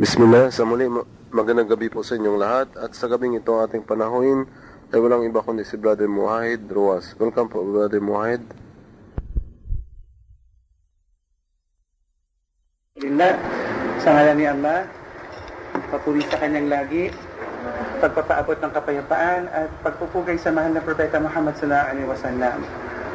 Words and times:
Bismillah, 0.00 0.48
sa 0.48 0.64
muli, 0.64 0.88
ma- 0.88 1.04
magandang 1.28 1.76
gabi 1.76 1.92
po 1.92 2.00
sa 2.00 2.16
inyong 2.16 2.40
lahat. 2.40 2.72
At 2.80 2.96
sa 2.96 3.04
gabing 3.04 3.36
ito 3.36 3.52
ating 3.60 3.84
panahuin 3.84 4.48
ay 4.88 4.96
walang 4.96 5.28
iba 5.28 5.44
kundi 5.44 5.60
si 5.60 5.76
Brother 5.76 6.08
Muahid 6.08 6.72
Ruas. 6.72 7.12
Welcome 7.20 7.52
po, 7.52 7.60
Brother 7.60 8.00
Muahid. 8.00 8.40
Alhamdulillah, 12.96 13.34
sa 14.00 14.08
ngalan 14.16 14.36
ni 14.40 14.46
Allah, 14.48 14.88
papuri 15.92 16.24
sa 16.32 16.40
kanyang 16.40 16.72
lagi, 16.72 17.12
pagpapaabot 18.00 18.56
ng 18.56 18.72
kapayapaan 18.72 19.52
at 19.52 19.68
pagpupugay 19.84 20.40
sa 20.40 20.48
mahal 20.48 20.72
na 20.72 20.80
Propeta 20.80 21.20
Muhammad 21.20 21.60
sallallahu 21.60 21.88
alaihi 21.92 22.08
wasallam. 22.08 22.58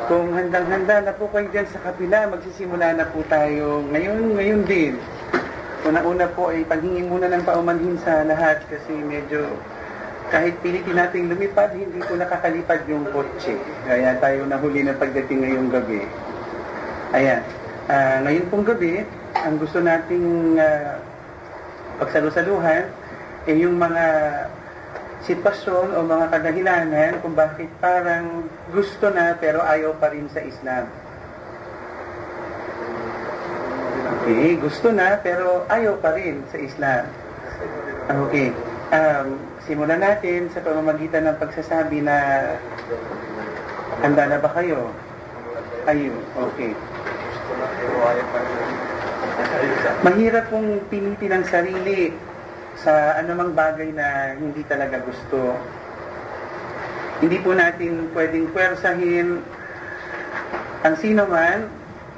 Kung 0.06 0.38
handang-handa 0.38 1.02
na 1.02 1.18
po 1.18 1.34
kayo 1.34 1.50
dyan 1.50 1.66
sa 1.66 1.82
kapila, 1.82 2.30
magsisimula 2.30 2.94
na 2.94 3.10
po 3.10 3.26
tayo 3.26 3.82
ngayon, 3.90 4.38
ngayon 4.38 4.62
din. 4.70 4.94
Una-una 5.86 6.26
po 6.34 6.50
ay 6.50 6.66
paghingi 6.66 7.06
muna 7.06 7.30
ng 7.30 7.46
paumanhin 7.46 7.94
sa 8.02 8.26
lahat 8.26 8.66
kasi 8.66 8.90
medyo 9.06 9.46
kahit 10.34 10.58
pilitin 10.66 10.98
natin 10.98 11.30
lumipad, 11.30 11.70
hindi 11.78 12.02
po 12.02 12.18
nakakalipad 12.18 12.82
yung 12.90 13.06
kotse. 13.14 13.54
Kaya 13.86 14.18
tayo 14.18 14.50
nahuli 14.50 14.82
na 14.82 14.98
pagdating 14.98 15.46
ngayong 15.46 15.70
gabi. 15.70 16.02
Ayan. 17.14 17.46
Ah, 17.86 18.18
ngayon 18.26 18.50
pong 18.50 18.66
gabi, 18.66 19.06
ang 19.38 19.62
gusto 19.62 19.78
nating 19.78 20.58
ah, 20.58 20.98
pagsalusaluhan 22.02 22.90
ay 23.46 23.56
yung 23.62 23.78
mga 23.78 24.06
sitwasyon 25.22 25.94
o 25.94 26.02
mga 26.02 26.26
kadahilanan 26.34 27.12
kung 27.22 27.38
bakit 27.38 27.70
parang 27.78 28.50
gusto 28.74 29.14
na 29.14 29.38
pero 29.38 29.62
ayaw 29.62 29.94
pa 30.02 30.10
rin 30.10 30.26
sa 30.34 30.42
Islam. 30.42 30.90
Okay, 34.26 34.58
gusto 34.58 34.90
na 34.90 35.22
pero 35.22 35.70
ayaw 35.70 36.02
pa 36.02 36.18
rin 36.18 36.42
sa 36.50 36.58
Islam. 36.58 37.06
Okay. 38.10 38.50
Um, 38.90 39.38
simulan 39.70 40.02
natin 40.02 40.50
sa 40.50 40.66
pamamagitan 40.66 41.30
ng 41.30 41.38
pagsasabi 41.38 42.02
na 42.02 42.18
handa 44.02 44.26
na 44.26 44.42
ba 44.42 44.50
kayo? 44.58 44.90
Ayun, 45.86 46.18
okay. 46.42 46.74
Mahirap 50.02 50.50
pong 50.50 50.82
pinitin 50.90 51.30
ang 51.30 51.46
sarili 51.46 52.10
sa 52.82 53.22
anumang 53.22 53.54
bagay 53.54 53.94
na 53.94 54.34
hindi 54.42 54.66
talaga 54.66 55.06
gusto. 55.06 55.54
Hindi 57.22 57.38
po 57.46 57.54
natin 57.54 58.10
pwedeng 58.18 58.50
pwersahin 58.50 59.38
ang 60.82 60.96
sino 60.98 61.30
man 61.30 61.70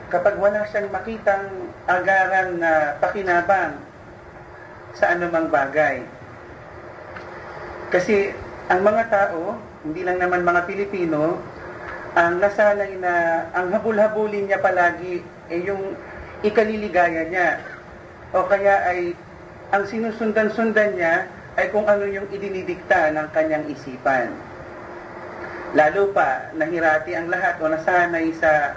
kapag 0.07 0.39
wala 0.39 0.63
siyang 0.71 0.87
makitang 0.87 1.66
agaran 1.87 2.59
na 2.59 2.99
pakinabang 2.99 3.79
sa 4.93 5.15
anumang 5.15 5.47
bagay. 5.47 6.03
Kasi 7.87 8.35
ang 8.67 8.83
mga 8.83 9.03
tao, 9.07 9.55
hindi 9.87 10.03
lang 10.03 10.19
naman 10.19 10.43
mga 10.43 10.67
Pilipino, 10.67 11.39
ang 12.17 12.43
nasanay 12.43 12.99
na 12.99 13.45
ang 13.55 13.71
habul-habulin 13.71 14.51
niya 14.51 14.59
palagi 14.59 15.23
ay 15.47 15.63
yung 15.63 15.95
ikaliligaya 16.43 17.31
niya. 17.31 17.63
O 18.35 18.43
kaya 18.43 18.83
ay 18.91 19.15
ang 19.71 19.87
sinusundan-sundan 19.87 20.99
niya 20.99 21.31
ay 21.55 21.71
kung 21.71 21.87
ano 21.87 22.03
yung 22.03 22.27
idinidikta 22.27 23.15
ng 23.15 23.27
kanyang 23.31 23.65
isipan. 23.71 24.35
Lalo 25.75 26.11
pa, 26.11 26.51
nahirati 26.55 27.15
ang 27.15 27.27
lahat 27.31 27.59
o 27.59 27.71
nasanay 27.71 28.31
sa 28.35 28.75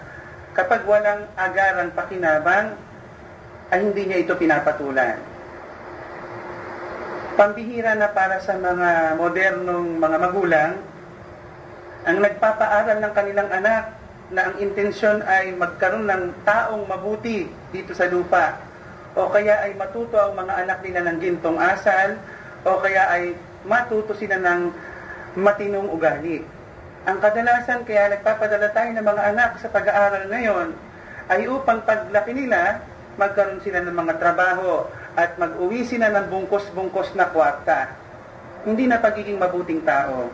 kapag 0.55 0.83
walang 0.87 1.27
agarang 1.39 1.95
pakinabang, 1.95 2.75
ay 3.71 3.79
hindi 3.87 4.03
niya 4.07 4.23
ito 4.27 4.35
pinapatulan. 4.35 5.19
Pambihira 7.39 7.95
na 7.97 8.11
para 8.11 8.43
sa 8.43 8.59
mga 8.59 9.17
modernong 9.17 9.97
mga 9.97 10.17
magulang, 10.19 10.73
ang 12.05 12.17
nagpapaaral 12.21 12.99
ng 13.01 13.13
kanilang 13.15 13.49
anak 13.49 13.95
na 14.31 14.51
ang 14.51 14.55
intensyon 14.63 15.23
ay 15.27 15.55
magkaroon 15.55 16.07
ng 16.07 16.25
taong 16.47 16.87
mabuti 16.87 17.51
dito 17.75 17.91
sa 17.95 18.07
lupa 18.07 18.59
o 19.19 19.27
kaya 19.27 19.67
ay 19.67 19.75
matuto 19.75 20.15
ang 20.15 20.39
mga 20.39 20.55
anak 20.67 20.79
nila 20.87 21.01
ng 21.11 21.19
gintong 21.19 21.59
asal 21.59 22.15
o 22.63 22.79
kaya 22.79 23.11
ay 23.11 23.35
matuto 23.67 24.15
sila 24.15 24.39
ng 24.39 24.71
matinong 25.35 25.91
ugali. 25.91 26.47
Ang 27.09 27.19
kadalasan 27.19 27.83
kaya 27.83 28.13
nagpapadala 28.13 28.71
tayo 28.71 28.91
ng 28.95 29.07
mga 29.07 29.23
anak 29.35 29.51
sa 29.59 29.73
pag-aaral 29.73 30.25
ngayon 30.31 30.69
ay 31.31 31.47
upang 31.51 31.83
paglaki 31.83 32.35
nila 32.35 32.83
magkaroon 33.21 33.61
sila 33.61 33.85
ng 33.85 33.93
mga 33.93 34.17
trabaho 34.17 34.89
at 35.13 35.37
mag-uwi 35.37 35.85
sila 35.85 36.09
ng 36.09 36.33
bungkos-bungkos 36.33 37.13
na 37.13 37.29
kwarta. 37.29 37.93
Hindi 38.65 38.89
na 38.89 38.97
pagiging 38.97 39.37
mabuting 39.37 39.85
tao. 39.85 40.33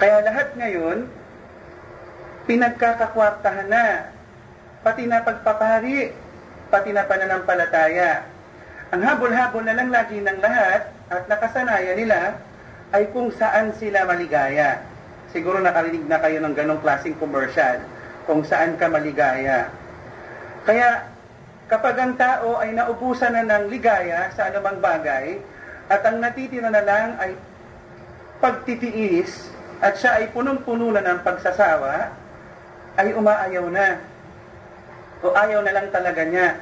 Kaya 0.00 0.24
lahat 0.24 0.56
ngayon, 0.56 1.04
pinagkakakwartahan 2.48 3.68
na, 3.68 4.08
pati 4.80 5.04
na 5.04 5.20
pagpapahari, 5.20 6.16
pati 6.72 6.90
na 6.96 7.04
pananampalataya. 7.04 8.24
Ang 8.88 9.04
habol-habol 9.04 9.68
na 9.68 9.76
lang 9.76 9.92
lagi 9.92 10.16
ng 10.24 10.38
lahat 10.40 10.88
at 11.12 11.28
nakasanayan 11.28 11.96
nila 12.00 12.40
ay 12.96 13.04
kung 13.12 13.28
saan 13.36 13.76
sila 13.76 14.08
maligaya. 14.08 14.80
Siguro 15.28 15.60
nakarinig 15.60 16.08
na 16.08 16.16
kayo 16.24 16.40
ng 16.40 16.56
ganong 16.56 16.80
klaseng 16.80 17.16
commercial, 17.20 17.84
kung 18.24 18.40
saan 18.48 18.80
ka 18.80 18.88
maligaya. 18.88 19.68
Kaya 20.64 21.07
kapag 21.68 21.94
ang 22.00 22.16
tao 22.16 22.56
ay 22.58 22.72
naubusan 22.72 23.36
na 23.36 23.44
ng 23.44 23.68
ligaya 23.68 24.32
sa 24.32 24.48
anumang 24.48 24.80
bagay, 24.80 25.36
at 25.88 26.00
ang 26.04 26.20
natitira 26.20 26.68
na 26.68 26.84
lang 26.84 27.16
ay 27.20 27.36
pagtitiis, 28.40 29.52
at 29.78 29.94
siya 29.94 30.18
ay 30.18 30.32
punong-puno 30.34 30.90
na 30.90 31.04
ng 31.04 31.20
pagsasawa, 31.22 32.12
ay 32.98 33.14
umaayaw 33.14 33.68
na. 33.70 34.00
O 35.22 35.30
ayaw 35.30 35.62
na 35.62 35.72
lang 35.76 35.88
talaga 35.94 36.24
niya. 36.26 36.58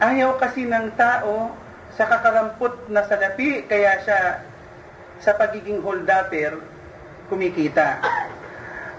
Ayaw 0.00 0.40
kasi 0.40 0.64
ng 0.64 0.96
tao 0.96 1.52
sa 1.92 2.08
kakarampot 2.08 2.88
na 2.88 3.04
salapi, 3.04 3.68
kaya 3.68 4.00
siya 4.00 4.40
sa 5.20 5.36
pagiging 5.38 5.84
holdapper, 5.84 6.58
kumikita. 7.28 8.00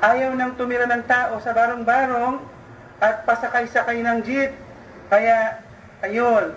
Ayaw 0.04 0.36
nang 0.36 0.56
tumira 0.56 0.88
ng 0.88 1.04
tao 1.10 1.40
sa 1.44 1.52
barong-barong 1.52 2.38
at 3.02 3.28
pasakay-sakay 3.28 4.00
ng 4.04 4.20
jeep. 4.24 4.52
Kaya, 5.08 5.60
ayun, 6.04 6.54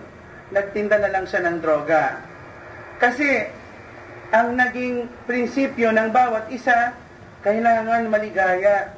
nagtinda 0.55 1.01
na 1.01 1.11
lang 1.11 1.25
siya 1.27 1.43
ng 1.47 1.59
droga. 1.59 2.21
Kasi, 3.03 3.47
ang 4.35 4.59
naging 4.59 5.07
prinsipyo 5.27 5.95
ng 5.95 6.11
bawat 6.11 6.51
isa, 6.51 6.95
kailangan 7.47 8.11
maligaya. 8.11 8.91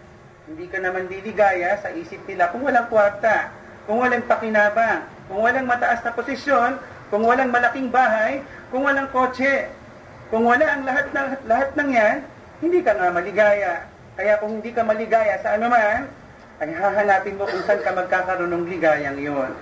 Hindi 0.49 0.65
ka 0.73 0.81
naman 0.81 1.13
liligaya 1.13 1.77
sa 1.85 1.93
isip 1.93 2.25
nila 2.25 2.49
kung 2.49 2.65
walang 2.65 2.89
kwarta, 2.89 3.53
kung 3.85 4.01
walang 4.01 4.25
pakinabang, 4.25 5.05
kung 5.29 5.45
walang 5.45 5.69
mataas 5.69 6.01
na 6.01 6.17
posisyon, 6.17 6.81
kung 7.13 7.25
walang 7.25 7.53
malaking 7.53 7.93
bahay, 7.93 8.41
kung 8.73 8.85
walang 8.85 9.09
kotse. 9.13 9.69
Kung 10.29 10.45
wala 10.45 10.65
ang 10.65 10.85
lahat 10.85 11.07
ng, 11.13 11.29
lahat 11.49 11.71
ng 11.73 11.91
yan, 11.93 12.17
hindi 12.61 12.85
ka 12.85 12.93
nga 12.93 13.09
maligaya. 13.09 13.85
Kaya 14.13 14.37
kung 14.41 14.61
hindi 14.61 14.73
ka 14.73 14.85
maligaya 14.85 15.41
sa 15.41 15.57
anuman, 15.57 16.05
ay 16.59 16.71
hahanapin 16.75 17.39
mo 17.39 17.47
kung 17.47 17.63
saan 17.63 17.83
ka 17.87 17.95
magkakaroon 17.95 18.51
ng 18.51 18.67
ligayang 18.67 19.19
yun. 19.19 19.53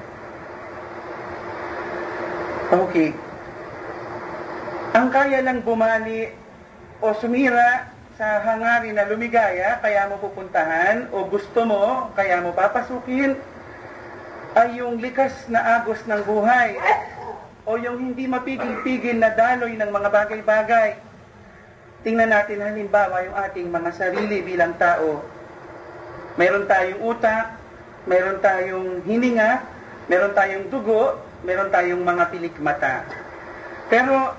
Okay. 2.67 3.13
Ang 4.97 5.13
kaya 5.13 5.45
lang 5.45 5.61
bumali 5.61 6.33
o 7.05 7.13
sumira 7.13 7.93
sa 8.17 8.41
hangarin 8.41 8.97
na 8.97 9.05
lumigaya, 9.05 9.77
kaya 9.85 10.09
mo 10.09 10.17
pupuntahan, 10.17 11.13
o 11.13 11.29
gusto 11.29 11.69
mo, 11.69 12.09
kaya 12.17 12.41
mo 12.41 12.57
papasukin, 12.57 13.37
ay 14.57 14.81
yung 14.81 14.97
likas 14.97 15.37
na 15.53 15.77
agos 15.79 16.01
ng 16.09 16.25
buhay, 16.25 16.81
o 17.69 17.77
yung 17.77 18.01
hindi 18.01 18.25
mapigil-pigil 18.25 19.21
na 19.21 19.37
daloy 19.37 19.77
ng 19.77 19.91
mga 19.93 20.09
bagay-bagay. 20.09 20.97
Tingnan 22.09 22.33
natin 22.33 22.65
halimbawa 22.65 23.21
yung 23.29 23.37
ating 23.37 23.69
mga 23.69 23.91
sarili 23.93 24.41
bilang 24.41 24.73
tao. 24.81 25.36
Meron 26.37 26.69
tayong 26.69 27.01
utak, 27.01 27.57
meron 28.05 28.39
tayong 28.45 29.01
hininga, 29.09 29.65
meron 30.05 30.33
tayong 30.37 30.69
dugo, 30.69 31.17
meron 31.43 31.73
tayong 31.73 32.05
mga 32.05 32.25
pilikmata. 32.29 33.09
Pero 33.89 34.37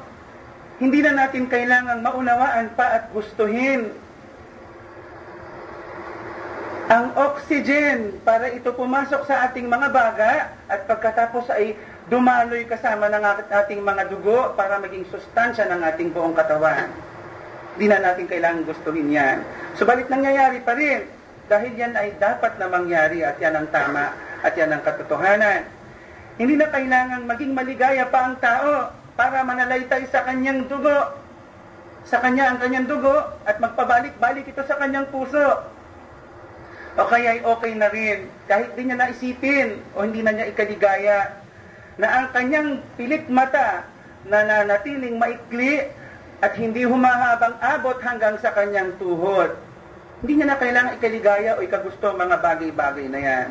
hindi 0.77 1.01
na 1.01 1.25
natin 1.25 1.49
kailangang 1.49 2.05
maunawaan 2.05 2.69
pa 2.77 3.01
at 3.01 3.03
gustuhin 3.09 3.89
ang 6.87 7.11
oxygen 7.19 8.15
para 8.23 8.47
ito 8.47 8.71
pumasok 8.71 9.27
sa 9.27 9.49
ating 9.49 9.67
mga 9.67 9.91
baga 9.91 10.55
at 10.71 10.87
pagkatapos 10.87 11.51
ay 11.51 11.75
dumaloy 12.07 12.63
kasama 12.63 13.11
ng 13.11 13.23
ating 13.51 13.83
mga 13.83 14.07
dugo 14.07 14.55
para 14.55 14.79
maging 14.79 15.03
sustansya 15.11 15.67
ng 15.67 15.83
ating 15.83 16.15
buong 16.15 16.31
katawan. 16.31 16.87
Hindi 17.75 17.91
na 17.91 17.99
natin 17.99 18.29
kailangang 18.29 18.71
gustuhin 18.71 19.11
yan. 19.11 19.43
Subalit 19.75 20.07
nangyayari 20.07 20.63
pa 20.63 20.77
rin 20.77 21.16
dahil 21.47 21.71
yan 21.75 21.95
ay 21.95 22.15
dapat 22.19 22.59
na 22.59 22.67
mangyari 22.67 23.23
at 23.23 23.39
yan 23.39 23.55
ang 23.55 23.67
tama 23.71 24.11
at 24.43 24.53
yan 24.53 24.71
ang 24.71 24.83
katotohanan. 24.83 25.63
Hindi 26.37 26.53
na 26.59 26.69
kailangang 26.69 27.25
maging 27.25 27.55
maligaya 27.55 28.05
pa 28.11 28.29
ang 28.29 28.35
tao 28.37 28.93
para 29.17 29.41
manalaytay 29.41 30.05
sa 30.11 30.21
kanyang 30.27 30.69
dugo. 30.69 31.17
Sa 32.05 32.21
kanya 32.21 32.53
ang 32.53 32.61
kanyang 32.61 32.85
dugo 32.85 33.15
at 33.47 33.57
magpabalik-balik 33.57 34.45
ito 34.45 34.61
sa 34.67 34.77
kanyang 34.77 35.09
puso. 35.09 35.65
O 36.97 37.05
kaya 37.05 37.37
ay 37.37 37.41
okay 37.45 37.73
na 37.77 37.89
rin 37.93 38.25
kahit 38.49 38.73
di 38.73 38.81
niya 38.85 38.97
naisipin 38.97 39.81
o 39.93 40.01
hindi 40.01 40.25
na 40.25 40.33
niya 40.33 40.49
ikaligaya 40.49 41.41
na 41.97 42.07
ang 42.09 42.27
kanyang 42.33 42.81
pilik 42.97 43.25
mata 43.29 43.85
na 44.25 44.43
nanatiling 44.45 45.17
maikli 45.17 45.89
at 46.41 46.53
hindi 46.57 46.85
humahabang 46.85 47.57
abot 47.61 47.97
hanggang 48.01 48.37
sa 48.37 48.53
kanyang 48.53 48.93
tuhod. 49.01 49.66
Hindi 50.17 50.33
niya 50.41 50.47
na 50.49 50.57
kailangan 50.57 50.97
ikaligaya 50.97 51.51
o 51.57 51.61
ikagusto 51.61 52.09
mga 52.09 52.37
bagay-bagay 52.41 53.05
na 53.05 53.19
yan. 53.21 53.47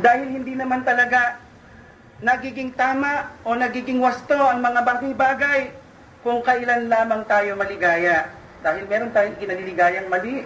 Dahil 0.00 0.26
hindi 0.32 0.56
naman 0.56 0.80
talaga 0.80 1.36
nagiging 2.24 2.72
tama 2.72 3.36
o 3.44 3.52
nagiging 3.52 4.00
wasto 4.00 4.32
ang 4.32 4.64
mga 4.64 4.80
bagay-bagay 4.80 5.60
kung 6.24 6.40
kailan 6.40 6.88
lamang 6.88 7.20
tayo 7.28 7.52
maligaya. 7.52 8.32
Dahil 8.64 8.88
meron 8.88 9.12
tayong 9.12 9.36
kinaliligayang 9.36 10.08
mali. 10.08 10.40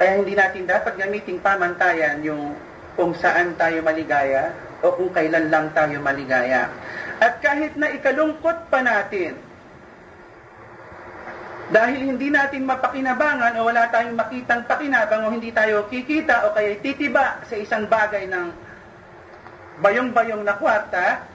Kaya 0.00 0.24
hindi 0.24 0.32
natin 0.32 0.64
dapat 0.64 0.96
gamiting 0.96 1.44
pamantayan 1.44 2.24
yung 2.24 2.56
kung 2.96 3.12
saan 3.20 3.52
tayo 3.60 3.84
maligaya 3.84 4.56
o 4.80 4.96
kung 4.96 5.12
kailan 5.12 5.52
lang 5.52 5.68
tayo 5.76 6.00
maligaya. 6.00 6.72
At 7.20 7.44
kahit 7.44 7.76
na 7.76 7.92
ikalungkot 7.92 8.72
pa 8.72 8.80
natin, 8.80 9.36
dahil 11.68 12.00
hindi 12.00 12.32
natin 12.32 12.64
mapakinabangan 12.64 13.60
o 13.60 13.68
wala 13.68 13.92
tayong 13.92 14.16
makitang 14.16 14.64
pakinabang 14.64 15.28
o 15.28 15.32
hindi 15.36 15.52
tayo 15.52 15.84
kikita 15.92 16.48
o 16.48 16.56
kaya 16.56 16.80
titiba 16.80 17.44
sa 17.44 17.56
isang 17.60 17.84
bagay 17.84 18.24
ng 18.24 18.48
bayong-bayong 19.84 20.48
na 20.48 20.56
kwarta, 20.56 21.28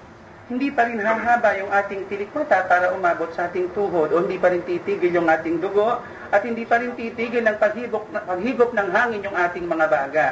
hindi 0.50 0.74
pa 0.74 0.90
rin 0.90 1.00
hahaba 1.00 1.54
yung 1.62 1.70
ating 1.70 2.10
tilikmata 2.10 2.66
para 2.66 2.92
umabot 2.92 3.30
sa 3.38 3.46
ating 3.46 3.72
tuhod 3.78 4.10
o 4.10 4.26
hindi 4.26 4.42
pa 4.42 4.50
rin 4.50 4.66
titigil 4.66 5.14
yung 5.14 5.30
ating 5.30 5.62
dugo 5.62 6.02
at 6.34 6.42
hindi 6.42 6.66
pa 6.66 6.82
rin 6.82 6.98
titigil 6.98 7.46
ng 7.46 7.58
paghigop, 7.62 8.10
paghigop 8.10 8.74
ng 8.74 8.90
hangin 8.90 9.22
yung 9.22 9.38
ating 9.38 9.70
mga 9.70 9.86
baga. 9.86 10.28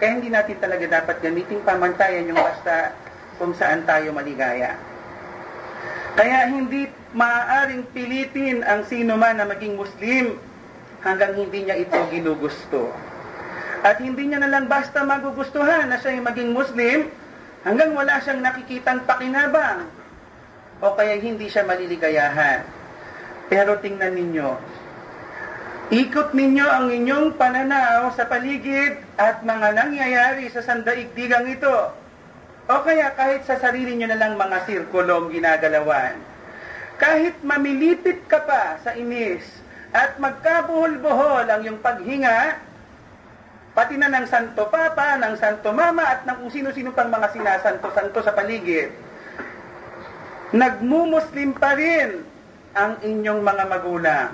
Kaya 0.00 0.10
hindi 0.18 0.32
natin 0.32 0.56
talaga 0.56 0.84
dapat 0.88 1.20
gamitin 1.20 1.60
pamantayan 1.62 2.32
yung 2.32 2.40
basta 2.40 2.96
kung 3.36 3.52
saan 3.52 3.84
tayo 3.84 4.08
maligaya. 4.10 4.74
Kaya 6.16 6.48
hindi 6.48 7.03
maaaring 7.14 7.86
pilitin 7.94 8.66
ang 8.66 8.84
sino 8.90 9.14
man 9.14 9.38
na 9.38 9.46
maging 9.46 9.78
Muslim 9.78 10.36
hanggang 11.00 11.38
hindi 11.38 11.64
niya 11.64 11.78
ito 11.78 11.96
ginugusto. 12.10 12.90
At 13.86 14.02
hindi 14.02 14.28
niya 14.28 14.42
na 14.42 14.50
lang 14.50 14.66
basta 14.66 15.06
magugustuhan 15.06 15.88
na 15.88 16.00
siya 16.00 16.18
maging 16.18 16.50
Muslim, 16.50 17.08
Hanggang 17.64 17.96
wala 17.96 18.20
siyang 18.20 18.44
nakikitang 18.44 19.08
pakinabang 19.08 19.88
o 20.84 20.92
kaya 20.92 21.16
hindi 21.16 21.48
siya 21.48 21.64
maliligayahan. 21.64 22.60
Pero 23.48 23.80
tingnan 23.80 24.12
ninyo, 24.12 24.50
ikot 25.96 26.36
ninyo 26.36 26.66
ang 26.68 26.92
inyong 26.92 27.40
pananaw 27.40 28.12
sa 28.12 28.28
paligid 28.28 29.00
at 29.16 29.40
mga 29.40 29.80
nangyayari 29.80 30.52
sa 30.52 30.60
sandaigdigang 30.60 31.48
ito. 31.48 31.88
O 32.68 32.74
kaya 32.84 33.16
kahit 33.16 33.48
sa 33.48 33.56
sarili 33.56 33.96
nyo 33.96 34.12
na 34.12 34.20
lang 34.20 34.36
mga 34.36 34.68
sirkulong 34.68 35.32
ginagalawan. 35.32 36.20
Kahit 36.94 37.42
mamilipit 37.42 38.22
ka 38.30 38.38
pa 38.46 38.78
sa 38.82 38.94
inis 38.94 39.42
at 39.90 40.18
magkabuhol-buhol 40.18 41.46
ang 41.50 41.60
iyong 41.66 41.82
paghinga, 41.82 42.58
pati 43.74 43.98
na 43.98 44.10
ng 44.10 44.26
Santo 44.30 44.70
Papa, 44.70 45.18
ng 45.18 45.34
Santo 45.34 45.74
Mama, 45.74 46.06
at 46.06 46.20
ng 46.22 46.46
sino-sino 46.50 46.94
pang 46.94 47.10
mga 47.10 47.34
sinasanto-santo 47.34 48.22
sa 48.22 48.34
paligid, 48.34 48.94
nagmumuslim 50.54 51.58
pa 51.58 51.74
rin 51.74 52.22
ang 52.74 53.02
inyong 53.02 53.42
mga 53.42 53.64
magulang. 53.66 54.30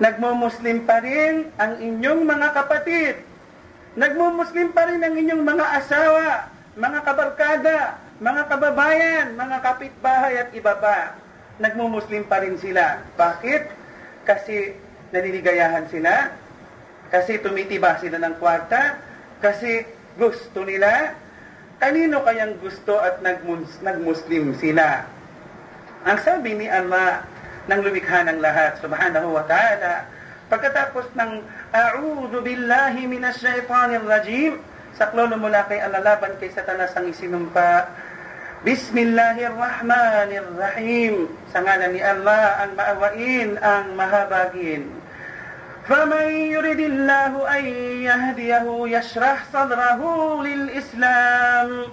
Nagmumuslim 0.00 0.86
pa 0.86 1.02
rin 1.02 1.50
ang 1.58 1.76
inyong 1.76 2.22
mga 2.24 2.48
kapatid. 2.56 3.20
Nagmumuslim 3.98 4.70
pa 4.70 4.86
rin 4.86 5.02
ang 5.02 5.14
inyong 5.18 5.42
mga 5.42 5.66
asawa, 5.82 6.48
mga 6.78 7.00
kabarkada, 7.02 7.78
mga 8.22 8.42
kababayan, 8.46 9.26
mga 9.34 9.56
kapitbahay 9.60 10.34
at 10.40 10.50
iba 10.54 10.74
pa. 10.78 11.18
Nagmumuslim 11.60 12.24
pa 12.24 12.40
rin 12.40 12.56
sila. 12.56 13.04
Bakit? 13.14 13.62
Kasi 14.24 14.74
naliligayahan 15.12 15.86
sila 15.92 16.40
kasi 17.10 17.42
tumitiba 17.42 17.98
sila 17.98 18.22
ng 18.22 18.38
kwarta, 18.38 19.02
kasi 19.42 19.82
gusto 20.14 20.62
nila. 20.62 21.18
Kanino 21.82 22.22
kayang 22.22 22.62
gusto 22.62 23.02
at 23.02 23.18
nagmuslim 23.82 24.54
sila? 24.54 25.04
Ang 26.06 26.18
sabi 26.22 26.54
ni 26.54 26.70
Allah 26.70 27.26
ng 27.66 27.80
lumikha 27.82 28.22
ng 28.30 28.38
lahat, 28.38 28.78
subhanahu 28.78 29.34
wa 29.34 29.44
ta'ala, 29.44 30.06
pagkatapos 30.46 31.10
ng 31.18 31.42
A'udhu 31.74 32.46
billahi 32.46 33.10
minash 33.10 33.42
shaitanir 33.42 34.06
rajim, 34.06 34.62
saklolo 34.94 35.34
mula 35.34 35.66
kay 35.66 35.82
Allah 35.82 36.04
laban 36.04 36.38
kay 36.38 36.52
satanas 36.54 36.94
ang 36.94 37.10
isinumpa, 37.10 37.90
Bismillahirrahmanirrahim. 38.60 41.32
Sa 41.48 41.64
ngalan 41.64 41.96
ni 41.96 42.04
Allah, 42.04 42.60
ang 42.60 42.76
maawain, 42.76 43.56
ang 43.56 43.96
mahabagin. 43.96 45.00
فمن 45.88 46.52
يرد 46.54 46.78
الله 46.78 47.58
أن 47.58 47.64
يهديه 48.04 48.66
يشرح 48.68 49.38
صدره 49.52 50.00
للإسلام 50.44 51.84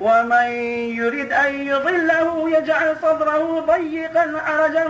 ومن 0.00 0.48
يرد 0.98 1.32
أن 1.32 1.54
يضله 1.54 2.58
يجعل 2.58 2.96
صدره 3.02 3.60
ضيقا 3.60 4.42
عرجا 4.46 4.86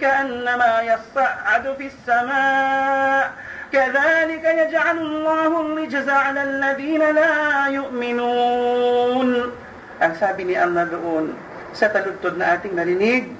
كأنما 0.00 0.82
يصعد 0.82 1.74
في 1.78 1.86
السماء 1.86 3.32
كذلك 3.72 4.44
يجعل 4.44 4.98
الله 4.98 5.60
الرجز 5.60 6.08
على 6.08 6.42
الذين 6.42 7.10
لا 7.10 7.66
يؤمنون 7.66 9.52
Ang 9.98 10.14
sabi 10.16 10.46
ni 10.46 10.54
Allah 10.54 10.86
doon 10.86 11.34
sa 11.74 11.90
taludtod 11.90 12.38
na 12.38 12.54
ating 12.54 12.74
narinig, 12.74 13.30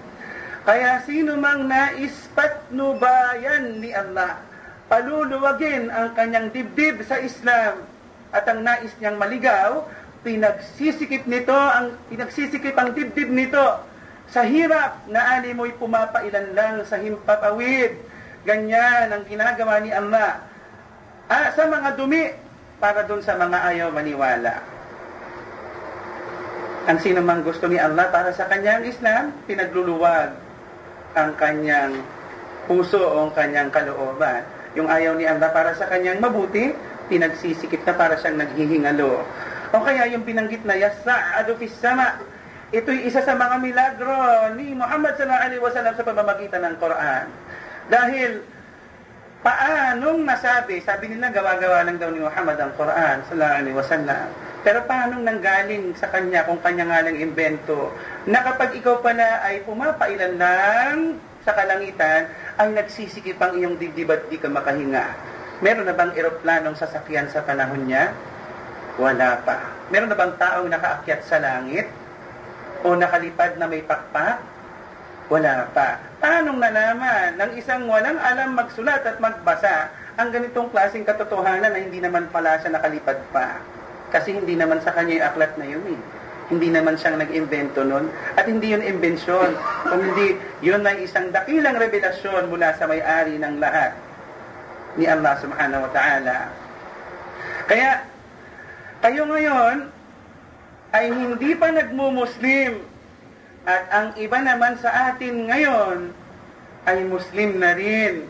kaya 0.67 1.01
sino 1.07 1.39
mang 1.39 1.65
nais 1.71 2.29
patnubayan 2.35 3.81
ni 3.81 3.95
Allah 3.95 4.49
paluluwagin 4.89 5.93
ang 5.93 6.17
kanyang 6.17 6.49
dibdib 6.51 7.05
sa 7.05 7.21
Islam 7.21 7.85
at 8.33 8.45
ang 8.49 8.65
nais 8.65 8.93
niyang 8.99 9.21
maligaw, 9.21 9.85
pinagsisikip 10.25 11.29
nito, 11.29 11.55
ang 11.55 11.95
pinagsisikip 12.09 12.75
ang 12.77 12.97
dibdib 12.97 13.29
nito 13.29 13.85
sa 14.29 14.45
hirap 14.45 15.09
na 15.09 15.41
ani 15.41 15.57
mo'y 15.57 15.73
pumapailan 15.77 16.53
lang 16.53 16.85
sa 16.85 17.01
himpapawid. 17.01 17.97
Ganyan 18.45 19.13
ang 19.13 19.25
ginagawa 19.29 19.81
ni 19.81 19.93
Allah 19.93 20.41
ah, 21.29 21.49
sa 21.53 21.69
mga 21.69 21.97
dumi 21.97 22.33
para 22.81 23.05
dun 23.05 23.21
sa 23.21 23.37
mga 23.37 23.73
ayaw 23.73 23.89
maniwala. 23.93 24.78
Ang 26.87 26.99
sino 27.03 27.25
gusto 27.43 27.67
ni 27.67 27.81
Allah 27.81 28.07
para 28.13 28.31
sa 28.31 28.47
kanyang 28.47 28.87
Islam, 28.87 29.35
pinagluluwag 29.51 30.31
ang 31.19 31.35
kanyang 31.35 31.99
puso 32.71 33.01
o 33.01 33.27
ang 33.27 33.33
kanyang 33.35 33.73
kalooban 33.73 34.45
yung 34.77 34.87
ayaw 34.87 35.17
ni 35.17 35.25
Allah 35.25 35.49
para 35.51 35.73
sa 35.75 35.89
kanyang 35.89 36.23
mabuti, 36.23 36.71
pinagsisikip 37.09 37.83
na 37.83 37.95
para 37.97 38.15
siyang 38.21 38.39
naghihingalo. 38.45 39.25
O 39.73 39.83
kaya 39.83 40.07
yung 40.13 40.23
pinanggit 40.23 40.63
na 40.63 40.77
yasa'adu 40.77 41.57
fis 41.57 41.73
sama, 41.81 42.21
ito'y 42.71 43.09
isa 43.09 43.25
sa 43.25 43.33
mga 43.33 43.59
milagro 43.65 44.17
ni 44.55 44.77
Muhammad 44.77 45.17
sallallahu 45.17 45.45
alaihi 45.51 45.63
wasallam 45.63 45.95
sa 45.97 46.05
pamamagitan 46.05 46.63
ng 46.69 46.77
Quran. 46.77 47.25
Dahil 47.89 48.31
paanong 49.43 50.27
nasabi, 50.27 50.83
sabi 50.83 51.15
nila 51.15 51.31
gawa-gawa 51.31 51.87
lang 51.87 51.97
daw 51.97 52.11
ni 52.11 52.21
Muhammad 52.23 52.59
ang 52.59 52.73
Quran 52.75 53.23
sallallahu 53.27 53.59
alaihi 53.63 53.77
wasallam. 53.77 54.27
Pero 54.67 54.79
paanong 54.85 55.23
nanggaling 55.23 55.95
sa 55.95 56.11
kanya 56.11 56.43
kung 56.45 56.59
kanya 56.59 56.85
nga 56.91 57.05
lang 57.07 57.17
invento 57.17 57.95
na 58.27 58.43
kapag 58.43 58.75
ikaw 58.75 58.99
pala 58.99 59.41
ay 59.47 59.63
pumapailan 59.63 60.35
lang 60.35 61.23
sa 61.47 61.55
kalangitan, 61.55 62.29
ay 62.59 62.69
nagsisikip 62.75 63.39
ang 63.39 63.57
iyong 63.57 63.79
dibdib 63.79 64.11
at 64.11 64.27
di 64.27 64.37
ka 64.37 64.51
makahinga. 64.51 65.15
Meron 65.63 65.87
na 65.87 65.95
bang 65.95 66.13
eroplanong 66.13 66.77
sasakyan 66.77 67.31
sa 67.31 67.47
panahon 67.47 67.87
niya? 67.87 68.13
Wala 68.99 69.39
pa. 69.47 69.73
Meron 69.89 70.11
na 70.11 70.19
bang 70.19 70.35
taong 70.37 70.69
nakaakyat 70.69 71.23
sa 71.25 71.39
langit? 71.39 71.87
O 72.83 72.99
nakalipad 72.99 73.57
na 73.57 73.71
may 73.71 73.83
pakpak? 73.83 74.58
Wala 75.29 75.69
pa. 75.77 76.01
Tanong 76.25 76.57
na 76.57 76.73
naman 76.73 77.37
ng 77.37 77.53
isang 77.61 77.85
walang 77.85 78.17
alam 78.17 78.57
magsulat 78.57 79.05
at 79.05 79.21
magbasa 79.21 79.93
ang 80.17 80.33
ganitong 80.33 80.73
klaseng 80.73 81.05
katotohanan 81.05 81.69
na 81.69 81.79
hindi 81.79 82.01
naman 82.01 82.33
pala 82.33 82.57
siya 82.59 82.73
nakalipad 82.73 83.21
pa. 83.29 83.61
Kasi 84.09 84.41
hindi 84.41 84.57
naman 84.57 84.81
sa 84.81 84.97
kanya 84.97 85.21
yung 85.21 85.27
aklat 85.29 85.53
na 85.61 85.67
yun 85.69 85.85
eh. 85.85 86.01
Hindi 86.49 86.73
naman 86.73 86.97
siyang 86.97 87.21
nag-invento 87.21 87.85
nun. 87.85 88.09
At 88.41 88.49
hindi 88.49 88.73
yun 88.73 88.81
imbensyon. 88.81 89.53
Kundi 89.85 90.41
yun 90.65 90.81
ay 90.81 91.05
isang 91.05 91.29
dakilang 91.29 91.77
revelasyon 91.77 92.49
mula 92.49 92.73
sa 92.81 92.89
may-ari 92.89 93.37
ng 93.37 93.61
lahat 93.61 93.93
ni 94.97 95.05
Allah 95.05 95.37
subhanahu 95.45 95.85
wa 95.85 95.93
ta'ala. 95.93 96.39
Kaya, 97.69 98.01
kayo 99.05 99.29
ngayon, 99.29 99.93
ay 100.97 101.13
hindi 101.13 101.53
pa 101.53 101.69
nagmumuslim 101.69 102.81
at 103.65 103.85
ang 103.91 104.09
iba 104.21 104.39
naman 104.39 104.79
sa 104.79 105.15
atin 105.15 105.49
ngayon 105.49 106.13
ay 106.87 107.05
Muslim 107.09 107.59
na 107.59 107.75
rin. 107.75 108.27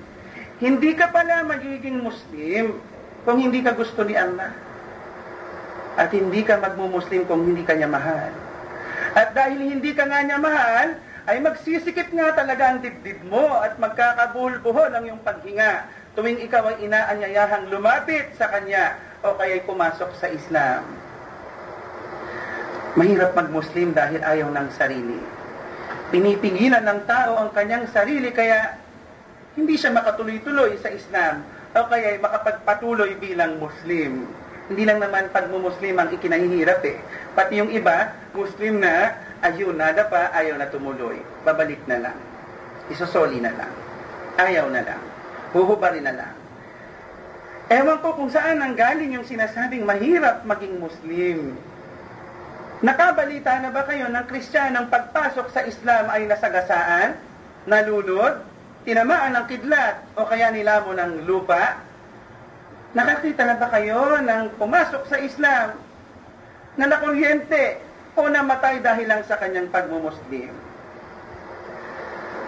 Hindi 0.59 0.95
ka 0.97 1.13
pala 1.15 1.47
magiging 1.47 2.03
Muslim 2.03 2.79
kung 3.23 3.39
hindi 3.39 3.63
ka 3.63 3.77
gusto 3.77 4.03
ni 4.03 4.19
Allah. 4.19 4.51
At 5.99 6.15
hindi 6.15 6.47
ka 6.47 6.63
magmumuslim 6.63 7.27
kung 7.27 7.43
hindi 7.43 7.67
ka 7.67 7.75
niya 7.75 7.91
mahal. 7.91 8.31
At 9.15 9.35
dahil 9.35 9.59
hindi 9.59 9.95
ka 9.95 10.07
nga 10.07 10.23
niya 10.23 10.39
mahal, 10.39 10.95
ay 11.29 11.45
magsisikip 11.45 12.09
nga 12.15 12.33
talaga 12.33 12.73
ang 12.73 12.79
dibdib 12.81 13.21
mo 13.29 13.61
at 13.61 13.77
magkakabuhol-buhol 13.77 14.97
ang 14.97 15.05
iyong 15.05 15.21
paghinga 15.21 15.85
tuwing 16.17 16.41
ikaw 16.41 16.73
ay 16.73 16.89
inaanyayahang 16.89 17.69
lumapit 17.69 18.33
sa 18.41 18.49
Kanya 18.49 18.97
o 19.21 19.37
kaya'y 19.37 19.63
pumasok 19.69 20.11
sa 20.17 20.33
Islam. 20.33 20.89
Mahirap 22.99 23.31
mag-Muslim 23.39 23.95
dahil 23.95 24.19
ayaw 24.19 24.51
ng 24.51 24.69
sarili. 24.75 25.23
Pinipigilan 26.11 26.83
ng 26.83 27.01
tao 27.07 27.39
ang 27.39 27.55
kanyang 27.55 27.87
sarili 27.95 28.35
kaya 28.35 28.75
hindi 29.55 29.79
siya 29.79 29.95
makatuloy-tuloy 29.95 30.75
sa 30.83 30.91
Islam 30.91 31.47
o 31.79 31.87
kaya 31.87 32.19
makapagpatuloy 32.19 33.15
bilang 33.23 33.63
Muslim. 33.63 34.27
Hindi 34.67 34.83
lang 34.83 34.99
naman 34.99 35.31
pag-Muslim 35.31 35.95
ang 35.95 36.11
ikinahihirap 36.11 36.83
eh. 36.91 36.99
Pati 37.39 37.63
yung 37.63 37.71
iba, 37.71 38.19
Muslim 38.35 38.83
na, 38.83 39.15
ayun, 39.47 39.79
nada 39.79 40.03
pa, 40.11 40.35
ayaw 40.35 40.59
na 40.59 40.67
tumuloy. 40.67 41.23
Babalik 41.47 41.81
na 41.87 42.03
lang. 42.03 42.19
Isosoli 42.91 43.39
na 43.39 43.55
lang. 43.55 43.73
Ayaw 44.43 44.67
na 44.75 44.83
lang. 44.83 45.01
Huhubarin 45.55 46.03
na 46.03 46.19
lang. 46.19 46.35
Ewan 47.71 48.03
ko 48.03 48.19
kung 48.19 48.29
saan 48.33 48.59
ang 48.59 48.75
galing 48.75 49.15
yung 49.15 49.25
sinasabing 49.25 49.87
mahirap 49.87 50.43
maging 50.43 50.83
Muslim. 50.83 51.55
Nakabalita 52.79 53.59
na 53.59 53.75
ba 53.75 53.83
kayo 53.83 54.07
ng 54.07 54.27
Kristiyanang 54.31 54.87
pagpasok 54.87 55.51
sa 55.51 55.67
Islam 55.67 56.15
ay 56.15 56.31
nasagasaan, 56.31 57.19
nalunod, 57.67 58.39
tinamaan 58.87 59.35
ng 59.35 59.47
kidlat 59.51 60.07
o 60.15 60.23
kaya 60.23 60.55
nilamo 60.55 60.95
ng 60.95 61.27
lupa? 61.27 61.83
Nakakita 62.95 63.43
na 63.51 63.59
ba 63.59 63.67
kayo 63.75 64.23
ng 64.23 64.55
pumasok 64.63 65.11
sa 65.11 65.19
Islam 65.19 65.75
na 66.79 66.87
nakuryente 66.87 67.83
o 68.15 68.31
namatay 68.31 68.79
dahil 68.79 69.11
lang 69.11 69.27
sa 69.27 69.43
kanyang 69.43 69.67
pagmumuslim? 69.75 70.55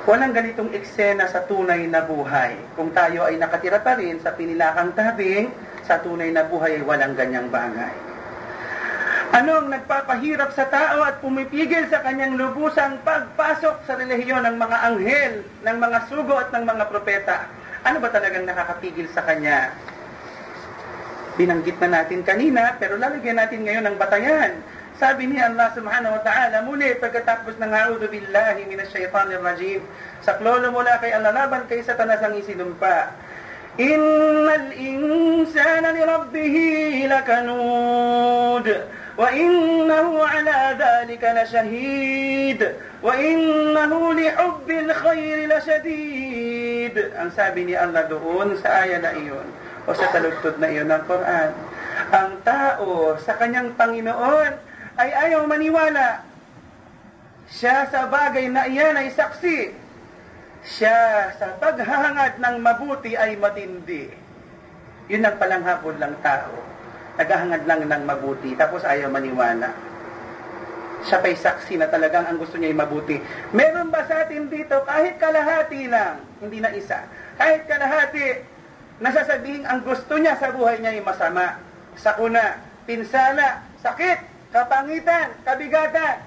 Walang 0.06 0.30
ganitong 0.30 0.70
eksena 0.70 1.26
sa 1.26 1.42
tunay 1.42 1.90
na 1.90 2.06
buhay. 2.06 2.54
Kung 2.78 2.94
tayo 2.94 3.26
ay 3.26 3.34
nakatira 3.34 3.82
pa 3.82 3.98
rin 3.98 4.22
sa 4.22 4.30
pinilakang 4.38 4.94
tabing, 4.94 5.50
sa 5.82 5.98
tunay 5.98 6.30
na 6.30 6.46
buhay 6.46 6.78
ay 6.78 6.86
walang 6.86 7.18
ganyang 7.18 7.50
bagay. 7.50 8.09
Ano 9.30 9.62
ang 9.62 9.70
nagpapahirap 9.70 10.50
sa 10.58 10.66
tao 10.66 11.06
at 11.06 11.22
pumipigil 11.22 11.86
sa 11.86 12.02
kanyang 12.02 12.34
lubusang 12.34 12.98
pagpasok 13.06 13.86
sa 13.86 13.94
relihiyon 13.94 14.42
ng 14.42 14.58
mga 14.58 14.76
anghel, 14.90 15.34
ng 15.62 15.76
mga 15.78 15.98
sugo 16.10 16.34
at 16.34 16.50
ng 16.50 16.66
mga 16.66 16.84
propeta? 16.90 17.46
Ano 17.86 18.02
ba 18.02 18.10
talagang 18.10 18.42
nakakapigil 18.42 19.06
sa 19.14 19.22
kanya? 19.22 19.70
Binanggit 21.38 21.78
na 21.78 22.02
natin 22.02 22.26
kanina, 22.26 22.74
pero 22.82 22.98
lalagyan 22.98 23.38
natin 23.38 23.62
ngayon 23.62 23.86
ng 23.86 23.96
batayan. 24.02 24.58
Sabi 24.98 25.30
ni 25.30 25.38
Allah 25.38 25.70
subhanahu 25.78 26.18
wa 26.18 26.22
ta'ala, 26.26 26.66
muli 26.66 26.90
pagkatapos 26.98 27.54
ng 27.54 27.70
A'udhu 27.70 28.10
billahi 28.10 28.66
minash 28.66 28.90
shaitanir 28.90 29.38
rajim, 29.46 29.86
saklolo 30.26 30.74
mula 30.74 30.98
kay 30.98 31.14
Allah 31.14 31.30
laban 31.30 31.70
kay 31.70 31.86
satanas 31.86 32.18
ang 32.18 32.34
isinumpa. 32.34 33.14
Innal 33.78 34.74
insana 34.74 35.94
li 35.94 36.02
rabbihi 36.02 37.06
lakanud. 37.06 38.98
وإنه 39.19 40.25
على 40.27 40.59
ذلك 40.75 41.23
لشهيد 41.23 42.61
وإنه 43.03 44.13
لحب 44.13 44.67
الخير 44.69 45.37
لشديد 45.57 46.95
ang 47.15 47.31
sabi 47.31 47.63
ni 47.63 47.73
Allah 47.79 48.05
doon 48.11 48.59
sa 48.59 48.83
aya 48.83 48.99
na 48.99 49.15
iyon 49.15 49.47
o 49.87 49.91
sa 49.95 50.11
talugtod 50.11 50.59
na 50.59 50.67
iyon 50.67 50.91
ng 50.91 51.03
Quran 51.07 51.51
ang 52.11 52.31
tao 52.43 53.15
sa 53.23 53.39
kanyang 53.39 53.71
Panginoon 53.79 54.51
ay 54.99 55.09
ayaw 55.11 55.47
maniwala 55.47 56.27
siya 57.47 57.87
sa 57.87 58.11
bagay 58.11 58.51
na 58.51 58.67
iyan 58.67 58.99
ay 58.99 59.15
saksi 59.15 59.71
siya 60.65 61.31
sa 61.39 61.55
paghahangad 61.61 62.41
ng 62.41 62.55
mabuti 62.59 63.15
ay 63.15 63.39
matindi 63.39 64.11
yun 65.07 65.23
ang 65.23 65.37
palanghapon 65.39 65.95
lang 66.01 66.15
tao 66.19 66.51
naghahangad 67.20 67.68
lang 67.68 67.84
ng 67.84 68.02
mabuti, 68.08 68.56
tapos 68.56 68.80
ayaw 68.88 69.12
maniwala. 69.12 69.68
Siya 71.04 71.20
pa'y 71.20 71.36
saksi 71.36 71.80
na 71.80 71.88
talagang 71.88 72.24
ang 72.28 72.40
gusto 72.40 72.56
niya 72.56 72.72
ay 72.72 72.76
mabuti. 72.80 73.16
Meron 73.52 73.92
ba 73.92 74.04
sa 74.08 74.24
atin 74.24 74.48
dito, 74.48 74.80
kahit 74.84 75.20
kalahati 75.20 75.88
lang, 75.88 76.24
hindi 76.40 76.64
na 76.64 76.72
isa, 76.72 77.04
kahit 77.36 77.68
kalahati, 77.68 78.44
nasasabihin 79.00 79.64
ang 79.68 79.84
gusto 79.84 80.16
niya 80.16 80.36
sa 80.36 80.52
buhay 80.52 80.80
niya 80.80 80.96
ay 80.96 81.04
masama, 81.04 81.60
sakuna, 81.96 82.60
pinsala, 82.84 83.64
sakit, 83.80 84.18
kapangitan, 84.52 85.32
kabigatan, 85.44 86.20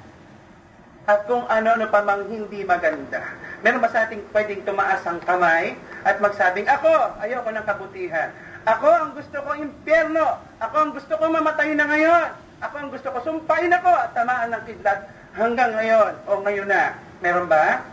at 1.03 1.19
kung 1.27 1.43
ano-ano 1.51 1.85
pa 1.91 1.99
mang 1.99 2.23
hindi 2.31 2.63
maganda. 2.63 3.19
Meron 3.59 3.83
ba 3.83 3.91
sa 3.91 4.07
ating 4.07 4.23
pwedeng 4.31 4.63
tumaas 4.63 5.03
ang 5.03 5.19
kamay 5.19 5.75
at 6.07 6.17
magsabing, 6.23 6.63
ako, 6.65 7.19
ayoko 7.19 7.49
ng 7.51 7.65
kabutihan. 7.67 8.31
Ako 8.63 8.87
ang 8.87 9.11
gusto 9.11 9.37
ko 9.43 9.51
impyerno. 9.59 10.39
Ako 10.63 10.75
ang 10.79 10.91
gusto 10.95 11.13
ko 11.19 11.23
mamatay 11.27 11.75
na 11.75 11.83
ngayon. 11.83 12.27
Ako 12.63 12.75
ang 12.79 12.89
gusto 12.95 13.11
ko 13.11 13.19
sumpain 13.19 13.67
ako 13.67 13.91
at 13.91 14.15
tamaan 14.15 14.55
ng 14.55 14.63
kidlat 14.63 15.03
hanggang 15.35 15.75
ngayon 15.75 16.13
o 16.23 16.31
ngayon 16.39 16.71
na. 16.71 16.95
Meron 17.19 17.51
ba? 17.51 17.83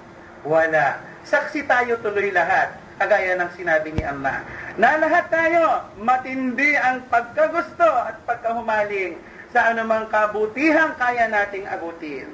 Wala. 0.47 1.03
Saksi 1.27 1.67
tayo 1.67 1.99
tuloy 1.99 2.31
lahat. 2.31 2.71
Kagaya 3.03 3.35
ng 3.35 3.51
sinabi 3.59 3.91
ni 3.91 4.07
Allah. 4.07 4.47
Na 4.79 4.95
lahat 5.01 5.27
tayo, 5.33 5.91
matindi 5.99 6.79
ang 6.79 7.03
pagkagusto 7.11 7.89
at 7.91 8.23
pagkahumaling 8.23 9.19
sa 9.51 9.75
anumang 9.75 10.07
kabutihang 10.07 10.95
kaya 10.95 11.27
nating 11.27 11.67
abutin. 11.67 12.31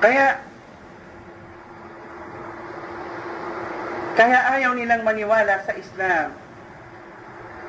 Kaya, 0.00 0.40
kaya 4.16 4.38
ayaw 4.56 4.72
nilang 4.72 5.04
maniwala 5.04 5.60
sa 5.66 5.76
Islam 5.76 6.45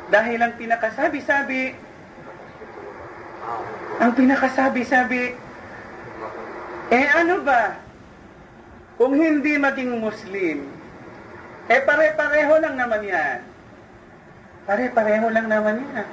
dahil 0.07 0.39
ang 0.39 0.53
pinakasabi-sabi, 0.55 1.75
ang 3.99 4.11
pinakasabi-sabi, 4.15 5.35
eh 6.87 7.05
ano 7.11 7.43
ba? 7.43 7.75
Kung 8.95 9.13
hindi 9.19 9.59
maging 9.59 9.99
Muslim, 9.99 10.57
eh 11.67 11.81
pare-pareho 11.83 12.53
lang 12.63 12.75
naman 12.79 13.03
yan. 13.03 13.39
Pare-pareho 14.63 15.27
lang 15.27 15.47
naman 15.51 15.83
yan. 15.83 16.07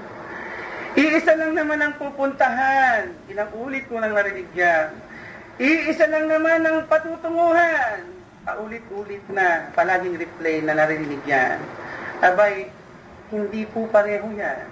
Iisa 0.94 1.34
lang 1.34 1.54
naman 1.54 1.78
ang 1.78 1.94
pupuntahan. 1.98 3.10
Ilang 3.30 3.50
ulit 3.58 3.86
ko 3.86 3.98
nang 3.98 4.14
narinig 4.14 4.50
yan. 4.54 4.90
Iisa 5.58 6.10
lang 6.10 6.26
naman 6.26 6.66
ang 6.66 6.86
patutunguhan. 6.90 8.02
Paulit-ulit 8.42 9.22
na, 9.30 9.70
palaging 9.74 10.18
replay 10.18 10.58
na 10.62 10.74
narinig 10.74 11.22
yan. 11.26 11.58
Abay, 12.18 12.73
hindi 13.34 13.66
po 13.66 13.90
pareho 13.90 14.30
yan. 14.30 14.70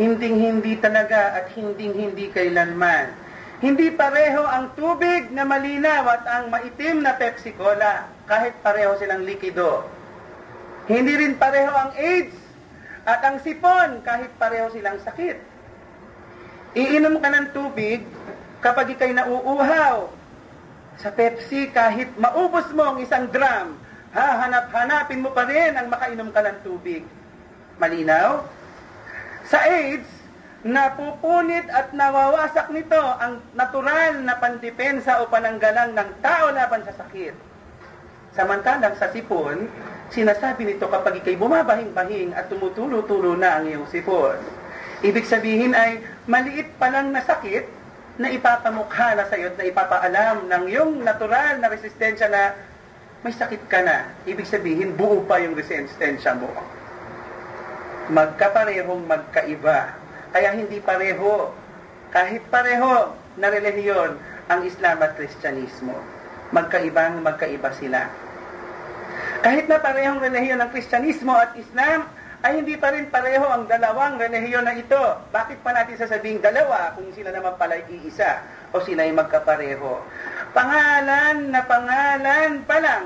Hinding-hindi 0.00 0.80
talaga 0.80 1.36
at 1.38 1.52
hinding-hindi 1.52 2.32
kailanman. 2.32 3.12
Hindi 3.60 3.92
pareho 3.94 4.42
ang 4.42 4.74
tubig 4.74 5.30
na 5.30 5.46
malinaw 5.46 6.04
at 6.10 6.24
ang 6.26 6.44
maitim 6.50 7.04
na 7.04 7.14
Pepsi 7.14 7.54
Cola 7.54 8.10
kahit 8.26 8.56
pareho 8.64 8.96
silang 8.98 9.22
likido. 9.22 9.86
Hindi 10.90 11.14
rin 11.16 11.38
pareho 11.38 11.72
ang 11.72 11.92
AIDS 11.94 12.34
at 13.04 13.20
ang 13.24 13.36
sipon 13.40 14.02
kahit 14.02 14.32
pareho 14.36 14.68
silang 14.74 14.98
sakit. 15.00 15.38
Iinom 16.74 17.22
ka 17.22 17.28
ng 17.30 17.48
tubig 17.54 18.02
kapag 18.58 18.98
ikay 18.98 19.14
nauuhaw. 19.14 20.10
Sa 20.98 21.10
Pepsi 21.14 21.70
kahit 21.70 22.10
maubos 22.18 22.68
mo 22.74 22.82
ang 22.84 22.98
isang 22.98 23.30
drum, 23.30 23.78
hahanap-hanapin 24.14 25.22
mo 25.22 25.30
pa 25.30 25.46
rin 25.46 25.74
ang 25.78 25.86
makainom 25.90 26.30
ka 26.34 26.40
ng 26.42 26.58
tubig. 26.66 27.02
Malinaw? 27.78 28.46
Sa 29.50 29.58
AIDS, 29.58 30.06
napupunit 30.64 31.66
at 31.68 31.90
nawawasak 31.92 32.70
nito 32.70 32.96
ang 32.96 33.42
natural 33.52 34.22
na 34.22 34.38
pandepensa 34.38 35.20
o 35.20 35.28
pananggalang 35.28 35.92
ng 35.92 36.10
tao 36.22 36.54
laban 36.54 36.86
sa 36.86 36.94
sakit. 36.94 37.34
Samantalang 38.32 38.94
sa 38.96 39.10
sipon, 39.10 39.68
sinasabi 40.08 40.64
nito 40.64 40.86
kapag 40.86 41.20
ikay 41.20 41.36
bumabahing-bahing 41.36 42.32
at 42.32 42.46
tumutulo-tulo 42.48 43.34
na 43.36 43.58
ang 43.60 43.68
iyong 43.68 43.86
sipon. 43.90 44.38
Ibig 45.04 45.26
sabihin 45.28 45.76
ay 45.76 46.00
maliit 46.24 46.78
pa 46.80 46.88
lang 46.88 47.12
na 47.12 47.20
sakit 47.20 47.66
na 48.16 48.30
ipapamukha 48.30 49.18
na 49.18 49.26
sa 49.26 49.34
iyo 49.34 49.50
at 49.50 49.58
na 49.58 49.66
ipapaalam 49.66 50.46
ng 50.46 50.64
iyong 50.70 51.02
natural 51.02 51.58
na 51.58 51.68
resistensya 51.68 52.30
na 52.30 52.54
may 53.26 53.34
sakit 53.34 53.66
ka 53.66 53.82
na. 53.82 54.14
Ibig 54.24 54.46
sabihin, 54.46 54.94
buo 54.94 55.26
pa 55.26 55.42
yung 55.42 55.58
resistensya 55.58 56.38
mo 56.38 56.48
magkaparehong 58.10 59.04
magkaiba. 59.08 59.94
Kaya 60.34 60.56
hindi 60.56 60.80
pareho. 60.82 61.52
kahit 62.14 62.46
pareho 62.46 63.10
na 63.34 63.50
relihiyon 63.50 64.14
ang 64.46 64.62
Islam 64.62 65.02
at 65.02 65.18
Kristyanismo. 65.18 65.98
Magkaibang 66.54 67.26
magkaiba 67.26 67.74
sila. 67.74 68.06
Kahit 69.42 69.66
na 69.66 69.82
parehong 69.82 70.22
relihiyon 70.22 70.62
ng 70.62 70.70
Kristyanismo 70.70 71.34
at 71.34 71.52
Islam, 71.58 72.06
ay 72.44 72.60
hindi 72.60 72.76
pa 72.76 72.92
rin 72.92 73.08
pareho 73.08 73.44
ang 73.48 73.64
dalawang 73.64 74.20
relihiyon 74.20 74.68
na 74.68 74.76
ito. 74.76 75.00
Bakit 75.32 75.64
pa 75.64 75.72
natin 75.72 75.96
sasabing 75.96 76.44
dalawa 76.44 76.92
kung 76.92 77.08
sila 77.16 77.32
naman 77.32 77.56
pala 77.56 77.80
iisa 77.88 78.44
o 78.70 78.84
sila 78.84 79.04
ay 79.04 79.12
magkapareho? 79.16 80.00
Pangalan 80.52 81.50
na 81.50 81.60
pangalan 81.64 82.62
pa 82.68 82.76
lang, 82.78 83.04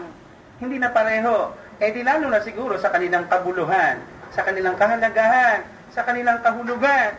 hindi 0.59 0.77
na 0.83 0.91
pareho. 0.91 1.55
Eh 1.79 1.95
di 1.95 2.03
lalo 2.03 2.27
na 2.27 2.43
siguro 2.43 2.75
sa 2.83 2.91
kanilang 2.91 3.31
kabuluhan, 3.31 4.03
sa 4.39 4.47
kanilang 4.47 4.79
kahalagahan, 4.79 5.67
sa 5.91 6.07
kanilang 6.07 6.39
kahulugan. 6.47 7.11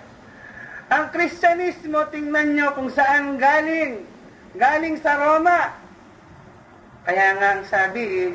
Ang 0.87 1.11
Kristyanismo, 1.11 2.07
tingnan 2.15 2.55
nyo 2.55 2.71
kung 2.79 2.87
saan 2.95 3.35
galing. 3.35 4.07
Galing 4.55 4.95
sa 5.03 5.19
Roma. 5.19 5.75
Kaya 7.03 7.35
nga 7.35 7.49
ang 7.59 7.63
sabi, 7.67 8.31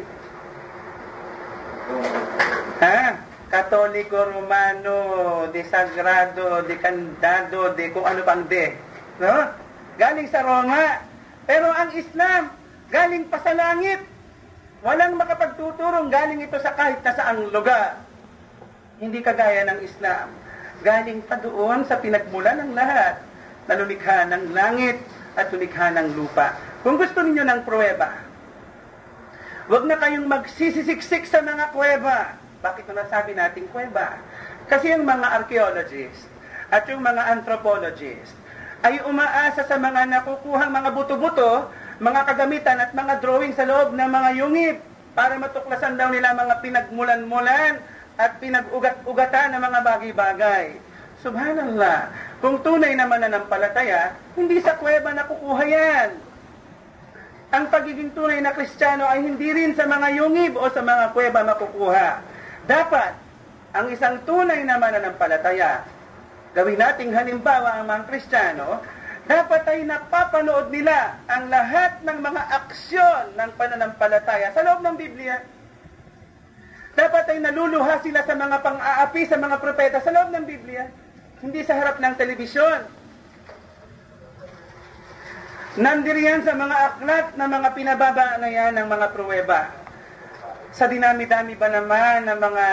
ha? 2.84 3.16
Katoliko 3.48 4.28
Romano, 4.28 4.98
de 5.48 5.64
Sagrado, 5.64 6.60
de 6.68 6.76
Candado, 6.76 7.72
de 7.72 7.88
kung 7.88 8.04
ano 8.04 8.20
pang 8.20 8.44
de. 8.44 8.76
No? 9.16 9.48
Galing 9.96 10.28
sa 10.28 10.44
Roma. 10.44 11.00
Pero 11.48 11.72
ang 11.72 11.88
Islam, 11.96 12.52
galing 12.92 13.32
pa 13.32 13.40
sa 13.40 13.56
langit. 13.56 14.04
Walang 14.84 15.16
makapagtuturong 15.16 16.12
galing 16.12 16.44
ito 16.44 16.60
sa 16.60 16.76
kahit 16.76 17.00
na 17.00 17.16
saang 17.16 17.48
lugar. 17.48 18.03
Hindi 18.98 19.18
kagaya 19.22 19.66
ng 19.66 19.80
Islam. 19.82 20.28
Galing 20.84 21.20
pa 21.26 21.40
doon 21.40 21.82
sa 21.88 21.98
pinagmula 21.98 22.54
ng 22.60 22.70
lahat 22.76 23.18
na 23.66 23.74
lumikha 23.78 24.28
ng 24.28 24.52
langit 24.52 25.00
at 25.34 25.50
lumikha 25.50 25.90
ng 25.94 26.14
lupa. 26.14 26.54
Kung 26.84 27.00
gusto 27.00 27.24
niyo 27.24 27.42
ng 27.42 27.64
pruweba, 27.64 28.12
huwag 29.66 29.88
na 29.88 29.96
kayong 29.96 30.28
magsisisiksik 30.28 31.24
sa 31.24 31.40
mga 31.40 31.72
kuweba 31.72 32.44
bakit 32.64 32.88
na 32.88 33.04
nasabi 33.04 33.36
nating 33.36 33.68
kuweba? 33.68 34.16
Kasi 34.72 34.96
yung 34.96 35.04
mga 35.04 35.44
archaeologist 35.44 36.24
at 36.72 36.88
yung 36.88 37.04
mga 37.04 37.36
anthropologist 37.36 38.32
ay 38.80 39.04
umaasa 39.04 39.68
sa 39.68 39.76
mga 39.76 40.08
nakukuhang 40.08 40.72
mga 40.72 40.90
buto-buto, 40.96 41.68
mga 42.00 42.20
kagamitan 42.24 42.80
at 42.80 42.96
mga 42.96 43.20
drawing 43.20 43.52
sa 43.52 43.68
loob 43.68 43.92
ng 43.92 44.08
mga 44.08 44.30
yungib 44.40 44.76
para 45.12 45.36
matuklasan 45.36 46.00
daw 46.00 46.08
nila 46.08 46.32
mga 46.32 46.64
pinagmulan-mulan 46.64 47.84
at 48.14 48.38
pinag-ugat-ugatan 48.38 49.54
ng 49.54 49.62
mga 49.62 49.80
bagay-bagay. 49.82 50.66
Subhanallah, 51.24 52.12
kung 52.44 52.60
tunay 52.60 52.92
naman 52.92 53.24
na 53.24 53.32
ng 53.32 53.48
palataya, 53.48 54.12
hindi 54.36 54.60
sa 54.60 54.76
kuweba 54.76 55.16
nakukuha 55.16 55.64
yan. 55.64 56.10
Ang 57.54 57.64
pagiging 57.70 58.12
tunay 58.12 58.42
na 58.42 58.52
kristyano 58.52 59.08
ay 59.08 59.24
hindi 59.24 59.48
rin 59.54 59.72
sa 59.72 59.88
mga 59.88 60.20
yungib 60.20 60.58
o 60.58 60.68
sa 60.68 60.82
mga 60.84 61.16
kuweba 61.16 61.40
makukuha. 61.46 62.20
Dapat, 62.68 63.12
ang 63.74 63.86
isang 63.90 64.22
tunay 64.22 64.62
na 64.62 64.78
mananampalataya, 64.78 65.82
gawin 66.54 66.78
nating 66.78 67.10
halimbawa 67.10 67.82
ang 67.82 67.90
mga 67.90 68.06
Kristiyano, 68.06 68.84
dapat 69.24 69.64
ay 69.64 69.88
napapanood 69.88 70.68
nila 70.68 71.16
ang 71.24 71.48
lahat 71.48 72.04
ng 72.04 72.18
mga 72.20 72.42
aksyon 72.52 73.24
ng 73.34 73.50
pananampalataya 73.56 74.52
sa 74.52 74.60
loob 74.60 74.84
ng 74.84 74.96
Biblia. 75.00 75.40
Dapat 76.94 77.24
ay 77.34 77.38
naluluha 77.42 77.98
sila 78.02 78.22
sa 78.22 78.34
mga 78.38 78.56
pang-aapi 78.62 79.22
sa 79.26 79.36
mga 79.38 79.56
propeta 79.58 79.98
sa 79.98 80.14
loob 80.14 80.30
ng 80.30 80.46
Biblia. 80.46 80.86
Hindi 81.42 81.60
sa 81.66 81.74
harap 81.74 81.98
ng 81.98 82.14
telebisyon. 82.14 82.80
Nandiriyan 85.74 86.46
sa 86.46 86.54
mga 86.54 86.76
aklat 86.86 87.26
na 87.34 87.46
mga 87.50 87.68
pinababa 87.74 88.38
na 88.38 88.46
yan 88.46 88.78
ng 88.78 88.86
mga 88.86 89.06
pruweba 89.10 89.84
sa 90.74 90.90
dinami-dami 90.90 91.54
ba 91.54 91.70
naman 91.70 92.26
ng 92.26 92.34
mga 92.34 92.66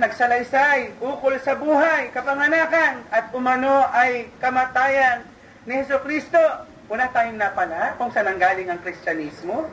nagsalaysay, 0.00 0.96
ukol 1.04 1.36
sa 1.36 1.52
buhay, 1.52 2.08
kapanganakan, 2.08 3.04
at 3.12 3.28
umano 3.36 3.92
ay 3.92 4.32
kamatayan 4.40 5.20
ni 5.68 5.84
Heso 5.84 6.00
Kristo. 6.00 6.40
Wala 6.88 7.12
tayong 7.12 7.36
napala 7.36 7.92
kung 8.00 8.08
saan 8.08 8.40
galing 8.40 8.72
ang 8.72 8.80
Kristyanismo. 8.80 9.68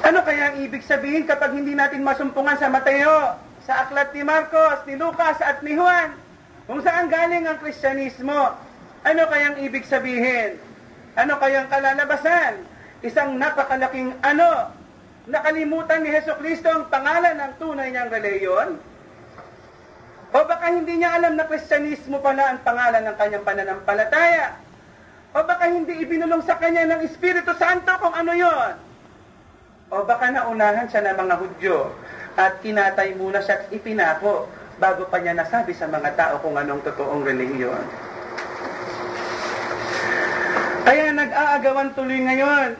Ano 0.00 0.24
kaya 0.24 0.52
ang 0.52 0.56
ibig 0.64 0.80
sabihin 0.80 1.28
kapag 1.28 1.52
hindi 1.52 1.76
natin 1.76 2.00
masumpungan 2.00 2.56
sa 2.56 2.72
Mateo, 2.72 3.36
sa 3.68 3.84
aklat 3.84 4.16
ni 4.16 4.24
Marcos, 4.24 4.80
ni 4.88 4.96
Lucas 4.96 5.36
at 5.44 5.60
ni 5.60 5.76
Juan, 5.76 6.16
kung 6.64 6.80
saan 6.80 7.12
galing 7.12 7.44
ang 7.44 7.60
Kristyanismo? 7.60 8.56
Ano 9.04 9.22
kayang 9.28 9.60
ibig 9.60 9.84
sabihin? 9.84 10.56
Ano 11.20 11.36
kayang 11.36 11.68
kalalabasan? 11.68 12.64
Isang 13.04 13.36
napakalaking 13.36 14.16
ano 14.24 14.72
nakalimutan 15.28 16.00
ni 16.00 16.10
Heso 16.12 16.32
Kristo 16.40 16.68
ang 16.72 16.88
pangalan 16.88 17.36
ng 17.36 17.52
tunay 17.60 17.92
niyang 17.92 18.08
reliyon? 18.08 18.68
O 20.32 20.36
baka 20.48 20.72
hindi 20.72 20.96
niya 20.96 21.20
alam 21.20 21.36
na 21.36 21.44
Kristyanismo 21.44 22.24
pala 22.24 22.56
ang 22.56 22.60
pangalan 22.64 23.04
ng 23.04 23.16
kanyang 23.20 23.44
pananampalataya? 23.44 24.56
O 25.36 25.44
baka 25.44 25.68
hindi 25.68 26.00
ibinulong 26.00 26.40
sa 26.40 26.56
kanya 26.56 26.88
ng 26.88 27.04
Espiritu 27.04 27.52
Santo 27.60 27.92
kung 28.00 28.16
ano 28.16 28.32
yon? 28.32 28.89
O 29.90 30.06
baka 30.06 30.30
naunahan 30.30 30.86
siya 30.86 31.02
ng 31.02 31.18
mga 31.18 31.34
Hudyo 31.42 31.90
at 32.38 32.62
kinatay 32.62 33.18
muna 33.18 33.42
siya 33.42 33.66
at 33.66 33.74
ipinako 33.74 34.46
bago 34.78 35.02
pa 35.10 35.18
niya 35.18 35.34
nasabi 35.34 35.74
sa 35.74 35.90
mga 35.90 36.14
tao 36.14 36.34
kung 36.38 36.54
anong 36.54 36.78
totoong 36.86 37.26
relihiyon. 37.26 37.84
Kaya 40.86 41.10
nag-aagawan 41.10 41.90
tuloy 41.98 42.22
ngayon 42.22 42.78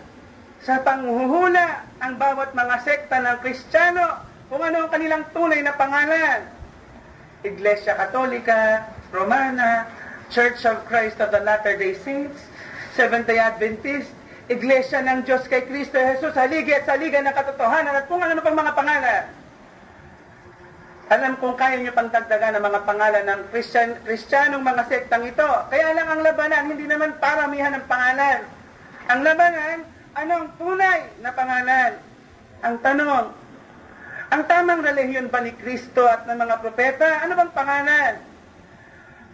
sa 0.63 0.79
panghuhula 0.87 1.83
ang 1.99 2.15
bawat 2.15 2.55
mga 2.55 2.77
sekta 2.87 3.19
ng 3.19 3.39
Kristiyano 3.43 4.23
kung 4.47 4.63
ano 4.63 4.87
ang 4.87 4.91
kanilang 4.95 5.27
tunay 5.35 5.67
na 5.67 5.75
pangalan. 5.75 6.47
Iglesia 7.43 7.99
Katolika, 7.99 8.87
Romana, 9.11 9.91
Church 10.31 10.63
of 10.63 10.87
Christ 10.87 11.19
of 11.19 11.35
the 11.35 11.43
Latter-day 11.43 11.99
Saints, 11.99 12.39
Seventh-day 12.95 13.43
Adventist, 13.43 14.15
Iglesia 14.51 14.99
ng 15.07 15.23
Diyos 15.23 15.47
kay 15.47 15.65
Kristo 15.71 15.95
Jesus, 15.95 16.35
haligi 16.35 16.75
at 16.75 16.85
saligan 16.91 17.23
ng 17.23 17.37
katotohanan 17.39 17.95
at 17.95 18.11
kung 18.11 18.19
ano 18.19 18.43
pang 18.43 18.59
mga 18.59 18.75
pangalan. 18.75 19.25
Alam 21.11 21.33
kong 21.39 21.59
kaya 21.59 21.79
niyo 21.79 21.95
pang 21.95 22.11
dagdagan 22.11 22.59
ng 22.59 22.65
mga 22.67 22.81
pangalan 22.87 23.25
ng 23.27 23.41
Christian, 23.55 23.99
Kristyanong 24.03 24.63
mga 24.63 24.87
sektang 24.91 25.27
ito. 25.27 25.51
Kaya 25.71 25.95
lang 25.95 26.07
ang 26.07 26.23
labanan, 26.23 26.71
hindi 26.71 26.87
naman 26.87 27.19
paramihan 27.19 27.75
ng 27.79 27.87
pangalan. 27.87 28.47
Ang 29.11 29.21
labanan, 29.27 29.79
Anong 30.19 30.51
tunay 30.59 31.07
na 31.23 31.31
pangalan? 31.31 31.93
Ang 32.67 32.75
tanong, 32.83 33.27
ang 34.31 34.43
tamang 34.51 34.83
relihiyon 34.83 35.31
ba 35.31 35.39
ni 35.39 35.55
Kristo 35.55 36.03
at 36.03 36.27
ng 36.27 36.35
mga 36.35 36.59
propeta? 36.59 37.23
Ano 37.23 37.39
bang 37.39 37.55
pangalan? 37.55 38.15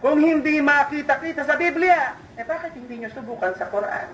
Kung 0.05 0.21
hindi 0.21 0.61
makita-kita 0.61 1.49
sa 1.49 1.57
Biblia, 1.57 2.13
eh 2.37 2.45
bakit 2.45 2.77
hindi 2.77 3.01
nyo 3.01 3.11
subukan 3.17 3.57
sa 3.57 3.73
Quran? 3.73 4.09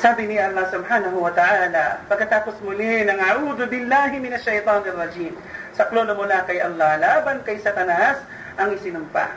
Sabi 0.00 0.32
ni 0.32 0.40
Allah 0.40 0.64
subhanahu 0.72 1.20
wa 1.20 1.28
ta'ala, 1.28 2.00
pagkatapos 2.08 2.56
muli 2.64 3.04
ng 3.04 3.20
A'udhu 3.20 3.68
billahi 3.68 4.16
minasyaitanir 4.16 4.96
rajim, 4.96 5.36
saklo 5.76 6.08
na 6.08 6.16
mula 6.16 6.40
kay 6.48 6.56
Allah, 6.56 6.96
laban 6.96 7.44
kay 7.44 7.60
Satanas, 7.60 8.16
ang 8.56 8.72
isinumpa. 8.72 9.28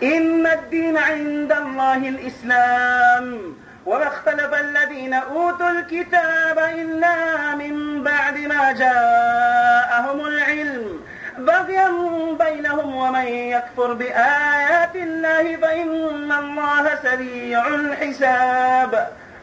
Inna 0.00 0.64
ad-dina 0.64 1.12
inda 1.12 1.60
Allahil 1.60 2.24
Islam, 2.24 3.52
وما 3.88 4.04
اختلف 4.04 4.52
الذين 4.54 5.14
أوتوا 5.14 5.70
الكتاب 5.70 6.58
إلا 6.58 7.16
من 7.56 8.04
بعد 8.04 8.36
ما 8.38 8.72
جاءهم 8.72 10.18
العلم 10.26 11.00
بغيا 11.38 11.88
بينهم 12.36 12.94
ومن 12.94 13.26
يكفر 13.28 13.92
بآيات 13.92 14.96
الله 14.96 15.56
فإن 15.56 16.32
الله 16.32 16.84
سريع 17.02 17.66
الحساب 17.66 18.92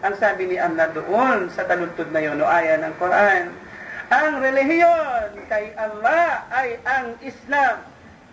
Ang 0.03 0.15
sabi 0.19 0.51
ni 0.51 0.58
Allah 0.60 0.91
doon 0.91 1.47
sa 1.53 1.63
taludtod 1.63 2.12
na 2.12 2.19
yun 2.19 2.41
o 2.41 2.45
aya 2.47 2.75
ng 2.81 2.95
Quran, 2.99 3.53
ang 4.12 4.34
relihiyon 4.43 5.34
kay 5.47 5.71
Allah 5.79 6.45
ay 6.51 6.77
ang 6.84 7.15
Islam. 7.23 7.75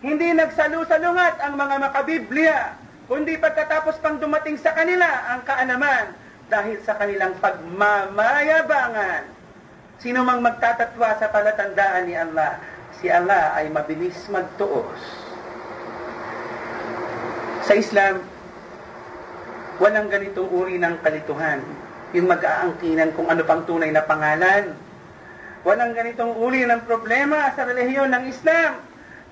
Hindi 0.03 0.35
nagsalusalungat 0.35 1.39
ang 1.39 1.55
mga 1.55 1.77
makabiblia 1.79 2.59
kundi 3.07 3.39
pagkatapos 3.39 4.01
pang 4.03 4.17
dumating 4.19 4.57
sa 4.59 4.73
kanila 4.73 5.07
ang 5.31 5.45
kaalaman 5.47 6.17
dahil 6.51 6.77
sa 6.83 6.97
kanilang 6.97 7.37
pagmamayabangan. 7.39 9.29
Sino 10.03 10.27
mang 10.27 10.43
magtatatwa 10.43 11.15
sa 11.15 11.31
palatandaan 11.31 12.11
ni 12.11 12.19
Allah, 12.19 12.59
si 12.99 13.07
Allah 13.07 13.55
ay 13.55 13.71
mabilis 13.71 14.19
magtuos. 14.29 14.99
Sa 17.63 17.79
Islam, 17.79 18.27
walang 19.81 20.09
ganitong 20.13 20.51
uri 20.51 20.77
ng 20.77 21.01
kalituhan. 21.01 21.61
Yung 22.13 22.29
mag-aangkinan 22.29 23.17
kung 23.17 23.29
ano 23.33 23.41
pang 23.47 23.65
tunay 23.65 23.89
na 23.89 24.05
pangalan. 24.05 24.77
Walang 25.63 25.95
ganitong 25.95 26.37
uri 26.37 26.67
ng 26.67 26.83
problema 26.85 27.55
sa 27.55 27.63
relihiyon 27.63 28.11
ng 28.11 28.25
Islam 28.27 28.83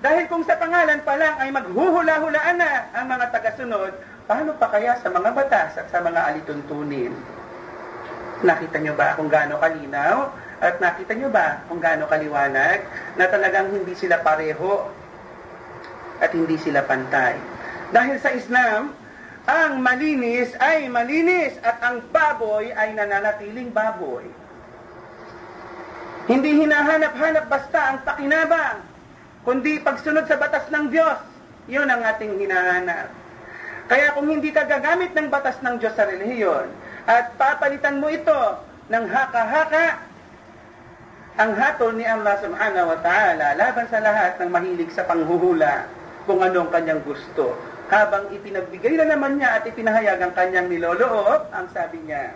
Dahil 0.01 0.25
kung 0.33 0.41
sa 0.49 0.57
pangalan 0.57 1.05
pa 1.05 1.13
lang 1.13 1.37
ay 1.37 1.53
maghuhula-hulaan 1.53 2.57
na 2.57 2.89
ang 2.97 3.05
mga 3.05 3.37
tagasunod, 3.37 3.93
paano 4.25 4.57
pa 4.57 4.73
kaya 4.73 4.97
sa 4.97 5.13
mga 5.13 5.29
batas 5.37 5.77
at 5.77 5.93
sa 5.93 6.01
mga 6.01 6.25
alituntunin? 6.33 7.13
Nakita 8.41 8.81
nyo 8.81 8.97
ba 8.97 9.13
kung 9.21 9.29
gaano 9.29 9.61
kalinaw? 9.61 10.33
At 10.61 10.81
nakita 10.81 11.13
nyo 11.13 11.29
ba 11.29 11.61
kung 11.69 11.85
gaano 11.85 12.09
kaliwanag 12.09 12.81
na 13.21 13.25
talagang 13.29 13.77
hindi 13.77 13.93
sila 13.93 14.25
pareho 14.25 14.89
at 16.25 16.33
hindi 16.33 16.57
sila 16.57 16.81
pantay? 16.89 17.37
Dahil 17.93 18.17
sa 18.25 18.33
Islam, 18.33 18.97
ang 19.49 19.81
malinis 19.81 20.53
ay 20.61 20.91
malinis 20.93 21.57
at 21.65 21.81
ang 21.81 22.05
baboy 22.13 22.69
ay 22.77 22.93
nananatiling 22.93 23.73
baboy. 23.73 24.25
Hindi 26.29 26.63
hinahanap-hanap 26.63 27.47
basta 27.49 27.79
ang 27.91 27.99
pakinabang, 28.05 28.85
kundi 29.43 29.81
pagsunod 29.81 30.29
sa 30.29 30.37
batas 30.37 30.69
ng 30.69 30.93
Diyos. 30.93 31.19
Yun 31.67 31.89
ang 31.89 32.05
ating 32.05 32.37
hinahanap. 32.37 33.09
Kaya 33.91 34.15
kung 34.15 34.31
hindi 34.31 34.55
ka 34.55 34.69
gagamit 34.69 35.11
ng 35.17 35.27
batas 35.33 35.59
ng 35.65 35.81
Diyos 35.83 35.97
sa 35.99 36.07
relihiyon, 36.07 36.71
at 37.09 37.35
papalitan 37.35 37.99
mo 37.99 38.07
ito 38.07 38.41
ng 38.87 39.05
haka-haka, 39.11 40.07
ang 41.41 41.57
hatol 41.57 41.97
ni 41.97 42.05
Allah 42.05 42.37
subhanahu 42.39 42.91
wa 42.93 42.99
ta'ala 43.01 43.57
laban 43.57 43.87
sa 43.89 43.99
lahat 43.99 44.37
ng 44.39 44.51
mahilig 44.53 44.93
sa 44.93 45.09
panghuhula 45.09 45.89
kung 46.29 46.39
anong 46.45 46.69
kanyang 46.69 47.01
gusto. 47.03 47.57
Habang 47.90 48.34
ipinagbigay 48.34 48.98
na 48.98 49.06
naman 49.14 49.38
niya 49.38 49.62
at 49.62 49.64
ipinahayag 49.70 50.18
ang 50.18 50.34
kanyang 50.34 50.68
niloloob, 50.74 51.54
ang 51.54 51.70
sabi 51.70 52.02
niya, 52.02 52.34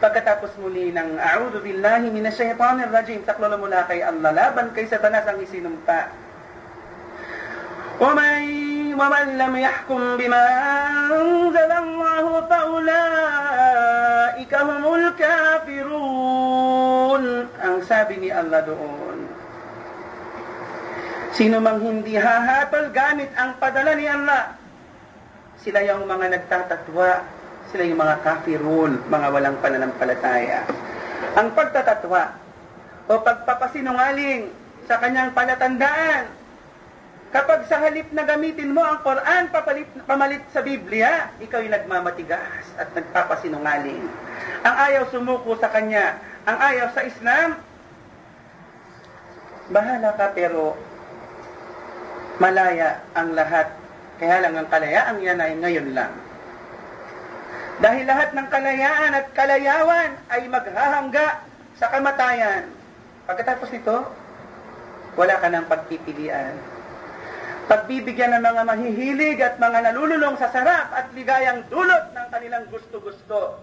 Pagkatapos 0.00 0.56
muli 0.60 0.92
ng 0.92 1.20
A'udhu 1.20 1.60
billahi 1.60 2.08
minasyaitanir 2.08 2.88
rajim, 2.88 3.20
taklolo 3.24 3.60
mula 3.60 3.84
kay 3.84 4.00
Allah, 4.00 4.32
laban 4.32 4.72
kay 4.72 4.88
Satanas 4.88 5.28
ang 5.28 5.40
isinumpa. 5.40 6.30
ومن 8.00 8.96
ومن 8.96 9.38
لم 9.38 9.56
يحكم 9.56 10.16
بما 10.16 10.46
أنزل 11.12 11.72
الله 11.72 12.40
فأولئك 12.48 12.88
هم 14.54 14.94
الكافرون 14.94 16.40
ang 17.60 17.84
sabi 17.84 18.16
ni 18.24 18.32
Allah 18.32 18.64
doon 18.64 19.28
sino 21.35 21.59
mang 21.59 21.83
hindi 21.83 22.15
hahatol 22.15 22.95
gamit 22.95 23.29
ang 23.35 23.59
padala 23.59 23.91
ni 23.93 24.07
Allah. 24.07 24.55
Sila 25.59 25.83
yung 25.83 26.07
mga 26.07 26.31
nagtatatwa. 26.31 27.11
Sila 27.69 27.83
yung 27.83 27.99
mga 27.99 28.23
kafirun 28.23 29.03
mga 29.11 29.27
walang 29.35 29.57
pananampalataya. 29.59 30.63
Ang 31.35 31.51
pagtatatwa 31.51 32.39
o 33.11 33.13
pagpapasinungaling 33.19 34.47
sa 34.87 34.95
kanyang 35.03 35.35
palatandaan. 35.35 36.31
Kapag 37.35 37.67
sa 37.67 37.83
halip 37.83 38.07
na 38.15 38.23
gamitin 38.23 38.71
mo 38.71 38.79
ang 38.79 39.03
Quran 39.03 39.51
papalit, 39.51 39.91
pamalit 40.07 40.39
sa 40.55 40.63
Biblia, 40.63 41.35
ikaw 41.43 41.59
ay 41.59 41.67
nagmamatigas 41.67 42.63
at 42.79 42.95
nagpapasinungaling. 42.95 44.07
Ang 44.63 44.75
ayaw 44.87 45.03
sumuko 45.11 45.59
sa 45.59 45.67
kanya, 45.67 46.15
ang 46.47 46.57
ayaw 46.63 46.95
sa 46.95 47.03
Islam, 47.03 47.59
bahala 49.67 50.15
ka 50.15 50.31
pero 50.31 50.79
malaya 52.41 53.03
ang 53.15 53.33
lahat. 53.33 53.67
Kaya 54.15 54.43
lang 54.43 54.53
ang 54.55 54.67
kalayaan 54.71 55.15
yan 55.19 55.39
ay 55.39 55.53
ngayon 55.59 55.87
lang. 55.91 56.13
Dahil 57.83 58.07
lahat 58.07 58.31
ng 58.31 58.47
kalayaan 58.47 59.11
at 59.11 59.27
kalayawan 59.35 60.11
ay 60.31 60.47
maghahangga 60.47 61.27
sa 61.75 61.91
kamatayan. 61.91 62.71
Pagkatapos 63.27 63.67
nito, 63.75 63.97
wala 65.19 65.35
ka 65.39 65.47
ng 65.51 65.65
pagpipilian 65.67 66.75
pagbibigyan 67.65 68.37
ng 68.37 68.43
mga 68.45 68.61
mahihilig 68.61 69.39
at 69.41 69.57
mga 69.57 69.89
nalululong 69.91 70.37
sa 70.37 70.53
sarap 70.53 70.93
at 70.93 71.09
ligayang 71.17 71.65
dulot 71.69 72.13
ng 72.13 72.27
kanilang 72.29 72.65
gusto-gusto. 72.69 73.57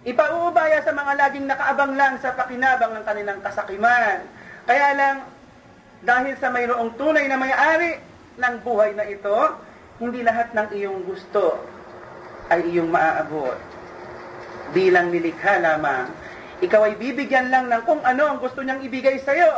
Ipauubaya 0.00 0.80
sa 0.80 0.96
mga 0.96 1.12
laging 1.20 1.44
nakaabang 1.44 1.92
lang 2.00 2.16
sa 2.24 2.32
pakinabang 2.32 2.96
ng 2.96 3.04
kanilang 3.04 3.40
kasakiman. 3.44 4.24
Kaya 4.64 4.88
lang, 4.96 5.16
dahil 6.00 6.34
sa 6.40 6.48
mayroong 6.48 6.96
tunay 6.96 7.28
na 7.28 7.36
may-ari 7.36 8.00
ng 8.40 8.54
buhay 8.64 8.96
na 8.96 9.04
ito, 9.04 9.36
hindi 10.00 10.24
lahat 10.24 10.56
ng 10.56 10.68
iyong 10.72 11.04
gusto 11.04 11.60
ay 12.48 12.64
iyong 12.72 12.88
maaabot. 12.88 13.56
Bilang 14.72 15.12
nilikha 15.12 15.60
lamang, 15.60 16.08
ikaw 16.64 16.88
ay 16.88 16.96
bibigyan 16.96 17.52
lang 17.52 17.68
ng 17.68 17.82
kung 17.84 18.00
ano 18.00 18.32
ang 18.32 18.38
gusto 18.40 18.64
niyang 18.64 18.80
ibigay 18.80 19.20
sa 19.20 19.36
iyo 19.36 19.52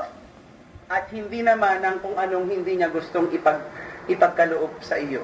at 0.91 1.09
hindi 1.15 1.41
naman 1.47 1.81
ng 1.81 1.97
kung 2.03 2.19
anong 2.19 2.51
hindi 2.51 2.77
niya 2.77 2.91
gustong 2.91 3.31
ipag, 3.31 3.63
ipagkaloob 4.11 4.83
sa 4.83 4.99
iyo. 4.99 5.23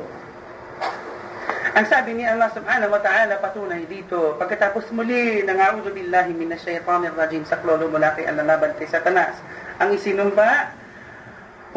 Ang 1.77 1.87
sabi 1.87 2.17
ni 2.17 2.25
Allah 2.25 2.51
subhanahu 2.51 2.91
wa 2.95 3.03
ta'ala 3.03 3.39
patunay 3.39 3.85
dito, 3.87 4.35
pagkatapos 4.41 4.91
muli 4.91 5.45
ng 5.45 5.59
a'udhu 5.59 5.93
billahi 5.93 6.33
minasyaitanir 6.33 7.15
rajim 7.15 7.45
sa 7.45 7.61
klolo 7.61 7.87
mula 7.87 8.17
kay 8.17 8.27
Allah 8.27 8.43
laban 8.43 8.75
kay 8.75 8.89
Satanas, 8.89 9.39
ang 9.79 9.93
isinumpa, 9.95 10.75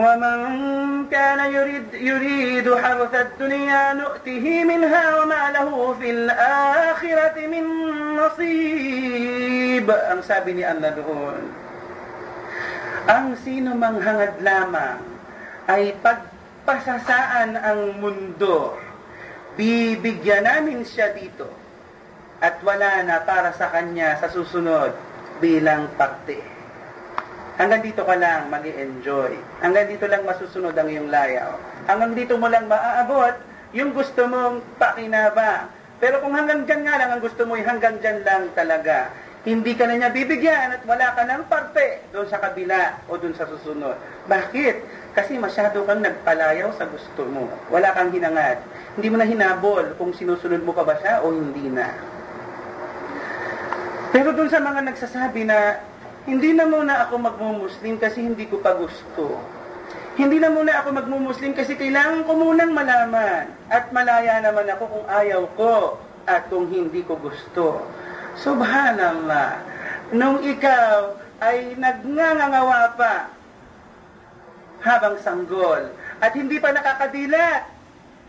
ومن 0.01 0.39
كان 1.09 1.41
يريد, 1.53 1.95
يريد 1.95 2.67
حرث 2.69 3.15
الدنيا 3.15 3.93
نؤته 3.93 4.65
منها 4.65 5.05
وما 5.17 5.43
له 5.57 5.97
في 6.01 6.11
الآخرة 6.11 7.37
من 7.49 7.65
نصيب 8.21 9.89
ang 9.89 10.21
sabi 10.21 10.61
ni 10.61 10.63
Allah 10.69 10.93
doon 10.93 11.67
ang 13.07 13.39
sino 13.41 13.73
mang 13.79 14.03
hangad 14.03 14.37
lamang 14.43 14.99
ay 15.71 15.95
pagpasasaan 16.03 17.55
ang 17.55 18.03
mundo, 18.03 18.75
bibigyan 19.55 20.43
namin 20.43 20.83
siya 20.83 21.15
dito 21.15 21.47
at 22.43 22.59
wala 22.67 23.07
na 23.07 23.23
para 23.23 23.55
sa 23.55 23.71
kanya 23.71 24.19
sa 24.19 24.27
susunod 24.31 24.91
bilang 25.39 25.87
pakte. 25.95 26.50
Hanggang 27.62 27.86
dito 27.86 28.02
ka 28.02 28.18
lang 28.18 28.50
mag 28.50 28.66
enjoy 28.66 29.38
Hanggang 29.62 29.86
dito 29.86 30.10
lang 30.10 30.26
masusunod 30.26 30.74
ang 30.74 30.90
iyong 30.90 31.14
layaw. 31.14 31.54
Hanggang 31.86 32.18
dito 32.18 32.34
mo 32.42 32.50
lang 32.50 32.66
maaabot 32.66 33.38
yung 33.78 33.94
gusto 33.94 34.26
mong 34.26 34.82
pakinaba. 34.82 35.70
Pero 36.02 36.26
kung 36.26 36.34
hanggang 36.34 36.66
dyan 36.66 36.82
nga 36.90 36.98
lang 36.98 37.10
ang 37.14 37.22
gusto 37.22 37.46
mo, 37.46 37.54
hanggang 37.54 38.02
dyan 38.02 38.26
lang 38.26 38.50
talaga 38.58 39.14
hindi 39.42 39.74
ka 39.74 39.90
na 39.90 39.98
niya 39.98 40.14
bibigyan 40.14 40.70
at 40.70 40.86
wala 40.86 41.18
ka 41.18 41.26
ng 41.26 41.50
parte 41.50 42.06
doon 42.14 42.30
sa 42.30 42.38
kabila 42.38 43.02
o 43.10 43.18
doon 43.18 43.34
sa 43.34 43.50
susunod. 43.50 43.98
Bakit? 44.30 44.76
Kasi 45.18 45.34
masyado 45.42 45.82
kang 45.82 45.98
nagpalayaw 45.98 46.70
sa 46.78 46.86
gusto 46.86 47.26
mo. 47.26 47.50
Wala 47.74 47.90
kang 47.98 48.14
hinangad. 48.14 48.62
Hindi 48.94 49.08
mo 49.10 49.18
na 49.18 49.26
hinabol 49.26 49.98
kung 49.98 50.14
sinusunod 50.14 50.62
mo 50.62 50.78
pa 50.78 50.86
ba 50.86 50.94
siya 51.02 51.26
o 51.26 51.34
hindi 51.34 51.74
na. 51.74 51.90
Pero 54.14 54.30
doon 54.30 54.50
sa 54.54 54.62
mga 54.62 54.94
nagsasabi 54.94 55.42
na 55.50 55.90
hindi 56.30 56.54
na 56.54 56.70
muna 56.70 57.10
ako 57.10 57.18
magmumuslim 57.18 57.98
kasi 57.98 58.22
hindi 58.22 58.46
ko 58.46 58.62
pa 58.62 58.78
gusto. 58.78 59.42
Hindi 60.14 60.38
na 60.38 60.54
muna 60.54 60.84
ako 60.84 60.94
magmumuslim 60.94 61.58
kasi 61.58 61.74
kailangan 61.74 62.28
ko 62.30 62.38
munang 62.38 62.78
malaman 62.78 63.50
at 63.74 63.90
malaya 63.90 64.38
naman 64.38 64.70
ako 64.70 64.84
kung 64.86 65.06
ayaw 65.10 65.42
ko 65.58 65.76
at 66.30 66.46
kung 66.54 66.70
hindi 66.70 67.02
ko 67.02 67.18
gusto. 67.18 67.82
Subhanallah. 68.38 69.66
Nung 70.14 70.46
ikaw 70.46 71.18
ay 71.42 71.74
nagngangawa 71.80 72.94
pa 72.94 73.34
habang 74.86 75.18
sanggol 75.26 75.90
at 76.22 76.32
hindi 76.38 76.62
pa 76.62 76.70
nakakadila, 76.70 77.66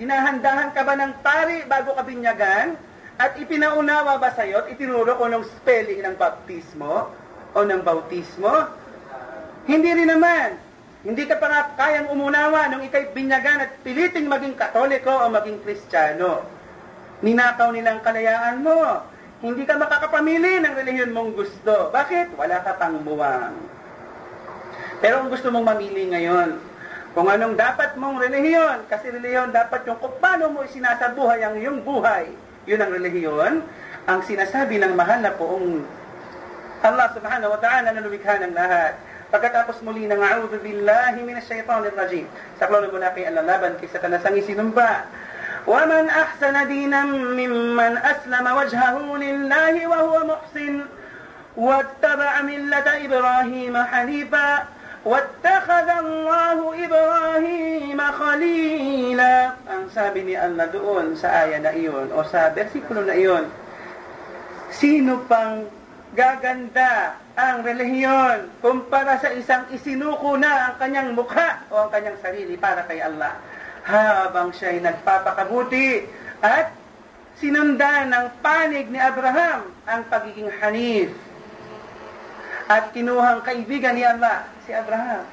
dinahandahan 0.00 0.72
ka 0.72 0.80
ba 0.80 0.96
ng 0.96 1.12
pari 1.20 1.68
bago 1.68 1.92
ka 1.92 2.02
binyagan? 2.08 2.72
At 3.20 3.36
ipinaunawa 3.36 4.16
ba 4.16 4.32
sa'yo 4.32 4.64
at 4.64 4.72
itinuro 4.72 5.12
ko 5.20 5.28
ng 5.28 5.44
spelling 5.60 6.00
ng 6.00 6.16
baptismo 6.16 7.12
o 7.52 7.58
ng 7.64 7.82
bautismo? 7.84 8.68
Hindi 9.68 9.90
rin 9.94 10.10
naman. 10.10 10.58
Hindi 11.02 11.26
ka 11.26 11.36
pa 11.38 11.46
nga 11.50 11.62
kayang 11.74 12.14
umunawa 12.14 12.70
nung 12.70 12.86
ikay 12.86 13.10
binyagan 13.10 13.66
at 13.66 13.74
piliting 13.82 14.30
maging 14.30 14.54
katoliko 14.54 15.10
o 15.10 15.30
maging 15.30 15.58
kristyano. 15.66 16.46
Ninakaw 17.22 17.74
nilang 17.74 18.02
kalayaan 18.02 18.62
mo. 18.62 19.02
Hindi 19.42 19.66
ka 19.66 19.74
makakapamili 19.74 20.62
ng 20.62 20.74
relihiyon 20.78 21.10
mong 21.10 21.34
gusto. 21.34 21.90
Bakit? 21.90 22.38
Wala 22.38 22.62
ka 22.62 22.78
pang 22.78 23.02
buwang. 23.02 23.54
Pero 25.02 25.26
kung 25.26 25.30
gusto 25.34 25.50
mong 25.50 25.66
mamili 25.74 26.06
ngayon, 26.06 26.62
kung 27.12 27.26
anong 27.26 27.58
dapat 27.58 27.98
mong 27.98 28.22
relihiyon, 28.22 28.86
kasi 28.86 29.10
relihiyon 29.10 29.50
dapat 29.50 29.82
yung 29.84 29.98
kung 29.98 30.14
paano 30.22 30.48
mo 30.54 30.62
sinasabuhay 30.62 31.42
ang 31.42 31.58
iyong 31.58 31.82
buhay, 31.82 32.30
yun 32.64 32.78
ang 32.78 32.94
relihiyon, 32.94 33.66
ang 34.06 34.20
sinasabi 34.22 34.78
ng 34.78 34.94
mahal 34.94 35.18
na 35.18 35.34
poong 35.34 35.82
Allah 36.83 37.07
subhanahu 37.11 37.53
wa 37.53 37.59
ta'ala 37.59 37.89
na 37.93 38.01
lumikha 38.01 38.37
ng 38.41 38.53
lahat. 38.53 38.93
Pagkatapos 39.27 39.83
muli 39.83 40.07
ng 40.07 40.21
a'udhu 40.21 40.61
billahi 40.61 41.19
minash 41.25 41.49
shaitanir 41.51 41.91
rajim. 41.93 42.25
Sa 42.61 42.69
klolo 42.69 42.87
mula 42.93 43.11
kay 43.11 43.27
Allah 43.27 43.43
laban 43.43 43.75
kay 43.81 43.89
satanas 43.91 44.23
ang 44.25 44.35
isinumpa. 44.37 45.25
ومن 45.67 46.07
أحسن 46.07 46.55
دينا 46.67 47.03
ممن 47.35 47.91
أسلم 47.99 48.45
وجهه 48.47 48.97
لله 49.17 49.87
وهو 49.87 50.15
محسن 50.23 50.75
واتبع 51.59 52.41
ملة 52.41 52.87
إبراهيم 53.05 53.75
حنيفا 53.75 54.49
وَاتَّخَذَ 55.07 55.87
اللَّهُ 56.03 56.59
إِبْرَاهِيمَ 56.83 57.99
خَلِيلًا 58.01 59.35
Ang 59.71 59.83
sabi 59.95 60.27
ni 60.27 60.35
Allah 60.35 60.67
doon 60.67 61.15
sa 61.15 61.47
aya 61.47 61.63
na 61.63 61.71
iyon 61.71 62.11
o 62.11 62.27
sa 62.27 62.51
bersikulo 62.51 63.07
na 63.07 63.15
iyon, 63.15 63.47
sino 64.67 65.23
pang 65.31 65.63
gaganda 66.12 67.16
ang 67.32 67.64
relihiyon 67.64 68.52
kumpara 68.60 69.16
sa 69.16 69.32
isang 69.32 69.64
isinuko 69.72 70.36
na 70.36 70.68
ang 70.68 70.74
kanyang 70.76 71.16
mukha 71.16 71.64
o 71.72 71.88
ang 71.88 71.90
kanyang 71.90 72.20
sarili 72.20 72.54
para 72.60 72.84
kay 72.84 73.00
Allah 73.00 73.40
habang 73.82 74.52
siya'y 74.52 74.84
nagpapakabuti 74.84 76.04
at 76.44 76.76
sinundan 77.40 78.12
ng 78.12 78.26
panig 78.44 78.86
ni 78.92 79.00
Abraham 79.00 79.72
ang 79.88 80.02
pagiging 80.06 80.52
hanif 80.60 81.10
at 82.70 82.94
kinuhang 82.94 83.42
kaibigan 83.42 83.96
ni 83.96 84.06
Allah, 84.06 84.48
si 84.64 84.72
Abraham. 84.72 85.26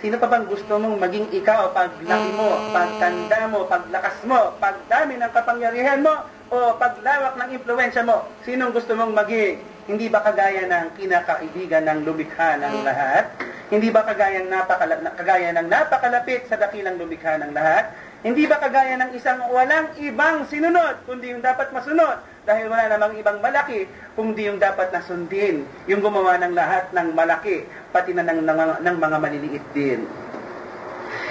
Sino 0.00 0.16
pa 0.16 0.32
bang 0.32 0.48
gusto 0.48 0.80
mong 0.80 0.96
maging 0.96 1.28
ikaw 1.28 1.76
paglaki 1.76 2.30
mo, 2.32 2.72
pagtanda 2.72 3.40
mo, 3.52 3.68
paglakas 3.68 4.16
mo, 4.24 4.56
pagdami 4.56 5.20
ng 5.20 5.32
kapangyarihan 5.34 6.00
mo, 6.00 6.24
o 6.50 6.72
paglawak 6.80 7.36
ng 7.36 7.50
impluensya 7.52 8.02
mo? 8.02 8.24
Sinong 8.48 8.72
gusto 8.72 8.96
mong 8.96 9.12
maging? 9.12 9.60
Hindi 9.90 10.06
ba 10.06 10.22
kagaya 10.22 10.70
ng 10.70 10.94
kinakaibigan 10.94 11.82
ng 11.82 12.06
lumikha 12.06 12.54
ng 12.62 12.86
lahat? 12.86 13.26
Hindi 13.74 13.90
ba 13.90 14.06
kagaya 14.06 14.38
ng, 14.38 14.46
napakala, 14.46 14.94
kagaya 15.18 15.50
ng 15.50 15.66
napakalapit 15.66 16.46
sa 16.46 16.54
dakilang 16.54 16.94
lumikha 16.94 17.34
ng 17.42 17.50
lahat? 17.50 17.90
Hindi 18.22 18.46
ba 18.46 18.62
kagaya 18.62 18.94
ng 19.02 19.18
isang 19.18 19.50
walang 19.50 19.90
ibang 19.98 20.46
sinunod, 20.46 21.02
kundi 21.10 21.34
yung 21.34 21.42
dapat 21.42 21.74
masunod? 21.74 22.22
Dahil 22.46 22.70
wala 22.70 22.86
namang 22.86 23.18
ibang 23.18 23.42
malaki, 23.42 23.90
kundi 24.14 24.46
yung 24.46 24.62
dapat 24.62 24.94
nasundin. 24.94 25.66
Yung 25.90 26.06
gumawa 26.06 26.38
ng 26.38 26.54
lahat 26.54 26.94
ng 26.94 27.10
malaki, 27.10 27.66
pati 27.90 28.14
na 28.14 28.22
ng, 28.22 28.46
ng, 28.46 28.86
ng 28.86 28.94
mga 28.94 29.16
maliliit 29.18 29.66
din. 29.74 30.06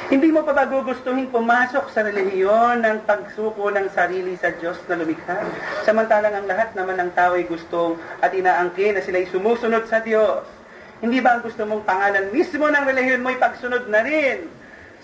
Hindi 0.10 0.34
mo 0.34 0.42
pa 0.42 0.58
ba 0.58 0.66
gugustuhin 0.66 1.30
pumasok 1.30 1.94
sa 1.94 2.02
relihiyon 2.02 2.82
ng 2.82 3.06
pagsuko 3.06 3.70
ng 3.70 3.94
sarili 3.94 4.34
sa 4.42 4.50
Diyos 4.50 4.82
na 4.90 4.98
lumikha? 4.98 5.38
Samantalang 5.86 6.34
ang 6.34 6.50
lahat 6.50 6.74
naman 6.74 6.98
ng 6.98 7.14
tao 7.14 7.38
ay 7.38 7.46
gustong 7.46 7.94
at 8.18 8.34
inaangkin 8.34 8.98
na 8.98 9.06
sila'y 9.06 9.30
sumusunod 9.30 9.86
sa 9.86 10.02
Diyos. 10.02 10.50
Hindi 10.98 11.22
ba 11.22 11.38
ang 11.38 11.46
gusto 11.46 11.62
mong 11.62 11.86
pangalan 11.86 12.34
mismo 12.34 12.66
ng 12.66 12.90
relihiyon 12.90 13.22
mo'y 13.22 13.38
pagsunod 13.38 13.86
na 13.86 14.02
rin 14.02 14.50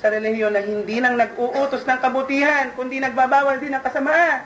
sa 0.02 0.10
relihiyon 0.10 0.58
na 0.58 0.66
hindi 0.66 0.98
nang 0.98 1.22
nag-uutos 1.22 1.86
ng 1.86 2.02
kabutihan, 2.02 2.74
kundi 2.74 2.98
nagbabawal 2.98 3.62
din 3.62 3.78
ng 3.78 3.86
kasamaan? 3.86 4.42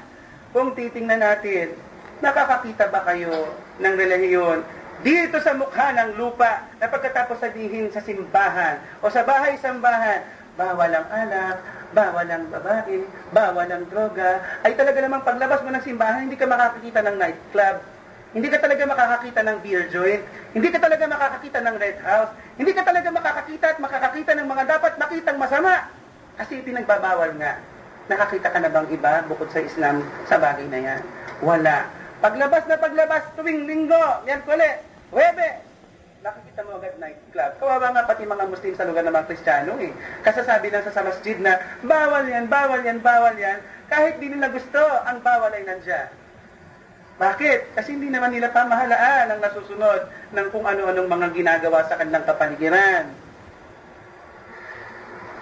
Kung 0.51 0.75
titingnan 0.75 1.23
natin, 1.23 1.71
nakakakita 2.19 2.91
ba 2.91 3.07
kayo 3.07 3.47
ng 3.79 3.93
relihiyon 3.95 4.59
dito 4.99 5.39
sa 5.39 5.55
mukha 5.55 5.95
ng 5.95 6.19
lupa 6.19 6.67
na 6.75 6.91
pagkatapos 6.91 7.39
sabihin 7.39 7.87
sa 7.87 8.03
simbahan 8.03 8.83
o 8.99 9.07
sa 9.07 9.23
bahay-sambahan, 9.23 10.38
bawal 10.59 10.91
ang 10.91 11.07
alak, 11.07 11.57
bawal 11.95 12.27
ang 12.27 12.45
babae, 12.51 13.07
bawal 13.31 13.69
ang 13.71 13.85
droga, 13.87 14.43
ay 14.67 14.75
talaga 14.75 14.99
namang 14.99 15.23
paglabas 15.23 15.63
mo 15.63 15.71
ng 15.71 15.85
simbahan, 15.87 16.27
hindi 16.27 16.35
ka 16.35 16.51
makakakita 16.51 16.99
ng 16.99 17.15
nightclub, 17.15 17.77
hindi 18.35 18.47
ka 18.51 18.57
talaga 18.59 18.83
makakakita 18.83 19.39
ng 19.47 19.57
beer 19.63 19.83
joint, 19.87 20.23
hindi 20.51 20.67
ka 20.67 20.79
talaga 20.83 21.07
makakakita 21.07 21.59
ng 21.63 21.75
red 21.79 21.97
house, 22.03 22.31
hindi 22.59 22.71
ka 22.75 22.83
talaga 22.83 23.07
makakakita 23.07 23.65
at 23.71 23.77
makakakita 23.79 24.31
ng 24.35 24.47
mga 24.51 24.63
dapat 24.67 24.93
makitang 24.99 25.39
masama. 25.39 25.87
Kasi 26.35 26.59
pinagbabawal 26.63 27.35
nga. 27.39 27.59
Nakakita 28.11 28.47
ka 28.51 28.59
na 28.59 28.71
bang 28.71 28.87
iba 28.91 29.13
bukod 29.27 29.51
sa 29.51 29.63
Islam 29.63 30.03
sa 30.27 30.39
bagay 30.39 30.67
na 30.67 30.79
yan? 30.79 31.01
Wala. 31.39 31.87
Paglabas 32.19 32.63
na 32.67 32.75
paglabas 32.75 33.23
tuwing 33.35 33.63
linggo, 33.63 34.23
Miyerkules, 34.27 34.83
Webe, 35.09 35.68
nakikita 36.29 36.61
mo 36.61 36.77
agad 36.77 36.95
nightclub. 37.01 37.51
Kawawa 37.57 37.87
nga 37.89 38.05
pati 38.05 38.21
mga 38.21 38.45
Muslim 38.45 38.73
sa 38.77 38.85
lugar 38.85 39.01
ng 39.01 39.15
mga 39.17 39.27
Kristiyano 39.33 39.73
eh. 39.81 39.91
Kasasabi 40.21 40.69
lang 40.69 40.85
sa, 40.85 40.93
sa 40.93 41.01
masjid 41.01 41.37
na, 41.41 41.57
bawal 41.81 42.29
yan, 42.29 42.45
bawal 42.45 42.81
yan, 42.85 43.01
bawal 43.01 43.33
yan. 43.33 43.57
Kahit 43.89 44.21
di 44.21 44.29
nila 44.29 44.53
gusto, 44.53 44.77
ang 45.09 45.17
bawal 45.25 45.49
ay 45.49 45.65
nandiyan. 45.65 46.09
Bakit? 47.17 47.75
Kasi 47.75 47.97
hindi 47.97 48.13
naman 48.13 48.31
nila 48.31 48.53
pamahalaan 48.53 49.33
ang 49.33 49.39
nasusunod 49.41 50.07
ng 50.31 50.47
kung 50.53 50.63
ano-anong 50.63 51.09
mga 51.09 51.27
ginagawa 51.35 51.83
sa 51.89 51.97
kanilang 51.97 52.23
kapaligiran. 52.23 53.09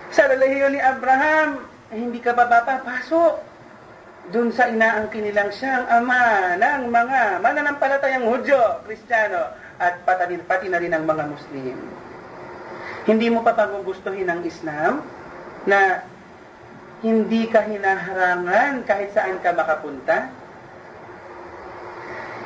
Sa 0.09 0.25
lalahiyo 0.25 0.71
ni 0.71 0.79
Abraham, 0.81 1.67
eh, 1.91 1.99
hindi 1.99 2.17
ka 2.23 2.31
ba 2.33 2.47
papapasok? 2.47 3.59
Doon 4.27 4.51
sa 4.51 4.67
inaangkin 4.67 5.23
nilang 5.23 5.53
siyang 5.53 5.87
ama 5.87 6.55
ng 6.59 6.91
mga 6.91 7.19
mananampalatayang 7.39 8.27
Hudyo, 8.27 8.83
Kristiyano 8.83 9.66
at 9.77 10.01
pati, 10.03 10.37
pati 10.41 10.67
na 10.69 10.81
rin 10.81 10.93
ang 10.93 11.05
mga 11.05 11.23
Muslim. 11.29 11.77
Hindi 13.07 13.27
mo 13.31 13.39
pa 13.45 13.55
pagugustuhin 13.55 14.27
ang 14.27 14.43
Islam 14.43 15.05
na 15.63 16.03
hindi 17.05 17.45
ka 17.47 17.63
hinaharangan 17.69 18.83
kahit 18.83 19.13
saan 19.13 19.37
ka 19.39 19.53
makapunta? 19.53 20.33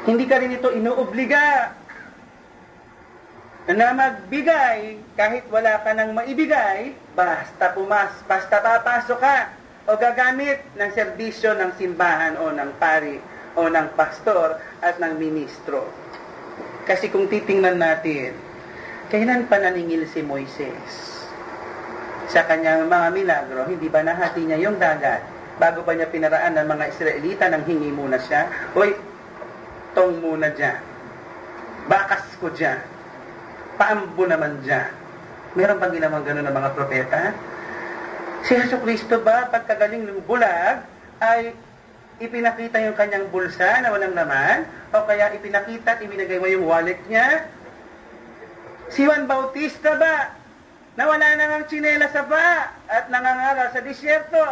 Hindi 0.05 0.25
ka 0.27 0.35
rin 0.37 0.57
ito 0.57 0.69
inuobliga 0.75 1.71
na 3.69 3.93
magbigay 3.93 4.99
kahit 5.13 5.45
wala 5.53 5.79
ka 5.85 5.93
nang 5.93 6.17
maibigay, 6.17 6.97
basta 7.13 7.71
pumas, 7.71 8.11
basta 8.25 8.57
papasok 8.59 9.19
ka 9.21 9.37
o 9.87 9.95
gagamit 9.95 10.65
ng 10.75 10.89
serbisyo 10.91 11.53
ng 11.55 11.77
simbahan 11.77 12.35
o 12.41 12.49
ng 12.49 12.71
pari 12.81 13.21
o 13.55 13.69
ng 13.69 13.87
pastor 13.93 14.57
at 14.81 14.97
ng 14.97 15.15
ministro. 15.21 16.00
Kasi 16.85 17.13
kung 17.13 17.29
titingnan 17.29 17.77
natin, 17.77 18.33
kailan 19.13 19.45
pa 19.45 19.61
naningil 19.61 20.07
si 20.09 20.25
Moises? 20.25 20.93
Sa 22.31 22.47
kanyang 22.47 22.87
mga 22.87 23.07
milagro, 23.11 23.67
hindi 23.67 23.91
ba 23.91 24.01
nahati 24.01 24.47
niya 24.47 24.57
yung 24.57 24.79
dagat? 24.79 25.21
Bago 25.59 25.83
pa 25.85 25.93
niya 25.93 26.09
pinaraan 26.09 26.57
ng 26.57 26.67
mga 26.67 26.85
Israelita 26.89 27.45
nang 27.51 27.67
hingi 27.67 27.91
muna 27.93 28.17
siya, 28.17 28.49
Hoy, 28.73 28.95
tong 29.93 30.17
muna 30.23 30.49
dyan. 30.55 30.79
Bakas 31.85 32.23
ko 32.39 32.49
dyan. 32.49 32.79
Paambo 33.75 34.23
naman 34.25 34.63
dyan. 34.63 34.89
Meron 35.53 35.77
bang 35.83 35.93
ginawang 35.99 36.23
gano'n 36.23 36.45
ng 36.47 36.55
mga 36.55 36.69
propeta? 36.71 37.35
Si 38.47 38.55
Yesu 38.55 38.79
Kristo 38.79 39.19
ba, 39.19 39.51
pagkagaling 39.51 40.07
ng 40.07 40.23
bulag, 40.23 40.81
ay 41.19 41.51
ipinakita 42.21 42.77
yung 42.85 42.93
kanyang 42.93 43.27
bulsa 43.33 43.81
na 43.81 43.89
walang 43.89 44.13
laman, 44.13 44.69
o 44.93 45.03
kaya 45.09 45.33
ipinakita 45.33 45.97
at 45.97 46.03
ibinagay 46.05 46.37
mo 46.37 46.47
yung 46.47 46.65
wallet 46.69 47.01
niya. 47.09 47.49
Si 48.93 49.03
Juan 49.03 49.25
Bautista 49.25 49.97
ba, 49.97 50.37
na 50.93 51.03
wala 51.07 51.27
nang 51.35 51.51
ang 51.57 51.65
tsinelas 51.65 52.11
sa 52.13 52.27
ba? 52.27 52.77
At 52.85 53.09
nangangaral 53.09 53.73
sa 53.73 53.81
disyerto, 53.81 54.43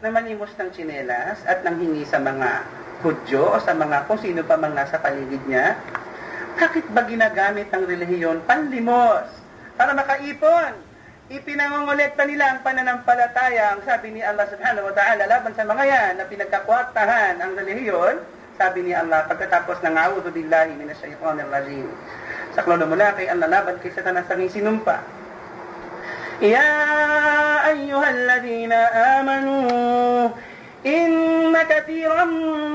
na 0.00 0.08
manimos 0.08 0.48
ng 0.56 0.70
tsinelas 0.72 1.44
at 1.44 1.60
nanghingi 1.60 2.08
sa 2.08 2.16
mga 2.20 2.80
Hudyo 3.00 3.56
o 3.56 3.56
sa 3.56 3.72
mga 3.72 4.04
kung 4.04 4.20
sino 4.20 4.44
pa 4.44 4.60
mang 4.60 4.76
nasa 4.76 5.00
paligid 5.00 5.40
niya, 5.48 5.72
bakit 6.60 6.84
ba 6.92 7.00
ginagamit 7.08 7.72
ang 7.72 7.88
relihiyon 7.88 8.44
panlimos 8.44 9.24
para 9.80 9.96
makaipon? 9.96 10.89
Ipinangongolekta 11.30 12.26
nila 12.26 12.58
ang 12.58 12.60
pananampalataya, 12.66 13.78
ang 13.78 13.86
sabi 13.86 14.10
ni 14.10 14.20
Allah 14.20 14.50
subhanahu 14.50 14.90
wa 14.90 14.94
ta'ala, 14.94 15.30
laban 15.30 15.54
sa 15.54 15.62
mga 15.62 15.84
yan 15.86 16.12
na 16.18 16.26
pinagkakwartahan 16.26 17.38
ang 17.38 17.54
relihiyon, 17.54 18.18
sabi 18.58 18.82
ni 18.82 18.92
Allah, 18.92 19.24
pagkatapos 19.30 19.78
ng 19.80 19.94
a'udhu 19.94 20.34
billahi 20.34 20.74
minasyaitanir 20.74 21.46
rajim. 21.46 21.86
Sa 22.58 22.66
klono 22.66 22.84
mula 22.90 23.14
kay 23.14 23.30
Allah, 23.30 23.46
laban 23.46 23.78
kay 23.78 23.94
satanas 23.94 24.26
ang 24.26 24.42
sinumpa. 24.50 25.06
Ya 26.42 26.66
ayyuhalladhina 27.68 28.80
amanu 29.22 29.56
إن 31.59 31.59
كثيرا 31.69 32.23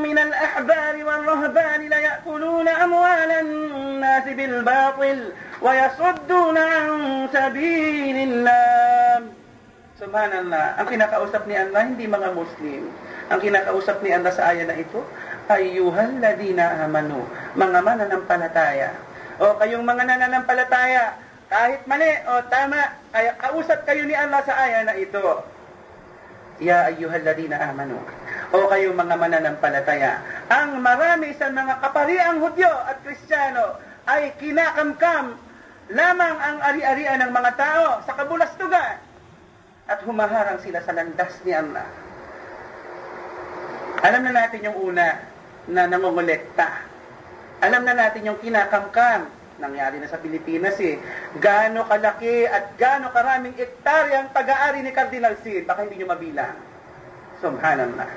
من 0.04 0.18
الأحبار 0.18 0.94
والرهبان 1.04 1.80
ليأكلون 1.88 2.68
أموال 2.68 3.30
الناس 3.30 4.24
بالباطل 4.24 5.32
ويصدون 5.62 6.58
عن 6.58 6.88
سبيل 7.32 8.16
الله 8.28 9.22
Subhanallah. 10.00 10.80
Ang 10.80 10.88
kinakausap 10.96 11.44
ni 11.44 11.52
Allah, 11.60 11.84
hindi 11.84 12.08
mga 12.08 12.32
Muslim. 12.32 12.88
Ang 13.28 13.36
kinakausap 13.36 14.00
ni 14.00 14.08
Allah 14.16 14.32
sa 14.32 14.48
aya 14.48 14.64
na 14.64 14.72
ito, 14.72 15.04
ayyuhal 15.44 16.24
ladina 16.24 16.88
amanu, 16.88 17.28
mga 17.52 17.78
mananampalataya. 17.84 18.96
O 19.36 19.60
kayong 19.60 19.84
mga 19.84 20.08
nananampalataya, 20.08 21.20
kahit 21.52 21.84
mali 21.84 22.16
o 22.32 22.32
tama, 22.48 22.96
kaya 23.12 23.36
kausap 23.44 23.84
kayo 23.84 24.08
ni 24.08 24.16
Allah 24.16 24.40
sa 24.40 24.56
aya 24.56 24.88
na 24.88 24.96
ito. 24.96 25.20
Ya 26.59 26.87
ayyuhalladhina 26.87 27.59
amanu. 27.59 27.99
O 28.55 28.71
kayo 28.71 28.95
mga 28.95 29.15
mananampalataya. 29.19 30.23
Ang 30.47 30.79
marami 30.79 31.35
sa 31.35 31.51
mga 31.51 31.83
kapariang 31.83 32.39
Hudyo 32.39 32.71
at 32.71 33.03
Kristiyano 33.03 33.75
ay 34.07 34.31
kinakamkam 34.39 35.35
lamang 35.91 36.35
ang 36.39 36.57
ari-arian 36.63 37.19
ng 37.27 37.31
mga 37.35 37.51
tao 37.59 37.87
sa 38.07 38.15
kabulastugan 38.15 38.97
at 39.85 39.99
humaharang 40.01 40.57
sila 40.63 40.79
sa 40.81 40.95
landas 40.95 41.33
ni 41.43 41.53
Allah. 41.53 41.85
Alam 44.01 44.21
na 44.25 44.33
natin 44.33 44.65
yung 44.65 44.77
una 44.93 45.07
na 45.69 45.81
nangongolekta. 45.89 46.69
Alam 47.61 47.83
na 47.83 47.93
natin 47.93 48.27
yung 48.31 48.39
kinakamkam 48.39 49.27
Nangyari 49.55 50.03
na 50.03 50.11
sa 50.11 50.19
Pilipinas 50.19 50.75
eh. 50.83 50.99
Gaano 51.39 51.87
kalaki 51.87 52.43
at 52.43 52.75
gaano 52.75 53.07
karaming 53.15 53.55
ektarya 53.55 54.27
ang 54.27 54.29
pag-aari 54.35 54.83
ni 54.83 54.91
Cardinal 54.91 55.39
Sin. 55.39 55.63
Baka 55.63 55.87
hindi 55.87 56.03
nyo 56.03 56.11
mabilang. 56.11 56.55
Subhanallah. 57.39 58.09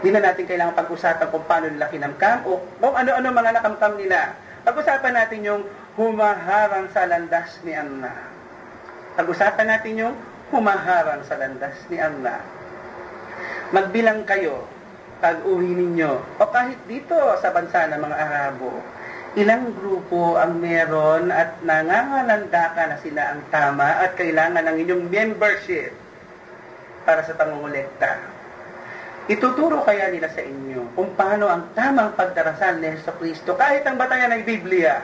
Hindi 0.00 0.08
na 0.16 0.32
natin 0.32 0.44
kailangan 0.44 0.76
pag-usapan 0.76 1.28
kung 1.32 1.44
paano 1.48 1.72
nila 1.72 1.88
kinamkam 1.88 2.44
o 2.44 2.60
kung 2.80 2.92
ano-ano 2.96 3.28
mga 3.32 3.50
nakamkam 3.60 3.94
nila. 3.96 4.36
Pag-usapan 4.64 5.14
natin 5.16 5.40
yung 5.48 5.62
humaharang 5.96 6.92
sa 6.92 7.08
landas 7.08 7.56
ni 7.64 7.72
Allah. 7.72 8.16
Pag-usapan 9.16 9.66
natin 9.68 9.92
yung 9.96 10.14
humaharang 10.52 11.24
sa 11.24 11.40
landas 11.40 11.76
ni 11.88 11.96
Allah. 11.96 12.40
Magbilang 13.72 14.28
kayo 14.28 14.68
pag 15.20 15.40
uwi 15.44 15.72
ninyo 15.76 16.40
o 16.40 16.42
kahit 16.48 16.80
dito 16.88 17.16
sa 17.44 17.52
bansa 17.52 17.88
ng 17.92 18.00
mga 18.00 18.16
Arabo 18.16 18.72
ilang 19.38 19.70
grupo 19.78 20.34
ang 20.34 20.58
meron 20.58 21.30
at 21.30 21.62
nangangalanda 21.62 22.74
ka 22.74 22.82
na 22.90 22.96
sila 22.98 23.22
ang 23.30 23.46
tama 23.54 24.02
at 24.02 24.18
kailangan 24.18 24.66
ng 24.66 24.76
inyong 24.82 25.04
membership 25.06 25.94
para 27.06 27.22
sa 27.22 27.38
pangungulekta. 27.38 28.18
Ituturo 29.30 29.86
kaya 29.86 30.10
nila 30.10 30.26
sa 30.34 30.42
inyo 30.42 30.98
kung 30.98 31.14
paano 31.14 31.46
ang 31.46 31.70
tamang 31.78 32.18
pagdarasal 32.18 32.82
ni 32.82 32.90
Yeso 32.90 33.14
Kristo 33.14 33.54
kahit 33.54 33.86
ang 33.86 33.94
batayan 33.94 34.34
ng 34.34 34.42
Biblia. 34.42 34.98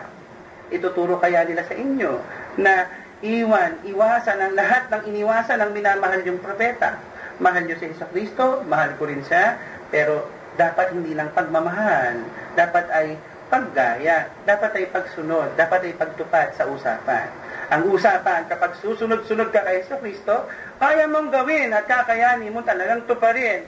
Ituturo 0.74 1.22
kaya 1.22 1.46
nila 1.46 1.62
sa 1.62 1.78
inyo 1.78 2.18
na 2.58 2.90
iwan, 3.22 3.78
iwasan 3.86 4.42
ang 4.42 4.52
lahat 4.58 4.90
ng 4.90 5.02
iniwasan 5.14 5.62
ng 5.62 5.70
minamahal 5.70 6.26
yung 6.26 6.42
propeta. 6.42 6.98
Mahal 7.38 7.70
niyo 7.70 7.78
si 7.78 7.86
Yeso 7.86 8.10
Kristo, 8.10 8.66
mahal 8.66 8.98
ko 8.98 9.06
rin 9.06 9.22
siya, 9.22 9.54
pero 9.94 10.26
dapat 10.58 10.90
hindi 10.90 11.14
lang 11.14 11.30
pagmamahal. 11.30 12.26
Dapat 12.58 12.86
ay 12.90 13.35
paggaya, 13.46 14.30
dapat 14.42 14.70
ay 14.78 14.86
pagsunod, 14.90 15.54
dapat 15.54 15.90
ay 15.90 15.94
pagtupad 15.94 16.54
sa 16.58 16.66
usapan. 16.66 17.30
Ang 17.66 17.90
usapan, 17.90 18.46
kapag 18.46 18.78
susunod-sunod 18.78 19.50
ka 19.50 19.66
kay 19.66 19.82
Kristo, 19.82 20.46
kaya 20.78 21.10
mong 21.10 21.34
gawin 21.34 21.74
at 21.74 21.86
kakayanin 21.86 22.54
mo 22.54 22.62
talagang 22.62 23.02
tuparin 23.10 23.66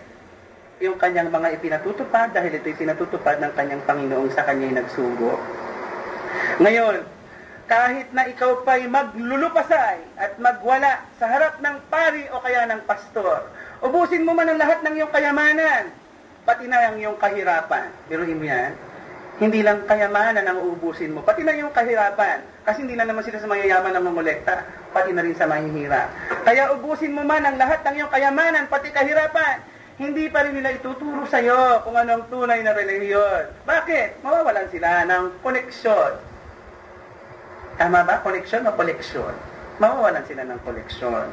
yung 0.78 0.94
kanyang 0.94 1.30
mga 1.34 1.58
ipinatutupad 1.58 2.30
dahil 2.30 2.54
ito'y 2.62 2.78
pinatutupad 2.78 3.42
ng 3.42 3.52
kanyang 3.58 3.82
Panginoong 3.82 4.30
sa 4.30 4.46
kanya'y 4.46 4.78
nagsugo. 4.78 5.34
Ngayon, 6.62 7.02
kahit 7.66 8.08
na 8.14 8.30
ikaw 8.30 8.62
pa'y 8.62 8.86
maglulupasay 8.86 9.98
at 10.16 10.38
magwala 10.38 11.02
sa 11.18 11.26
harap 11.26 11.58
ng 11.58 11.76
pari 11.90 12.24
o 12.30 12.38
kaya 12.38 12.70
ng 12.70 12.86
pastor, 12.86 13.50
ubusin 13.82 14.22
mo 14.22 14.32
man 14.32 14.48
ang 14.48 14.58
lahat 14.62 14.80
ng 14.86 14.94
iyong 14.94 15.12
kayamanan, 15.12 15.90
pati 16.46 16.70
na 16.70 16.88
ang 16.88 16.96
iyong 16.96 17.18
kahirapan. 17.18 17.90
Biruin 18.06 18.38
mo 18.38 18.46
yan, 18.46 18.72
hindi 19.38 19.62
lang 19.62 19.86
kayamanan 19.86 20.42
ang 20.42 20.58
uubusin 20.58 21.14
mo, 21.14 21.22
pati 21.22 21.46
na 21.46 21.54
yung 21.54 21.70
kahirapan. 21.70 22.42
Kasi 22.66 22.82
hindi 22.82 22.98
na 22.98 23.06
naman 23.06 23.22
sila 23.22 23.38
sa 23.38 23.46
mayayaman 23.46 23.94
na 23.94 24.02
mamolekta, 24.02 24.66
pati 24.90 25.14
na 25.14 25.22
rin 25.22 25.38
sa 25.38 25.46
mahihirap. 25.46 26.10
Kaya 26.42 26.74
ubusin 26.74 27.14
mo 27.14 27.22
man 27.22 27.46
ang 27.46 27.54
lahat 27.54 27.86
ng 27.86 28.02
iyong 28.02 28.10
kayamanan, 28.10 28.66
pati 28.66 28.90
kahirapan. 28.90 29.62
Hindi 29.98 30.26
pa 30.26 30.42
rin 30.42 30.58
nila 30.58 30.74
ituturo 30.74 31.22
sa 31.30 31.38
iyo 31.38 31.82
kung 31.86 31.94
ano 31.94 32.18
ang 32.18 32.24
tunay 32.26 32.66
na 32.66 32.74
relihiyon. 32.74 33.66
Bakit? 33.66 34.26
Mawawalan 34.26 34.70
sila 34.74 35.06
ng 35.06 35.42
koneksyon. 35.42 36.12
Tama 37.78 38.02
ba? 38.02 38.18
Koneksyon 38.22 38.66
o 38.66 38.74
koleksyon? 38.74 39.34
Mawawalan 39.78 40.26
sila 40.26 40.42
ng 40.50 40.58
koleksyon. 40.66 41.26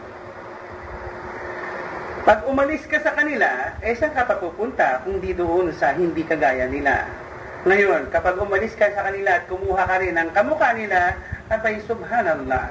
Pag 2.25 2.45
umalis 2.49 2.85
ka 2.89 3.01
sa 3.01 3.13
kanila, 3.13 3.77
eh 3.81 3.93
saan 3.97 4.13
ka 4.13 4.25
papupunta 4.25 5.01
kung 5.05 5.21
di 5.21 5.33
doon 5.33 5.73
sa 5.73 5.93
hindi 5.93 6.25
kagaya 6.25 6.65
nila? 6.69 7.24
Ngayon, 7.65 8.13
kapag 8.13 8.37
umalis 8.37 8.77
ka 8.77 8.93
sa 8.93 9.09
kanila 9.09 9.41
at 9.41 9.49
kumuha 9.49 9.89
ka 9.89 9.97
rin 9.97 10.13
ng 10.13 10.29
kamukha 10.37 10.69
nila, 10.77 11.17
abay, 11.49 11.81
subhanallah. 11.89 12.69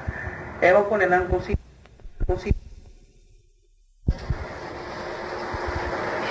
Ewan 0.63 0.87
ko 0.87 0.95
na 0.95 1.11
lang 1.11 1.27
kung 1.27 1.43
si, 1.43 1.51
kung 2.23 2.39
si 2.39 2.55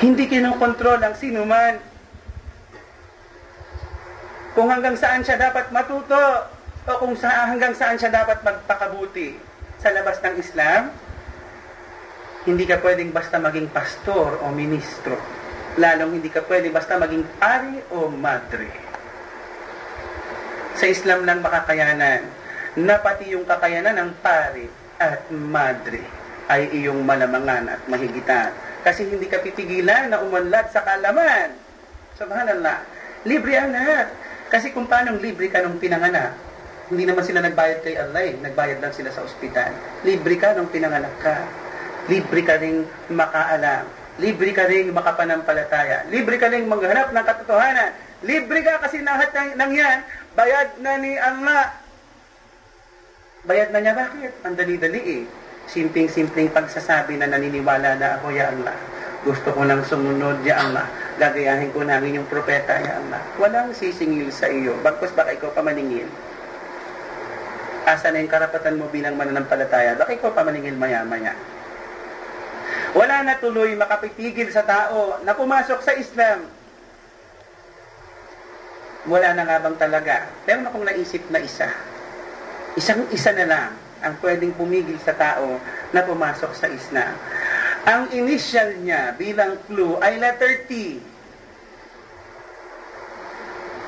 hindi 0.00 0.24
kinokontrol 0.24 0.96
ang 0.96 1.12
sinuman. 1.12 1.76
Kung 4.56 4.72
hanggang 4.72 4.96
saan 4.96 5.20
siya 5.20 5.36
dapat 5.36 5.68
matuto 5.68 6.48
o 6.88 6.92
kung 7.04 7.12
sa, 7.20 7.52
hanggang 7.52 7.76
saan 7.76 8.00
siya 8.00 8.16
dapat 8.16 8.40
magpakabuti 8.40 9.36
sa 9.76 9.92
labas 9.92 10.24
ng 10.24 10.40
Islam, 10.40 10.88
hindi 12.48 12.64
ka 12.64 12.80
pwedeng 12.80 13.12
basta 13.12 13.36
maging 13.36 13.68
pastor 13.68 14.40
o 14.40 14.48
ministro 14.56 15.43
lalong 15.74 16.18
hindi 16.18 16.30
ka 16.30 16.46
pwede 16.46 16.70
basta 16.70 16.98
maging 16.98 17.26
pari 17.38 17.82
o 17.90 18.06
madre. 18.10 18.70
Sa 20.78 20.86
Islam 20.86 21.26
lang 21.26 21.42
makakayanan 21.42 22.22
na 22.82 22.94
pati 22.98 23.34
yung 23.34 23.46
kakayanan 23.46 23.94
ng 23.94 24.10
pari 24.22 24.66
at 24.98 25.30
madre 25.30 26.02
ay 26.50 26.70
iyong 26.82 27.02
malamangan 27.02 27.78
at 27.78 27.80
mahigitan. 27.90 28.50
Kasi 28.84 29.08
hindi 29.08 29.26
ka 29.30 29.40
pipigilan 29.40 30.12
na 30.12 30.20
umunlad 30.20 30.68
sa 30.70 30.84
kalaman. 30.84 31.56
Subhanallah. 32.20 32.84
Libre 33.24 33.56
anak. 33.56 34.12
Kasi 34.52 34.70
kung 34.76 34.84
paano 34.84 35.16
libre 35.16 35.48
ka 35.48 35.64
nung 35.64 35.80
pinanganak, 35.80 36.36
hindi 36.92 37.08
naman 37.08 37.24
sila 37.24 37.40
nagbayad 37.40 37.80
kay 37.80 37.96
Allah 37.96 38.22
eh. 38.28 38.34
Nagbayad 38.44 38.78
lang 38.84 38.92
sila 38.92 39.08
sa 39.08 39.24
ospital. 39.24 39.72
Libre 40.04 40.36
ka 40.36 40.52
nung 40.52 40.68
pinanganak 40.68 41.16
ka. 41.18 41.48
Libre 42.12 42.44
ka 42.44 42.60
ring 42.60 42.84
makaalam 43.08 44.03
Libre 44.14 44.54
ka 44.54 44.70
rin 44.70 44.94
makapanampalataya. 44.94 46.06
Libre 46.06 46.38
ka 46.38 46.46
rin 46.46 46.70
maghanap 46.70 47.10
ng 47.10 47.24
katotohanan. 47.26 47.90
Libre 48.22 48.62
ka 48.62 48.78
kasi 48.78 49.02
lahat 49.02 49.34
ng, 49.34 49.58
ng 49.58 49.72
yan, 49.74 49.98
bayad 50.38 50.70
na 50.78 50.92
ni 51.02 51.18
Allah. 51.18 51.74
Bayad 53.44 53.74
na 53.74 53.82
niya, 53.82 53.92
bakit? 53.92 54.32
Ang 54.46 54.54
dali-dali 54.54 55.02
eh. 55.02 55.22
Simpleng-simpleng 55.68 56.48
pagsasabi 56.54 57.18
na 57.18 57.28
naniniwala 57.28 57.98
na 57.98 58.16
ako, 58.16 58.32
Ya 58.32 58.48
Allah. 58.54 58.72
Gusto 59.26 59.50
ko 59.52 59.66
nang 59.66 59.82
sumunod, 59.84 60.40
Ya 60.46 60.62
Allah. 60.62 60.86
Gagayahin 61.18 61.74
ko 61.74 61.82
namin 61.82 62.22
yung 62.22 62.28
propeta, 62.30 62.78
Ya 62.80 63.02
Allah. 63.02 63.20
Walang 63.36 63.74
sisingil 63.74 64.30
sa 64.30 64.46
iyo. 64.46 64.78
Bagkus 64.80 65.12
baka 65.12 65.34
ikaw 65.34 65.50
pa 65.52 65.60
maningil. 65.60 66.06
Asa 67.84 68.08
na 68.08 68.24
yung 68.24 68.32
karapatan 68.32 68.80
mo 68.80 68.88
bilang 68.88 69.18
mananampalataya? 69.18 69.98
Baka 69.98 70.16
ikaw 70.16 70.32
pa 70.32 70.46
maningil 70.46 70.78
maya-maya. 70.80 71.36
Wala 72.94 73.26
na 73.26 73.40
tuloy 73.42 73.74
makapitigil 73.74 74.54
sa 74.54 74.62
tao 74.62 75.18
na 75.26 75.34
pumasok 75.34 75.80
sa 75.82 75.92
Islam. 75.98 76.46
Wala 79.04 79.36
na 79.36 79.42
nga 79.44 79.58
bang 79.60 79.76
talaga. 79.76 80.14
Pero 80.48 80.64
na 80.64 80.72
kung 80.72 80.86
naisip 80.86 81.26
na 81.28 81.42
isa. 81.42 81.68
Isang 82.78 83.04
isa 83.12 83.34
na 83.36 83.46
lang 83.46 83.70
ang 84.04 84.14
pwedeng 84.20 84.52
pumigil 84.56 84.96
sa 85.00 85.16
tao 85.16 85.60
na 85.92 86.00
pumasok 86.04 86.52
sa 86.52 86.68
Islam. 86.68 87.12
Ang 87.84 88.02
initial 88.16 88.80
niya 88.80 89.12
bilang 89.16 89.60
clue 89.68 90.00
ay 90.00 90.16
letter 90.16 90.64
T. 90.64 91.00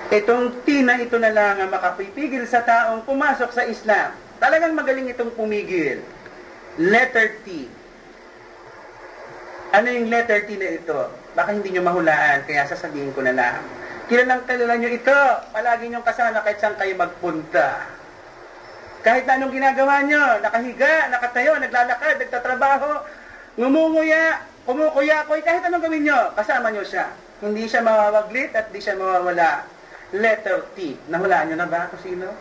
Itong 0.07 0.63
T 0.63 0.87
na 0.87 1.01
ito 1.01 1.19
na 1.19 1.33
lang 1.33 1.61
ang 1.61 1.71
makapipigil 1.73 2.47
sa 2.47 2.63
taong 2.63 3.03
pumasok 3.09 3.51
sa 3.51 3.65
Islam. 3.67 4.15
Talagang 4.37 4.77
magaling 4.77 5.11
itong 5.11 5.33
pumigil. 5.33 6.05
Letter 6.77 7.41
T. 7.43 7.69
Ano 9.77 9.93
yung 9.93 10.09
letter 10.09 10.49
T 10.49 10.57
na 10.57 10.73
ito? 10.73 11.13
Baka 11.37 11.53
hindi 11.53 11.69
nyo 11.69 11.85
mahulaan, 11.85 12.49
kaya 12.49 12.65
sasabihin 12.65 13.13
ko 13.13 13.21
na 13.21 13.37
lang. 13.37 13.61
Kilalang 14.09 14.49
kilala 14.49 14.81
nyo 14.81 14.89
ito. 14.89 15.21
Palagi 15.53 15.93
nyo 15.93 16.01
kasama 16.01 16.41
kahit 16.41 16.57
saan 16.65 16.81
kayo 16.81 16.97
magpunta. 16.97 17.85
Kahit 19.05 19.29
anong 19.29 19.53
ginagawa 19.53 20.01
nyo, 20.09 20.41
nakahiga, 20.41 21.13
nakatayo, 21.13 21.61
naglalakad, 21.61 22.17
nagtatrabaho, 22.25 23.05
ngumunguya, 23.61 24.41
kumukuya 24.65 25.29
ko, 25.29 25.37
kahit 25.45 25.69
anong 25.69 25.85
gawin 25.85 26.09
nyo, 26.09 26.33
kasama 26.33 26.73
nyo 26.73 26.81
siya. 26.81 27.13
Hindi 27.45 27.69
siya 27.69 27.85
mawawaglit 27.85 28.57
at 28.57 28.73
hindi 28.73 28.81
siya 28.81 28.97
mawawala. 28.97 29.69
Letter 30.17 30.73
T. 30.73 30.97
Nahulaan 31.13 31.53
nyo 31.53 31.57
na 31.61 31.69
ba 31.69 31.93
kung 31.93 32.01
sino? 32.01 32.33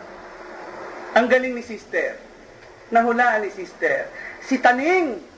Ang 1.12 1.28
galing 1.28 1.52
ni 1.52 1.60
sister. 1.60 2.16
Nahulaan 2.88 3.44
ni 3.44 3.52
sister. 3.52 4.08
Si 4.40 4.56
Taning, 4.56 5.35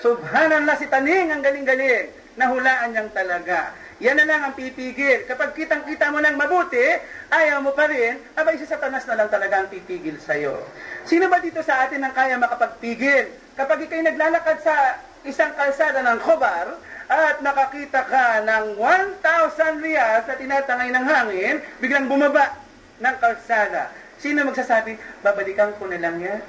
Subhanallah 0.00 0.80
si 0.80 0.88
Taning, 0.88 1.28
ang 1.28 1.44
galing-galing. 1.44 2.08
Nahulaan 2.40 2.96
niyang 2.96 3.12
talaga. 3.12 3.76
Yan 4.00 4.16
na 4.16 4.24
lang 4.24 4.40
ang 4.48 4.54
pipigil. 4.56 5.28
Kapag 5.28 5.52
kitang-kita 5.52 6.08
mo 6.08 6.24
ng 6.24 6.40
mabuti, 6.40 6.80
ayaw 7.28 7.60
mo 7.60 7.76
pa 7.76 7.84
rin, 7.84 8.16
abay 8.32 8.56
si 8.56 8.64
Satanas 8.64 9.04
na 9.04 9.20
lang 9.20 9.28
talaga 9.28 9.60
ang 9.60 9.68
pipigil 9.68 10.16
sa'yo. 10.16 10.56
Sino 11.04 11.28
ba 11.28 11.36
dito 11.36 11.60
sa 11.60 11.84
atin 11.84 12.00
ang 12.00 12.16
kaya 12.16 12.40
makapagpigil? 12.40 13.28
Kapag 13.60 13.84
ikay 13.84 14.00
naglalakad 14.00 14.64
sa 14.64 15.04
isang 15.28 15.52
kalsada 15.52 16.00
ng 16.00 16.18
khobar, 16.24 16.80
at 17.10 17.42
nakakita 17.44 18.00
ka 18.06 18.40
ng 18.46 18.80
1,000 18.80 19.84
riyas 19.84 20.24
na 20.24 20.34
tinatangay 20.38 20.88
ng 20.96 21.04
hangin, 21.04 21.56
biglang 21.82 22.08
bumaba 22.08 22.56
ng 23.04 23.16
kalsada. 23.20 23.92
Sino 24.16 24.48
magsasabi, 24.48 24.96
babalikan 25.20 25.76
ko 25.76 25.84
na 25.90 26.00
lang 26.00 26.16
yan? 26.22 26.40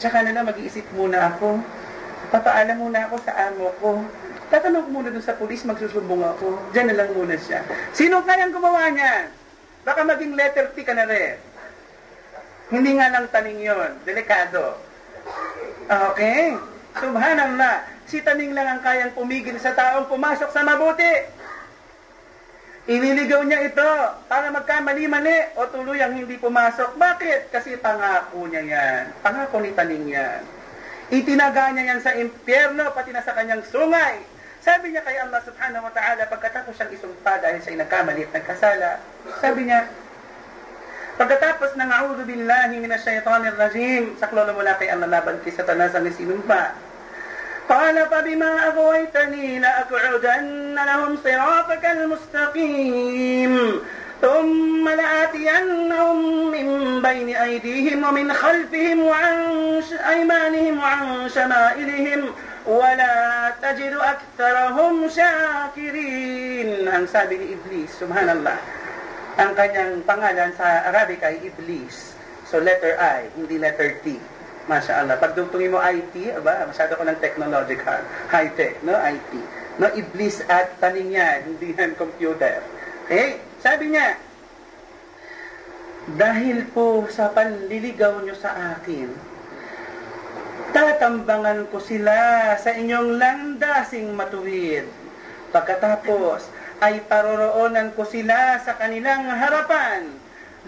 Tsaka 0.00 0.26
na 0.26 0.34
lang 0.34 0.48
mag-iisip 0.50 0.88
muna 0.96 1.30
ako. 1.30 1.62
Papaalam 2.36 2.76
muna 2.76 3.08
ako 3.08 3.16
sa 3.24 3.32
amo 3.48 3.72
ko. 3.80 4.04
Tatanong 4.52 4.92
muna 4.92 5.08
dun 5.08 5.24
sa 5.24 5.40
pulis, 5.40 5.64
magsusumbong 5.64 6.20
ako. 6.36 6.52
Diyan 6.76 6.92
na 6.92 6.96
lang 7.00 7.16
muna 7.16 7.32
siya. 7.32 7.64
Sino 7.96 8.20
kayang 8.28 8.52
gumawa 8.52 8.92
niyan? 8.92 9.32
Baka 9.88 10.04
maging 10.04 10.36
letter 10.36 10.68
T 10.76 10.84
ka 10.84 10.92
na 10.92 11.08
rin. 11.08 11.40
Hindi 12.68 13.00
nga 13.00 13.08
lang 13.08 13.32
taning 13.32 13.64
yon, 13.64 14.04
delikado. 14.04 14.76
Okay? 15.88 16.52
Subhanallah. 17.00 17.88
Si 18.04 18.20
taning 18.20 18.52
lang 18.52 18.68
ang 18.68 18.80
kayang 18.84 19.16
pumigil 19.16 19.56
sa 19.56 19.72
taong 19.72 20.04
pumasok 20.04 20.52
sa 20.52 20.60
mabuti. 20.60 21.32
Iniligaw 22.86 23.48
niya 23.48 23.64
ito 23.64 23.90
para 24.28 24.52
magkamali-mali 24.52 25.56
o 25.56 25.72
tuluyang 25.72 26.20
hindi 26.20 26.36
pumasok. 26.36 27.00
Bakit? 27.00 27.48
Kasi 27.48 27.80
pangako 27.80 28.44
niya 28.44 28.60
yan. 28.60 29.02
Pangako 29.24 29.64
ni 29.64 29.72
Taning 29.72 30.06
yan. 30.12 30.55
Itinaga 31.11 31.75
niya 31.75 31.91
yan 31.91 31.99
sa 31.99 32.15
impyerno, 32.15 32.87
pati 32.95 33.11
na 33.11 33.19
sa 33.19 33.35
kanyang 33.35 33.59
sungay. 33.67 34.23
Sabi 34.63 34.93
niya 34.93 35.03
kay 35.03 35.17
Allah 35.19 35.41
subhanahu 35.43 35.83
wa 35.89 35.93
ta'ala, 35.93 36.23
pagkatapos 36.29 36.77
siyang 36.77 36.93
isumpa 36.93 37.41
dahil 37.41 37.59
siya 37.59 37.81
nagkamali 37.81 38.23
at 38.23 38.31
nagkasala, 38.31 38.91
sabi 39.41 39.67
niya, 39.67 39.89
pagkatapos 41.17 41.75
ng 41.75 41.91
a'udhu 41.91 42.23
billahi 42.23 42.79
minash 42.79 43.03
shaitanir 43.03 43.57
rajim, 43.57 44.15
saklolo 44.21 44.55
mula 44.55 44.77
kay 44.79 44.93
Allah 44.93 45.09
laban 45.09 45.41
kay 45.41 45.51
Satanas 45.51 45.97
ang 45.97 46.07
isinumpa, 46.07 46.91
قال 47.71 47.95
فبما 48.11 48.67
أغويتني 48.67 49.59
لأقعدن 49.59 50.75
لهم 50.75 51.17
صراطك 51.23 51.85
المستقيم 51.85 53.53
ثم 54.21 54.89
لآتينهم 54.89 56.17
من 56.51 56.67
بين 57.01 57.35
أيديهم 57.35 58.03
ومن 58.03 58.33
خلفهم 58.33 59.01
وعن 59.01 59.37
أيمانهم 60.09 60.79
وعن 60.79 61.29
شمائلهم 61.29 62.21
ولا 62.65 63.15
تجد 63.61 63.93
أكثرهم 63.97 65.09
شاكرين 65.09 66.85
ang 66.85 67.09
sabi 67.09 67.41
ni 67.41 67.57
Iblis, 67.57 67.89
subhanallah 67.97 68.61
ang 69.41 69.57
kanyang 69.57 70.05
pangalan 70.05 70.53
sa 70.53 70.85
Arabic 70.93 71.25
ay 71.25 71.41
Iblis 71.41 72.13
so 72.45 72.61
letter 72.61 72.93
I, 73.01 73.25
hindi 73.33 73.57
letter 73.57 73.97
T 74.05 74.21
Masya 74.69 75.01
Allah. 75.01 75.17
Pag 75.17 75.33
dugtungin 75.33 75.73
mo 75.73 75.81
IT, 75.81 76.37
aba, 76.37 76.69
masyado 76.69 76.93
ko 76.93 77.01
ng 77.01 77.17
technological, 77.17 78.05
high-tech, 78.29 78.77
no? 78.85 78.93
IT. 78.93 79.33
No, 79.81 79.89
iblis 79.97 80.45
at 80.45 80.77
taning 80.77 81.17
yan, 81.17 81.49
hindi 81.49 81.73
yan 81.73 81.97
computer. 81.97 82.61
Okay? 83.09 83.41
Sabi 83.66 83.90
niya, 83.90 84.14
dahil 86.14 86.70
po 86.70 87.02
sa 87.10 87.34
panliligaw 87.34 88.22
nyo 88.22 88.38
sa 88.38 88.78
akin, 88.78 89.10
tatambangan 90.70 91.66
ko 91.74 91.82
sila 91.82 92.54
sa 92.62 92.70
inyong 92.78 93.18
landasing 93.18 94.14
matuwid. 94.14 94.86
Pagkatapos, 95.50 96.46
ay 96.78 97.02
paroroonan 97.10 97.90
ko 97.98 98.06
sila 98.06 98.62
sa 98.62 98.78
kanilang 98.78 99.26
harapan, 99.34 100.14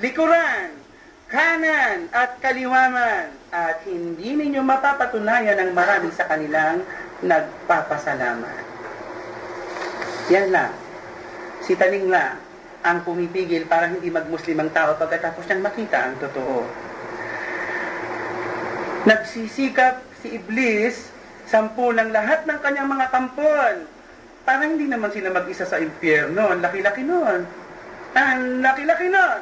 likuran, 0.02 0.74
kanan 1.30 2.10
at 2.10 2.42
kaliwaman 2.42 3.30
at 3.54 3.78
hindi 3.86 4.34
ninyo 4.34 4.58
mapapatunayan 4.66 5.54
ng 5.54 5.70
marami 5.70 6.10
sa 6.10 6.26
kanilang 6.26 6.82
nagpapasalamat. 7.22 8.64
Yan 10.34 10.50
lang. 10.50 10.74
Si 11.62 11.78
Taning 11.78 12.10
lang 12.10 12.47
ang 12.88 13.04
pumipigil 13.04 13.68
para 13.68 13.92
hindi 13.92 14.08
mag-Muslim 14.08 14.64
ang 14.64 14.70
tao 14.72 14.96
pagkatapos 14.96 15.44
niyang 15.44 15.64
makita 15.64 15.98
ang 16.08 16.14
totoo. 16.16 16.64
Nagsisikap 19.04 20.00
si 20.24 20.40
Iblis, 20.40 21.12
sampu 21.48 21.92
ng 21.94 22.10
lahat 22.12 22.44
ng 22.44 22.58
kanyang 22.60 22.88
mga 22.88 23.06
kampon, 23.08 23.74
para 24.48 24.64
hindi 24.64 24.88
naman 24.88 25.12
sila 25.12 25.28
mag-isa 25.28 25.68
sa 25.68 25.76
impyerno. 25.76 26.48
Ang 26.48 26.64
laki-laki 26.64 27.04
nun. 27.04 27.44
Ang 28.16 28.64
laki-laki 28.64 29.12
nun. 29.12 29.40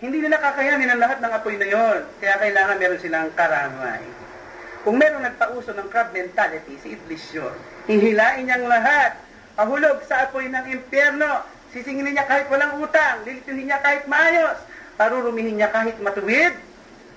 Hindi 0.00 0.18
nila 0.24 0.40
kakayanin 0.40 0.88
ang 0.88 1.00
lahat 1.04 1.20
ng 1.20 1.32
apoy 1.36 1.60
na 1.60 1.68
yon. 1.68 2.00
Kaya 2.16 2.40
kailangan 2.40 2.80
meron 2.80 2.98
silang 2.98 3.28
karamay. 3.36 4.00
Kung 4.82 4.98
meron 4.98 5.22
nagpauso 5.22 5.76
ng 5.76 5.86
crab 5.92 6.10
mentality, 6.10 6.74
si 6.80 6.96
Iblis 6.96 7.24
yun. 7.36 7.54
Hihilain 7.86 8.48
niyang 8.48 8.66
lahat. 8.66 9.20
Pahulog 9.54 10.00
sa 10.08 10.26
apoy 10.26 10.48
ng 10.48 10.66
impyerno. 10.80 11.44
Sisinginin 11.72 12.12
niya 12.12 12.28
kahit 12.28 12.52
walang 12.52 12.76
utang. 12.84 13.24
Lilituhin 13.24 13.64
niya 13.64 13.80
kahit 13.80 14.04
maayos. 14.04 14.60
Parurumihin 15.00 15.56
niya 15.56 15.72
kahit 15.72 15.96
matuwid. 16.04 16.52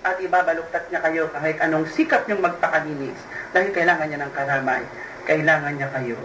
At 0.06 0.16
ibabaluktat 0.24 0.88
niya 0.88 1.03
kayo 1.03 1.28
kahit 1.36 1.60
anong 1.60 1.86
sikap 1.91 2.24
niyong 2.24 2.39
magpakalinis. 2.39 3.20
Dahil 3.51 3.76
kailangan 3.76 4.08
niya 4.08 4.20
ng 4.24 4.32
karamay. 4.32 4.84
Kailangan 5.28 5.74
niya 5.76 5.91
kayo. 5.91 6.20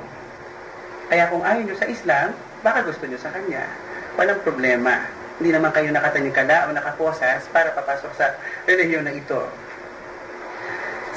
Kaya 1.10 1.26
kung 1.26 1.42
ayaw 1.42 1.62
niyo 1.66 1.74
sa 1.74 1.90
Islam, 1.90 2.30
baka 2.62 2.86
gusto 2.86 3.02
niyo 3.10 3.18
sa 3.18 3.34
Kanya. 3.34 3.66
Walang 4.14 4.46
problema. 4.46 5.10
Hindi 5.42 5.50
naman 5.50 5.74
kayo 5.74 5.90
nakatanikala 5.90 6.70
o 6.70 6.76
nakaposas 6.76 7.50
para 7.50 7.74
papasok 7.74 8.12
sa 8.14 8.30
relihiyon 8.70 9.10
na 9.10 9.16
ito. 9.16 9.42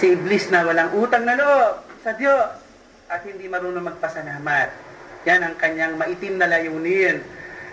Si 0.01 0.18
Iblis 0.18 0.49
na 0.49 0.66
walang 0.66 0.89
utang 0.97 1.30
na 1.30 1.38
loob 1.38 1.86
sa 2.01 2.18
Diyos 2.18 2.57
at 3.05 3.22
hindi 3.22 3.45
marunong 3.45 3.86
magpasalamat. 3.93 4.92
Yan 5.24 5.41
ang 5.43 5.55
kanyang 5.55 5.95
maitim 5.95 6.36
na 6.36 6.47
layunin 6.51 7.24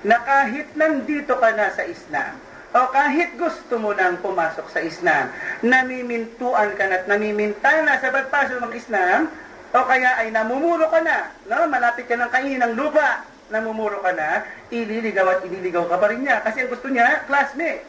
na 0.07 0.17
kahit 0.23 0.73
nandito 0.79 1.37
ka 1.37 1.51
na 1.53 1.69
sa 1.75 1.85
Islam 1.85 2.51
o 2.71 2.87
kahit 2.95 3.35
gusto 3.35 3.83
mo 3.83 3.91
nang 3.91 4.23
pumasok 4.23 4.71
sa 4.71 4.79
Islam, 4.79 5.35
namimintuan 5.67 6.79
ka 6.79 6.87
na 6.87 7.03
at 7.03 7.11
namiminta 7.11 7.83
na 7.83 7.99
sa 7.99 8.15
pagpasok 8.15 8.63
ng 8.63 8.75
Islam, 8.79 9.27
o 9.75 9.79
kaya 9.91 10.23
ay 10.23 10.31
namumuro 10.31 10.87
ka 10.87 11.03
na, 11.03 11.35
no? 11.51 11.67
malapit 11.67 12.07
ka 12.07 12.15
ng 12.15 12.31
kainin 12.31 12.63
ng 12.63 12.79
lupa, 12.79 13.27
namumuro 13.51 13.99
ka 13.99 14.15
na, 14.15 14.47
ililigaw 14.71 15.27
at 15.27 15.43
ililigaw 15.51 15.83
ka 15.91 15.99
pa 15.99 16.07
rin 16.15 16.23
niya. 16.23 16.47
Kasi 16.47 16.63
ang 16.63 16.71
gusto 16.71 16.87
niya, 16.87 17.27
classmate. 17.27 17.83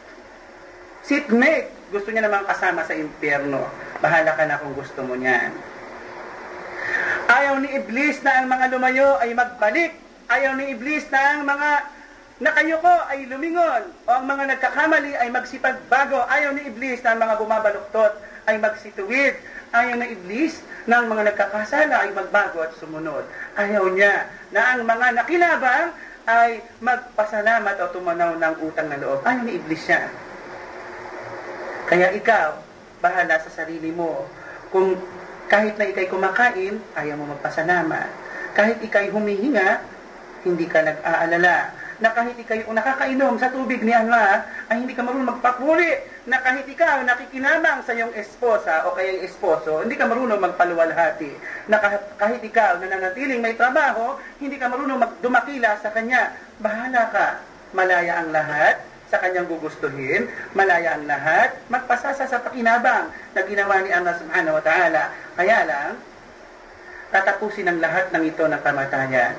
Seatmate. 1.06 1.70
Gusto 1.94 2.10
niya 2.10 2.26
naman 2.26 2.42
kasama 2.46 2.82
sa 2.82 2.94
impyerno. 2.94 3.62
Bahala 4.02 4.34
ka 4.34 4.42
na 4.46 4.58
kung 4.58 4.74
gusto 4.74 5.06
mo 5.06 5.14
niyan. 5.14 5.54
Ayaw 7.32 7.54
ni 7.62 7.68
Iblis 7.80 8.20
na 8.20 8.42
ang 8.42 8.46
mga 8.50 8.66
lumayo 8.72 9.16
ay 9.22 9.32
magbalik. 9.32 9.92
Ayaw 10.28 10.52
ni 10.56 10.76
Iblis 10.76 11.08
na 11.08 11.20
ang 11.36 11.40
mga 11.48 11.70
nakayuko 12.42 12.94
ay 13.08 13.24
lumingon. 13.30 13.82
O 14.04 14.10
ang 14.10 14.26
mga 14.26 14.56
nagkakamali 14.56 15.12
ay 15.16 15.28
magsipagbago. 15.30 16.26
Ayaw 16.28 16.52
ni 16.52 16.68
Iblis 16.68 17.00
na 17.00 17.16
ang 17.16 17.20
mga 17.22 17.38
bumabaluktot 17.40 18.12
ay 18.50 18.58
magsituwid. 18.58 19.34
Ayaw 19.72 19.94
ni 19.96 20.12
Iblis 20.12 20.60
na 20.84 21.00
ang 21.00 21.06
mga 21.08 21.32
nagkakasala 21.32 21.94
ay 22.04 22.10
magbago 22.12 22.60
at 22.60 22.74
sumunod. 22.76 23.24
Ayaw 23.56 23.86
niya 23.94 24.28
na 24.50 24.76
ang 24.76 24.84
mga 24.84 25.06
nakilabang 25.16 25.88
ay 26.26 26.62
magpasalamat 26.78 27.74
o 27.82 27.90
tumanaw 27.90 28.36
ng 28.38 28.54
utang 28.62 28.86
na 28.90 29.00
loob. 29.00 29.24
Ayaw 29.24 29.42
ni 29.46 29.56
Iblis 29.58 29.82
siya. 29.82 30.10
Kaya 31.88 32.14
ikaw, 32.14 32.56
bahala 33.02 33.36
sa 33.42 33.50
sarili 33.50 33.90
mo. 33.90 34.26
Kung 34.70 34.96
kahit 35.52 35.76
na 35.76 35.84
ikay 35.84 36.08
kumakain, 36.08 36.80
ayaw 36.96 37.20
mo 37.20 37.36
magpasalamat. 37.36 38.08
Kahit 38.56 38.80
ikay 38.80 39.12
humihinga, 39.12 39.84
hindi 40.48 40.64
ka 40.64 40.80
nag-aalala. 40.80 41.76
Na 42.00 42.10
kahit 42.10 42.34
ikaw 42.34 42.72
nakakainom 42.72 43.36
sa 43.36 43.52
tubig 43.52 43.84
ni 43.84 43.92
Allah, 43.92 44.48
ay 44.72 44.80
hindi 44.80 44.96
ka 44.96 45.04
marunong 45.04 45.28
magpapuri, 45.28 46.08
na 46.24 46.40
kahit 46.40 46.64
ikaw 46.66 47.04
nakikinamang 47.04 47.84
sa 47.84 47.92
iyong 47.92 48.16
esposa 48.16 48.88
o 48.88 48.96
kaya 48.96 49.22
esposo, 49.22 49.84
hindi 49.84 49.94
ka 49.94 50.08
marunong 50.08 50.40
magpaluwalhati, 50.40 51.30
na 51.68 51.78
kahit 52.16 52.42
ikaw 52.42 52.80
nananatiling 52.80 53.44
may 53.44 53.54
trabaho, 53.54 54.16
hindi 54.40 54.56
ka 54.56 54.72
marunong 54.72 54.98
magdumakila 54.98 55.78
sa 55.78 55.92
kanya, 55.94 56.32
bahala 56.58 57.12
ka, 57.12 57.26
malaya 57.76 58.24
ang 58.24 58.34
lahat, 58.34 58.82
sa 59.12 59.20
kanyang 59.20 59.44
gugustuhin, 59.44 60.24
malaya 60.56 60.96
ang 60.96 61.04
lahat, 61.04 61.52
magpasasa 61.68 62.24
sa 62.24 62.40
pakinabang 62.40 63.12
na 63.36 63.40
ginawa 63.44 63.84
ni 63.84 63.92
Allah 63.92 64.16
subhanahu 64.16 64.56
wa 64.56 64.64
ta'ala. 64.64 65.12
Kaya 65.36 65.58
lang, 65.68 66.00
tatapusin 67.12 67.68
ang 67.68 67.76
lahat 67.76 68.08
ng 68.08 68.24
ito 68.24 68.40
ng 68.48 68.62
kamatayan 68.64 69.36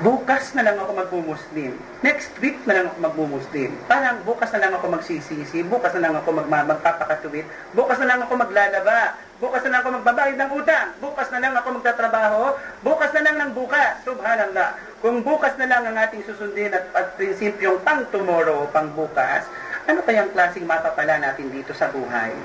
bukas 0.00 0.56
na 0.56 0.64
lang 0.64 0.80
ako 0.80 0.96
magmumuslim. 0.96 1.76
Next 2.00 2.32
week 2.40 2.56
na 2.64 2.72
lang 2.80 2.84
ako 2.88 2.98
magmumuslim. 3.04 3.70
Parang 3.84 4.24
bukas 4.24 4.48
na 4.56 4.60
lang 4.64 4.72
ako 4.72 4.96
magsisisi, 4.96 5.60
bukas 5.68 5.92
na 5.92 6.08
lang 6.08 6.14
ako 6.16 6.40
magma 6.40 6.64
magpapakatuwid, 6.72 7.44
bukas 7.76 8.00
na 8.00 8.08
lang 8.08 8.20
ako 8.24 8.32
maglalaba, 8.40 9.20
bukas 9.40 9.64
na 9.64 9.70
lang 9.72 9.80
ako 9.80 9.88
magbabayad 9.98 10.36
ng 10.36 10.52
utang, 10.52 10.88
bukas 11.00 11.28
na 11.32 11.40
lang 11.40 11.52
ako 11.56 11.68
magtatrabaho, 11.80 12.42
bukas 12.84 13.10
na 13.16 13.22
lang 13.24 13.36
ng 13.40 13.50
bukas. 13.56 13.92
Subhanallah. 14.04 14.68
Kung 15.00 15.24
bukas 15.24 15.56
na 15.56 15.64
lang 15.64 15.82
ang 15.88 15.96
ating 15.96 16.22
susundin 16.28 16.76
at, 16.76 16.84
at 16.92 17.16
prinsipyong 17.16 17.80
pang 17.80 18.04
tomorrow, 18.12 18.68
pang 18.68 18.92
bukas, 18.92 19.48
ano 19.88 20.04
kayang 20.04 20.28
klaseng 20.36 20.68
mapapala 20.68 21.16
natin 21.16 21.48
dito 21.48 21.72
sa 21.72 21.88
buhay? 21.88 22.36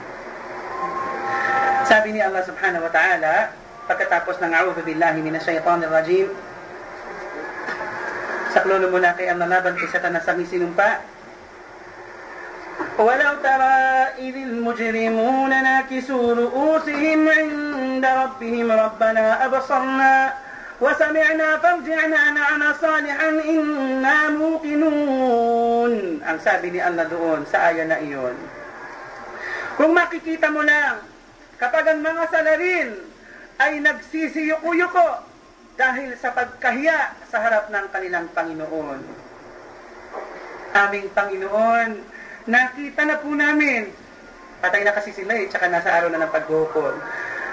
Sabi 1.85 2.15
ni 2.15 2.23
Allah 2.23 2.41
subhanahu 2.47 2.87
wa 2.87 2.91
ta'ala, 2.95 3.51
pagkatapos 3.85 4.39
ng 4.39 4.51
a'udhu 4.55 4.81
billahi 4.87 5.19
minash 5.19 5.45
shaitanir 5.45 5.91
rajim, 5.91 6.31
Saklolo 8.55 8.87
muna 8.87 9.11
kay 9.19 9.27
ang 9.27 9.43
nalaban 9.43 9.75
kay 9.75 9.91
Satanas 9.91 10.23
ang 10.31 10.39
isinumpa. 10.39 11.03
ولو 12.98 13.32
ترى 13.42 13.80
إذ 14.18 14.36
المجرمون 14.36 15.50
ناكسوا 15.50 16.34
رؤوسهم 16.34 17.28
عند 17.28 18.04
ربهم 18.06 18.72
ربنا 18.72 19.44
أبصرنا 19.44 20.32
وسمعنا 20.80 21.58
فارجعنا 21.58 22.30
نعمل 22.30 22.74
صالحا 22.80 23.28
إنا 23.28 24.28
موقنون 24.28 25.92
ang 26.24 26.38
sabi 26.44 26.76
ni 26.76 26.80
Allah 26.80 27.08
doon 27.08 27.44
sa 27.48 27.72
aya 27.72 27.84
na 27.88 28.00
iyon 28.00 28.36
kung 29.80 29.92
makikita 29.96 30.52
mo 30.52 30.60
lang 30.64 31.00
kapag 31.56 31.84
ang 31.88 32.00
mga 32.04 32.24
salarin 32.32 32.96
ay 33.60 33.80
nagsisiyuko-yuko 33.80 35.24
dahil 35.76 36.16
sa 36.20 36.32
pagkahiya 36.36 37.16
sa 37.28 37.40
harap 37.44 37.68
ng 37.72 37.86
kanilang 37.92 38.28
Panginoon 38.32 39.00
aming 40.76 41.08
Panginoon 41.12 42.13
nakita 42.45 43.01
na 43.05 43.21
po 43.21 43.29
namin 43.33 43.89
patay 44.61 44.81
na 44.81 44.95
kasi 44.95 45.11
sila 45.13 45.33
eh 45.35 45.49
tsaka 45.49 45.69
nasa 45.69 45.89
araw 45.93 46.09
na 46.09 46.25
ng 46.25 46.33
paghukom 46.33 46.95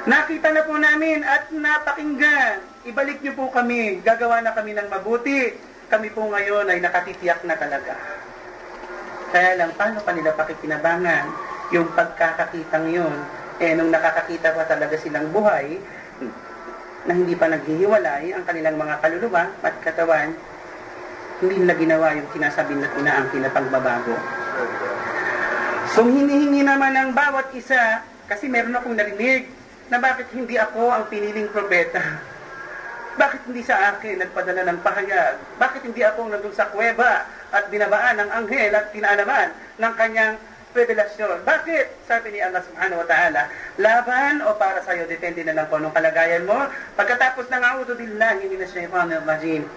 Nakita 0.03 0.51
na 0.51 0.67
po 0.67 0.75
namin 0.75 1.23
at 1.23 1.47
napakinggan. 1.55 2.59
Ibalik 2.83 3.23
niyo 3.23 3.39
po 3.39 3.55
kami. 3.55 4.03
Gagawa 4.03 4.43
na 4.43 4.51
kami 4.51 4.75
ng 4.75 4.91
mabuti. 4.91 5.55
Kami 5.87 6.11
po 6.11 6.27
ngayon 6.27 6.67
ay 6.67 6.83
nakatitiyak 6.83 7.47
na 7.47 7.55
talaga. 7.55 7.95
Kaya 9.31 9.63
lang, 9.63 9.71
paano 9.79 10.03
pa 10.03 10.11
nila 10.11 10.35
pakikinabangan 10.35 11.31
yung 11.71 11.87
pagkakakitang 11.95 12.91
yun? 12.91 13.15
Eh, 13.63 13.79
nung 13.79 13.95
nakakakita 13.95 14.59
pa 14.59 14.67
talaga 14.67 14.99
silang 14.99 15.31
buhay, 15.31 15.79
na 17.07 17.13
hindi 17.15 17.39
pa 17.39 17.47
naghihiwalay 17.47 18.35
ang 18.35 18.43
kanilang 18.43 18.75
mga 18.75 18.99
kaluluwa 18.99 19.55
at 19.63 19.75
katawan, 19.87 20.35
hindi 21.43 21.67
nila 21.67 21.75
ginawa 21.75 22.15
yung 22.15 22.31
sinasabi 22.31 22.79
na 22.79 22.87
inaangkin 22.95 23.43
na 23.43 23.51
pagbabago. 23.51 24.15
So, 25.91 26.07
hinihingi 26.07 26.63
naman 26.63 26.95
ng 26.95 27.11
bawat 27.19 27.51
isa, 27.59 28.07
kasi 28.31 28.47
meron 28.47 28.79
akong 28.79 28.95
narinig, 28.95 29.51
na 29.91 29.99
bakit 29.99 30.31
hindi 30.31 30.55
ako 30.55 30.89
ang 30.95 31.05
piniling 31.11 31.51
propeta? 31.51 32.01
Bakit 33.21 33.45
hindi 33.45 33.61
sa 33.61 33.93
akin 33.93 34.25
nagpadala 34.25 34.65
ng 34.73 34.81
pahayag? 34.81 35.37
Bakit 35.61 35.85
hindi 35.85 36.01
ako 36.01 36.33
nandun 36.33 36.57
sa 36.57 36.73
kuweba 36.73 37.29
at 37.53 37.69
binabaan 37.69 38.25
ng 38.25 38.31
anghel 38.33 38.73
at 38.73 38.89
pinaalaman 38.89 39.53
ng 39.53 39.93
kanyang 40.01 40.41
revelasyon? 40.73 41.45
Bakit? 41.45 42.09
Sabi 42.09 42.33
ni 42.33 42.41
Allah 42.41 42.65
subhanahu 42.65 43.05
wa 43.05 43.09
ta'ala, 43.13 43.53
laban 43.77 44.41
o 44.49 44.57
para 44.57 44.81
sa 44.81 44.97
iyo, 44.97 45.05
depende 45.05 45.45
na 45.45 45.61
lang 45.61 45.69
po 45.69 45.77
anong 45.77 45.93
kalagayan 45.93 46.49
mo. 46.49 46.57
Pagkatapos 46.97 47.53
ng 47.53 47.61
a'udhu 47.61 48.01
billahi 48.01 48.49
minash 48.49 48.73
shaitanir 48.73 49.21
rajim. 49.29 49.69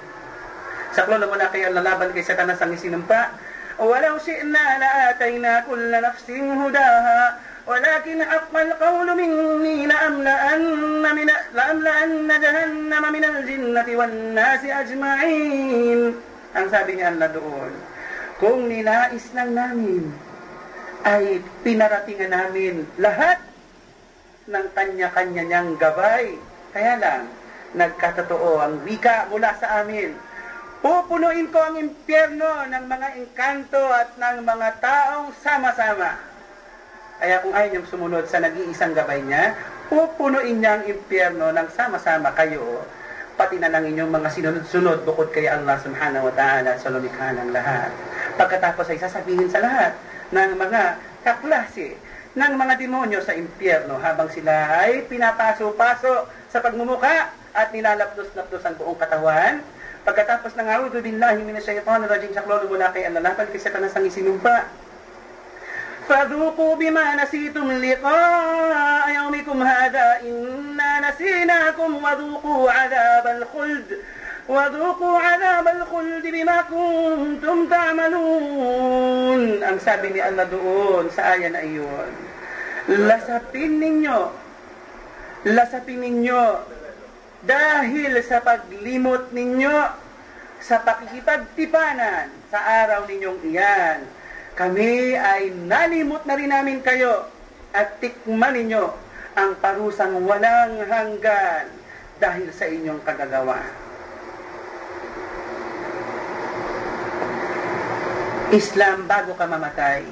Saklolo 0.96 1.30
mo 1.30 1.36
na 1.38 1.52
kayo 1.52 1.70
lalaban 1.70 2.11
kay 2.11 2.26
satanas 2.26 2.58
ang 2.62 2.74
isinumpa. 2.74 3.50
ولو 3.80 4.18
شئنا 4.18 4.78
لآتينا 4.78 5.61
كل 5.61 6.02
نفس 6.02 6.30
هداها 6.30 7.36
ولكن 7.66 8.24
حق 8.24 8.56
القول 8.56 9.16
مني 9.16 9.86
لأملأن, 9.86 11.14
من 11.16 11.28
لأملأن 11.54 12.28
جهنم 12.40 13.12
من 13.12 13.24
الجنة 13.24 13.88
والناس 13.96 14.64
أجمعين 14.64 16.00
ang 16.50 16.66
sabi 16.66 16.98
ni 16.98 17.02
Allah 17.06 17.30
doon 17.30 17.72
kung 18.42 18.66
nilais 18.66 19.22
lang 19.38 19.54
namin 19.54 20.11
ay 21.06 21.38
pinaratingan 21.62 22.34
namin 22.34 22.82
lahat 22.98 23.38
ng 24.50 24.66
kanya-kanya 24.74 25.46
niyang 25.46 25.78
gabay 25.78 26.34
kaya 26.74 26.98
lang 26.98 27.30
nagkatotoo 27.78 28.58
ang 28.58 28.82
wika 28.82 29.30
mula 29.30 29.54
sa 29.62 29.86
amin 29.86 30.11
pupunuin 30.86 31.49
ko 31.49 31.57
ang 31.57 31.81
impyerno 31.81 32.69
ng 32.69 32.86
mga 32.86 33.07
engkanto 33.17 33.81
at 33.89 34.13
ng 34.21 34.45
mga 34.45 34.67
taong 34.77 35.33
sama-sama 35.41 36.36
kaya 37.15 37.39
kung 37.41 37.55
ayaw 37.55 37.69
niyang 37.71 37.88
sumunod 37.88 38.27
sa 38.27 38.43
nag-iisang 38.43 38.91
gabay 38.91 39.23
niya, 39.23 39.55
pupunuin 39.88 40.59
niya 40.59 40.77
ang 40.77 40.83
impyerno 40.83 41.47
ng 41.55 41.67
sama-sama 41.71 42.36
kayo, 42.36 42.83
pati 43.39 43.55
na 43.55 43.71
ng 43.71 43.95
inyong 43.95 44.11
mga 44.11 44.29
sinunod-sunod 44.36 45.07
bukod 45.07 45.31
kay 45.31 45.47
Allah 45.47 45.79
subhanahu 45.79 46.27
wa 46.27 46.33
ta'ala 46.36 46.75
sa 46.75 46.91
lumikha 46.91 47.31
ng 47.39 47.55
lahat. 47.55 47.89
Pagkatapos 48.36 48.91
ay 48.91 48.99
sasabihin 48.99 49.47
sa 49.47 49.63
lahat 49.63 49.95
ng 50.36 50.59
mga 50.59 50.81
kaklase 51.23 51.95
ng 52.36 52.51
mga 52.59 52.73
demonyo 52.75 53.23
sa 53.23 53.31
impyerno 53.31 53.95
habang 54.03 54.27
sila 54.27 54.83
ay 54.83 55.07
pinapaso-paso 55.07 56.27
sa 56.51 56.59
pagmumuka 56.59 57.31
at 57.55 57.71
nilalapdos-lapdos 57.71 58.63
ang 58.67 58.75
buong 58.75 58.99
katawan. 58.99 59.63
Pagkatapos 60.04 60.56
ng 60.56 60.68
a'udhu 60.68 61.04
billahi 61.04 61.44
minasyaitanir 61.44 62.08
rajim 62.08 62.32
saklolo 62.32 62.66
mula 62.66 62.88
kay 62.92 63.04
Allah, 63.04 63.20
lapan 63.20 63.46
kasi 63.52 63.68
tanasang 63.68 64.08
isinumpa 64.08 64.88
فذوقوا 66.11 66.76
بما 66.76 67.22
نسيتم 67.22 67.72
لقاء 67.72 69.14
يومكم 69.14 69.62
هذا 69.62 70.20
إنا 70.26 71.11
نسيناكم 71.11 72.04
وذوقوا 72.04 72.70
عذاب 72.70 73.26
الخلد 73.26 73.98
وذوقوا 74.48 75.18
عذاب 75.18 75.68
الخلد 75.68 76.26
بما 76.26 76.58
كنتم 76.62 77.68
تعملون 77.70 79.40
ang 79.62 79.78
sabi 79.78 80.11
ni 80.11 80.18
Allah 80.18 80.50
doon 80.50 81.06
sa 81.14 81.38
aya 81.38 81.46
na 81.46 81.62
iyon 81.62 82.11
lasapin 82.90 83.78
ninyo 83.78 84.34
lasapin 85.46 86.02
ninyo 86.02 86.42
dahil 87.45 88.13
sa 88.25 88.41
paglimot 88.41 89.29
ninyo 89.31 89.77
sa 90.61 90.81
pakikipagtipanan 90.81 92.33
sa 92.49 92.59
araw 92.85 93.05
ninyong 93.05 93.39
iyan 93.53 93.99
kami 94.55 95.13
ay 95.19 95.51
nalimot 95.51 96.23
na 96.23 96.39
rin 96.39 96.49
namin 96.49 96.79
kayo 96.79 97.27
at 97.75 97.99
tikman 97.99 98.55
ninyo 98.55 98.87
ang 99.35 99.51
parusang 99.59 100.23
walang 100.23 100.79
hanggan 100.87 101.67
dahil 102.23 102.47
sa 102.55 102.63
inyong 102.71 103.03
kagagawa. 103.03 103.59
Islam 108.55 109.03
bago 109.11 109.35
ka 109.35 109.43
mamatay. 109.43 110.07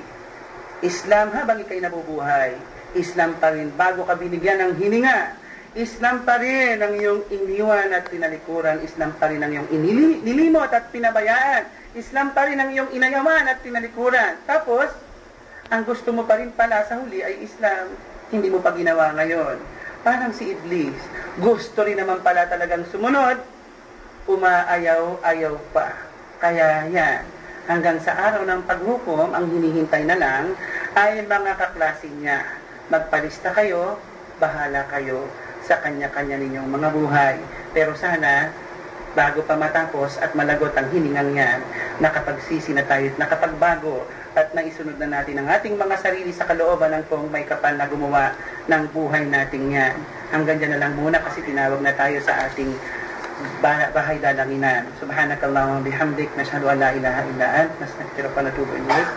Islam 0.84 1.32
habang 1.32 1.64
ikay 1.64 1.80
nabubuhay. 1.80 2.60
Islam 3.00 3.40
pa 3.40 3.56
rin 3.56 3.72
bago 3.72 4.04
ka 4.04 4.20
binigyan 4.20 4.60
ng 4.60 4.74
hininga. 4.76 5.40
Islam 5.74 6.22
pa 6.22 6.38
rin 6.38 6.78
ang 6.78 6.94
iyong 6.94 7.26
iniwan 7.34 7.90
at 7.90 8.06
tinalikuran. 8.10 8.82
Islam 8.86 9.18
pa 9.18 9.30
rin 9.30 9.42
ang 9.42 9.50
iyong 9.50 9.70
inilimot 9.74 10.70
at 10.70 10.94
pinabayaan 10.94 11.84
Islam 11.94 12.34
pa 12.34 12.50
rin 12.50 12.58
ang 12.58 12.74
iyong 12.74 12.90
inayaman 12.90 13.46
at 13.46 13.62
tinalikuran. 13.62 14.42
Tapos, 14.50 14.90
ang 15.70 15.86
gusto 15.86 16.10
mo 16.10 16.26
pa 16.26 16.42
rin 16.42 16.50
pala 16.50 16.82
sa 16.90 16.98
huli 16.98 17.22
ay 17.22 17.46
Islam. 17.46 17.94
Hindi 18.34 18.50
mo 18.50 18.66
pa 18.66 18.74
ginawa 18.74 19.14
ngayon. 19.14 19.62
Parang 20.02 20.34
si 20.34 20.58
Iblis. 20.58 20.98
Gusto 21.38 21.86
rin 21.86 22.02
naman 22.02 22.26
pala 22.26 22.50
talagang 22.50 22.82
sumunod. 22.90 23.38
Umaayaw-ayaw 24.26 25.54
pa. 25.70 25.94
Kaya 26.42 26.90
yan, 26.90 27.22
hanggang 27.70 28.02
sa 28.02 28.18
araw 28.18 28.42
ng 28.42 28.62
paghukom, 28.66 29.30
ang 29.30 29.46
hinihintay 29.54 30.04
na 30.10 30.18
lang 30.18 30.58
ay 30.98 31.22
mga 31.22 31.54
kaklase 31.62 32.10
niya. 32.10 32.42
Magpalista 32.90 33.54
kayo, 33.54 34.02
bahala 34.42 34.90
kayo 34.90 35.30
sa 35.64 35.80
kanya-kanya 35.80 36.38
ninyong 36.40 36.70
mga 36.70 36.90
buhay. 36.92 37.36
Pero 37.72 37.96
sana, 37.96 38.52
bago 39.14 39.46
pa 39.46 39.56
matapos 39.56 40.18
at 40.20 40.34
malagot 40.34 40.74
ang 40.74 40.90
hiningang 40.90 41.32
yan, 41.34 41.60
nakapagsisi 42.02 42.74
na 42.74 42.84
tayo 42.84 43.10
at 43.14 43.18
nakapagbago 43.22 44.04
at 44.34 44.50
naisunod 44.58 44.98
na 44.98 45.22
natin 45.22 45.38
ang 45.40 45.48
ating 45.50 45.78
mga 45.78 45.96
sarili 46.02 46.34
sa 46.34 46.50
kalooban 46.50 46.90
ng 46.90 47.06
pong 47.06 47.30
may 47.30 47.46
kapal 47.46 47.78
na 47.78 47.86
gumawa 47.86 48.34
ng 48.66 48.84
buhay 48.90 49.30
nating 49.30 49.70
yan. 49.70 49.94
Hanggang 50.34 50.58
dyan 50.58 50.74
na 50.78 50.82
lang 50.82 50.94
muna 50.98 51.22
kasi 51.22 51.46
tinawag 51.46 51.78
na 51.86 51.94
tayo 51.94 52.18
sa 52.26 52.50
ating 52.50 52.74
bahay 53.94 54.18
dalanginan. 54.18 54.90
Subhanakallahumma 54.98 55.86
bihamdik, 55.86 56.34
nashhadu 56.34 56.70
an 56.70 56.82
la 56.82 56.90
ilaha 56.98 57.22
illa 57.30 57.48
ant, 57.66 57.72
nastaghfiruka 57.78 58.42
wa 58.42 58.46
natubu 58.50 58.74
ilayk. 58.74 59.10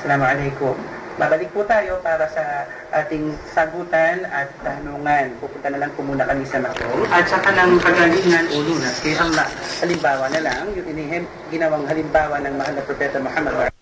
Assalamualaikum. 0.00 0.91
Babalik 1.20 1.52
po 1.52 1.60
tayo 1.68 2.00
para 2.00 2.24
sa 2.32 2.64
ating 2.96 3.36
sagutan 3.52 4.24
at 4.32 4.48
tanungan. 4.64 5.28
Pupunta 5.44 5.68
na 5.68 5.84
lang 5.84 5.90
po 5.92 6.00
muna 6.00 6.24
kami 6.24 6.40
sa 6.48 6.56
Macau. 6.56 7.04
At 7.12 7.28
saka 7.28 7.52
ng 7.52 7.76
kagalingan 7.84 8.48
o 8.48 8.56
lunas 8.64 8.96
kay 9.04 9.12
Allah. 9.20 9.44
Halimbawa 9.84 10.24
na 10.32 10.40
lang, 10.40 10.64
yung 10.72 10.88
inihim, 10.88 11.24
ginawang 11.52 11.84
halimbawa 11.84 12.40
ng 12.40 12.54
mahal 12.56 12.72
na 12.72 12.82
Propeta 12.88 13.20
Muhammad 13.20 13.72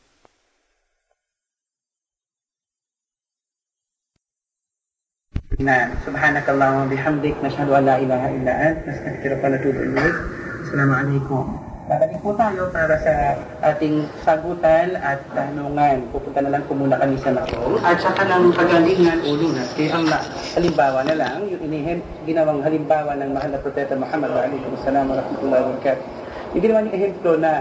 na 5.61 5.93
subhanakallahumma 6.09 6.89
bihamdik 6.89 7.37
nashhadu 7.45 7.77
an 7.77 7.85
la 7.85 8.01
ilaha 8.01 8.33
illa 8.33 8.53
ant 8.73 8.79
nastaghfiruka 8.89 9.45
wa 9.45 9.53
natubu 9.53 9.81
ilayk. 9.93 10.17
Assalamu 10.65 10.95
alaikum. 10.97 11.70
Babalik 11.91 12.23
po 12.23 12.31
tayo 12.39 12.71
para 12.71 12.95
sa 13.03 13.35
ating 13.67 14.07
sagutan 14.23 14.95
at 15.03 15.27
tanungan. 15.35 16.07
Pupunta 16.15 16.39
na 16.39 16.55
lang 16.55 16.63
po 16.71 16.79
muna 16.79 16.95
kami 16.95 17.19
sa 17.19 17.35
Macau. 17.35 17.83
At 17.83 17.99
saka 17.99 18.31
ng 18.31 18.55
kagalingan 18.55 19.19
o 19.27 19.35
lunas 19.35 19.75
kay 19.75 19.91
Allah. 19.91 20.23
Halimbawa 20.55 21.03
na 21.03 21.19
lang, 21.19 21.51
yung 21.51 21.59
inihim, 21.67 21.99
ginawang 22.31 22.63
halimbawa 22.63 23.19
ng 23.19 23.35
mahal 23.35 23.51
na 23.51 23.59
Propeta 23.59 23.99
Muhammad 23.99 24.31
wa 24.31 24.39
alaikum 24.47 24.71
salam 24.87 25.11
wa 25.11 25.19
rahmatullahi 25.19 25.63
wa 25.67 25.69
barakatuh. 25.75 26.07
Yung 26.55 26.63
ginawa 26.63 26.79
niyang 26.87 26.95
ehemplo 26.95 27.31
na 27.43 27.53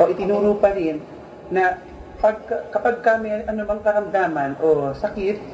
o 0.00 0.02
itinuro 0.08 0.50
pa 0.56 0.72
rin 0.72 0.96
na 1.52 1.76
pag, 2.24 2.40
kapag 2.72 3.04
kami 3.04 3.44
anumang 3.44 3.84
karamdaman 3.84 4.56
o 4.64 4.96
sakit 4.96 5.44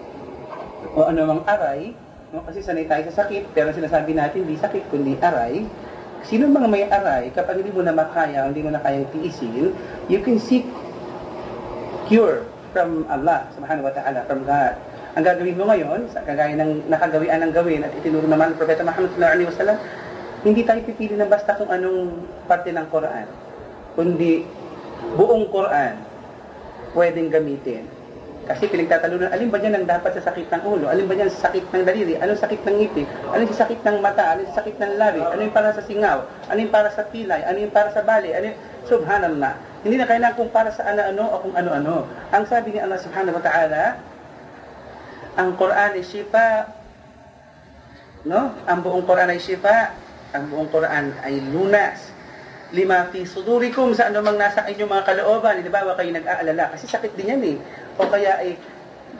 o 0.94 1.02
anumang 1.10 1.42
aray, 1.50 1.98
No? 2.30 2.46
Kasi 2.46 2.62
sanay 2.62 2.86
tayo 2.86 3.02
sa 3.10 3.26
sakit, 3.26 3.50
pero 3.50 3.74
sinasabi 3.74 4.14
natin, 4.14 4.46
hindi 4.46 4.54
sakit, 4.54 4.86
kundi 4.86 5.18
aray. 5.18 5.66
Sino 6.28 6.50
mga 6.50 6.68
may 6.68 6.84
aray, 6.86 7.32
kapag 7.32 7.64
hindi 7.64 7.72
mo 7.72 7.80
na 7.80 7.96
makaya, 7.96 8.44
hindi 8.48 8.60
mo 8.60 8.70
na 8.72 8.82
kayang 8.84 9.08
tiisin, 9.14 9.72
you 10.06 10.20
can 10.20 10.36
seek 10.36 10.68
cure 12.10 12.44
from 12.76 13.08
Allah, 13.08 13.46
subhanahu 13.56 13.88
wa 13.88 13.94
ta'ala, 13.94 14.20
from 14.28 14.44
God. 14.44 14.74
Ang 15.18 15.24
gagawin 15.26 15.58
mo 15.58 15.64
ngayon, 15.66 16.06
sa 16.12 16.22
kagaya 16.22 16.54
ng 16.54 16.86
nakagawian 16.86 17.42
ng 17.42 17.52
gawin 17.54 17.82
at 17.82 17.90
itinuro 17.98 18.30
naman 18.30 18.54
ng 18.54 18.58
Propeta 18.60 18.86
Muhammad 18.86 19.10
sallallahu 19.10 19.34
alaihi 19.34 19.48
wasallam, 19.50 19.78
hindi 20.40 20.62
tayo 20.64 20.80
pipili 20.86 21.14
ng 21.18 21.28
basta 21.28 21.58
kung 21.58 21.68
anong 21.68 22.24
parte 22.46 22.70
ng 22.70 22.86
Quran, 22.88 23.26
kundi 23.98 24.46
buong 25.18 25.50
Quran 25.50 25.94
pwedeng 26.94 27.28
gamitin. 27.30 27.99
Kasi 28.50 28.66
pinagtatalunan, 28.66 29.30
alin 29.30 29.46
ba 29.46 29.62
dyan 29.62 29.78
ang 29.78 29.86
dapat 29.86 30.10
sa 30.18 30.26
sakit 30.26 30.50
ng 30.50 30.62
ulo? 30.66 30.90
Alin 30.90 31.06
ba 31.06 31.14
dyan 31.14 31.30
sa 31.30 31.46
sakit 31.46 31.70
ng 31.70 31.86
daliri? 31.86 32.18
Anong 32.18 32.42
sakit 32.42 32.66
ng 32.66 32.76
ngipin? 32.82 33.06
Ano 33.30 33.46
yung 33.46 33.54
sakit 33.54 33.78
ng 33.86 33.96
mata? 34.02 34.34
Ano 34.34 34.42
yung 34.42 34.56
sakit 34.58 34.74
ng 34.74 34.92
labi? 34.98 35.22
Ano 35.22 35.40
yung 35.46 35.54
para 35.54 35.70
sa 35.70 35.86
singaw? 35.86 36.26
Ano 36.50 36.58
yung 36.58 36.74
para 36.74 36.90
sa 36.90 37.06
pilay? 37.06 37.46
Ano 37.46 37.62
yung 37.62 37.70
para 37.70 37.94
sa 37.94 38.02
bali? 38.02 38.34
Ano 38.34 38.50
yung... 38.50 38.58
Subhanallah. 38.90 39.54
Hindi 39.86 40.02
na 40.02 40.06
kailangan 40.10 40.34
kung 40.34 40.50
para 40.50 40.74
sa 40.74 40.82
ano-ano 40.82 41.24
o 41.30 41.36
kung 41.46 41.54
ano-ano. 41.54 42.10
Ang 42.34 42.44
sabi 42.50 42.74
ni 42.74 42.82
Allah 42.82 42.98
subhanahu 42.98 43.38
wa 43.38 43.44
ta'ala, 43.46 43.82
ang 45.38 45.54
Quran 45.54 45.90
ay 45.94 46.02
shifa. 46.02 46.48
No? 48.26 48.50
Ang 48.66 48.78
buong 48.82 49.06
Quran 49.06 49.30
ay 49.30 49.38
shifa. 49.38 49.94
Ang 50.34 50.50
buong 50.50 50.70
Quran 50.74 51.14
ay 51.22 51.38
lunas 51.54 52.09
lima 52.70 53.10
fi 53.10 53.26
sudurikum 53.26 53.90
sa 53.94 54.10
anumang 54.10 54.38
nasa 54.38 54.66
inyong 54.66 54.90
mga 54.90 55.04
kalooban. 55.06 55.62
Di 55.62 55.70
ba, 55.70 55.82
kayo 55.94 56.10
nag-aalala? 56.14 56.64
Kasi 56.74 56.86
sakit 56.86 57.12
din 57.18 57.30
yan 57.34 57.42
eh. 57.42 57.56
O 57.98 58.06
kaya 58.06 58.38
ay 58.38 58.54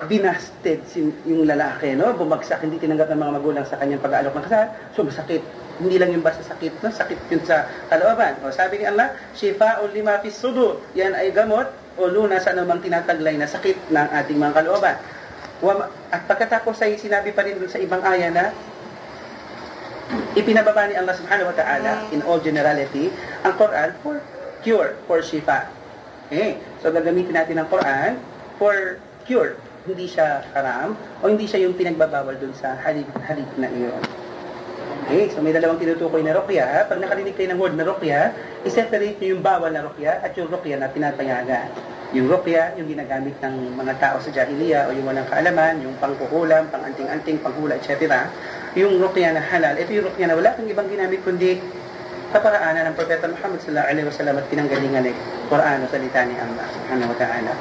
binasted 0.07 0.81
si, 0.87 1.05
yung 1.27 1.45
lalaki, 1.45 1.93
no? 1.99 2.15
Bumagsak, 2.15 2.63
hindi 2.63 2.81
tinanggap 2.81 3.11
ng 3.11 3.21
mga 3.21 3.33
magulang 3.37 3.67
sa 3.67 3.77
kanyang 3.77 4.01
pag-aalok 4.01 4.33
ng 4.39 4.45
kasal. 4.47 4.67
So, 4.95 5.03
masakit. 5.03 5.43
Hindi 5.83 5.97
lang 5.99 6.15
yung 6.15 6.25
basta 6.25 6.41
sakit, 6.47 6.81
no? 6.81 6.89
Sakit 6.89 7.19
yun 7.29 7.43
sa 7.43 7.67
kalooban. 7.91 8.39
O 8.47 8.55
sabi 8.55 8.81
ni 8.81 8.87
Allah, 8.87 9.13
Shifa'ul 9.35 9.93
lima 9.93 10.23
fi 10.23 10.31
sudur. 10.31 10.81
Yan 10.95 11.13
ay 11.13 11.35
gamot 11.35 11.69
o 11.99 12.07
luna 12.07 12.39
sa 12.39 12.55
anumang 12.55 12.81
tinataglay 12.81 13.35
na 13.37 13.51
sakit 13.51 13.91
ng 13.91 14.09
ating 14.25 14.39
mga 14.39 14.63
kalooban. 14.63 14.97
At 16.09 16.25
pagkatapos 16.25 16.81
ay 16.81 16.97
sinabi 16.97 17.37
pa 17.37 17.45
rin 17.45 17.61
sa 17.69 17.77
ibang 17.77 18.01
aya 18.01 18.33
na 18.33 18.57
ipinababa 20.39 20.87
ni 20.87 20.95
Allah 20.95 21.15
subhanahu 21.17 21.51
wa 21.51 21.57
ta'ala 21.57 21.93
in 22.15 22.21
all 22.23 22.39
generality 22.39 23.11
ang 23.43 23.55
Quran 23.59 23.89
for 24.05 24.23
cure, 24.63 24.95
for 25.09 25.19
shifa. 25.25 25.67
Okay? 26.31 26.61
So 26.85 26.93
gagamitin 26.95 27.35
natin 27.35 27.59
ang 27.59 27.69
Quran 27.69 28.21
for 28.61 29.01
cure. 29.27 29.59
Hindi 29.89 30.07
siya 30.07 30.45
haram 30.53 30.95
o 31.25 31.25
hindi 31.27 31.49
siya 31.49 31.65
yung 31.65 31.75
pinagbabawal 31.75 32.37
dun 32.37 32.53
sa 32.55 32.77
halip, 32.85 33.09
halip 33.25 33.49
na 33.57 33.67
iyon. 33.73 34.20
Okay, 35.11 35.27
so 35.35 35.43
may 35.43 35.51
dalawang 35.51 35.83
tinutukoy 35.83 36.23
na 36.23 36.39
rukya. 36.39 36.87
Pag 36.87 37.03
nakarinig 37.03 37.35
kayo 37.35 37.51
ng 37.51 37.59
word 37.59 37.75
na 37.75 37.83
rukya, 37.83 38.31
i-separate 38.63 39.19
nyo 39.19 39.29
yung 39.35 39.43
bawal 39.43 39.75
na 39.75 39.83
rukya 39.83 40.23
at 40.23 40.31
yung 40.39 40.47
rukya 40.47 40.79
na 40.79 40.87
pinapayagan. 40.87 41.67
Yung 42.15 42.31
rukya, 42.31 42.79
yung 42.79 42.87
ginagamit 42.87 43.35
ng 43.43 43.75
mga 43.75 43.99
tao 43.99 44.23
sa 44.23 44.31
jahiliya 44.31 44.87
o 44.87 44.95
yung 44.95 45.11
walang 45.11 45.27
kaalaman, 45.27 45.83
yung 45.83 45.99
pangkukulam, 45.99 46.71
pang-anting-anting, 46.71 47.43
panghula, 47.43 47.75
etc 47.75 48.07
yung 48.79 49.03
ruqya 49.03 49.35
na 49.35 49.43
halal, 49.43 49.75
ito 49.75 49.91
yung 49.91 50.07
ruqya 50.07 50.31
na 50.31 50.39
wala 50.39 50.55
kang 50.55 50.69
ibang 50.71 50.87
ginamit 50.87 51.19
kundi 51.27 51.59
kaparaanan 52.31 52.87
ng 52.87 52.95
Propeta 52.95 53.27
Muhammad 53.27 53.59
sallallahu 53.67 53.91
alaihi 53.91 54.07
wasallam 54.07 54.35
at 54.39 54.47
pinanggalingan 54.47 55.03
ng 55.11 55.17
Quran 55.51 55.77
o 55.83 55.87
salita 55.91 56.23
ni 56.23 56.39
Allah 56.39 56.67
subhanahu 56.71 57.11
wa 57.11 57.19
ta'ala. 57.19 57.53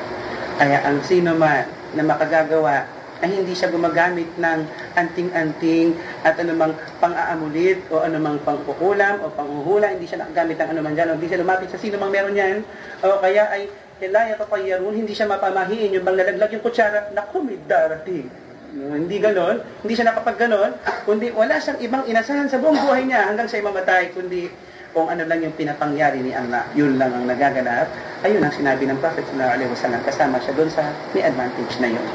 Kaya 0.62 0.78
ang 0.86 0.98
sino 1.02 1.34
man 1.34 1.66
na 1.98 2.06
makagagawa 2.06 2.86
ay 3.20 3.30
hindi 3.36 3.52
siya 3.52 3.72
gumagamit 3.72 4.28
ng 4.40 4.60
anting-anting 4.96 5.96
at 6.24 6.40
anumang 6.40 6.76
pang-aamulit 7.04 7.84
o 7.92 8.04
anumang 8.04 8.40
pangkukulam 8.48 9.20
o 9.24 9.32
panghuhula, 9.32 9.92
hindi 9.92 10.08
siya 10.08 10.24
nakagamit 10.24 10.56
ng 10.60 10.70
anumang 10.76 10.96
dyan, 10.96 11.16
hindi 11.20 11.28
siya 11.28 11.42
lumapit 11.44 11.68
sa 11.72 11.80
sino 11.80 12.00
mang 12.00 12.12
meron 12.12 12.36
yan, 12.36 12.64
o 13.04 13.20
kaya 13.20 13.48
ay 13.52 13.68
kaya 14.00 14.40
tatayarun, 14.40 14.96
hindi 14.96 15.12
siya 15.12 15.28
mapamahiin, 15.28 15.92
yung 15.92 16.08
bang 16.08 16.16
lalaglag 16.16 16.52
yung 16.56 16.64
kutsara, 16.64 17.12
naku, 17.12 17.44
may 17.44 17.60
darating. 17.68 18.32
Hindi 18.72 19.18
ganon, 19.20 19.60
hindi 19.84 19.94
siya 19.98 20.16
nakapag 20.16 20.40
ganon, 20.40 20.72
kundi 21.04 21.36
wala 21.36 21.60
siyang 21.60 21.84
ibang 21.84 22.04
inasahan 22.08 22.48
sa 22.48 22.64
buong 22.64 22.80
buhay 22.80 23.04
niya 23.04 23.28
hanggang 23.28 23.52
siya 23.52 23.66
mamatay, 23.66 24.16
kundi 24.16 24.48
kung 24.96 25.12
ano 25.12 25.28
lang 25.28 25.44
yung 25.44 25.54
pinapangyari 25.54 26.24
ni 26.24 26.32
Allah, 26.32 26.64
yun 26.74 26.96
lang 26.96 27.12
ang 27.12 27.28
nagaganap, 27.28 27.92
ayun 28.24 28.40
ang 28.40 28.54
sinabi 28.56 28.88
ng 28.88 28.98
Prophet 29.04 29.28
sallallahu 29.28 29.54
alaihi 29.60 29.70
wasallam, 29.70 30.02
kasama 30.08 30.40
siya 30.40 30.54
doon 30.56 30.70
sa 30.72 30.84
may 31.12 31.24
advantage 31.28 31.76
na 31.84 31.90
yun. 31.92 32.08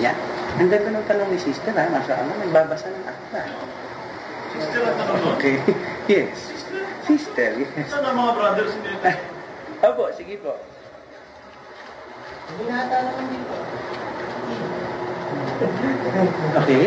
Yan. 0.00 0.16
Ang 0.56 0.68
ganda 0.72 0.88
ng 0.96 1.06
tanong 1.06 1.28
ni 1.28 1.38
sister, 1.38 1.76
ha? 1.76 1.84
Masya 1.92 2.14
Allah, 2.16 2.36
nagbabasa 2.40 2.88
ng 2.88 3.04
akta. 3.04 3.42
Sister 4.56 4.80
ang 4.80 4.96
tanong 4.96 5.16
mo? 5.20 5.28
Okay. 5.36 5.60
yes. 6.12 6.36
Sister, 7.04 7.50
yes. 7.60 7.86
Saan 7.92 8.04
ang 8.08 8.16
mga 8.16 8.32
brothers 8.32 8.72
nito? 8.80 8.96
Opo, 9.92 10.04
sige 10.16 10.40
po. 10.40 10.56
Binata 12.56 12.96
naman 13.12 13.24
dito. 13.28 13.56
Okay. 15.60 16.84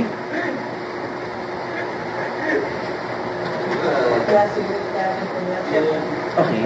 Okay. 6.33 6.65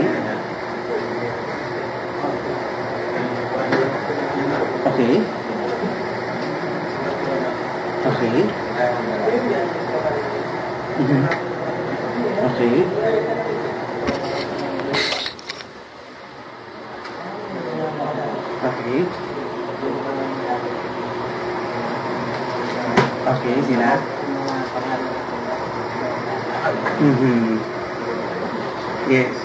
Okay. 4.87 5.36
Okay. 8.17 8.49
Mhm. 10.97 11.21
Okay. 12.49 12.77
Okay. 18.57 19.01
Okay, 23.21 23.55
sina? 23.69 24.01
Mhm. 26.97 27.61
Yes. 29.13 29.37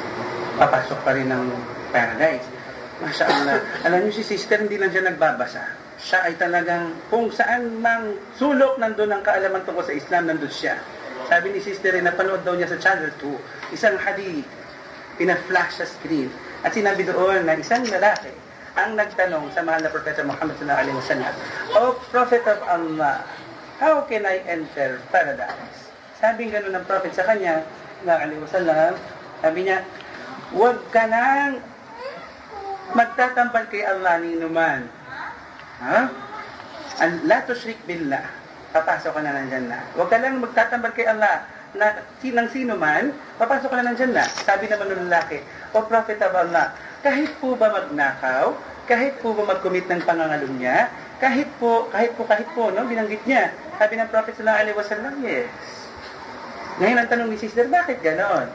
Papasok 0.57 0.99
pa 1.05 1.13
rin 1.13 1.29
ng 1.29 1.45
paradise. 1.93 2.49
Masya 3.05 3.25
Allah. 3.29 3.61
Alam 3.85 4.09
niyo 4.09 4.17
si 4.17 4.25
sister, 4.25 4.65
hindi 4.65 4.81
lang 4.81 4.89
siya 4.89 5.05
nagbabasa. 5.05 5.82
Siya 6.03 6.27
ay 6.27 6.35
talagang, 6.35 6.99
kung 7.07 7.31
saan 7.31 7.79
mang 7.79 8.19
sulok 8.35 8.75
nandun 8.83 9.15
ang 9.15 9.23
kaalaman 9.23 9.63
tungkol 9.63 9.87
sa 9.87 9.95
Islam, 9.95 10.27
nandun 10.27 10.51
siya. 10.51 10.83
Sabi 11.31 11.55
ni 11.55 11.63
sister, 11.63 11.95
napanood 12.03 12.43
daw 12.43 12.59
niya 12.59 12.67
sa 12.67 12.79
channel 12.83 13.15
2, 13.23 13.75
isang 13.79 13.95
hadith, 14.03 14.45
pina-flash 15.15 15.79
sa 15.79 15.87
screen. 15.87 16.27
At 16.67 16.75
sinabi 16.75 17.07
doon 17.07 17.47
na 17.47 17.55
isang 17.55 17.87
lalaki 17.87 18.35
ang 18.75 18.99
nagtanong 18.99 19.53
sa 19.55 19.63
mahal 19.63 19.85
na 19.85 19.93
Propeta 19.93 20.27
Muhammad 20.27 20.59
sallallahu 20.59 20.83
alaihi 20.83 20.99
wasallam, 20.99 21.35
O 21.79 21.81
Prophet 22.11 22.43
of 22.51 22.61
Allah, 22.67 23.23
how 23.79 24.03
can 24.09 24.27
I 24.27 24.43
enter 24.49 24.99
paradise? 25.15 25.93
Sabi 26.19 26.51
gano'n 26.51 26.75
ng 26.75 26.87
Prophet 26.89 27.15
sa 27.15 27.27
kanya, 27.29 27.63
sallallahu 28.03 28.23
alaihi 28.27 28.43
wasallam, 28.43 28.93
sabi 29.39 29.59
niya, 29.69 29.79
huwag 30.51 30.79
ka 30.91 31.05
nang 31.07 31.63
magtatampal 32.97 33.71
kay 33.71 33.87
Allah 33.87 34.19
ni 34.19 34.35
numan. 34.41 35.02
Ha? 35.83 35.99
An 37.03 37.11
la 37.27 37.43
tushrik 37.43 37.83
billah. 37.85 38.23
Papasok 38.71 39.19
ka 39.19 39.21
na 39.21 39.37
ng 39.43 39.49
Jannah. 39.51 39.83
Huwag 39.99 40.09
ka 40.09 40.17
lang 40.23 40.41
magtatambal 40.41 40.95
kay 40.95 41.05
Allah 41.11 41.45
na 41.73 42.05
sinang 42.21 42.49
sino 42.53 42.77
man, 42.77 43.13
papasok 43.37 43.69
ka 43.69 43.77
na 43.81 43.93
ng 43.93 43.99
Jannah. 43.99 44.29
Sabi 44.47 44.71
naman 44.71 44.89
ng 44.93 45.11
lalaki, 45.11 45.43
O 45.75 45.85
Prophet 45.85 46.21
of 46.21 46.33
Allah, 46.37 46.73
kahit 47.03 47.33
po 47.43 47.59
ba 47.59 47.73
magnakaw, 47.73 48.55
kahit 48.87 49.19
po 49.21 49.35
ba 49.35 49.57
mag-commit 49.57 49.89
ng 49.89 50.05
pangangalunya, 50.05 50.93
kahit 51.19 51.49
po, 51.57 51.89
kahit 51.91 52.13
po, 52.15 52.23
kahit 52.29 52.49
po, 52.53 52.71
no, 52.71 52.87
binanggit 52.87 53.23
niya. 53.25 53.51
Sabi 53.81 53.99
ng 53.99 54.11
Prophet 54.13 54.37
sallallahu 54.37 54.63
alaihi 54.63 54.77
wasallam, 54.79 55.15
yes. 55.25 55.49
Ngayon 56.81 56.99
ang 56.99 57.09
tanong 57.09 57.29
ni 57.31 57.39
sister, 57.41 57.67
bakit 57.69 58.01
ganon? 58.01 58.49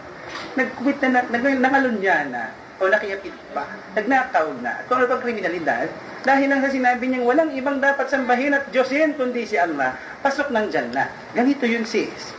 Nag-commit 0.58 0.98
na, 1.06 1.26
nag 1.26 1.44
nangalunya 1.62 2.18
na, 2.32 2.44
o 2.78 2.84
nakiyapit 2.86 3.34
pa, 3.54 3.66
nagnakaw 3.98 4.48
na, 4.62 4.86
kung 4.86 5.02
ano 5.02 5.10
pang 5.10 5.22
kriminalidad, 5.22 5.90
dahil 6.22 6.48
lang 6.52 6.62
sa 6.62 6.70
sinabi 6.70 7.10
niyang 7.10 7.26
walang 7.26 7.52
ibang 7.56 7.82
dapat 7.82 8.12
sambahin 8.12 8.54
at 8.54 8.70
Diyosin 8.70 9.16
kundi 9.16 9.48
si 9.48 9.56
Allah, 9.58 9.98
pasok 10.22 10.54
ng 10.54 10.68
Jannah. 10.70 11.10
Ganito 11.34 11.66
yun 11.66 11.88
sis. 11.88 12.36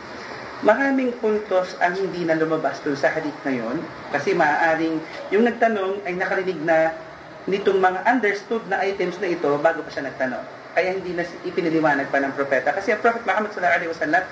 Maraming 0.63 1.15
puntos 1.23 1.79
ang 1.79 1.95
hindi 1.95 2.27
na 2.27 2.35
lumabas 2.35 2.83
dun 2.83 2.99
sa 2.99 3.15
hadith 3.15 3.39
na 3.47 3.55
yun, 3.55 3.79
kasi 4.11 4.35
maaaring 4.35 4.99
yung 5.31 5.47
nagtanong 5.47 6.03
ay 6.03 6.19
nakarinig 6.19 6.59
na 6.67 6.95
nitong 7.49 7.81
mga 7.81 8.05
understood 8.05 8.63
na 8.69 8.83
items 8.85 9.17
na 9.23 9.31
ito 9.31 9.49
bago 9.63 9.81
pa 9.81 9.91
siya 9.91 10.11
nagtanong. 10.11 10.45
Kaya 10.75 10.95
hindi 10.95 11.17
na 11.17 11.25
ipiniliwanag 11.25 12.13
pa 12.13 12.21
ng 12.21 12.35
propeta. 12.37 12.71
Kasi 12.77 12.93
ang 12.95 13.01
Prophet 13.03 13.25
Muhammad 13.25 13.51
sallallahu 13.51 13.79
alaihi 13.83 13.91
wasallam, 13.91 14.23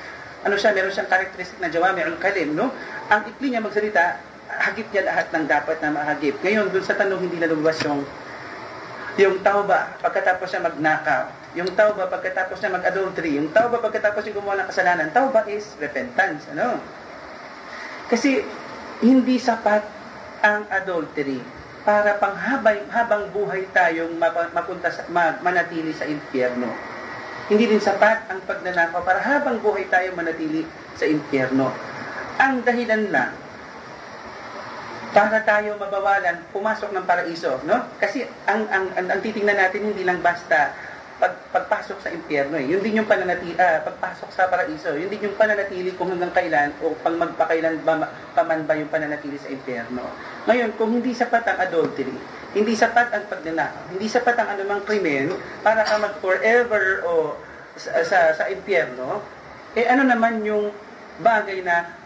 ano 0.46 0.54
siya, 0.54 0.70
meron 0.76 0.92
siyang 0.94 1.10
characteristic 1.10 1.58
na 1.58 1.72
jawami'ul 1.72 2.18
kalim, 2.22 2.54
no? 2.54 2.70
Ang 3.10 3.22
ikli 3.34 3.50
niya 3.50 3.64
magsalita, 3.64 4.20
hagip 4.60 4.88
niya 4.92 5.08
lahat 5.08 5.26
ng 5.32 5.44
dapat 5.44 5.76
na 5.80 5.92
mahagip. 5.92 6.36
Ngayon, 6.40 6.72
dun 6.72 6.84
sa 6.84 6.96
tanong 6.96 7.20
hindi 7.20 7.38
na 7.40 7.50
lumabas 7.50 7.80
yung 7.84 8.02
Yung 9.16 9.40
tauba, 9.40 9.96
pagkatapos 10.04 10.44
siya 10.44 10.60
magnakaw. 10.60 11.32
Yung 11.56 11.72
tauba, 11.72 12.04
pagkatapos 12.04 12.60
siya 12.60 12.68
mag-adultery. 12.68 13.40
Yung 13.40 13.48
tauba, 13.48 13.80
pagkatapos 13.80 14.20
siya 14.20 14.36
gumawa 14.36 14.60
ng 14.60 14.68
kasalanan. 14.68 15.08
Tauba 15.08 15.48
is 15.48 15.72
repentance. 15.80 16.44
Ano? 16.52 16.76
Kasi 18.12 18.44
hindi 19.00 19.40
sapat 19.40 19.80
ang 20.44 20.68
adultery 20.68 21.40
para 21.88 22.20
pang 22.20 22.36
habang, 22.36 23.32
buhay 23.32 23.64
tayong 23.72 24.20
mapunta 24.52 24.92
sa, 24.92 25.08
ma- 25.08 25.40
manatili 25.40 25.96
sa 25.96 26.04
impyerno. 26.04 26.68
Hindi 27.48 27.72
din 27.72 27.80
sapat 27.80 28.28
ang 28.28 28.44
pagnanakaw 28.44 29.00
para 29.00 29.24
habang 29.24 29.62
buhay 29.64 29.88
tayo 29.88 30.12
manatili 30.12 30.66
sa 30.92 31.08
impyerno. 31.08 31.72
Ang 32.36 32.66
dahilan 32.68 33.08
lang 33.08 33.32
para 35.16 35.40
tayo 35.48 35.80
mabawalan, 35.80 36.44
pumasok 36.52 36.92
ng 36.92 37.08
paraiso, 37.08 37.56
no? 37.64 37.88
Kasi 37.96 38.28
ang 38.44 38.68
ang 38.68 38.92
ang, 38.92 39.06
ang 39.16 39.20
titingnan 39.24 39.56
natin 39.56 39.88
hindi 39.88 40.04
lang 40.04 40.20
basta 40.20 40.76
pag, 41.16 41.32
pagpasok 41.48 42.04
sa 42.04 42.12
impyerno 42.12 42.60
eh. 42.60 42.68
Yun 42.68 42.84
din 42.84 43.00
yung 43.00 43.08
pananatili, 43.08 43.56
ah, 43.56 43.80
pagpasok 43.80 44.28
sa 44.28 44.52
paraiso. 44.52 44.92
Yun 44.92 45.08
din 45.08 45.24
yung 45.24 45.36
pananatili 45.40 45.96
kung 45.96 46.12
hanggang 46.12 46.36
kailan 46.36 46.76
o 46.84 46.92
pang 47.00 47.16
magpakailan 47.16 47.80
ba, 47.88 48.04
pa 48.36 48.44
man 48.44 48.68
ba 48.68 48.76
yung 48.76 48.92
pananatili 48.92 49.40
sa 49.40 49.48
impyerno. 49.48 50.04
Ngayon, 50.44 50.76
kung 50.76 50.92
hindi 50.92 51.16
sapat 51.16 51.48
ang 51.48 51.58
adultery, 51.64 52.12
hindi 52.52 52.76
sapat 52.76 53.08
ang 53.16 53.24
pagnanakaw, 53.32 53.96
hindi 53.96 54.06
sapat 54.12 54.36
ang 54.36 54.48
anumang 54.52 54.84
krimen 54.84 55.32
para 55.64 55.88
ka 55.88 55.96
mag 55.96 56.20
forever 56.20 57.00
o 57.08 57.40
sa, 57.80 58.04
sa, 58.04 58.18
sa 58.36 58.44
impyerno, 58.52 59.24
eh 59.72 59.88
ano 59.88 60.04
naman 60.04 60.44
yung 60.44 60.68
bagay 61.24 61.64
na 61.64 61.96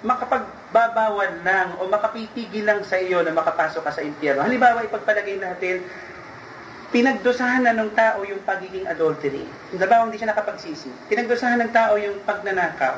makapagbabawal 0.70 1.42
lang 1.42 1.74
o 1.82 1.90
makapipigil 1.90 2.62
lang 2.62 2.80
sa 2.86 2.96
iyo 2.96 3.26
na 3.26 3.34
makapasok 3.34 3.82
ka 3.82 3.90
sa 3.90 4.02
impyerno. 4.06 4.46
Halimbawa, 4.46 4.86
ipagpalagay 4.86 5.42
natin, 5.42 5.82
pinagdusahan 6.94 7.66
na 7.66 7.74
ng 7.74 7.90
tao 7.94 8.22
yung 8.22 8.38
pagiging 8.46 8.86
adultery. 8.86 9.42
Halimbawa, 9.74 10.06
hindi 10.06 10.18
siya 10.22 10.30
nakapagsisi. 10.30 11.10
Pinagdusahan 11.10 11.58
ng 11.58 11.72
tao 11.74 11.98
yung 11.98 12.22
pagnanakaw. 12.22 12.96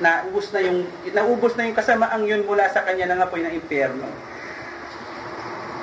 Naubos 0.00 0.48
na 0.56 0.60
yung 0.64 0.88
naubos 1.12 1.52
na 1.60 1.68
yung 1.68 1.76
kasamaang 1.76 2.24
yun 2.24 2.48
mula 2.48 2.64
sa 2.72 2.80
kanya 2.88 3.12
ng 3.12 3.20
apoy 3.20 3.44
ng 3.44 3.52
impyerno. 3.52 4.08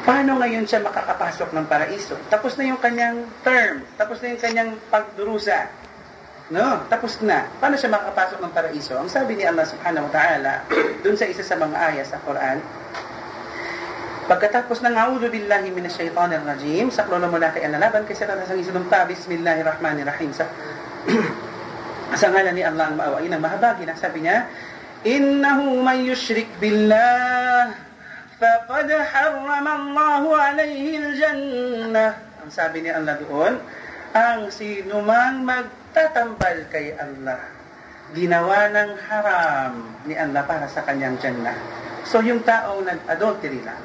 Paano 0.02 0.41
ngayon 0.41 0.66
siya 0.66 0.82
makakapasok 0.82 1.54
ng 1.54 1.68
paraiso? 1.70 2.18
Tapos 2.32 2.58
na 2.58 2.66
yung 2.66 2.82
kanyang 2.82 3.30
term, 3.45 3.86
tapos 4.00 4.18
na 4.24 4.34
yung 4.34 4.41
kanyang 4.41 4.72
pagdurusa. 4.89 5.70
No, 6.48 6.88
tapos 6.88 7.20
na. 7.20 7.52
Paano 7.60 7.76
siya 7.76 7.91
makakapasok 7.91 8.39
ng 8.39 8.54
paraiso? 8.56 8.95
Ang 8.95 9.12
sabi 9.12 9.36
ni 9.36 9.43
Allah 9.43 9.68
subhanahu 9.68 10.08
wa 10.08 10.12
ta'ala, 10.16 10.54
dun 11.04 11.20
sa 11.20 11.28
isa 11.28 11.43
sa 11.43 11.60
mga 11.60 11.76
ayah 11.91 12.06
sa 12.08 12.24
Quran, 12.24 12.64
Pagkatapos 14.28 14.84
ng 14.84 14.91
A'udhu 14.91 15.32
billahi 15.32 15.72
minash 15.72 16.04
shaitanir 16.04 16.43
rajim, 16.43 16.91
saklolo 16.91 17.32
mula 17.32 17.48
kay 17.56 17.64
Alalaban, 17.64 18.04
kasi 18.04 18.28
tatasang 18.28 18.60
isulumpa, 18.60 19.08
Bismillahirrahmanirrahim. 19.08 20.36
Sa, 20.36 20.43
sa 22.20 22.28
ngalan 22.36 22.52
ni 22.52 22.60
Allah 22.60 22.91
ang 22.91 23.00
maawain 23.00 23.32
ang 23.32 23.39
mahabagi 23.39 23.88
na 23.88 23.95
sabi 23.95 24.28
niya, 24.28 24.52
Innahu 25.08 25.80
man 25.80 26.04
yushrik 26.04 26.52
billah, 26.60 27.72
faqad 28.36 28.91
harrama 28.91 29.72
Allahu 29.80 30.36
alayhi 30.36 31.00
al-jannah. 31.00 32.20
Ang 32.43 32.52
sabi 32.52 32.84
ni 32.84 32.91
Allah 32.91 33.16
doon, 33.24 33.64
ang 34.12 34.52
sino 34.52 35.08
man 35.08 35.48
magtatambal 35.98 36.70
kay 36.70 36.93
Allah, 36.93 37.41
ginawa 38.14 38.70
ng 38.70 38.91
haram 39.10 39.74
ni 40.06 40.14
Allah 40.14 40.45
para 40.45 40.70
sa 40.70 40.86
kanyang 40.86 41.18
jannah. 41.18 41.58
So 42.06 42.22
yung 42.22 42.45
taong 42.45 42.86
nag-adultery 42.86 43.66
lang, 43.66 43.82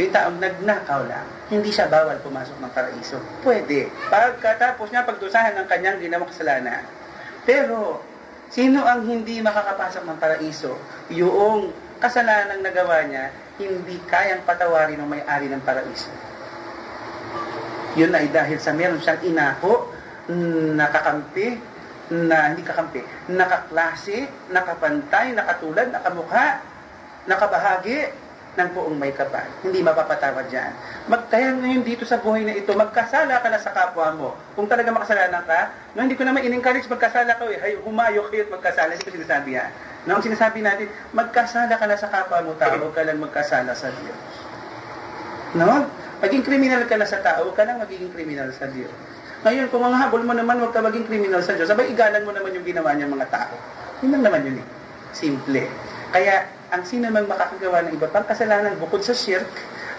yung 0.00 0.12
taong 0.16 0.40
nagnakaw 0.40 1.04
lang, 1.04 1.28
hindi 1.52 1.68
siya 1.68 1.92
bawal 1.92 2.16
pumasok 2.24 2.56
ng 2.56 2.72
paraiso. 2.72 3.20
Pwede. 3.44 3.92
Pagkatapos 4.08 4.88
niya 4.88 5.04
pagdusahan 5.04 5.60
ng 5.60 5.66
kanyang 5.68 6.00
ginawang 6.00 6.32
kasalanan. 6.32 6.88
Pero, 7.44 8.00
sino 8.48 8.88
ang 8.88 9.04
hindi 9.04 9.44
makakapasok 9.44 10.08
ng 10.08 10.18
paraiso? 10.18 10.72
Yung 11.12 11.68
kasalanan 12.00 12.64
nagawa 12.64 13.04
niya, 13.04 13.28
hindi 13.60 14.00
kayang 14.08 14.40
patawarin 14.48 15.04
ng 15.04 15.08
may-ari 15.20 15.52
ng 15.52 15.60
paraiso. 15.60 16.08
Yun 17.92 18.12
ay 18.16 18.32
dahil 18.32 18.56
sa 18.56 18.72
meron 18.72 19.00
siyang 19.04 19.20
inako, 19.20 19.95
nakakampi, 20.76 21.58
na 22.06 22.54
hindi 22.54 22.62
kakampi, 22.62 23.02
nakaklase, 23.34 24.30
nakapantay, 24.54 25.34
nakatulad, 25.34 25.90
nakamukha, 25.90 26.62
nakabahagi, 27.26 28.14
ng 28.56 28.68
buong 28.72 28.96
may 28.96 29.12
kapal. 29.12 29.44
Hindi 29.60 29.84
mapapatawad 29.84 30.48
dyan. 30.48 30.72
Mag, 31.12 31.28
kaya 31.28 31.52
ngayon 31.52 31.84
dito 31.84 32.08
sa 32.08 32.16
buhay 32.16 32.40
na 32.40 32.56
ito, 32.56 32.72
magkasala 32.72 33.44
ka 33.44 33.48
na 33.52 33.60
sa 33.60 33.68
kapwa 33.68 34.08
mo. 34.16 34.28
Kung 34.56 34.64
talaga 34.64 34.88
makasalanan 34.96 35.44
ka, 35.44 35.76
no, 35.92 36.00
hindi 36.00 36.16
ko 36.16 36.24
naman 36.24 36.40
in-encourage 36.40 36.88
magkasala 36.88 37.36
ka, 37.36 37.44
eh. 37.52 37.76
Humayo 37.84 38.24
kayo 38.32 38.48
at 38.48 38.50
magkasala. 38.56 38.96
Hindi 38.96 39.04
ko 39.04 39.12
sinasabi 39.12 39.60
yan. 39.60 39.70
No, 40.08 40.16
ang 40.16 40.24
sinasabi 40.24 40.64
natin, 40.64 40.88
magkasala 41.12 41.74
ka 41.76 41.84
na 41.84 42.00
sa 42.00 42.08
kapwa 42.08 42.40
mo 42.40 42.56
tao, 42.56 42.80
huwag 42.80 42.96
ka 42.96 43.04
lang 43.04 43.20
magkasala 43.20 43.76
sa 43.76 43.92
Diyos. 43.92 44.20
No? 45.52 45.84
Maging 46.24 46.44
kriminal 46.48 46.88
ka 46.88 46.96
na 46.96 47.04
sa 47.04 47.20
tao, 47.20 47.44
huwag 47.44 47.60
ka 47.60 47.68
lang 47.68 47.76
magiging 47.76 48.08
kriminal 48.08 48.48
sa 48.56 48.72
Diyos. 48.72 49.15
Ngayon, 49.46 49.70
kung 49.70 49.86
ang 49.86 49.94
habol 49.94 50.26
mo 50.26 50.34
naman, 50.34 50.58
huwag 50.58 50.74
ka 50.74 50.82
maging 50.82 51.06
kriminal 51.06 51.38
sa 51.38 51.54
Diyos, 51.54 51.70
sabay 51.70 51.94
igalan 51.94 52.26
mo 52.26 52.34
naman 52.34 52.50
yung 52.50 52.66
ginawa 52.66 52.90
niya 52.98 53.06
mga 53.06 53.30
tao. 53.30 53.54
Yun 54.02 54.18
lang 54.18 54.26
naman 54.26 54.42
yun 54.42 54.58
eh. 54.58 54.66
Simple. 55.14 55.70
Kaya, 56.10 56.50
ang 56.74 56.82
sino 56.82 57.06
mang 57.14 57.30
makakagawa 57.30 57.86
ng 57.86 57.94
iba 57.94 58.10
pang 58.10 58.26
kasalanan 58.26 58.74
bukod 58.82 59.06
sa 59.06 59.14
shirk, 59.14 59.46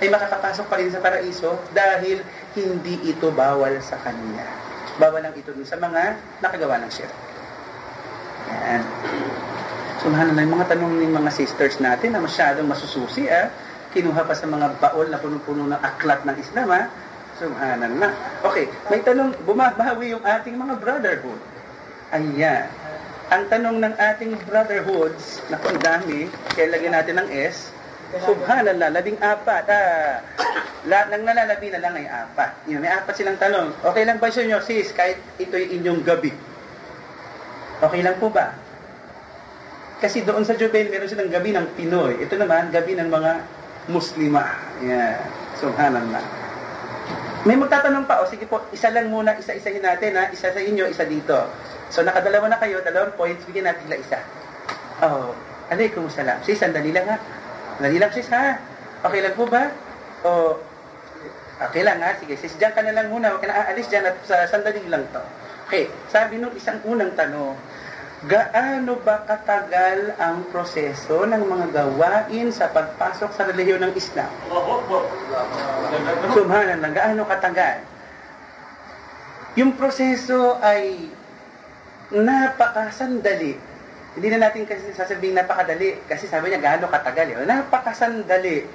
ay 0.04 0.12
makakapasok 0.12 0.68
pa 0.68 0.76
rin 0.76 0.91
sa 0.91 1.00
paraiso 1.00 1.56
dahil 1.72 2.20
hindi 2.60 3.08
ito 3.08 3.32
bawal 3.32 3.72
sa 3.80 3.95
kanya. 4.04 4.43
Bawal 5.00 5.24
lang 5.24 5.32
ito 5.32 5.56
sa 5.64 5.80
mga 5.80 6.20
nakagawa 6.43 6.84
ng 6.84 6.91
shirk. 6.91 7.16
Yan. 8.52 8.84
Subhanallah, 10.04 10.43
yung 10.43 10.56
mga 10.60 10.76
tanong 10.76 10.91
ng 11.08 11.16
mga 11.24 11.32
sisters 11.32 11.80
natin 11.80 12.12
na 12.12 12.20
masyadong 12.20 12.68
masususi, 12.68 13.32
ah, 13.32 13.48
kinuha 13.95 14.28
pa 14.28 14.36
sa 14.36 14.43
mga 14.43 14.76
baol 14.76 15.08
na 15.08 15.24
punong-puno 15.24 15.72
ng 15.72 15.80
aklat 15.80 16.28
ng 16.28 16.36
Islam, 16.36 16.68
ah. 16.76 17.07
Subhanallah. 17.38 18.12
Okay, 18.42 18.66
may 18.90 19.02
tanong, 19.06 19.38
bumabawi 19.46 20.14
yung 20.14 20.26
ating 20.26 20.58
mga 20.58 20.74
brotherhood. 20.82 21.42
Ayan. 22.10 22.66
Ang 23.28 23.44
tanong 23.52 23.78
ng 23.84 23.94
ating 23.94 24.32
brotherhoods, 24.48 25.44
na 25.52 25.60
kung 25.60 25.78
dami, 25.78 26.32
kaya 26.56 26.74
lagyan 26.74 26.96
natin 26.96 27.22
ng 27.22 27.30
S, 27.30 27.78
Subhanallah, 28.08 28.88
labing 28.96 29.20
apat. 29.20 29.68
Ah, 29.68 30.24
lahat 30.88 31.12
ng 31.12 31.24
nalalabi 31.28 31.68
na 31.76 31.84
lang 31.84 31.94
ay 32.00 32.08
apat. 32.08 32.56
Yun, 32.72 32.80
may 32.80 32.88
apat 32.88 33.20
silang 33.20 33.36
tanong. 33.36 33.76
Okay 33.84 34.08
lang 34.08 34.16
ba 34.16 34.32
sa 34.32 34.40
inyo, 34.40 34.58
sis, 34.64 34.96
kahit 34.96 35.20
ito'y 35.36 35.76
inyong 35.76 36.08
gabi? 36.08 36.32
Okay 37.84 38.02
lang 38.02 38.16
po 38.16 38.32
ba? 38.32 38.56
Kasi 40.00 40.24
doon 40.24 40.48
sa 40.48 40.56
Jubel, 40.56 40.88
meron 40.88 41.12
silang 41.12 41.28
gabi 41.28 41.52
ng 41.52 41.68
Pinoy. 41.76 42.24
Ito 42.24 42.40
naman, 42.40 42.72
gabi 42.72 42.96
ng 42.96 43.12
mga 43.12 43.32
Muslima. 43.92 44.56
Yeah. 44.80 45.20
Subhanallah. 45.60 46.47
May 47.48 47.56
magtatanong 47.56 48.04
pa, 48.04 48.20
o 48.20 48.28
sige 48.28 48.43
po, 48.43 48.60
isa 48.76 48.91
lang 48.91 49.08
muna, 49.08 49.32
isa-isahin 49.39 49.80
natin 49.80 50.20
ha, 50.20 50.28
isa 50.28 50.52
sa 50.52 50.60
inyo, 50.60 50.84
isa 50.91 51.08
dito. 51.08 51.48
So 51.88 52.04
nakadalawa 52.04 52.52
na 52.52 52.60
kayo, 52.60 52.84
dalawang 52.84 53.16
points, 53.16 53.48
bigyan 53.48 53.72
natin 53.72 53.88
sila 53.88 53.98
isa. 54.04 54.20
Oh, 55.00 55.32
alaikum 55.72 56.12
salam. 56.12 56.43
Sis, 56.43 56.60
sandali 56.60 56.91
lang 56.91 57.08
ha. 57.08 57.16
Sandali 57.80 58.04
lang 58.04 58.12
sis 58.12 58.28
ha. 58.36 58.60
Okay 59.00 59.24
lang 59.24 59.32
po 59.39 59.48
ba? 59.48 59.72
O, 60.28 60.60
okay 61.64 61.88
lang 61.88 62.04
ha. 62.04 62.20
Sige, 62.20 62.36
sis, 62.36 62.52
dyan 62.60 62.76
ka 62.76 62.84
na 62.84 62.91
lang 62.91 63.08
muna. 63.08 63.32
Huwag 63.32 63.39
ka 63.39 63.48
na 63.48 63.64
aalis 63.64 63.88
dyan 63.88 64.04
at 64.12 64.20
sa 64.28 64.43
sandali 64.43 64.84
lang 64.91 65.08
to. 65.16 65.24
Okay, 65.72 65.88
sabi 66.12 66.43
nung 66.43 66.52
isang 66.52 66.84
unang 66.84 67.16
tanong, 67.16 67.56
gaano 68.26 68.97
ba 69.05 69.22
katagal 69.30 70.18
ang 70.18 70.49
proseso 70.49 71.22
ng 71.30 71.43
mga 71.45 71.68
gawain 71.70 72.49
sa 72.49 72.65
pagpasok 72.74 73.30
sa 73.30 73.45
relihiyon 73.45 73.86
ng 73.86 73.93
Islam? 73.93 74.32
Subhanallah, 76.34 76.89
gaano 76.89 77.22
katagal? 77.30 77.86
Yung 79.53 79.78
proseso 79.78 80.57
ay 80.65 81.13
napakasandali. 82.09 83.53
Hindi 84.18 84.28
na 84.34 84.49
natin 84.49 84.65
kasi 84.65 84.89
sasabihin 84.97 85.38
napakadali 85.38 86.01
kasi 86.09 86.26
sabi 86.26 86.49
niya 86.49 86.57
gaano 86.61 86.89
katagal. 86.89 87.38
Eh. 87.38 87.45
Napakasandali. 87.45 88.65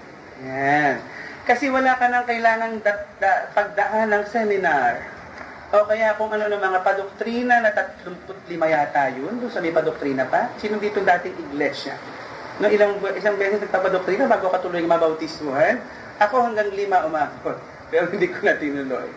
Yan. 0.47 1.03
Kasi 1.43 1.67
wala 1.67 1.99
ka 1.99 2.07
nang 2.07 2.23
kailangang 2.23 2.79
da- 2.87 3.11
da- 3.19 3.51
pagdaan 3.51 4.15
ng 4.15 4.25
seminar. 4.31 5.12
O 5.73 5.89
kaya 5.89 6.13
kung 6.21 6.29
ano 6.29 6.53
ng 6.53 6.61
mga 6.61 6.85
padoktrina 6.85 7.65
na 7.65 7.73
35 7.73 8.45
yata 8.61 9.09
yun, 9.17 9.41
doon 9.41 9.49
sa 9.49 9.65
may 9.65 9.73
padoktrina 9.73 10.29
pa. 10.29 10.53
Sino 10.61 10.77
dito 10.77 11.01
dating 11.01 11.49
iglesia? 11.49 11.97
No, 12.61 12.69
ilang, 12.69 13.01
isang 13.17 13.41
beses 13.41 13.57
nagpapadoktrina 13.65 14.29
bago 14.29 14.53
ka 14.53 14.61
tuloy 14.61 14.85
mabautismuhan. 14.85 15.81
Ako 16.21 16.45
hanggang 16.45 16.69
lima 16.77 17.09
umabot. 17.09 17.57
Pero 17.91 18.13
hindi 18.13 18.29
ko 18.29 18.45
na 18.45 18.61
tinuloy. 18.61 19.09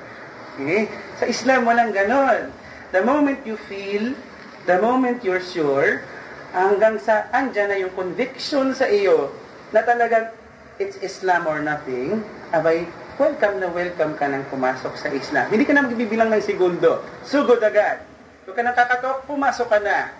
Okay? 0.55 0.87
Sa 1.19 1.27
Islam, 1.27 1.67
walang 1.67 1.91
ganon. 1.91 2.55
The 2.95 3.03
moment 3.03 3.43
you 3.43 3.59
feel, 3.67 4.15
the 4.63 4.79
moment 4.79 5.27
you're 5.27 5.43
sure, 5.43 6.07
hanggang 6.55 6.95
sa 7.03 7.27
andyan 7.35 7.67
na 7.67 7.77
yung 7.83 7.91
conviction 7.91 8.71
sa 8.71 8.87
iyo 8.87 9.35
na 9.75 9.83
talagang 9.83 10.31
it's 10.79 10.95
Islam 11.03 11.51
or 11.51 11.59
nothing, 11.59 12.23
abay, 12.55 12.87
welcome 13.15 13.63
na 13.63 13.67
welcome 13.71 14.13
ka 14.19 14.27
nang 14.27 14.43
pumasok 14.51 14.93
sa 14.99 15.07
Islam. 15.11 15.47
Hindi 15.47 15.63
ka 15.63 15.73
na 15.75 15.87
magbibilang 15.87 16.29
ng 16.31 16.43
segundo. 16.43 16.99
Sugod 17.23 17.63
agad. 17.63 18.03
Kung 18.43 18.55
ka 18.55 18.61
nakakatok, 18.61 19.23
pumasok 19.25 19.67
ka 19.71 19.79
na. 19.79 20.11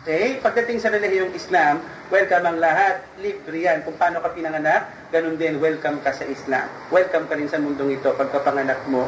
Okay? 0.00 0.40
Pagdating 0.40 0.80
sa 0.80 0.88
relihiyong 0.88 1.36
Islam, 1.36 1.84
welcome 2.08 2.44
ang 2.48 2.56
lahat. 2.56 3.04
Libre 3.20 3.68
yan. 3.68 3.84
Kung 3.84 4.00
paano 4.00 4.24
ka 4.24 4.32
pinanganak, 4.32 5.12
ganun 5.12 5.36
din, 5.36 5.60
welcome 5.60 6.00
ka 6.00 6.16
sa 6.16 6.24
Islam. 6.24 6.66
Welcome 6.88 7.28
ka 7.28 7.36
rin 7.36 7.52
sa 7.52 7.60
mundong 7.60 8.00
ito 8.00 8.08
pagkapanganak 8.16 8.80
mo. 8.88 9.04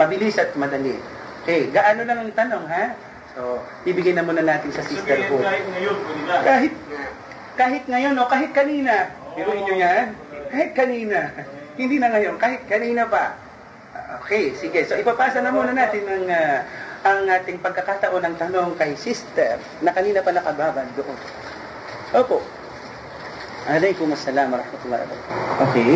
Mabilis 0.00 0.40
at 0.40 0.56
madali. 0.56 0.96
Okay, 1.44 1.68
gaano 1.70 2.02
lang 2.02 2.26
ang 2.26 2.32
tanong, 2.32 2.64
ha? 2.66 2.84
So, 3.36 3.60
ibigay 3.84 4.16
na 4.16 4.24
muna 4.24 4.40
natin 4.40 4.72
sa 4.72 4.80
Sabihin 4.80 5.04
sisterhood. 5.04 5.44
kahit 5.44 5.66
ngayon. 5.68 5.96
Kahit, 6.42 6.72
kahit 7.54 7.84
ngayon 7.84 8.14
o 8.16 8.24
kahit 8.24 8.50
kanina. 8.56 9.12
Biruin 9.36 9.62
nyo 9.68 9.76
yan. 9.76 10.06
Kahit 10.48 10.70
kanina. 10.72 11.18
Hindi 11.76 11.96
na 12.00 12.08
ngayon, 12.08 12.40
kahit 12.40 12.64
kanina 12.64 13.04
pa. 13.04 13.36
Okay, 14.24 14.56
sige. 14.56 14.84
So 14.88 14.96
ipapasa 14.96 15.44
na 15.44 15.52
muna 15.52 15.76
natin 15.76 16.02
ang, 16.08 16.24
ah, 16.28 16.58
ang 17.06 17.20
ating 17.28 17.60
pagkakataon 17.60 18.24
ng 18.32 18.36
tanong 18.40 18.70
kay 18.80 18.96
sister 18.98 19.60
na 19.84 19.92
kanina 19.92 20.24
pa 20.24 20.32
nakababad 20.32 20.88
doon. 20.96 21.16
Opo. 22.16 22.40
Alaykum 23.66 24.10
assalam 24.14 24.50
wa 24.50 24.58
rahmatullahi. 24.62 25.04
Okay. 25.70 25.92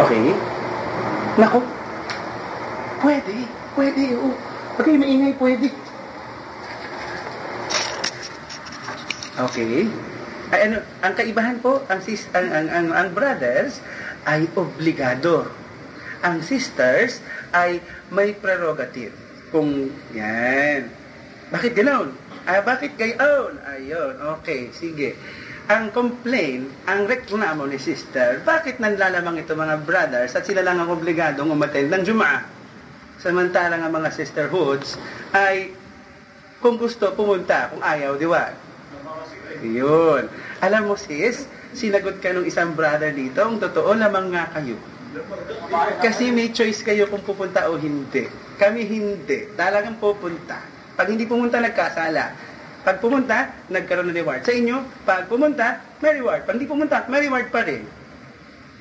Okay. 0.00 0.26
Nako. 1.36 1.60
Pwede. 3.04 3.36
Pwede. 3.74 4.04
Oh. 4.16 4.34
Okay, 4.80 4.94
maingay. 4.96 5.34
Pwede. 5.34 5.68
Okay. 9.40 9.88
Ay, 10.50 10.60
ano, 10.66 10.76
ang 11.00 11.14
kaibahan 11.14 11.56
po, 11.62 11.78
ang, 11.86 12.02
sis, 12.02 12.26
ang, 12.34 12.50
ang, 12.50 12.66
ang, 12.66 12.86
ang 12.90 13.08
brothers 13.14 13.78
ay 14.26 14.48
obligado. 14.56 15.48
Ang 16.20 16.44
sisters 16.44 17.24
ay 17.56 17.80
may 18.12 18.36
prerogative. 18.36 19.14
Kung 19.48 19.88
yan. 20.12 20.90
Bakit 21.50 21.72
ganoon? 21.74 22.14
Ah, 22.48 22.62
bakit 22.64 22.96
gayon? 22.96 23.60
Ayun, 23.66 24.14
okay, 24.38 24.72
sige. 24.72 25.18
Ang 25.70 25.94
complaint, 25.94 26.66
ang 26.88 27.06
reklamo 27.06 27.62
ni 27.68 27.78
sister, 27.78 28.42
bakit 28.42 28.82
nanlalamang 28.82 29.44
ito 29.44 29.54
mga 29.54 29.86
brothers 29.86 30.34
at 30.34 30.42
sila 30.42 30.66
lang 30.66 30.82
ang 30.82 30.90
obligadong 30.90 31.46
umattend 31.46 31.94
ng 31.94 32.02
Jumaa? 32.02 32.42
Samantalang 33.20 33.84
ang 33.84 33.92
mga 33.92 34.10
sisterhoods 34.10 34.96
ay 35.30 35.70
kung 36.58 36.80
gusto 36.80 37.12
pumunta, 37.14 37.70
kung 37.70 37.84
ayaw, 37.84 38.16
diwag. 38.16 38.56
Yun. 39.60 40.26
Alam 40.64 40.92
mo 40.92 40.94
sis, 40.96 41.44
sinagot 41.74 42.18
ka 42.18 42.34
nung 42.34 42.46
isang 42.46 42.74
brother 42.74 43.10
dito, 43.14 43.40
ang 43.42 43.58
totoo 43.58 43.94
lamang 43.94 44.30
nga 44.34 44.50
kayo. 44.54 44.76
Kasi 45.98 46.30
may 46.30 46.54
choice 46.54 46.86
kayo 46.86 47.10
kung 47.10 47.22
pupunta 47.26 47.66
o 47.66 47.74
hindi. 47.74 48.30
Kami 48.58 48.86
hindi. 48.86 49.50
Talagang 49.58 49.98
pupunta. 49.98 50.62
Pag 50.94 51.10
hindi 51.10 51.26
pumunta, 51.26 51.58
nagkasala. 51.58 52.36
Pag 52.80 52.96
pumunta, 53.02 53.50
nagkaroon 53.68 54.08
ng 54.12 54.18
reward. 54.22 54.40
Sa 54.46 54.54
inyo, 54.54 54.76
pag 55.02 55.26
pumunta, 55.26 55.82
may 55.98 56.16
reward. 56.16 56.46
Pag 56.46 56.54
hindi 56.56 56.70
pumunta, 56.70 57.04
may 57.10 57.26
reward 57.26 57.50
pa 57.50 57.66
rin. 57.66 57.82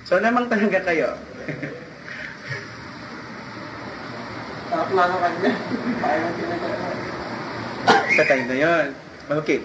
So, 0.05 0.21
namang 0.21 0.47
talaga 0.47 0.79
kayo. 0.85 1.17
sa 8.19 8.23
time 8.27 8.45
na 8.45 8.57
yon. 8.57 8.85
Okay. 9.41 9.59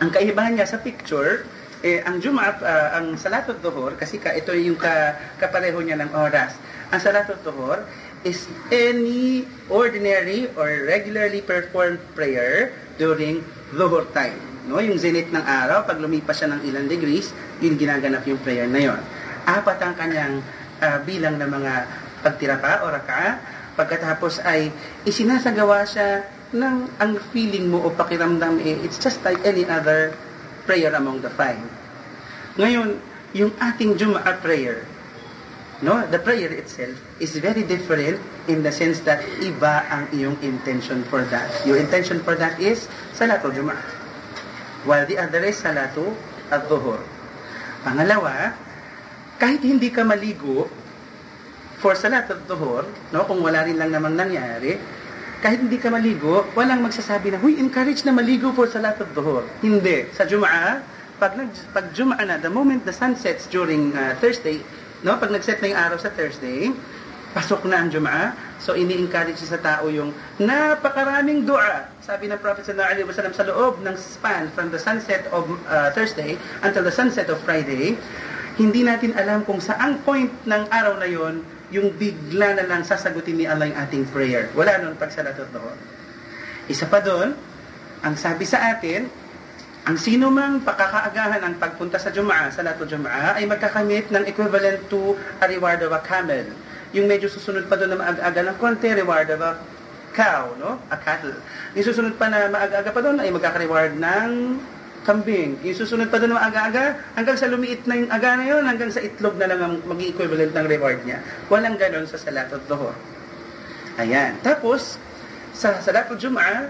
Ang 0.00 0.10
kaibahan 0.12 0.56
niya 0.56 0.68
sa 0.68 0.80
picture, 0.80 1.44
eh, 1.80 2.04
ang 2.04 2.20
Jumat, 2.20 2.60
ah, 2.60 3.00
ang 3.00 3.16
Salatul 3.16 3.56
Duhur, 3.60 3.96
kasi 3.96 4.20
ka, 4.20 4.36
ito 4.36 4.52
yung 4.52 4.76
ka, 4.76 5.16
kapareho 5.40 5.80
niya 5.80 5.96
ng 6.00 6.12
oras. 6.12 6.56
Ang 6.92 7.00
Salatul 7.00 7.40
Duhur 7.40 7.84
is 8.20 8.44
any 8.68 9.48
ordinary 9.72 10.52
or 10.60 10.68
regularly 10.84 11.40
performed 11.40 12.00
prayer 12.12 12.76
during 13.00 13.40
Dhuhr 13.72 14.04
time. 14.12 14.36
No? 14.68 14.76
Yung 14.82 15.00
zenith 15.00 15.32
ng 15.32 15.40
araw, 15.40 15.88
pag 15.88 15.96
lumipas 15.96 16.36
siya 16.36 16.52
ng 16.52 16.60
ilang 16.68 16.84
degrees, 16.84 17.32
yun 17.64 17.80
ginaganap 17.80 18.28
yung 18.28 18.40
prayer 18.44 18.68
na 18.68 18.80
yon. 18.80 19.00
Apat 19.48 19.78
ang 19.80 19.94
kanyang 19.96 20.44
ah, 20.84 21.00
bilang 21.00 21.40
ng 21.40 21.48
mga 21.48 21.72
pagtirapa 22.20 22.84
o 22.84 22.92
raka. 22.92 23.40
Pagkatapos 23.80 24.44
ay 24.44 24.68
isinasagawa 25.08 25.88
siya 25.88 26.28
ng 26.52 26.76
ang 26.98 27.12
feeling 27.30 27.70
mo 27.70 27.80
o 27.86 27.94
pakiramdam 27.94 28.58
eh, 28.60 28.76
it's 28.84 28.98
just 28.98 29.22
like 29.24 29.38
any 29.46 29.64
other 29.64 30.12
prayer 30.70 30.94
among 30.94 31.18
the 31.18 31.32
five. 31.34 31.58
Ngayon, 32.54 33.02
yung 33.34 33.50
ating 33.58 33.98
Jum'ah 33.98 34.38
prayer, 34.38 34.86
no, 35.82 36.06
the 36.14 36.22
prayer 36.22 36.46
itself 36.54 36.94
is 37.18 37.34
very 37.42 37.66
different 37.66 38.22
in 38.46 38.62
the 38.62 38.70
sense 38.70 39.02
that 39.02 39.18
iba 39.42 39.82
ang 39.90 40.06
iyong 40.14 40.38
intention 40.46 41.02
for 41.10 41.26
that. 41.26 41.50
Your 41.66 41.74
intention 41.74 42.22
for 42.22 42.38
that 42.38 42.62
is 42.62 42.86
Salatul 43.18 43.50
Jum'ah. 43.50 43.82
While 44.86 45.10
the 45.10 45.18
other 45.18 45.42
is 45.42 45.58
Salatu 45.58 46.14
at-Dhuhr. 46.54 47.02
Pangalawa, 47.82 48.54
kahit 49.42 49.66
hindi 49.66 49.90
ka 49.90 50.06
maligo 50.06 50.70
for 51.82 51.98
Salatul 51.98 52.46
Dhuhr, 52.46 52.86
no, 53.10 53.26
kung 53.26 53.42
wala 53.42 53.66
rin 53.66 53.74
lang 53.74 53.90
namang 53.90 54.14
nangyari, 54.14 54.78
kahit 55.40 55.64
hindi 55.64 55.80
ka 55.80 55.88
maligo, 55.88 56.44
walang 56.52 56.84
magsasabi 56.84 57.32
na, 57.32 57.40
huy, 57.40 57.56
encourage 57.56 58.04
na 58.04 58.12
maligo 58.12 58.52
for 58.52 58.68
Salatul 58.68 59.08
Dhuhr. 59.16 59.42
Hindi. 59.64 60.04
Sa 60.12 60.28
Jum'ah, 60.28 60.84
pag, 61.16 61.32
nag, 61.32 61.48
pag 61.72 61.96
Jum'ah 61.96 62.20
na, 62.28 62.36
the 62.36 62.52
moment 62.52 62.84
the 62.84 62.92
sun 62.92 63.16
sets 63.16 63.48
during 63.48 63.96
uh, 63.96 64.12
Thursday, 64.20 64.60
no, 65.00 65.16
pag 65.16 65.32
nag-set 65.32 65.64
na 65.64 65.72
yung 65.72 65.80
araw 65.80 65.96
sa 65.96 66.12
Thursday, 66.12 66.68
pasok 67.32 67.64
na 67.64 67.80
ang 67.80 67.88
Jum'ah. 67.88 68.36
So, 68.60 68.76
ini-encourage 68.76 69.40
sa 69.40 69.56
tao 69.56 69.88
yung 69.88 70.12
napakaraming 70.36 71.48
dua. 71.48 71.88
Sabi 72.04 72.28
ng 72.28 72.36
Prophet 72.36 72.68
sallallahu 72.68 72.92
alaihi 72.92 73.06
wasallam 73.08 73.32
sa 73.32 73.44
loob 73.48 73.80
ng 73.80 73.96
span 73.96 74.52
from 74.52 74.68
the 74.68 74.76
sunset 74.76 75.24
of 75.32 75.48
uh, 75.72 75.88
Thursday 75.96 76.36
until 76.60 76.84
the 76.84 76.92
sunset 76.92 77.32
of 77.32 77.40
Friday, 77.48 77.96
hindi 78.60 78.84
natin 78.84 79.16
alam 79.16 79.40
kung 79.48 79.56
saang 79.56 80.04
point 80.04 80.28
ng 80.44 80.62
araw 80.68 81.00
na 81.00 81.08
yon 81.08 81.40
yung 81.70 81.94
bigla 81.94 82.58
na 82.58 82.66
lang 82.66 82.82
sasagutin 82.82 83.38
ni 83.38 83.46
Allah 83.46 83.70
yung 83.70 83.78
ating 83.78 84.04
prayer. 84.10 84.50
Wala 84.58 84.82
nun 84.82 84.98
pag 84.98 85.14
salatot 85.14 85.46
doon. 85.54 85.78
Isa 86.66 86.86
pa 86.86 86.98
doon, 87.02 87.34
ang 88.02 88.14
sabi 88.18 88.46
sa 88.46 88.74
atin, 88.74 89.06
ang 89.80 89.96
sino 89.96 90.28
mang 90.28 90.60
pakakaagahan 90.60 91.40
ang 91.40 91.54
pagpunta 91.56 91.96
sa 91.96 92.12
Jumaa, 92.12 92.52
sa 92.52 92.60
Lato 92.60 92.84
Jumaa, 92.84 93.40
ay 93.40 93.48
magkakamit 93.48 94.12
ng 94.12 94.24
equivalent 94.28 94.86
to 94.92 95.16
a 95.40 95.46
reward 95.48 95.80
of 95.80 95.90
a 95.94 96.00
camel. 96.04 96.46
Yung 96.92 97.06
medyo 97.08 97.30
susunod 97.30 97.64
pa 97.70 97.80
doon 97.80 97.96
na 97.96 97.98
maaga 97.98 98.40
ng 98.44 98.58
konti, 98.60 98.92
reward 98.92 99.30
of 99.30 99.40
a 99.40 99.56
cow, 100.12 100.52
no? 100.58 100.82
A 100.90 100.98
cattle. 100.98 101.38
Yung 101.78 101.86
susunod 101.86 102.18
pa 102.18 102.26
na 102.28 102.50
maaga-aga 102.50 102.90
pa 102.90 103.00
doon 103.00 103.22
ay 103.22 103.30
magkaka-reward 103.30 103.94
ng 103.96 104.30
kambing. 105.04 105.56
Yung 105.64 105.76
susunod 105.76 106.12
pa 106.12 106.20
doon 106.20 106.36
na 106.36 106.44
maaga-aga, 106.44 107.00
hanggang 107.16 107.36
sa 107.38 107.48
lumiit 107.48 107.84
na 107.88 107.96
yung 107.96 108.10
aga 108.12 108.30
na 108.36 108.44
yun, 108.44 108.62
hanggang 108.68 108.92
sa 108.92 109.00
itlog 109.00 109.36
na 109.40 109.48
lang 109.48 109.60
ang 109.60 109.74
mag-equivalent 109.88 110.52
ng 110.52 110.66
reward 110.68 111.00
niya. 111.08 111.24
Walang 111.48 111.80
ganon 111.80 112.04
sa 112.04 112.20
Salatot 112.20 112.60
Dhuhr. 112.68 112.92
Ayan. 113.96 114.36
Tapos, 114.44 115.00
sa 115.56 115.80
Salatot 115.80 116.20
Jum'ah, 116.20 116.68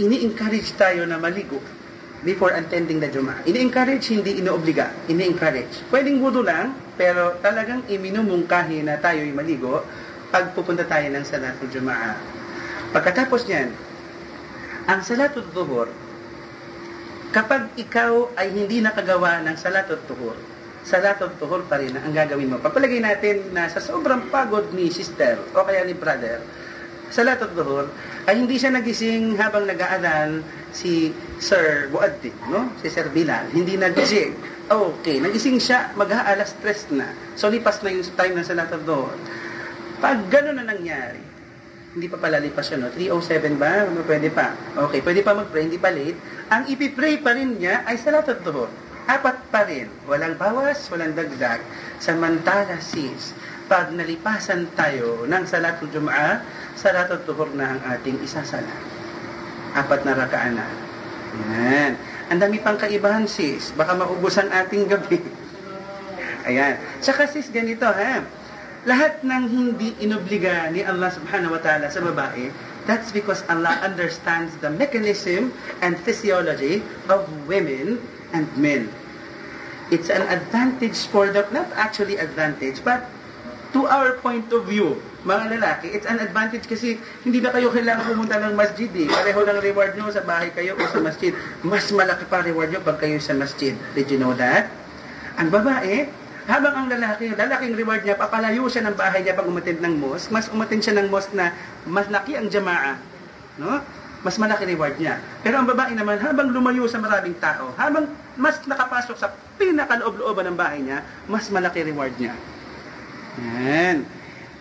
ini-encourage 0.00 0.72
tayo 0.76 1.04
na 1.04 1.20
maligo 1.20 1.60
before 2.24 2.50
attending 2.56 2.98
the 2.98 3.08
Jum'ah. 3.12 3.44
Ini-encourage, 3.44 4.08
hindi 4.10 4.40
inoobliga. 4.40 4.90
Ini-encourage. 5.06 5.86
Pwedeng 5.92 6.18
wudu 6.24 6.42
lang, 6.42 6.74
pero 6.98 7.38
talagang 7.44 7.86
iminumungkahi 7.86 8.82
na 8.82 8.98
tayo'y 8.98 9.30
maligo 9.30 9.84
pag 10.32 10.52
pupunta 10.52 10.84
tayo 10.84 11.06
ng 11.12 11.24
Salatul 11.24 11.70
Jum'ah. 11.70 12.16
Pagkatapos 12.90 13.44
niyan, 13.46 13.68
ang 14.88 15.00
Salatul 15.04 15.44
Dhuhr, 15.52 16.07
kapag 17.30 17.68
ikaw 17.76 18.32
ay 18.36 18.52
hindi 18.52 18.80
nakagawa 18.80 19.44
ng 19.44 19.56
Salatul 19.60 20.00
Dhuhr, 20.08 20.36
Salatul 20.84 21.36
Dhuhr 21.36 21.68
pa 21.68 21.76
rin 21.76 21.92
ang 21.92 22.12
gagawin 22.16 22.48
mo. 22.48 22.56
Papalagay 22.56 23.04
natin 23.04 23.52
na 23.52 23.68
sa 23.68 23.82
sobrang 23.82 24.32
pagod 24.32 24.72
ni 24.72 24.88
sister 24.88 25.36
o 25.52 25.60
kaya 25.60 25.84
ni 25.84 25.92
brother, 25.92 26.40
Salatul 27.12 27.52
Dhuhr, 27.52 27.86
ay 28.28 28.40
hindi 28.40 28.60
siya 28.60 28.72
nagising 28.72 29.36
habang 29.36 29.64
nag-aadan 29.64 30.44
si 30.72 31.12
Sir 31.40 31.88
Buaddi, 31.92 32.32
no? 32.52 32.72
Si 32.80 32.88
Sir 32.92 33.08
Bilal. 33.08 33.48
Hindi 33.52 33.80
nagising. 33.80 34.36
Okay, 34.68 35.16
nagising 35.16 35.56
siya 35.56 35.96
mag-aalas 35.96 36.52
stress 36.52 36.92
na. 36.92 37.08
So, 37.32 37.48
lipas 37.48 37.80
na 37.80 37.88
yung 37.88 38.04
time 38.04 38.36
ng 38.36 38.44
Salatul 38.44 38.84
Dhuhr. 38.84 39.16
Pag 39.98 40.28
gano'n 40.28 40.60
na 40.60 40.68
nangyari, 40.68 41.27
hindi 41.98 42.06
pa 42.06 42.14
pala 42.14 42.38
lipas 42.38 42.70
yun, 42.70 42.86
no? 42.86 42.94
307 42.94 43.58
ba? 43.58 43.90
Ano, 43.90 44.06
pwede 44.06 44.30
pa. 44.30 44.54
Okay, 44.86 45.02
pwede 45.02 45.26
pa 45.26 45.34
mag-pray, 45.34 45.66
hindi 45.66 45.82
pa 45.82 45.90
late. 45.90 46.14
Ang 46.46 46.70
ipipray 46.70 47.18
pa 47.18 47.34
rin 47.34 47.58
niya 47.58 47.82
ay 47.82 47.98
Salatul 47.98 48.38
Dhuhr. 48.46 48.70
Apat 49.10 49.50
pa 49.50 49.66
rin. 49.66 49.90
Walang 50.06 50.38
bawas, 50.38 50.86
walang 50.94 51.18
dagdag. 51.18 51.58
Samantala 51.98 52.78
sis, 52.78 53.34
pag 53.66 53.90
nalipasan 53.90 54.70
tayo 54.78 55.26
ng 55.26 55.42
Salatul 55.42 55.90
Jum'ah, 55.90 56.38
Salatul 56.78 57.26
Dhuhr 57.26 57.50
na 57.58 57.74
ang 57.74 57.80
ating 57.98 58.22
isasala. 58.22 58.70
Apat 59.74 60.06
na 60.06 60.14
rakaan 60.14 60.54
na. 60.54 60.66
Yan. 61.50 61.92
Ang 62.30 62.38
dami 62.38 62.62
pang 62.62 62.78
kaibahan 62.78 63.26
sis. 63.26 63.74
Baka 63.74 63.98
maubos 63.98 64.38
ang 64.38 64.54
ating 64.54 64.86
gabi. 64.86 65.18
Ayan. 66.48 66.78
Tsaka 67.02 67.26
sis, 67.26 67.50
ganito 67.50 67.90
ha. 67.90 68.37
Lahat 68.86 69.18
ng 69.26 69.42
hindi 69.50 69.98
inobliga 69.98 70.70
ni 70.70 70.86
Allah 70.86 71.10
subhanahu 71.10 71.58
wa 71.58 71.60
ta'ala 71.62 71.90
sa 71.90 71.98
babae, 71.98 72.54
that's 72.86 73.10
because 73.10 73.42
Allah 73.50 73.74
understands 73.82 74.54
the 74.62 74.70
mechanism 74.70 75.50
and 75.82 75.98
physiology 75.98 76.86
of 77.10 77.26
women 77.50 77.98
and 78.30 78.46
men. 78.54 78.86
It's 79.90 80.12
an 80.12 80.22
advantage 80.28 81.08
for 81.08 81.32
the, 81.32 81.48
not 81.50 81.72
actually 81.74 82.20
advantage, 82.20 82.84
but 82.84 83.08
to 83.72 83.88
our 83.88 84.20
point 84.20 84.46
of 84.52 84.68
view, 84.68 85.00
mga 85.26 85.58
lalaki, 85.58 85.92
it's 85.92 86.06
an 86.06 86.22
advantage 86.22 86.64
kasi 86.64 86.96
hindi 87.26 87.42
na 87.42 87.50
kayo 87.50 87.74
kailangan 87.74 88.14
pumunta 88.14 88.38
ng 88.40 88.54
masjid 88.54 88.88
eh. 88.94 89.08
Pareho 89.10 89.40
ng 89.42 89.58
reward 89.60 89.92
nyo 89.98 90.08
sa 90.14 90.22
bahay 90.22 90.54
kayo 90.54 90.78
o 90.78 90.82
sa 90.86 91.02
masjid. 91.02 91.34
Mas 91.66 91.90
malaki 91.90 92.24
pa 92.30 92.40
reward 92.40 92.70
nyo 92.72 92.80
pag 92.80 93.02
kayo 93.02 93.18
sa 93.18 93.34
masjid. 93.34 93.74
Did 93.92 94.08
you 94.08 94.20
know 94.20 94.32
that? 94.38 94.70
Ang 95.36 95.50
babae, 95.50 96.08
habang 96.48 96.74
ang 96.74 96.86
lalaki, 96.88 97.36
lalaking 97.36 97.76
reward 97.76 98.08
niya, 98.08 98.16
papalayo 98.16 98.64
siya 98.72 98.88
ng 98.88 98.96
bahay 98.96 99.20
niya 99.20 99.36
pag 99.36 99.44
umatid 99.44 99.84
ng 99.84 100.00
mosque, 100.00 100.32
mas 100.32 100.48
umatid 100.48 100.80
siya 100.80 100.96
ng 100.96 101.12
mosque 101.12 101.36
na 101.36 101.52
mas 101.84 102.08
laki 102.08 102.40
ang 102.40 102.48
jamaa. 102.48 102.96
No? 103.60 103.84
Mas 104.24 104.40
malaki 104.40 104.64
reward 104.64 104.96
niya. 104.96 105.20
Pero 105.44 105.60
ang 105.60 105.68
babae 105.68 105.92
naman, 105.92 106.16
habang 106.18 106.48
lumayo 106.48 106.88
sa 106.88 107.04
maraming 107.04 107.36
tao, 107.36 107.76
habang 107.76 108.08
mas 108.40 108.64
nakapasok 108.64 109.16
sa 109.20 109.28
pinakaloob-looban 109.60 110.48
ng 110.48 110.56
bahay 110.56 110.80
niya, 110.80 111.04
mas 111.28 111.52
malaki 111.52 111.84
reward 111.84 112.16
niya. 112.16 112.32
Yan. 113.38 114.08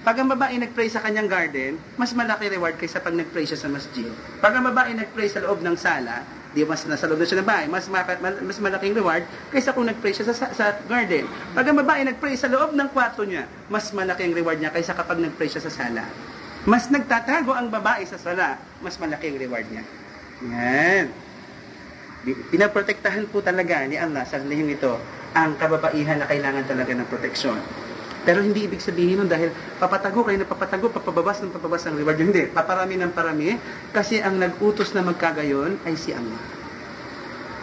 Pag 0.04 0.20
ang 0.20 0.28
babae 0.28 0.60
nag-pray 0.60 0.92
sa 0.92 1.00
kanyang 1.00 1.32
garden, 1.32 1.80
mas 1.96 2.12
malaki 2.12 2.52
reward 2.52 2.76
kaysa 2.76 3.00
pag 3.00 3.16
nag-pray 3.16 3.48
siya 3.48 3.64
sa 3.64 3.72
masjid. 3.72 4.12
Pag 4.44 4.60
ang 4.60 4.68
babae 4.68 4.92
nag-pray 4.92 5.32
sa 5.32 5.40
loob 5.40 5.64
ng 5.64 5.80
sala, 5.80 6.24
di 6.58 6.66
mas 6.66 6.82
nasa 6.90 7.06
loob 7.06 7.22
na 7.22 7.30
siya 7.30 7.46
ng 7.46 7.46
bahay, 7.46 7.66
mas, 7.70 7.86
maka, 7.86 8.18
mas 8.18 8.58
malaking 8.58 8.98
reward 8.98 9.22
kaysa 9.54 9.78
kung 9.78 9.86
nag-pray 9.86 10.10
siya 10.10 10.34
sa, 10.34 10.50
sa, 10.50 10.74
garden. 10.90 11.30
Pag 11.54 11.70
ang 11.70 11.78
babae 11.78 12.02
nag-pray 12.02 12.34
sa 12.34 12.50
loob 12.50 12.74
ng 12.74 12.90
kwarto 12.90 13.22
niya, 13.22 13.46
mas 13.70 13.94
malaking 13.94 14.34
reward 14.34 14.58
niya 14.58 14.74
kaysa 14.74 14.98
kapag 14.98 15.22
nag-pray 15.22 15.46
siya 15.46 15.62
sa 15.62 15.70
sala. 15.70 16.10
Mas 16.66 16.90
nagtatago 16.90 17.54
ang 17.54 17.70
babae 17.70 18.10
sa 18.10 18.18
sala, 18.18 18.58
mas 18.82 18.98
malaking 18.98 19.38
reward 19.38 19.70
niya. 19.70 19.86
Yan. 20.50 21.06
Pinaprotektahan 22.50 23.30
po 23.30 23.46
talaga 23.46 23.86
ni 23.86 23.96
Allah 23.96 24.26
sa 24.26 24.42
lihim 24.42 24.74
ito 24.74 24.98
ang 25.38 25.54
kababaihan 25.62 26.18
na 26.18 26.26
kailangan 26.26 26.66
talaga 26.66 26.92
ng 26.98 27.06
proteksyon. 27.06 27.87
Pero 28.24 28.44
hindi 28.44 28.68
ibig 28.68 28.82
sabihin 28.84 29.24
nun 29.24 29.30
dahil 29.30 29.54
papatago 29.80 30.26
kayo 30.26 30.38
na 30.42 30.48
papatago, 30.48 30.92
papababas 30.92 31.40
ng 31.44 31.54
papabas 31.54 31.86
ang 31.88 31.96
reward. 31.96 32.20
Hindi, 32.20 32.50
paparami 32.50 32.96
ng 33.00 33.12
parami 33.14 33.56
kasi 33.94 34.20
ang 34.20 34.42
nag-utos 34.42 34.92
na 34.98 35.06
magkagayon 35.06 35.84
ay 35.88 35.94
si 35.96 36.12
Allah. 36.12 36.42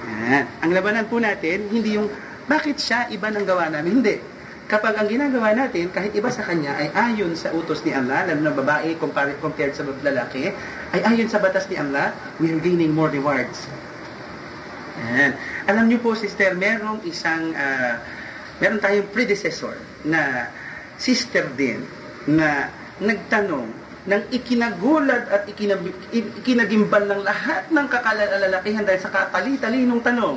Yan. 0.05 0.45
Ang 0.65 0.71
labanan 0.73 1.05
po 1.09 1.21
natin, 1.21 1.69
hindi 1.69 1.97
yung 1.97 2.09
bakit 2.45 2.81
siya 2.81 3.09
iba 3.13 3.29
ng 3.33 3.45
gawa 3.45 3.73
namin. 3.73 4.05
Hindi. 4.05 4.17
Kapag 4.65 4.97
ang 4.97 5.09
ginagawa 5.13 5.53
natin, 5.53 5.93
kahit 5.93 6.17
iba 6.17 6.33
sa 6.33 6.41
kanya, 6.41 6.73
ay 6.81 6.89
ayon 6.97 7.37
sa 7.37 7.53
utos 7.53 7.85
ni 7.85 7.93
Allah, 7.93 8.25
lalo 8.25 8.49
na 8.49 8.53
babae 8.57 8.97
compared, 8.97 9.37
compared 9.45 9.77
sa 9.77 9.85
lalaki, 9.85 10.49
ay 10.97 11.01
ayon 11.05 11.29
sa 11.29 11.37
batas 11.37 11.69
ni 11.69 11.77
Allah, 11.77 12.17
we 12.41 12.49
are 12.49 12.61
gaining 12.65 12.97
more 12.97 13.13
rewards. 13.13 13.69
Yan. 15.05 15.37
Alam 15.69 15.93
niyo 15.93 16.01
po, 16.01 16.17
sister, 16.17 16.57
merong 16.57 17.05
isang 17.05 17.53
uh, 17.53 18.01
meron 18.63 18.81
tayong 18.81 19.13
predecessor 19.13 19.77
na 20.05 20.53
sister 21.01 21.49
din 21.57 21.85
na 22.29 22.71
nagtanong 23.01 23.67
ng 24.05 24.23
ikinagulat 24.37 25.33
at 25.33 25.43
ikinab, 25.49 25.81
ikinagimbal 26.13 27.09
ng 27.09 27.21
lahat 27.25 27.73
ng 27.73 27.87
kakalalakihan 27.89 28.85
dahil 28.85 29.01
sa 29.01 29.09
katali-talinong 29.09 30.05
tanong. 30.05 30.37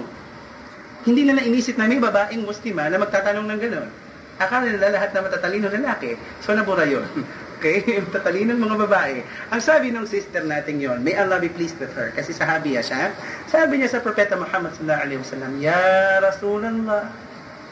Hindi 1.04 1.28
na 1.28 1.40
nainisip 1.40 1.76
na 1.76 1.88
may 1.88 2.00
babaeng 2.00 2.48
muslima 2.48 2.88
na 2.88 3.00
magtatanong 3.00 3.48
ng 3.48 3.60
gano'n. 3.60 3.90
Akala 4.38 4.70
nila 4.70 4.94
lahat 4.94 5.12
na 5.12 5.26
matatalinong 5.26 5.74
lalaki. 5.74 6.16
So 6.44 6.56
nabura 6.56 6.88
yun. 6.88 7.06
Okay? 7.58 7.82
Matatalinong 8.06 8.62
mga 8.62 8.86
babae. 8.86 9.26
Ang 9.50 9.62
sabi 9.66 9.90
ng 9.90 10.06
sister 10.06 10.46
natin 10.46 10.78
yon, 10.78 11.02
may 11.02 11.18
Allah 11.18 11.42
be 11.42 11.50
pleased 11.50 11.74
with 11.82 11.90
her. 11.98 12.14
Kasi 12.14 12.30
sahabiya 12.30 12.86
siya. 12.86 13.18
Sabi 13.50 13.82
niya 13.82 13.98
sa 13.98 14.06
Propeta 14.06 14.38
Muhammad 14.38 14.78
sallallahu 14.78 15.02
alaihi 15.02 15.20
wasallam, 15.26 15.58
Ya 15.58 16.22
Rasulullah, 16.22 17.10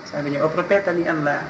sabi 0.09 0.33
niya, 0.33 0.41
o 0.41 0.49
propeta 0.49 0.89
ni 0.89 1.05
Allah, 1.05 1.45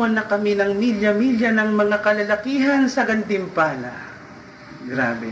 iniwan 0.00 0.16
na 0.16 0.24
kami 0.24 0.56
ng 0.56 0.72
milya-milya 0.80 1.52
ng 1.52 1.76
mga 1.76 1.96
kalalakihan 2.00 2.88
sa 2.88 3.04
gantimpala. 3.04 3.92
Grabe. 4.88 5.28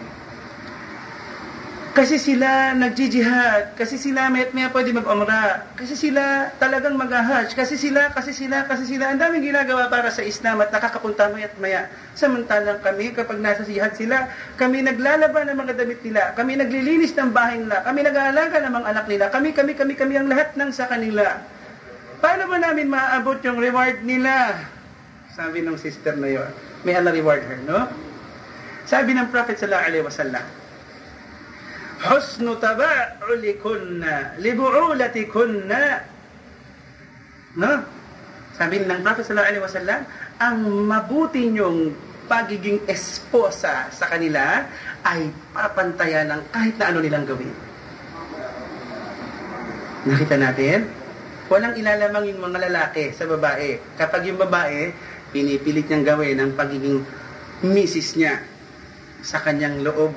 Kasi 1.96 2.20
sila 2.20 2.76
nagjijihad, 2.78 3.74
kasi 3.74 3.98
sila 3.98 4.30
may 4.30 4.46
may 4.54 4.70
pwede 4.70 4.94
mag-umra, 4.94 5.66
kasi 5.74 5.98
sila 5.98 6.46
talagang 6.60 6.94
mag-hajj, 6.94 7.58
kasi 7.58 7.74
sila, 7.74 8.14
kasi 8.14 8.30
sila, 8.30 8.70
kasi 8.70 8.86
sila, 8.86 9.10
ang 9.10 9.18
daming 9.18 9.50
ginagawa 9.50 9.90
para 9.90 10.06
sa 10.12 10.22
Islam 10.22 10.62
at 10.62 10.70
nakakapunta 10.70 11.26
maya 11.32 11.50
at 11.50 11.56
maya. 11.58 11.82
Samantalang 12.14 12.78
kami, 12.86 13.10
kapag 13.18 13.42
nasa 13.42 13.66
jihad 13.66 13.98
sila, 13.98 14.30
kami 14.54 14.86
naglalaban 14.86 15.50
ng 15.50 15.58
mga 15.58 15.74
damit 15.74 15.98
nila, 16.06 16.22
kami 16.38 16.60
naglilinis 16.60 17.18
ng 17.18 17.34
bahay 17.34 17.58
nila, 17.58 17.82
kami 17.82 18.00
nag-aalaga 18.06 18.56
ng 18.62 18.72
mga 18.78 18.86
anak 18.94 19.06
nila, 19.10 19.24
kami, 19.34 19.48
kami, 19.50 19.72
kami, 19.74 19.92
kami 19.98 20.14
ang 20.22 20.30
lahat 20.30 20.54
ng 20.54 20.70
sa 20.70 20.86
kanila. 20.86 21.57
Paano 22.18 22.50
ba 22.50 22.56
namin 22.58 22.90
maaabot 22.90 23.38
yung 23.46 23.58
reward 23.62 24.02
nila? 24.02 24.58
Sabi 25.34 25.62
ng 25.62 25.78
sister 25.78 26.18
na 26.18 26.28
yon. 26.28 26.50
May 26.82 26.98
Allah 26.98 27.14
reward 27.14 27.46
her, 27.46 27.58
no? 27.62 27.86
Sabi 28.86 29.14
ng 29.14 29.30
Prophet 29.30 29.58
sallallahu 29.60 29.86
alaihi 29.86 30.04
wasallam, 30.06 30.44
husnu 31.98 32.54
taba'ulikunna 32.62 34.38
libu'ulatikunna 34.38 35.82
no 37.58 37.72
sabi 38.54 38.86
ng 38.86 39.02
Prophet 39.02 39.26
sallallahu 39.26 39.50
alaihi 39.50 39.64
wasallam 39.64 40.00
ang 40.38 40.58
mabuti 40.86 41.50
niyong 41.50 41.90
pagiging 42.30 42.78
esposa 42.86 43.90
sa 43.90 44.06
kanila 44.06 44.62
ay 45.02 45.26
papantayan 45.50 46.30
ng 46.30 46.42
kahit 46.54 46.74
na 46.78 46.86
ano 46.92 46.98
nilang 47.02 47.26
gawin 47.26 47.50
nakita 50.06 50.38
natin 50.38 50.86
walang 51.48 51.74
ilalamang 51.76 52.28
yung 52.32 52.40
mga 52.44 52.68
lalaki 52.68 53.12
sa 53.16 53.24
babae 53.24 53.80
kapag 53.96 54.28
yung 54.28 54.36
babae 54.36 54.92
pinipilit 55.32 55.88
niyang 55.88 56.04
gawin 56.04 56.36
ang 56.40 56.52
pagiging 56.56 57.04
misis 57.64 58.16
niya 58.16 58.40
sa 59.24 59.40
kanyang 59.42 59.82
loob 59.82 60.12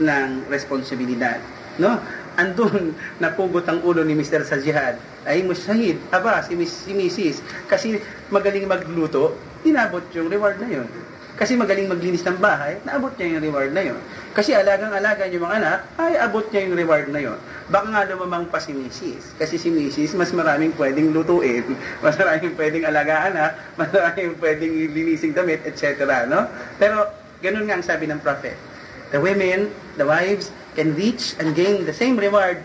ng 0.00 0.48
responsibilidad. 0.48 1.38
No? 1.76 2.00
Andun 2.40 2.96
napugot 3.22 3.68
ang 3.68 3.84
ulo 3.84 4.00
ni 4.04 4.16
Mr. 4.16 4.44
sa 4.48 4.56
jihad. 4.56 4.96
Ay, 5.22 5.44
mushahid, 5.46 6.02
aba, 6.10 6.42
si, 6.42 6.58
si 6.66 6.90
Mrs. 6.90 7.44
Kasi 7.70 8.00
magaling 8.32 8.66
magluto, 8.66 9.38
inabot 9.62 10.02
yung 10.16 10.26
reward 10.26 10.58
na 10.58 10.68
yon. 10.80 10.88
Kasi 11.32 11.56
magaling 11.56 11.88
maglinis 11.88 12.22
ng 12.28 12.38
bahay, 12.38 12.76
naabot 12.84 13.10
niya 13.16 13.36
yung 13.36 13.42
reward 13.42 13.70
na 13.72 13.82
yon. 13.82 14.00
Kasi 14.36 14.52
alagang-alaga 14.52 15.26
yung 15.32 15.44
mga 15.48 15.56
anak, 15.64 15.78
ay 15.96 16.12
abot 16.20 16.44
niya 16.52 16.68
yung 16.68 16.76
reward 16.76 17.08
na 17.08 17.20
yon. 17.24 17.38
Baka 17.72 17.86
nga 17.88 18.02
lumamang 18.08 18.46
pa 18.52 18.60
si 18.60 18.76
Mrs. 18.76 19.40
Kasi 19.40 19.56
si 19.56 19.72
Mrs. 19.72 20.12
mas 20.14 20.30
maraming 20.36 20.76
pwedeng 20.76 21.10
lutuin, 21.10 21.64
mas 22.04 22.14
maraming 22.20 22.52
pwedeng 22.54 22.84
alagaan, 22.84 23.32
ha? 23.36 23.48
mas 23.80 23.88
maraming 23.88 24.36
pwedeng 24.38 24.72
linising 24.92 25.32
damit, 25.32 25.64
etc. 25.64 26.04
No? 26.28 26.44
Pero 26.76 27.08
ganun 27.40 27.64
nga 27.64 27.80
ang 27.80 27.84
sabi 27.84 28.06
ng 28.06 28.20
prophet 28.20 28.72
the 29.12 29.20
women, 29.20 29.68
the 30.00 30.08
wives, 30.08 30.50
can 30.74 30.96
reach 30.96 31.36
and 31.36 31.52
gain 31.52 31.84
the 31.84 31.92
same 31.92 32.16
reward 32.16 32.64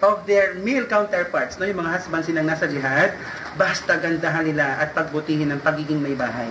of 0.00 0.24
their 0.24 0.56
male 0.64 0.88
counterparts, 0.88 1.60
no, 1.60 1.68
yung 1.68 1.84
mga 1.84 2.00
husbands 2.00 2.24
silang 2.24 2.48
nasa 2.48 2.64
jihad, 2.70 3.12
basta 3.60 4.00
gandahan 4.00 4.48
nila 4.48 4.80
at 4.80 4.96
pagbutihin 4.96 5.52
ng 5.52 5.60
pagiging 5.60 6.00
may 6.00 6.16
bahay. 6.16 6.48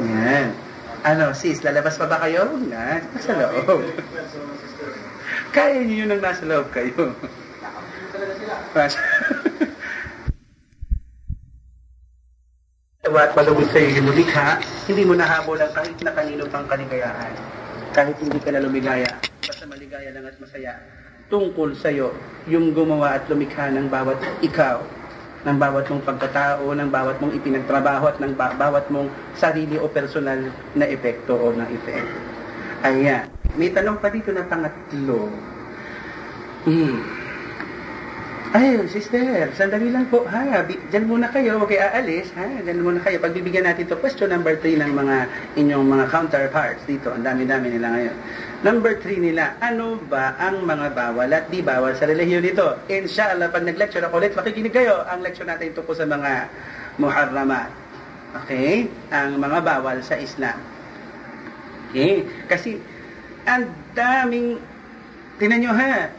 Yan. 0.00 0.52
Ano, 1.00 1.32
sis, 1.32 1.64
lalabas 1.64 1.96
pa 1.96 2.04
ba 2.04 2.20
kayo? 2.20 2.44
Na, 2.68 3.00
nasa 3.00 3.32
loob. 3.32 3.80
Kaya 5.56 5.80
niyo 5.80 6.04
yun 6.04 6.12
ang 6.12 6.22
nasa 6.22 6.44
loob 6.44 6.68
kayo. 6.72 7.16
at 13.30 13.36
malugod 13.38 13.68
sa 13.70 13.78
iyo 13.78 14.02
lumikha, 14.02 14.58
hindi 14.90 15.06
mo 15.06 15.14
nahabol 15.14 15.54
ang 15.60 15.70
kahit 15.70 15.94
na 16.02 16.10
kanino 16.10 16.50
pang 16.50 16.66
kaligayahan. 16.66 17.30
Kahit 17.94 18.18
hindi 18.18 18.42
ka 18.42 18.50
na 18.50 18.58
lumigaya, 18.58 19.06
basta 19.44 19.70
maligaya 19.70 20.10
lang 20.10 20.26
at 20.26 20.34
masaya. 20.42 20.74
Tungkol 21.30 21.78
sa 21.78 21.94
iyo, 21.94 22.10
yung 22.50 22.74
gumawa 22.74 23.22
at 23.22 23.30
lumikha 23.30 23.70
ng 23.70 23.86
bawat 23.86 24.18
ikaw, 24.42 24.82
ng 25.40 25.56
bawat 25.56 25.88
mong 25.88 26.04
pagkatao, 26.04 26.68
ng 26.76 26.90
bawat 26.92 27.16
mong 27.20 27.32
ipinagtrabaho 27.32 28.12
at 28.12 28.18
ng 28.20 28.36
ba- 28.36 28.56
bawat 28.56 28.84
mong 28.92 29.08
sarili 29.32 29.80
o 29.80 29.88
personal 29.88 30.52
na 30.76 30.84
epekto 30.84 31.32
o 31.32 31.52
ng 31.56 31.68
effect. 31.72 32.10
Ayan. 32.84 33.24
May 33.56 33.72
tanong 33.72 33.98
pa 33.98 34.12
dito 34.12 34.30
na 34.30 34.44
pangatlo. 34.46 35.32
Hmm. 36.68 37.00
Ay, 38.50 38.82
sister, 38.90 39.46
sandali 39.54 39.94
lang 39.94 40.10
po. 40.10 40.26
Ha, 40.26 40.66
dyan 40.66 41.06
muna 41.06 41.30
kayo, 41.30 41.54
huwag 41.54 41.70
kayo 41.70 41.86
aalis. 41.86 42.34
Ha, 42.34 42.66
dyan 42.66 42.82
muna 42.82 42.98
kayo. 42.98 43.22
Pagbibigyan 43.22 43.62
natin 43.62 43.86
to 43.86 43.94
question 43.94 44.26
number 44.26 44.58
3 44.58 44.74
ng 44.74 44.90
mga 44.90 45.16
inyong 45.54 45.86
mga 45.86 46.04
counterparts 46.10 46.82
dito. 46.82 47.14
Ang 47.14 47.22
dami-dami 47.22 47.70
nila 47.70 47.94
ngayon. 47.94 48.16
Number 48.60 49.00
three 49.00 49.16
nila, 49.16 49.56
ano 49.56 49.96
ba 49.96 50.36
ang 50.36 50.68
mga 50.68 50.92
bawal 50.92 51.32
at 51.32 51.48
di 51.48 51.64
bawal 51.64 51.96
sa 51.96 52.04
relihiyon 52.04 52.44
nito? 52.44 52.76
Inshallah, 52.92 53.48
pag 53.48 53.64
nag-lecture 53.64 54.04
ako 54.04 54.20
ulit, 54.20 54.36
makikinig 54.36 54.68
kayo. 54.68 55.00
Ang 55.08 55.24
lecture 55.24 55.48
natin 55.48 55.72
tungkol 55.72 55.96
sa 55.96 56.04
mga 56.04 56.52
muharramat. 57.00 57.72
Okay? 58.44 58.84
Ang 59.08 59.40
mga 59.40 59.64
bawal 59.64 60.04
sa 60.04 60.20
Islam. 60.20 60.60
Okay? 61.88 62.28
Kasi, 62.52 62.76
ang 63.48 63.72
daming, 63.96 64.60
tinan 65.40 65.64
nyo 65.64 65.72
ha, 65.72 66.12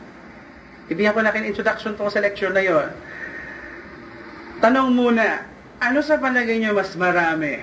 ibigyan 0.89 1.13
ko 1.13 1.21
na 1.21 1.29
kayo 1.29 1.45
introduction 1.45 1.93
to 1.93 2.09
sa 2.09 2.25
lecture 2.25 2.49
na 2.49 2.65
yon. 2.65 2.89
Tanong 4.65 4.89
muna, 4.97 5.45
ano 5.77 6.01
sa 6.01 6.17
palagay 6.17 6.57
nyo 6.57 6.73
mas 6.73 6.97
marami? 6.97 7.61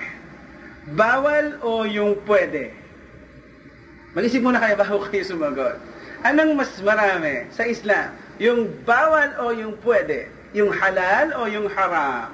Bawal 0.95 1.59
o 1.67 1.83
yung 1.83 2.15
pwede? 2.23 2.78
Mag-isip 4.17 4.41
muna 4.41 4.57
kayo 4.57 4.73
bago 4.73 5.05
kayo 5.05 5.21
sumagot. 5.21 5.77
Anong 6.25 6.57
mas 6.57 6.73
marami 6.81 7.45
sa 7.53 7.69
Islam? 7.69 8.17
Yung 8.41 8.73
bawal 8.81 9.37
o 9.37 9.53
yung 9.53 9.77
pwede? 9.85 10.33
Yung 10.57 10.73
halal 10.73 11.37
o 11.37 11.45
yung 11.45 11.69
haram? 11.69 12.33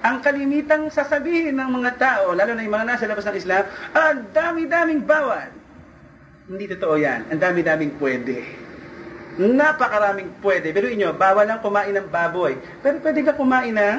Ang 0.00 0.24
kalimitang 0.24 0.88
sasabihin 0.88 1.60
ng 1.60 1.68
mga 1.68 2.00
tao, 2.00 2.32
lalo 2.32 2.56
na 2.56 2.64
yung 2.64 2.72
mga 2.72 2.88
nasa 2.88 3.04
labas 3.04 3.28
ng 3.28 3.36
Islam, 3.36 3.68
ang 3.92 4.24
dami-daming 4.32 5.04
bawal. 5.04 5.52
Hindi 6.48 6.64
totoo 6.72 6.96
yan. 6.96 7.28
Ang 7.28 7.40
dami-daming 7.44 8.00
pwede. 8.00 8.40
Napakaraming 9.36 10.40
pwede. 10.40 10.72
Pero 10.72 10.88
inyo, 10.88 11.12
bawal 11.12 11.44
lang 11.44 11.60
kumain 11.60 11.92
ng 11.92 12.08
baboy. 12.08 12.56
Pero 12.80 13.04
pwede 13.04 13.20
ka 13.20 13.36
kumain 13.36 13.76
ng 13.76 13.98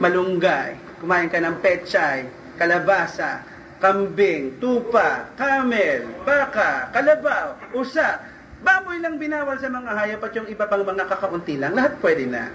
malunggay. 0.00 0.80
Kumain 1.04 1.28
ka 1.28 1.36
ng 1.36 1.60
pechay, 1.60 2.24
kalabasa, 2.56 3.44
kambing, 3.78 4.56
tupa, 4.58 5.28
camel, 5.36 6.08
baka, 6.24 6.90
kalabaw, 6.92 7.56
usa. 7.76 8.20
Baboy 8.64 8.98
lang 8.98 9.20
binawal 9.20 9.60
sa 9.60 9.68
mga 9.68 9.92
hayop 9.92 10.24
at 10.26 10.32
yung 10.34 10.48
iba 10.48 10.64
pang 10.66 10.82
mga 10.82 11.06
kakaunti 11.06 11.60
lang. 11.60 11.76
Lahat 11.76 11.94
pwede 12.00 12.24
na. 12.24 12.50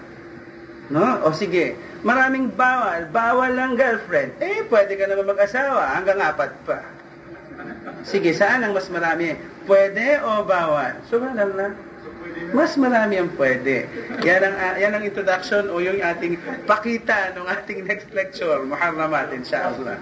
No? 0.91 1.23
O 1.23 1.31
sige, 1.31 1.77
maraming 2.03 2.51
bawal. 2.51 3.07
Bawal 3.13 3.55
lang 3.55 3.79
girlfriend. 3.79 4.35
Eh, 4.43 4.65
pwede 4.67 4.99
ka 4.99 5.07
naman 5.07 5.29
mag-asawa 5.29 5.95
hanggang 5.95 6.19
apat 6.19 6.51
pa. 6.67 6.83
Sige, 8.01 8.33
saan 8.33 8.65
ang 8.65 8.73
mas 8.73 8.89
marami? 8.89 9.37
Pwede 9.69 10.19
o 10.25 10.41
bawal? 10.43 10.99
So, 11.07 11.21
na. 11.21 11.71
Mas 12.51 12.75
marami 12.75 13.15
ang 13.15 13.31
pwede. 13.39 13.87
Yan 14.27 14.41
ang, 14.43 14.55
uh, 14.59 14.75
yan 14.75 14.91
ang 14.91 15.03
introduction 15.07 15.71
o 15.71 15.79
yung 15.79 16.03
ating 16.03 16.35
pakita 16.67 17.31
ng 17.31 17.47
ating 17.47 17.83
next 17.89 18.11
lecture, 18.11 18.59
Muharramat, 18.67 19.31
inshallah. 19.31 19.95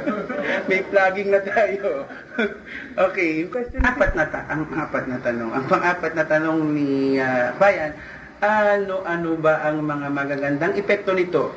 May 0.70 0.86
plugging 0.86 1.34
na 1.34 1.42
tayo. 1.42 2.06
okay, 3.10 3.42
yung 3.42 3.50
question, 3.50 3.82
apat 3.82 4.14
na 4.14 4.24
ta 4.30 4.46
ang 4.46 4.70
apat 4.70 5.04
na 5.10 5.18
tanong. 5.18 5.50
Ang 5.50 5.64
pang-apat 5.66 6.12
na 6.14 6.24
tanong 6.24 6.58
ni 6.70 7.18
uh, 7.18 7.52
Bayan, 7.58 7.92
ano-ano 8.40 9.36
ba 9.36 9.66
ang 9.66 9.82
mga 9.84 10.06
magagandang 10.14 10.74
epekto 10.78 11.12
nito? 11.12 11.52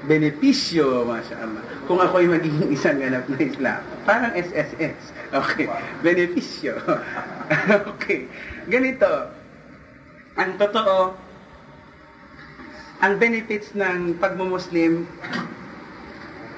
Benepisyo, 0.00 1.04
masya 1.04 1.36
Allah. 1.44 1.62
Kung 1.84 2.00
ako'y 2.00 2.24
magiging 2.26 2.72
isang 2.72 2.96
ganap 2.96 3.28
na 3.28 3.36
Islam. 3.36 3.80
Parang 4.08 4.32
SSS. 4.32 5.12
Okay. 5.30 5.68
Benepisyo. 6.00 6.74
okay. 7.94 8.26
Ganito. 8.66 9.39
Ang 10.40 10.56
totoo, 10.56 11.12
ang 13.04 13.12
benefits 13.20 13.76
ng 13.76 14.16
pagmumuslim, 14.16 15.04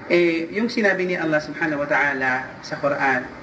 eh, 0.07 0.47
yung 0.55 0.70
sinabi 0.70 1.11
ni 1.11 1.18
Allah 1.18 1.43
subhanahu 1.43 1.83
wa 1.83 1.89
ta'ala 1.91 2.62
sa 2.62 2.78
Quran, 2.78 3.43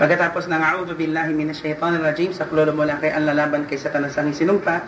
Pagkatapos 0.00 0.48
ng 0.48 0.56
a'udhu 0.64 0.96
billahi 0.96 1.36
minash 1.36 1.60
shaitanir 1.60 2.00
rajim, 2.00 2.32
sa 2.32 2.48
klulo 2.48 2.72
mula 2.72 2.96
kay 3.04 3.12
ang 3.12 3.28
lalaban 3.28 3.68
kay 3.68 3.76
satanas 3.76 4.16
ang 4.16 4.32
sinumpa. 4.32 4.80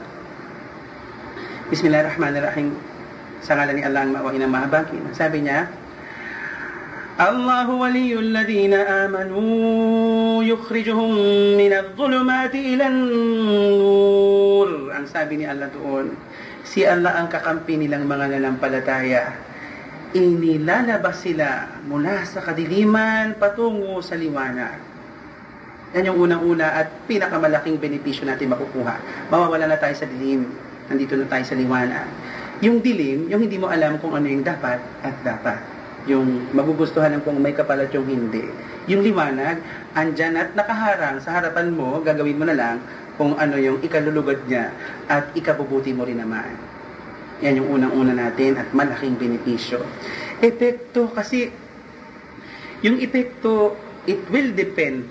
Bismillahirrahmanirrahim. 1.68 2.72
Sa 3.44 3.52
ngalan 3.52 3.76
ni 3.76 3.84
Allah 3.84 4.08
ang 4.08 4.16
mawain 4.16 4.40
ang 4.40 4.48
mahabaki. 4.48 4.96
Sabi 5.12 5.44
niya, 5.44 5.68
الله 7.17 7.65
ولي 7.73 8.13
الذين 8.13 8.73
آمنوا 8.77 10.43
يخرجهم 10.43 11.11
من 11.57 11.73
الظلمات 11.73 12.53
إلى 12.53 12.85
النور 12.87 14.69
ang 14.93 15.05
sabi 15.09 15.41
ni 15.41 15.49
Allah 15.49 15.65
doon 15.73 16.13
si 16.61 16.85
Allah 16.85 17.17
ang 17.17 17.25
kakampi 17.25 17.73
nilang 17.73 18.05
mga 18.05 18.37
nanampalataya 18.37 19.33
inilalabas 20.13 21.25
sila 21.25 21.81
mula 21.89 22.21
sa 22.21 22.45
kadiliman 22.45 23.33
patungo 23.41 23.97
sa 24.05 24.13
liwanag 24.13 24.77
yan 25.97 26.13
yung 26.13 26.21
unang-una 26.29 26.85
at 26.85 27.09
pinakamalaking 27.09 27.81
benepisyo 27.81 28.29
natin 28.29 28.53
makukuha 28.53 29.01
mawawala 29.33 29.65
na 29.65 29.81
tayo 29.81 29.97
sa 29.97 30.05
dilim 30.05 30.53
nandito 30.85 31.17
na 31.17 31.25
tayo 31.25 31.41
sa 31.49 31.57
liwanag 31.57 32.05
yung 32.61 32.77
dilim, 32.81 33.25
yung 33.29 33.41
hindi 33.41 33.57
mo 33.57 33.73
alam 33.73 33.97
kung 33.97 34.13
ano 34.13 34.29
yung 34.29 34.45
dapat 34.45 34.77
at 35.01 35.17
dapat 35.25 35.70
yung 36.10 36.50
magugustuhan 36.50 37.14
ng 37.18 37.22
kung 37.22 37.38
may 37.38 37.54
kapalat 37.54 37.94
yung 37.94 38.06
hindi. 38.06 38.42
Yung 38.90 39.06
liwanag, 39.06 39.62
andyan 39.94 40.34
at 40.34 40.50
nakaharang 40.58 41.22
sa 41.22 41.38
harapan 41.38 41.70
mo, 41.70 42.02
gagawin 42.02 42.38
mo 42.38 42.44
na 42.48 42.56
lang 42.58 42.76
kung 43.14 43.38
ano 43.38 43.54
yung 43.60 43.78
ikalulugad 43.84 44.42
niya 44.50 44.74
at 45.06 45.30
ikabubuti 45.38 45.94
mo 45.94 46.02
rin 46.02 46.18
naman. 46.18 46.58
Yan 47.42 47.62
yung 47.62 47.68
unang-una 47.78 48.14
natin 48.14 48.58
at 48.58 48.70
malaking 48.74 49.14
benepisyo. 49.18 49.82
Epekto 50.42 51.10
kasi, 51.10 51.54
yung 52.82 52.98
epekto, 52.98 53.78
it 54.10 54.18
will 54.30 54.50
depend 54.50 55.06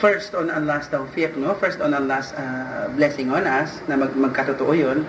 first 0.00 0.32
on 0.32 0.48
Allah's 0.48 0.88
tawfiq, 0.88 1.36
no? 1.36 1.52
First 1.56 1.80
on 1.80 1.92
Allah's 1.92 2.32
uh, 2.36 2.88
blessing 2.96 3.28
on 3.32 3.44
us, 3.44 3.80
na 3.88 4.00
mag 4.00 4.12
magkatotoo 4.16 4.72
yun. 4.72 5.04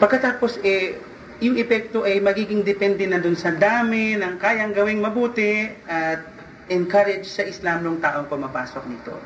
Pagkatapos, 0.00 0.60
eh, 0.64 0.96
yung 1.40 1.56
epekto 1.56 2.04
ay 2.04 2.20
magiging 2.20 2.60
depende 2.60 3.08
na 3.08 3.16
dun 3.16 3.32
sa 3.32 3.48
dami 3.48 4.12
ng 4.12 4.36
kayang 4.36 4.76
gawing 4.76 5.00
mabuti 5.00 5.72
at 5.88 6.20
encourage 6.68 7.24
sa 7.24 7.48
Islam 7.48 7.80
ng 7.80 7.96
taong 7.96 8.28
pumapasok 8.28 8.84
nito. 8.84 9.16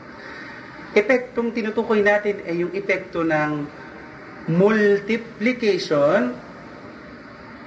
Epektong 0.94 1.50
tinutukoy 1.50 2.06
natin 2.06 2.38
ay 2.46 2.62
yung 2.62 2.70
epekto 2.70 3.26
ng 3.26 3.66
multiplication 4.46 6.38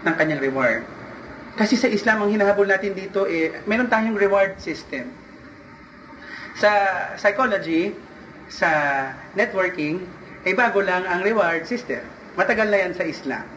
ng 0.08 0.14
kanyang 0.16 0.40
reward. 0.40 0.82
Kasi 1.60 1.76
sa 1.76 1.92
Islam, 1.92 2.24
ang 2.24 2.32
hinahabol 2.32 2.72
natin 2.72 2.96
dito, 2.96 3.28
eh, 3.28 3.52
meron 3.68 3.92
tayong 3.92 4.16
reward 4.16 4.56
system. 4.64 5.12
Sa 6.56 6.72
psychology, 7.20 7.92
sa 8.48 8.70
networking, 9.36 10.08
ay 10.48 10.56
bago 10.56 10.80
lang 10.80 11.04
ang 11.04 11.20
reward 11.20 11.68
system. 11.68 12.00
Matagal 12.40 12.72
na 12.72 12.80
yan 12.80 12.94
sa 12.96 13.04
Islam 13.04 13.57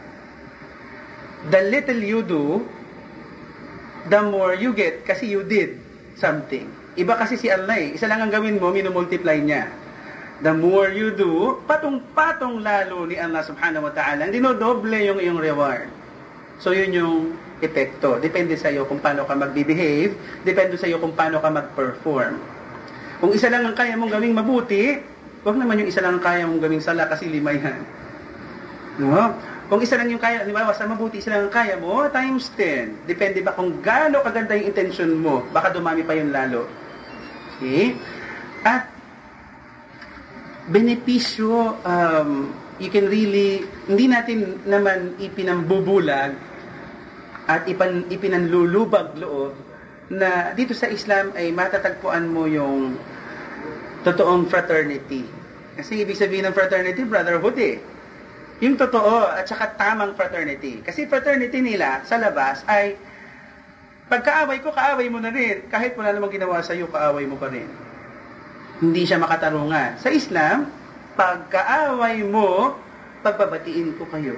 the 1.48 1.60
little 1.72 2.00
you 2.02 2.20
do, 2.20 2.60
the 4.12 4.20
more 4.20 4.52
you 4.52 4.76
get 4.76 5.08
kasi 5.08 5.32
you 5.32 5.40
did 5.40 5.80
something. 6.20 6.68
Iba 7.00 7.16
kasi 7.16 7.40
si 7.40 7.48
Allah 7.48 7.80
eh. 7.80 7.96
Isa 7.96 8.04
lang 8.04 8.20
ang 8.20 8.32
gawin 8.34 8.60
mo, 8.60 8.68
minumultiply 8.68 9.40
niya. 9.40 9.72
The 10.44 10.52
more 10.52 10.92
you 10.92 11.12
do, 11.16 11.60
patong-patong 11.64 12.60
lalo 12.60 13.08
ni 13.08 13.16
Allah 13.16 13.44
subhanahu 13.44 13.88
wa 13.88 13.92
ta'ala. 13.92 14.28
Hindi 14.28 14.40
no 14.40 14.56
doble 14.56 14.96
yung 15.00 15.20
iyong 15.20 15.40
reward. 15.40 15.88
So 16.60 16.76
yun 16.76 16.92
yung 16.92 17.16
epekto. 17.60 18.20
Depende 18.20 18.56
sa 18.56 18.72
iyo 18.72 18.88
kung 18.88 19.00
paano 19.00 19.24
ka 19.24 19.36
mag-behave, 19.36 20.16
depende 20.44 20.76
sa 20.80 20.88
iyo 20.88 21.00
kung 21.00 21.12
paano 21.12 21.40
ka 21.40 21.48
mag-perform. 21.48 22.40
Kung 23.20 23.32
isa 23.36 23.52
lang 23.52 23.68
ang 23.68 23.76
kaya 23.76 24.00
mong 24.00 24.12
gawing 24.16 24.32
mabuti, 24.32 24.96
wag 25.44 25.56
naman 25.56 25.84
yung 25.84 25.88
isa 25.92 26.00
lang 26.00 26.20
ang 26.20 26.24
kaya 26.24 26.48
mong 26.48 26.60
gawing 26.60 26.84
sala 26.84 27.04
kasi 27.04 27.28
lima 27.28 27.52
yan. 27.52 27.80
No? 29.00 29.36
Kung 29.70 29.78
isa 29.86 29.94
lang 29.94 30.10
yung 30.10 30.18
kaya, 30.18 30.42
di 30.42 30.50
ba, 30.50 30.66
basta 30.66 30.82
mabuti 30.82 31.22
isa 31.22 31.30
lang 31.30 31.46
ang 31.46 31.54
kaya 31.54 31.78
mo, 31.78 32.02
times 32.10 32.50
10. 32.58 33.06
Depende 33.06 33.38
ba 33.38 33.54
kung 33.54 33.78
gaano 33.78 34.18
kaganda 34.18 34.58
yung 34.58 34.74
intention 34.74 35.14
mo, 35.14 35.46
baka 35.54 35.70
dumami 35.70 36.02
pa 36.02 36.18
yung 36.18 36.34
lalo. 36.34 36.66
Okay? 37.54 37.94
At, 38.66 38.90
benepisyo, 40.66 41.78
um, 41.86 42.50
you 42.82 42.90
can 42.90 43.06
really, 43.06 43.62
hindi 43.86 44.10
natin 44.10 44.58
naman 44.66 45.14
ipinambubulag 45.22 46.34
at 47.46 47.62
ipan, 47.70 48.10
ipinanlulubag 48.10 49.22
loob 49.22 49.54
na 50.10 50.50
dito 50.50 50.74
sa 50.74 50.90
Islam 50.90 51.30
ay 51.38 51.54
matatagpuan 51.54 52.26
mo 52.26 52.50
yung 52.50 52.98
totoong 54.02 54.50
fraternity. 54.50 55.22
Kasi 55.78 56.02
ibig 56.02 56.18
sabihin 56.18 56.50
ng 56.50 56.54
fraternity, 56.58 57.06
brotherhood 57.06 57.54
eh 57.62 57.78
yung 58.60 58.76
totoo 58.76 59.32
at 59.32 59.48
saka 59.48 59.72
tamang 59.74 60.12
fraternity. 60.12 60.84
Kasi 60.84 61.08
fraternity 61.08 61.64
nila 61.64 62.04
sa 62.04 62.20
labas 62.20 62.60
ay 62.68 62.94
pagkaaway 64.12 64.60
ko, 64.60 64.68
kaaway 64.68 65.08
mo 65.08 65.16
na 65.16 65.32
rin. 65.32 65.64
Kahit 65.72 65.96
wala 65.96 66.12
namang 66.12 66.32
ginawa 66.32 66.60
sa 66.60 66.76
iyo, 66.76 66.84
kaaway 66.92 67.24
mo 67.24 67.40
pa 67.40 67.48
rin. 67.48 67.64
Hindi 68.84 69.08
siya 69.08 69.16
makatarungan. 69.16 69.96
Sa 69.96 70.12
Islam, 70.12 70.68
pagkaaway 71.16 72.20
mo, 72.28 72.76
pagbabatiin 73.24 73.96
ko 73.96 74.04
kayo. 74.12 74.36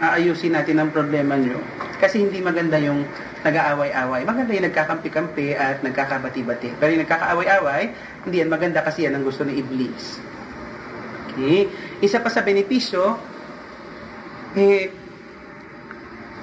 Aayusin 0.00 0.56
natin 0.56 0.80
ang 0.80 0.90
problema 0.90 1.36
nyo. 1.36 1.60
Kasi 2.00 2.24
hindi 2.24 2.40
maganda 2.40 2.80
yung 2.80 3.04
nag-aaway-away. 3.44 4.24
Maganda 4.24 4.56
yung 4.56 4.66
nagkakampi-kampi 4.72 5.52
at 5.52 5.84
nagkakabati-bati. 5.84 6.80
Pero 6.80 6.96
yung 6.96 7.04
nagkakaaway-away, 7.04 7.82
hindi 8.24 8.36
yan 8.40 8.48
maganda 8.48 8.80
kasi 8.80 9.04
yan 9.04 9.20
ang 9.20 9.24
gusto 9.24 9.44
ni 9.44 9.60
Iblis. 9.60 10.32
Okay? 11.34 11.68
Isa 12.00 12.22
pa 12.24 12.32
sa 12.32 12.40
benepisyo, 12.40 13.33
eh, 14.54 14.90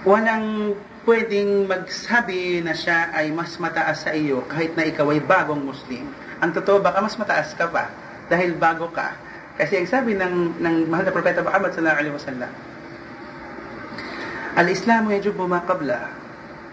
walang 0.04 0.76
pwedeng 1.08 1.66
magsabi 1.66 2.62
na 2.62 2.78
siya 2.78 3.10
ay 3.16 3.34
mas 3.34 3.58
mataas 3.58 4.06
sa 4.06 4.14
iyo 4.14 4.46
kahit 4.46 4.78
na 4.78 4.86
ikaw 4.86 5.10
ay 5.10 5.22
bagong 5.24 5.66
Muslim. 5.66 6.06
Ang 6.42 6.52
totoo, 6.54 6.82
baka 6.82 7.02
mas 7.02 7.18
mataas 7.18 7.54
ka 7.58 7.70
pa 7.70 7.90
dahil 8.30 8.54
bago 8.58 8.90
ka. 8.94 9.14
Kasi 9.58 9.82
ang 9.82 9.88
sabi 9.90 10.18
ng, 10.18 10.58
ng 10.62 10.76
mahal 10.90 11.06
na 11.06 11.14
propeta 11.14 11.46
Muhammad 11.46 11.74
sallallahu 11.74 12.02
alaihi 12.02 12.16
wasallam, 12.18 12.52
Al-Islam 14.52 15.08
yajubu 15.16 15.48
ma 15.48 15.64
qabla. 15.64 16.12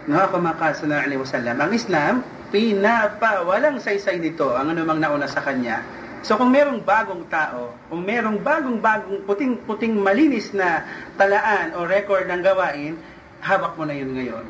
No, 0.08 0.18
ako 0.18 0.40
maka 0.40 0.74
sallallahu 0.74 1.04
alaihi 1.04 1.20
wasallam. 1.20 1.56
Ang 1.62 1.72
Islam, 1.76 2.14
pinapa, 2.48 3.44
walang 3.44 3.78
saysay 3.78 4.18
nito 4.18 4.56
ang 4.56 4.72
anumang 4.72 4.98
nauna 4.98 5.28
sa 5.28 5.44
kanya. 5.44 5.84
So 6.26 6.34
kung 6.34 6.50
merong 6.50 6.82
bagong 6.82 7.24
tao, 7.30 7.70
kung 7.86 8.02
merong 8.02 8.42
bagong-bagong 8.42 9.22
puting-puting 9.22 9.94
malinis 9.94 10.50
na 10.50 10.82
talaan 11.14 11.78
o 11.78 11.86
record 11.86 12.26
ng 12.26 12.42
gawain, 12.42 12.98
hawak 13.38 13.78
mo 13.78 13.86
na 13.86 13.94
yun 13.94 14.10
ngayon. 14.18 14.44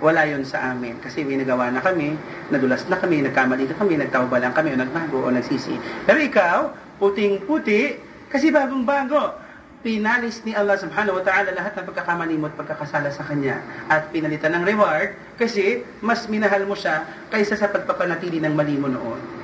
Wala 0.00 0.24
yun 0.24 0.48
sa 0.48 0.72
amin. 0.72 0.96
Kasi 1.04 1.20
may 1.20 1.36
na 1.36 1.84
kami, 1.84 2.16
nadulas 2.48 2.88
na 2.88 2.96
kami, 2.96 3.20
nagkamali 3.20 3.68
na 3.68 3.76
kami, 3.76 4.00
nagtawba 4.00 4.40
lang 4.40 4.56
kami, 4.56 4.72
o 4.72 4.80
nagbago, 4.80 5.20
o 5.20 5.28
nagsisi. 5.28 5.76
Pero 6.08 6.18
ikaw, 6.24 6.72
puting-puti, 6.96 8.00
kasi 8.32 8.48
bagong-bago. 8.48 9.36
Pinalis 9.80 10.44
ni 10.44 10.52
Allah 10.52 10.76
subhanahu 10.76 11.20
wa 11.20 11.24
ta'ala 11.24 11.56
lahat 11.56 11.72
ng 11.72 11.88
pagkakamali 11.88 12.36
mo 12.36 12.52
at 12.52 12.56
pagkakasala 12.56 13.08
sa 13.12 13.24
Kanya. 13.24 13.64
At 13.88 14.12
pinalitan 14.12 14.52
ng 14.60 14.64
reward 14.68 15.16
kasi 15.40 15.80
mas 16.04 16.28
minahal 16.28 16.68
mo 16.68 16.76
siya 16.76 17.08
kaysa 17.32 17.56
sa 17.56 17.72
pagpapanatili 17.72 18.44
ng 18.44 18.52
mali 18.52 18.76
mo 18.76 18.92
noon. 18.92 19.39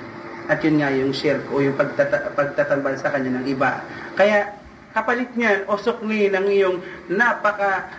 At 0.46 0.62
yun 0.62 0.78
nga 0.78 0.94
yung 0.94 1.10
shirk 1.10 1.50
o 1.50 1.58
yung 1.58 1.74
pagtata- 1.74 2.30
pagtatambal 2.34 2.94
sa 2.98 3.10
Kanya 3.10 3.42
ng 3.42 3.46
iba. 3.50 3.82
Kaya 4.14 4.54
kapalit 4.94 5.34
niyan, 5.34 5.66
usok 5.66 6.06
ngayon 6.06 6.32
ng 6.38 6.46
iyong 6.48 6.76
napaka 7.10 7.90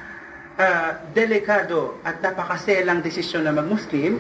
ah, 0.58 0.92
delikado 1.12 2.02
at 2.02 2.24
napakaselang 2.24 3.04
desisyon 3.06 3.46
na 3.46 3.54
mag-Muslim, 3.54 4.18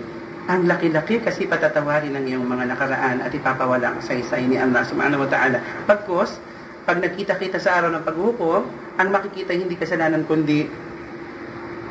ang 0.48 0.64
laki-laki 0.64 1.20
kasi 1.20 1.44
patatawarin 1.44 2.16
ng 2.16 2.26
iyong 2.32 2.45
mga 2.48 2.72
nakaraan 2.72 3.20
at 3.20 3.32
ipapawala 3.36 3.95
ang 3.95 3.99
saysay 3.99 4.48
ni 4.48 4.56
Allah 4.56 4.80
subhanahu 4.88 5.28
wa 5.28 5.30
ta'ala. 5.30 5.60
Pagkos, 5.84 6.40
pag 6.88 7.04
nagkita-kita 7.04 7.60
sa 7.60 7.84
araw 7.84 7.91
ng 7.91 8.04
paghukom, 8.08 8.64
ang 8.95 9.08
makikita 9.12 9.52
hindi 9.52 9.76
kasalanan 9.76 10.24
kundi 10.24 10.72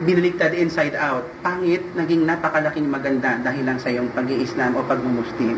biniligtad 0.01 0.57
inside 0.57 0.97
out. 0.97 1.25
Pangit, 1.45 1.85
naging 1.97 2.25
napakalaking 2.25 2.89
maganda 2.89 3.37
dahil 3.45 3.65
lang 3.65 3.77
sa 3.77 3.93
iyong 3.93 4.09
pag-iislam 4.17 4.73
o 4.77 4.81
pag-muslim. 4.89 5.57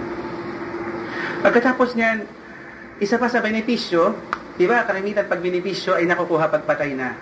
Pagkatapos 1.38 1.94
niyan, 1.94 2.26
isa 2.98 3.14
pa 3.14 3.30
sa 3.30 3.38
benepisyo, 3.38 4.10
di 4.58 4.66
ba, 4.66 4.82
karamitan 4.82 5.30
pag 5.30 5.38
benepisyo 5.38 5.94
ay 5.94 6.10
nakukuha 6.10 6.50
pagpatay 6.50 6.98
na. 6.98 7.14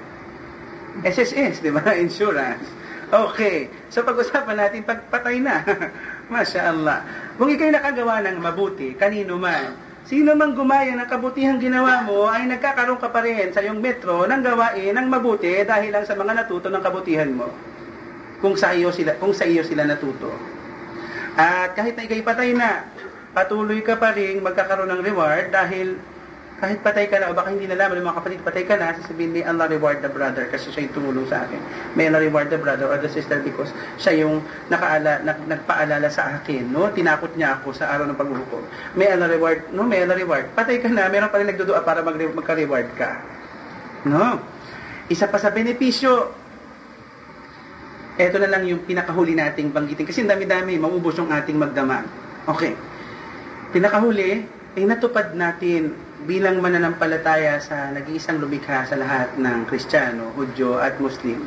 SSS, 1.05 1.60
di 1.60 1.68
ba? 1.68 1.84
Insurance. 2.05 2.64
Okay. 3.06 3.70
So 3.93 4.02
pag-usapan 4.02 4.56
natin 4.56 4.82
pagpatay 4.82 5.36
na. 5.38 5.62
Masya 6.32 6.60
Allah. 6.72 6.98
Kung 7.36 7.52
ikay 7.52 7.70
nakagawa 7.70 8.24
ng 8.24 8.40
mabuti, 8.40 8.97
kanino 8.97 9.36
man, 9.38 9.76
sino 10.09 10.34
mang 10.34 10.56
gumaya 10.56 10.97
ng 10.97 11.06
kabutihang 11.06 11.60
ginawa 11.60 12.02
mo, 12.02 12.26
ay 12.26 12.48
nagkakaroon 12.51 12.98
ka 12.98 13.12
pa 13.12 13.20
rin 13.22 13.52
sa 13.52 13.62
iyong 13.62 13.78
metro 13.78 14.26
ng 14.26 14.43
gawain 14.43 14.97
ng 14.97 15.06
mabuti 15.06 15.62
dahil 15.62 15.93
lang 15.93 16.09
sa 16.09 16.18
mga 16.18 16.32
natuto 16.34 16.66
ng 16.72 16.82
kabutihan 16.82 17.30
mo. 17.30 17.47
Kung 18.40 18.56
sa 18.56 18.72
iyo 18.72 18.90
sila, 18.90 19.14
kung 19.20 19.36
sa 19.36 19.47
iyo 19.47 19.62
sila 19.62 19.86
natuto. 19.86 20.32
At 21.36 21.76
kahit 21.76 21.94
na 21.94 22.09
ikay 22.09 22.24
patay 22.24 22.56
na, 22.56 22.90
patuloy 23.36 23.84
ka 23.84 24.00
pa 24.00 24.16
rin 24.16 24.40
magkakaroon 24.40 24.88
ng 24.96 25.02
reward 25.04 25.52
dahil 25.52 26.00
kahit 26.56 26.80
patay 26.80 27.04
ka 27.04 27.20
na 27.20 27.28
o 27.28 27.36
baka 27.36 27.52
hindi 27.52 27.68
nalaman 27.68 28.00
ng 28.00 28.08
mga 28.08 28.16
kapatid, 28.16 28.40
patay 28.40 28.64
ka 28.64 28.80
na, 28.80 28.96
sasabihin 28.96 29.36
ni 29.36 29.44
Allah 29.44 29.68
reward 29.68 30.00
the 30.00 30.08
brother 30.08 30.48
kasi 30.48 30.72
siya 30.72 30.88
yung 30.88 30.94
tumulong 30.96 31.28
sa 31.28 31.44
akin. 31.44 31.60
May 31.92 32.08
Allah 32.08 32.24
reward 32.24 32.48
the 32.48 32.56
brother 32.56 32.88
or 32.88 32.96
the 32.96 33.12
sister 33.12 33.44
because 33.44 33.68
siya 34.00 34.24
yung 34.24 34.40
nakaala, 34.72 35.20
nag, 35.20 35.44
nagpaalala 35.52 36.08
sa 36.08 36.40
akin, 36.40 36.64
no? 36.72 36.88
Tinakot 36.96 37.36
niya 37.36 37.60
ako 37.60 37.76
sa 37.76 37.92
araw 37.92 38.08
ng 38.08 38.16
paghuhukom. 38.16 38.64
May 38.96 39.12
Allah 39.12 39.28
reward, 39.28 39.68
no? 39.76 39.84
May 39.84 40.08
Allah 40.08 40.16
reward. 40.16 40.48
Patay 40.56 40.80
ka 40.80 40.88
na, 40.88 41.12
meron 41.12 41.28
pa 41.28 41.44
rin 41.44 41.52
nagdudua 41.52 41.84
para 41.84 42.00
mag, 42.00 42.16
magka-reward 42.16 42.88
ka. 42.96 43.20
No? 44.08 44.40
Isa 45.12 45.28
pa 45.28 45.36
sa 45.36 45.52
benepisyo, 45.52 46.32
eto 48.16 48.40
na 48.40 48.48
lang 48.48 48.64
yung 48.64 48.80
pinakahuli 48.88 49.36
nating 49.36 49.76
banggitin. 49.76 50.08
Kasi 50.08 50.24
dami-dami, 50.24 50.80
maubos 50.80 51.20
yung 51.20 51.28
ating 51.28 51.60
magdamag. 51.60 52.08
Okay. 52.48 52.95
Pinakahuli, 53.77 54.40
ay 54.73 54.89
natupad 54.89 55.36
natin 55.36 55.93
bilang 56.24 56.65
mananampalataya 56.65 57.61
sa 57.61 57.93
nag-iisang 57.93 58.40
lumikha 58.40 58.89
sa 58.89 58.97
lahat 58.97 59.36
ng 59.36 59.69
Kristiyano, 59.69 60.32
Hudyo 60.32 60.81
at 60.81 60.97
Muslim 60.97 61.44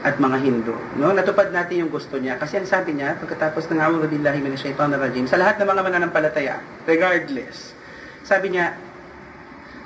at 0.00 0.16
mga 0.16 0.40
Hindu. 0.40 0.72
No? 0.96 1.12
Natupad 1.12 1.52
natin 1.52 1.84
yung 1.84 1.92
gusto 1.92 2.16
niya. 2.16 2.40
Kasi 2.40 2.56
ang 2.56 2.64
sabi 2.64 2.96
niya, 2.96 3.20
pagkatapos 3.20 3.68
ng 3.68 3.84
awang 3.84 4.00
billahi 4.00 4.40
minash 4.40 4.64
shaitan 4.64 4.96
rajim, 4.96 5.28
sa 5.28 5.36
lahat 5.36 5.60
ng 5.60 5.68
mga 5.68 5.80
mananampalataya, 5.92 6.56
regardless, 6.88 7.76
sabi 8.24 8.56
niya, 8.56 8.72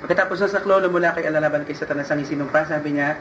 pagkatapos 0.07 0.47
ng 0.47 0.51
saklolo 0.55 0.87
mula 0.87 1.11
kay 1.19 1.27
alalaban 1.27 1.67
kay 1.67 1.75
Satanas 1.75 2.07
ang 2.07 2.23
isinumpa, 2.23 2.63
sabi 2.63 2.95
niya, 2.95 3.19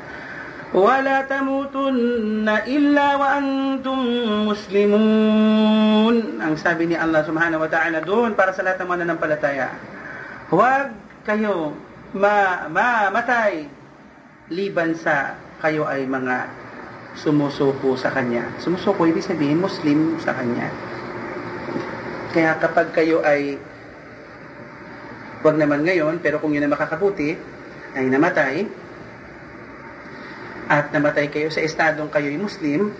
ولا 0.72 1.28
تموتن 1.28 2.48
إلا 2.48 3.08
وأنتم 3.20 4.00
مسلمون 4.48 6.16
ang 6.40 6.56
sabi 6.56 6.88
ni 6.88 6.96
Allah 6.96 7.28
subhanahu 7.28 7.60
wa 7.60 7.70
ta'ala 7.70 8.00
doon 8.00 8.32
para 8.40 8.56
sa 8.56 8.64
lahat 8.64 8.80
ng 8.80 8.88
mananampalataya 8.88 9.68
huwag 10.48 10.96
kayo 11.28 11.76
ma 12.16 12.72
mamatay 12.72 13.68
liban 14.52 14.96
sa 14.96 15.36
kayo 15.60 15.86
ay 15.88 16.04
mga 16.10 16.62
sumusuko 17.16 18.00
sa 18.00 18.12
Kanya. 18.12 18.48
Sumusuko, 18.58 19.04
ibig 19.08 19.24
sabihin, 19.24 19.60
Muslim 19.60 20.20
sa 20.20 20.36
Kanya. 20.36 20.72
Kaya 22.32 22.56
kapag 22.60 22.96
kayo 22.96 23.20
ay 23.22 23.60
wag 25.44 25.58
naman 25.60 25.84
ngayon, 25.84 26.24
pero 26.24 26.40
kung 26.40 26.56
yun 26.56 26.64
ay 26.64 26.72
makakabuti, 26.72 27.36
ay 27.98 28.08
namatay, 28.08 28.66
at 30.67 30.91
namatay 30.91 31.31
kayo 31.31 31.47
sa 31.51 31.63
estadong 31.63 32.11
kayo'y 32.11 32.39
Muslim, 32.39 32.91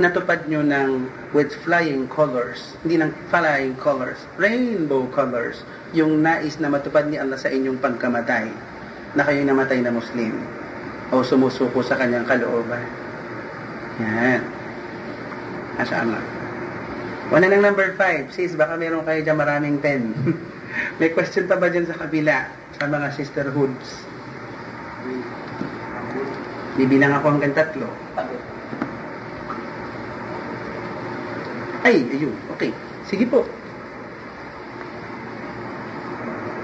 natupad 0.00 0.48
nyo 0.48 0.64
ng 0.64 1.08
with 1.36 1.52
flying 1.64 2.08
colors. 2.08 2.76
Hindi 2.84 3.00
ng 3.04 3.12
flying 3.28 3.76
colors, 3.80 4.20
rainbow 4.40 5.08
colors. 5.12 5.64
Yung 5.92 6.24
nais 6.24 6.56
na 6.60 6.72
matupad 6.72 7.08
ni 7.08 7.20
Allah 7.20 7.36
sa 7.36 7.52
inyong 7.52 7.80
pagkamatay 7.80 8.48
na 9.16 9.22
kayo'y 9.24 9.44
namatay 9.44 9.80
na 9.80 9.92
Muslim 9.92 10.36
o 11.12 11.20
sumusuko 11.20 11.80
sa 11.84 11.96
kanyang 12.00 12.24
kalooban. 12.24 12.84
Yan. 14.00 14.42
Masya 15.76 15.96
Allah. 16.04 16.22
Wala 17.28 17.50
ng 17.50 17.62
number 17.64 17.96
5. 17.98 18.32
Sis, 18.32 18.54
baka 18.54 18.78
meron 18.78 19.02
kayo 19.02 19.20
dyan 19.24 19.38
maraming 19.38 19.76
pen. 19.82 20.14
May 21.00 21.10
question 21.12 21.48
pa 21.48 21.56
ba 21.56 21.68
dyan 21.72 21.88
sa 21.88 21.96
kabila? 21.96 22.48
Sa 22.76 22.86
mga 22.86 23.08
sisterhoods? 23.16 24.04
Bibilang 26.76 27.16
ako 27.16 27.26
hanggang 27.32 27.56
tatlo. 27.56 27.88
Ay, 31.80 32.04
ayun. 32.12 32.36
Okay. 32.52 32.70
Sige 33.08 33.24
po. 33.24 33.48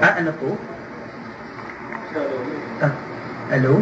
Ah, 0.02 0.20
ano 0.20 0.34
po? 0.36 0.59
Ah, 2.82 2.93
hello? 3.48 3.80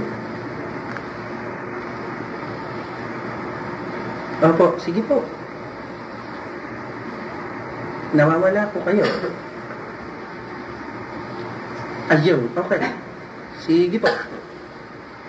Opo, 4.41 4.67
sige 4.79 5.03
po. 5.05 5.25
Nawawala 8.15 8.71
po 8.71 8.79
kayo. 8.87 9.05
Ayun, 12.11 12.53
okay. 12.53 12.81
Sige 13.65 13.97
po. 13.99 14.11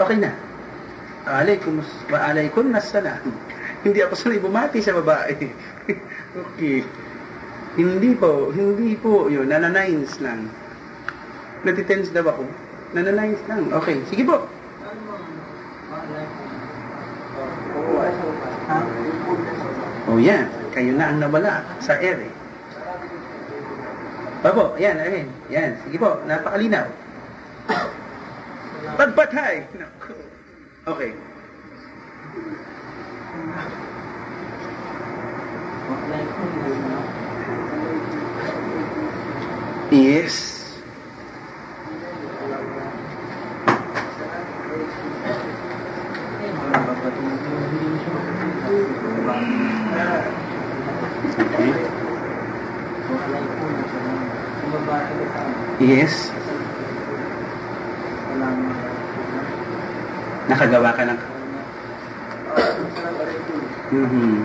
Okay 0.02 0.18
na. 0.19 0.51
Alaykum, 1.22 1.85
wa 2.10 2.18
alaykum 2.18 2.73
nassalam. 2.73 3.22
Hindi 3.85 4.02
ako 4.02 4.14
sanay 4.18 4.41
bumati 4.41 4.81
sa 4.81 4.98
babae. 4.98 5.38
okay. 6.45 6.81
Hindi 7.77 8.11
po, 8.18 8.49
hindi 8.53 8.98
po. 8.98 9.30
Yun, 9.30 9.49
nananines 9.49 10.18
lang. 10.18 10.49
Natitense 11.61 12.10
daw 12.10 12.26
ako. 12.26 12.43
Nananines 12.98 13.41
lang. 13.45 13.69
Okay, 13.69 14.02
sige 14.10 14.26
po. 14.26 14.49
Oh, 20.10 20.18
yan. 20.18 20.45
Kayo 20.72 20.91
na 20.95 21.11
ang 21.11 21.19
nawala 21.22 21.61
sa 21.84 21.95
air 22.02 22.18
eh. 22.18 22.34
Opo, 24.41 24.73
yan, 24.81 24.98
ayan. 24.98 25.27
Yan, 25.53 25.72
sige 25.85 26.02
po, 26.02 26.18
napakalinaw. 26.26 26.89
Pagpatay! 28.98 29.69
Naku. 29.77 30.20
Okay. 30.88 31.14
Yes. 39.91 40.58
Yes. 55.80 56.31
Nakagawa 60.52 60.91
ka 60.91 61.03
ng... 61.07 61.19
Mhm. 63.91 64.36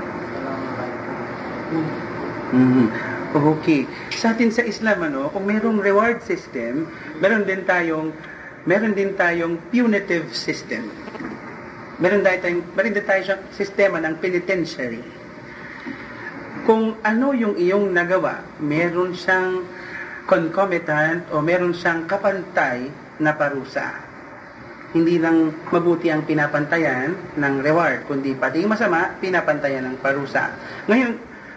Mhm. 2.55 2.87
Okay. 3.35 3.91
Sa 4.15 4.31
atin 4.31 4.55
sa 4.55 4.62
Islam, 4.62 5.03
ano, 5.03 5.28
kung 5.35 5.51
merong 5.51 5.83
reward 5.83 6.23
system, 6.23 6.87
meron 7.19 7.43
din 7.43 7.66
tayong 7.66 8.15
meron 8.66 8.95
din 8.95 9.19
tayong 9.19 9.59
punitive 9.70 10.31
system. 10.31 10.87
Meron 11.99 12.23
din 12.23 12.39
tayong, 12.39 12.62
meron 12.74 12.93
din 12.95 13.03
tayong 13.03 13.43
sistema 13.51 13.99
ng 13.99 14.15
penitentiary. 14.23 15.03
Kung 16.66 16.99
ano 17.03 17.35
yung 17.35 17.59
iyong 17.59 17.91
nagawa, 17.95 18.47
meron 18.62 19.15
siyang 19.15 19.66
concomitant 20.27 21.31
o 21.35 21.43
meron 21.43 21.74
siyang 21.74 22.07
kapantay 22.07 22.91
na 23.23 23.35
parusa. 23.35 24.06
Hindi 24.95 25.19
lang 25.19 25.51
mabuti 25.75 26.09
ang 26.13 26.23
pinapantayan 26.23 27.37
ng 27.37 27.55
reward, 27.63 28.07
kundi 28.07 28.39
pati 28.39 28.63
yung 28.63 28.71
masama, 28.71 29.19
pinapantayan 29.19 29.83
ng 29.83 29.97
parusa. 29.99 30.55
Ngayon, 30.87 31.13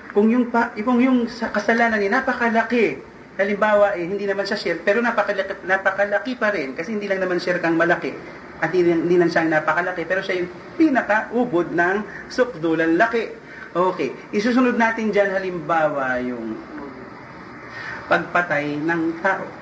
kung 0.09 0.27
yung, 0.33 0.49
pa, 0.49 0.73
kung 0.73 0.97
yung 0.97 1.29
sa 1.29 1.53
kasalanan 1.53 2.01
niya 2.01 2.19
napakalaki, 2.19 2.97
halimbawa 3.37 3.93
eh, 3.95 4.03
hindi 4.03 4.25
naman 4.25 4.43
siya 4.43 4.57
share, 4.57 4.81
pero 4.81 4.99
napakalaki, 4.99 5.61
napakalaki 5.63 6.33
pa 6.35 6.49
rin, 6.51 6.73
kasi 6.73 6.97
hindi 6.97 7.05
lang 7.05 7.21
naman 7.21 7.37
share 7.37 7.61
kang 7.61 7.77
malaki, 7.77 8.11
at 8.59 8.73
hindi, 8.73 8.91
hindi 8.91 9.15
lang 9.15 9.29
siya 9.29 9.47
napakalaki, 9.47 10.03
pero 10.03 10.19
siya 10.19 10.43
yung 10.43 10.49
pinaka-ubod 10.75 11.71
ng 11.71 12.27
sukdulan 12.27 12.97
laki. 12.97 13.31
Okay, 13.69 14.09
isusunod 14.33 14.75
natin 14.75 15.13
dyan 15.13 15.29
halimbawa 15.29 16.17
yung 16.25 16.57
pagpatay 18.09 18.81
ng 18.81 19.21
tao. 19.21 19.58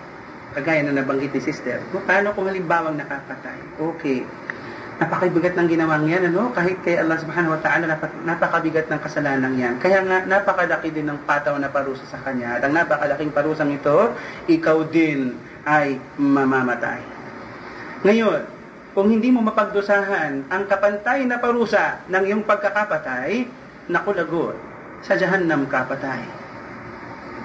Kagaya 0.57 0.81
na 0.81 0.97
nabanggit 0.97 1.37
ni 1.37 1.41
sister. 1.45 1.77
Paano 2.09 2.33
kung 2.33 2.49
halimbawa 2.49 2.89
nakapatay? 2.89 3.77
Okay. 3.77 4.25
Napakabigat 4.97 5.53
ng 5.53 5.69
ginawang 5.69 6.09
yan, 6.09 6.33
ano? 6.33 6.49
Kahit 6.49 6.81
kay 6.81 6.97
Allah 6.97 7.21
subhanahu 7.21 7.53
wa 7.53 7.61
ta'ala, 7.61 7.85
napak- 7.85 8.17
napakabigat 8.25 8.89
ng 8.89 8.97
kasalanan 8.97 9.53
yan. 9.53 9.77
Kaya 9.77 10.01
nga, 10.01 10.25
napakalaki 10.25 10.89
din 10.89 11.05
ng 11.05 11.21
pataw 11.29 11.53
na 11.61 11.69
parusa 11.69 12.01
sa 12.09 12.17
kanya. 12.25 12.57
At 12.57 12.65
ang 12.65 12.73
napakalaking 12.73 13.29
parusang 13.29 13.69
ito, 13.69 14.17
ikaw 14.49 14.81
din 14.89 15.37
ay 15.69 16.01
mamamatay. 16.17 17.05
Ngayon, 18.01 18.41
kung 18.97 19.13
hindi 19.13 19.29
mo 19.29 19.45
mapagdusahan 19.45 20.49
ang 20.49 20.63
kapantay 20.65 21.21
na 21.29 21.37
parusa 21.37 22.01
ng 22.09 22.23
iyong 22.33 22.43
pagkakapatay, 22.49 23.45
naku 23.93 24.09
lagot, 24.17 24.57
sa 25.05 25.13
jahannam 25.13 25.69
ka 25.69 25.85
patay 25.85 26.25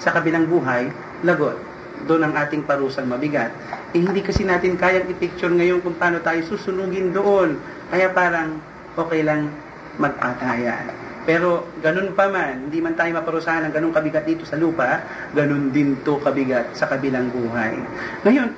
sa 0.03 0.11
kabilang 0.11 0.51
buhay, 0.51 0.91
lagot. 1.23 1.72
Doon 2.09 2.29
ang 2.29 2.35
ating 2.35 2.67
parusang 2.67 3.07
mabigat. 3.07 3.55
Eh, 3.95 4.03
hindi 4.03 4.21
kasi 4.25 4.43
natin 4.43 4.75
kayang 4.75 5.07
i-picture 5.11 5.53
ngayon 5.53 5.85
kung 5.85 5.95
paano 5.97 6.19
tayo 6.25 6.43
susunugin 6.47 7.15
doon. 7.15 7.59
Kaya 7.93 8.11
parang 8.11 8.59
okay 8.99 9.23
lang 9.23 9.53
magpatayan. 10.01 10.89
Pero 11.23 11.71
ganun 11.79 12.11
pa 12.19 12.27
man, 12.27 12.67
hindi 12.67 12.83
man 12.83 12.99
tayo 12.99 13.15
maparusahan 13.15 13.71
ng 13.71 13.73
ganun 13.73 13.95
kabigat 13.95 14.27
dito 14.27 14.43
sa 14.43 14.59
lupa, 14.59 15.07
ganun 15.31 15.71
din 15.71 15.95
to 16.03 16.19
kabigat 16.19 16.75
sa 16.75 16.91
kabilang 16.91 17.31
buhay. 17.31 17.79
Ngayon, 18.27 18.51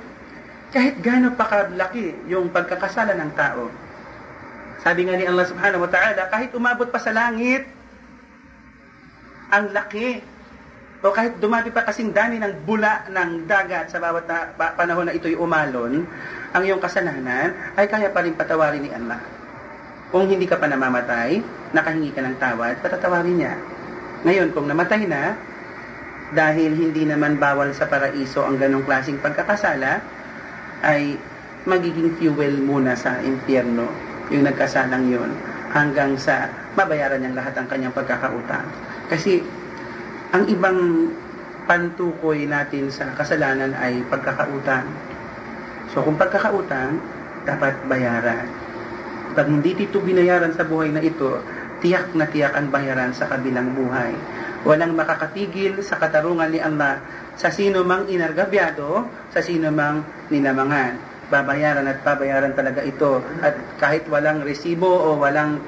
kahit 0.73 0.99
gano'n 0.99 1.37
pa 1.37 1.45
kalaki 1.45 2.17
yung 2.27 2.49
pagkakasala 2.49 3.13
ng 3.15 3.31
tao, 3.37 3.69
sabi 4.81 5.05
nga 5.07 5.15
ni 5.15 5.25
Allah 5.29 5.45
subhanahu 5.47 5.85
wa 5.85 5.91
ta'ala, 5.93 6.27
kahit 6.27 6.51
umabot 6.57 6.89
pa 6.89 6.99
sa 6.99 7.13
langit, 7.13 7.69
ang 9.53 9.69
laki 9.71 10.19
o 11.05 11.13
kahit 11.13 11.37
dumami 11.37 11.69
pa 11.69 11.85
kasing 11.85 12.09
dami 12.09 12.41
ng 12.41 12.65
bula 12.65 13.05
ng 13.05 13.45
dagat 13.45 13.93
sa 13.93 14.01
bawat 14.01 14.25
na, 14.25 14.49
pa, 14.57 14.73
panahon 14.73 15.05
na 15.05 15.13
ito'y 15.13 15.37
umalon, 15.37 16.01
ang 16.49 16.63
iyong 16.65 16.81
kasalanan 16.81 17.53
ay 17.77 17.85
kaya 17.85 18.09
pa 18.09 18.25
rin 18.25 18.33
patawarin 18.33 18.81
ni 18.81 18.89
Allah. 18.89 19.21
Kung 20.09 20.25
hindi 20.25 20.49
ka 20.49 20.57
pa 20.57 20.65
namamatay, 20.65 21.45
nakahingi 21.77 22.09
ka 22.09 22.25
ng 22.25 22.41
tawad, 22.41 22.81
patatawarin 22.81 23.37
niya. 23.37 23.53
Ngayon, 24.25 24.49
kung 24.57 24.65
namatay 24.65 25.05
na, 25.05 25.37
dahil 26.33 26.73
hindi 26.73 27.05
naman 27.05 27.37
bawal 27.37 27.69
sa 27.77 27.85
paraiso 27.85 28.41
ang 28.41 28.57
ganong 28.57 28.81
klaseng 28.89 29.21
pagkakasala, 29.21 30.01
ay 30.81 31.21
magiging 31.69 32.17
fuel 32.17 32.65
muna 32.65 32.97
sa 32.97 33.21
impyerno, 33.21 33.85
yung 34.33 34.41
nagkasalang 34.41 35.05
yon 35.05 35.29
hanggang 35.69 36.17
sa 36.17 36.49
mabayaran 36.73 37.21
niyang 37.21 37.37
lahat 37.37 37.53
ang 37.61 37.67
kanyang 37.69 37.93
pagkakautang. 37.93 38.65
Kasi 39.05 39.43
ang 40.33 40.43
ibang 40.49 41.09
pantukoy 41.65 42.45
natin 42.45 42.89
sa 42.93 43.09
kasalanan 43.17 43.73
ay 43.77 44.05
pagkakautang. 44.09 44.85
So 45.93 46.05
kung 46.05 46.17
pagkakautang, 46.17 47.01
dapat 47.45 47.77
bayaran. 47.85 48.49
Pag 49.37 49.51
hindi 49.51 49.75
dito 49.75 50.01
binayaran 50.01 50.55
sa 50.55 50.65
buhay 50.65 50.89
na 50.89 51.03
ito, 51.03 51.41
tiyak 51.83 52.15
na 52.17 52.25
tiyak 52.25 52.55
ang 52.55 52.71
bayaran 52.71 53.11
sa 53.11 53.29
kabilang 53.29 53.75
buhay. 53.75 54.15
Walang 54.65 54.97
makakatigil 54.97 55.77
sa 55.85 56.01
katarungan 56.01 56.49
ni 56.49 56.57
Allah 56.57 56.97
sa 57.37 57.53
sino 57.53 57.85
mang 57.85 58.09
inargabyado, 58.09 59.05
sa 59.29 59.43
sino 59.43 59.69
mang 59.69 60.01
ninamangan. 60.33 60.97
Babayaran 61.29 61.85
at 61.85 62.01
babayaran 62.01 62.53
talaga 62.57 62.81
ito. 62.81 63.21
At 63.43 63.57
kahit 63.77 64.09
walang 64.09 64.41
resibo 64.41 64.87
o 64.89 65.19
walang 65.21 65.61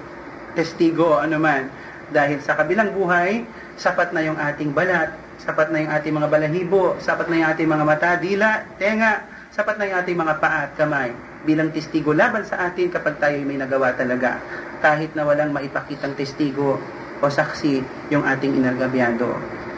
testigo 0.58 1.18
o 1.18 1.22
anuman, 1.22 1.70
dahil 2.10 2.40
sa 2.42 2.56
kabilang 2.56 2.96
buhay, 2.96 3.44
sapat 3.78 4.12
na 4.12 4.26
yung 4.26 4.36
ating 4.36 4.74
balat, 4.74 5.14
sapat 5.38 5.70
na 5.70 5.86
yung 5.86 5.92
ating 5.94 6.14
mga 6.18 6.30
balahibo, 6.34 6.98
sapat 6.98 7.30
na 7.30 7.36
yung 7.40 7.50
ating 7.54 7.70
mga 7.70 7.86
mata, 7.86 8.10
dila, 8.18 8.66
tenga, 8.82 9.24
sapat 9.54 9.78
na 9.78 9.86
yung 9.88 9.98
ating 10.02 10.18
mga 10.18 10.34
paa 10.42 10.60
at 10.68 10.74
kamay 10.76 11.14
bilang 11.48 11.72
testigo 11.72 12.12
laban 12.12 12.44
sa 12.44 12.68
atin 12.68 12.92
kapag 12.92 13.16
tayo 13.24 13.40
may 13.48 13.56
nagawa 13.56 13.96
talaga. 13.96 14.42
Kahit 14.84 15.16
na 15.16 15.24
walang 15.24 15.56
maipakitang 15.56 16.18
testigo 16.20 16.76
o 17.22 17.26
saksi 17.26 17.80
yung 18.12 18.28
ating 18.28 18.60
inargabyado. 18.60 19.32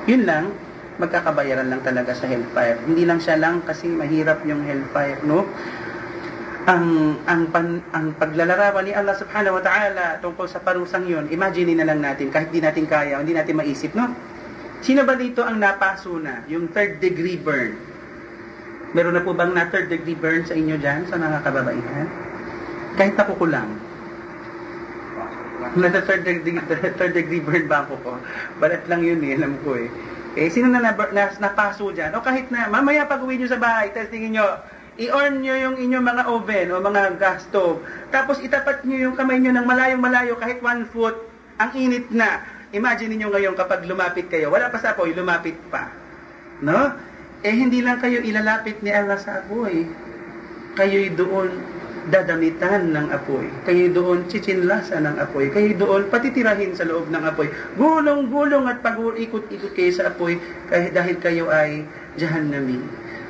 Yun 0.09 0.25
lang, 0.25 0.49
magkakabayaran 0.99 1.69
lang 1.69 1.85
talaga 1.85 2.11
sa 2.17 2.25
hellfire. 2.25 2.81
Hindi 2.83 3.05
lang 3.05 3.21
siya 3.21 3.37
lang 3.37 3.63
kasi 3.63 3.87
mahirap 3.87 4.43
yung 4.49 4.65
hellfire, 4.65 5.21
no? 5.23 5.47
Ang 6.69 7.17
ang 7.25 7.49
pan, 7.49 7.81
ang 7.97 8.13
paglalarawan 8.13 8.85
ni 8.85 8.93
Allah 8.93 9.17
Subhanahu 9.17 9.57
wa 9.57 9.63
Ta'ala 9.65 10.21
tungkol 10.21 10.45
sa 10.45 10.61
parusang 10.61 11.09
'yon. 11.09 11.25
Imagine 11.33 11.73
na 11.73 11.89
lang 11.89 11.97
natin 11.97 12.29
kahit 12.29 12.53
di 12.53 12.61
natin 12.61 12.85
kaya, 12.85 13.17
hindi 13.17 13.33
natin 13.33 13.57
maisip, 13.57 13.97
no? 13.97 14.13
Sino 14.85 15.01
ba 15.03 15.17
dito 15.17 15.41
ang 15.41 15.57
napaso 15.57 16.21
na, 16.21 16.45
yung 16.45 16.69
third 16.69 17.01
degree 17.01 17.41
burn? 17.41 17.73
Meron 18.93 19.17
na 19.17 19.25
po 19.25 19.33
bang 19.33 19.51
na 19.51 19.67
third 19.67 19.89
degree 19.89 20.15
burn 20.15 20.45
sa 20.45 20.53
inyo 20.53 20.77
diyan 20.77 21.09
sa 21.09 21.17
mga 21.17 21.41
kababaihan? 21.41 22.07
Kahit 22.95 23.17
ako 23.17 23.33
ko 23.37 23.45
lang. 23.49 23.69
Nasa 25.75 25.99
third 26.05 26.23
degree, 26.23 26.57
third 26.95 27.13
degree 27.17 27.43
burn 27.43 27.65
ba 27.67 27.83
ako 27.83 27.97
ko? 28.05 28.11
Balat 28.61 28.85
lang 28.87 29.01
yun 29.03 29.19
eh, 29.25 29.35
alam 29.35 29.57
ko 29.65 29.75
eh. 29.75 29.89
Eh, 30.37 30.47
sino 30.47 30.71
na, 30.71 30.79
na, 30.79 30.93
na 30.95 31.23
napaso 31.37 31.91
dyan? 31.91 32.15
O 32.15 32.23
kahit 32.23 32.47
na, 32.53 32.69
mamaya 32.71 33.09
pag 33.09 33.19
uwi 33.19 33.35
nyo 33.35 33.49
sa 33.49 33.59
bahay, 33.59 33.91
testingin 33.91 34.39
nyo, 34.39 34.47
i-on 34.99 35.39
nyo 35.39 35.55
yung 35.55 35.75
inyong 35.79 36.05
mga 36.05 36.23
oven 36.27 36.67
o 36.75 36.83
mga 36.83 37.15
gas 37.15 37.47
stove. 37.47 37.79
Tapos 38.11 38.43
itapat 38.43 38.83
nyo 38.83 39.09
yung 39.09 39.15
kamay 39.15 39.39
nyo 39.39 39.55
ng 39.55 39.63
malayong 39.63 40.03
malayo 40.03 40.35
kahit 40.35 40.59
one 40.59 40.83
foot. 40.91 41.15
Ang 41.59 41.71
init 41.75 42.11
na. 42.11 42.43
Imagine 42.75 43.15
niyo 43.15 43.31
ngayon 43.31 43.55
kapag 43.55 43.87
lumapit 43.87 44.27
kayo, 44.27 44.51
wala 44.51 44.67
pa 44.67 44.77
sa 44.77 44.93
apoy, 44.93 45.15
lumapit 45.15 45.55
pa. 45.71 45.89
No? 46.59 46.93
Eh 47.41 47.55
hindi 47.55 47.79
lang 47.79 48.03
kayo 48.03 48.19
ilalapit 48.19 48.83
ni 48.83 48.91
Allah 48.91 49.15
sa 49.15 49.39
apoy. 49.39 49.87
Kayo'y 50.75 51.15
doon 51.15 51.49
dadamitan 52.11 52.91
ng 52.91 53.07
apoy. 53.15 53.47
Kayo 53.63 53.91
doon 53.95 54.27
chichinlasan 54.27 55.07
ng 55.07 55.15
apoy. 55.19 55.47
Kayo 55.47 55.79
doon 55.79 56.11
patitirahin 56.11 56.75
sa 56.75 56.83
loob 56.83 57.07
ng 57.07 57.23
apoy. 57.23 57.47
Gulong-gulong 57.79 58.67
at 58.67 58.83
pag-ikot-ikot 58.83 59.71
kayo 59.71 59.91
sa 59.95 60.11
apoy 60.11 60.35
kahit 60.67 60.91
dahil 60.91 61.15
kayo 61.23 61.47
ay 61.47 61.87
jahannami 62.19 62.83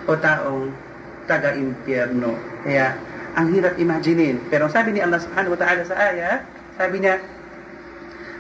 o 0.10 0.18
taong 0.18 0.89
taga-impyerno. 1.30 2.34
Kaya, 2.66 2.98
ang 3.38 3.54
hirap 3.54 3.78
imaginein. 3.78 4.42
Pero 4.50 4.66
sabi 4.68 4.98
ni 4.98 5.00
Allah 5.00 5.22
subhanahu 5.22 5.54
wa 5.54 5.60
ta'ala 5.60 5.82
sa 5.86 5.96
aya, 5.96 6.42
sabi 6.76 7.06
niya, 7.06 7.22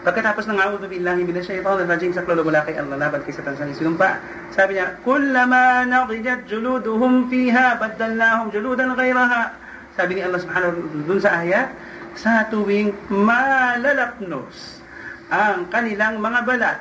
pagkatapos 0.02 0.50
ng 0.50 0.58
a'udhu 0.58 0.88
billahi 0.90 1.22
minash 1.28 1.52
shaitanir 1.52 1.86
rajim 1.86 2.12
sa 2.16 2.26
klolo 2.26 2.42
mula 2.42 2.66
kay 2.66 2.80
Allah 2.80 2.98
laban 2.98 3.22
kay 3.22 3.36
Satan 3.36 3.54
sa 3.54 3.70
sinumpa, 3.70 4.18
sabi 4.52 4.80
niya, 4.80 4.98
kullama 5.06 5.86
naqijat 5.86 6.50
juluduhum 6.50 7.30
fiha, 7.30 7.78
baddalnahum 7.78 8.50
juludan 8.50 8.98
ghayraha. 8.98 9.54
Sabi 9.94 10.18
ni 10.18 10.22
Allah 10.24 10.40
subhanahu 10.42 10.72
wa 10.74 11.04
dun 11.06 11.20
sa 11.20 11.44
aya, 11.44 11.70
sa 12.18 12.48
tuwing 12.50 12.96
malalapnos 13.12 14.82
ang 15.30 15.70
kanilang 15.70 16.18
mga 16.18 16.40
balat 16.48 16.78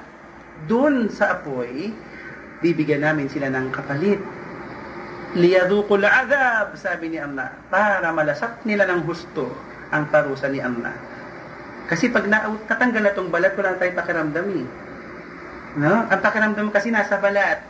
dun 0.64 1.12
sa 1.12 1.36
apoy, 1.36 1.92
bibigyan 2.64 3.04
namin 3.04 3.28
sila 3.28 3.52
ng 3.52 3.70
kapalit. 3.70 4.18
Liyadukul 5.36 6.08
adab, 6.08 6.72
sabi 6.80 7.12
ni 7.12 7.18
Allah, 7.20 7.52
para 7.68 8.08
malasap 8.16 8.64
nila 8.64 8.88
ng 8.88 9.04
husto 9.04 9.52
ang 9.92 10.08
parusa 10.08 10.48
ni 10.48 10.60
Allah. 10.62 10.96
Kasi 11.88 12.08
pag 12.08 12.24
na, 12.28 12.48
tatanggal 12.68 13.00
na 13.04 13.12
itong 13.12 13.32
balat, 13.32 13.52
wala 13.56 13.76
tayong 13.76 13.96
pakiramdam 13.96 14.46
eh. 14.56 14.66
No? 15.80 16.04
Ang 16.08 16.20
pakiramdam 16.20 16.68
kasi 16.72 16.88
nasa 16.88 17.20
balat. 17.20 17.64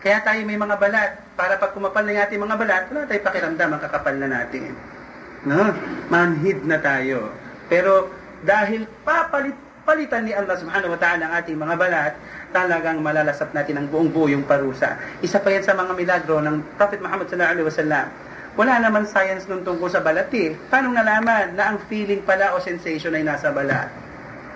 Kaya 0.00 0.24
tayo 0.24 0.40
may 0.44 0.56
mga 0.56 0.76
balat. 0.80 1.20
Para 1.32 1.56
pag 1.56 1.72
kumapal 1.72 2.04
na 2.04 2.24
ating 2.24 2.40
mga 2.40 2.56
balat, 2.56 2.82
wala 2.92 3.08
tayong 3.08 3.28
pakiramdam, 3.28 3.68
ang 3.72 3.80
kakapal 3.80 4.16
na 4.16 4.28
natin. 4.28 4.72
No? 5.48 5.72
Manhid 6.08 6.64
na 6.64 6.80
tayo. 6.80 7.32
Pero 7.68 8.12
dahil 8.44 8.88
papalit 9.04 9.56
palitan 9.82 10.22
ni 10.26 10.32
Allah 10.32 10.54
subhanahu 10.54 10.94
wa 10.94 11.00
ta'ala 11.00 11.22
ang 11.26 11.34
ating 11.42 11.58
mga 11.58 11.74
balat, 11.74 12.12
talagang 12.54 13.02
malalasap 13.02 13.50
natin 13.50 13.82
ang 13.82 13.86
buong 13.90 14.14
buo 14.14 14.30
parusa. 14.46 14.98
Isa 15.20 15.42
pa 15.42 15.50
yan 15.50 15.66
sa 15.66 15.74
mga 15.74 15.92
milagro 15.98 16.38
ng 16.38 16.78
Prophet 16.78 17.02
Muhammad 17.02 17.26
sallallahu 17.26 17.54
alaihi 17.58 17.66
wasallam. 17.66 18.06
Wala 18.52 18.74
naman 18.84 19.08
science 19.08 19.48
nun 19.48 19.64
tungkol 19.64 19.88
sa 19.88 20.04
balat 20.04 20.28
eh. 20.36 20.54
Paano 20.68 20.92
nalaman 20.92 21.56
na 21.56 21.72
ang 21.72 21.78
feeling 21.88 22.22
pala 22.22 22.52
o 22.54 22.60
sensation 22.60 23.16
ay 23.16 23.24
nasa 23.24 23.50
balat? 23.50 23.88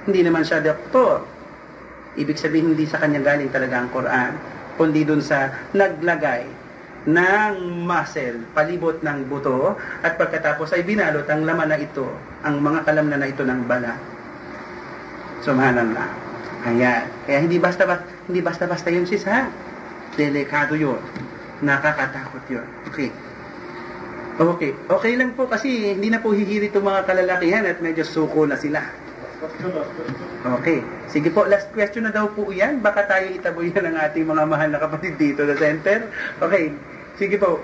Hindi 0.04 0.20
naman 0.22 0.46
siya 0.46 0.62
doktor. 0.62 1.26
Ibig 2.14 2.36
sabihin, 2.38 2.76
hindi 2.76 2.86
sa 2.86 3.02
kanya 3.02 3.20
galing 3.20 3.50
talaga 3.50 3.82
ang 3.82 3.90
Quran, 3.92 4.32
kundi 4.80 5.04
dun 5.04 5.20
sa 5.20 5.52
naglagay 5.76 6.48
ng 7.06 7.86
muscle, 7.86 8.50
palibot 8.56 8.98
ng 9.04 9.18
buto, 9.28 9.76
at 10.00 10.16
pagkatapos 10.16 10.74
ay 10.74 10.82
binalot 10.82 11.28
ang 11.28 11.44
laman 11.44 11.70
na 11.70 11.78
ito, 11.78 12.08
ang 12.40 12.58
mga 12.58 12.88
kalamnan 12.88 13.20
na 13.20 13.28
ito 13.28 13.44
ng 13.44 13.62
balat. 13.68 14.15
Subhanallah. 15.46 16.08
Ayan. 16.66 17.06
Kaya 17.22 17.38
hindi 17.46 17.62
basta 17.62 17.86
basta 17.86 18.02
hindi 18.26 18.42
basta 18.42 18.66
basta 18.66 18.90
yun 18.90 19.06
sis 19.06 19.22
ha. 19.30 19.46
Delikado 20.18 20.74
yun. 20.74 20.98
Nakakatakot 21.62 22.42
yun. 22.50 22.66
Okay. 22.90 23.14
Okay. 24.36 24.74
Okay 24.74 25.12
lang 25.14 25.32
po 25.38 25.46
kasi 25.46 25.94
hindi 25.94 26.10
na 26.10 26.18
po 26.18 26.34
hihirit 26.34 26.74
itong 26.74 26.90
mga 26.90 27.06
kalalakihan 27.06 27.64
at 27.64 27.78
medyo 27.78 28.02
suko 28.02 28.44
na 28.44 28.58
sila. 28.58 28.82
Okay. 30.60 30.82
Sige 31.06 31.30
po, 31.30 31.46
last 31.46 31.70
question 31.70 32.04
na 32.04 32.12
daw 32.12 32.26
po 32.34 32.50
yan. 32.50 32.82
Baka 32.82 33.06
tayo 33.06 33.30
itaboy 33.30 33.70
na 33.70 33.86
ng 33.86 33.96
ating 34.10 34.26
mga 34.26 34.44
mahal 34.50 34.68
na 34.74 34.82
kapatid 34.82 35.14
dito 35.14 35.46
sa 35.46 35.54
center. 35.54 36.10
Okay. 36.42 36.74
Sige 37.14 37.38
po. 37.38 37.62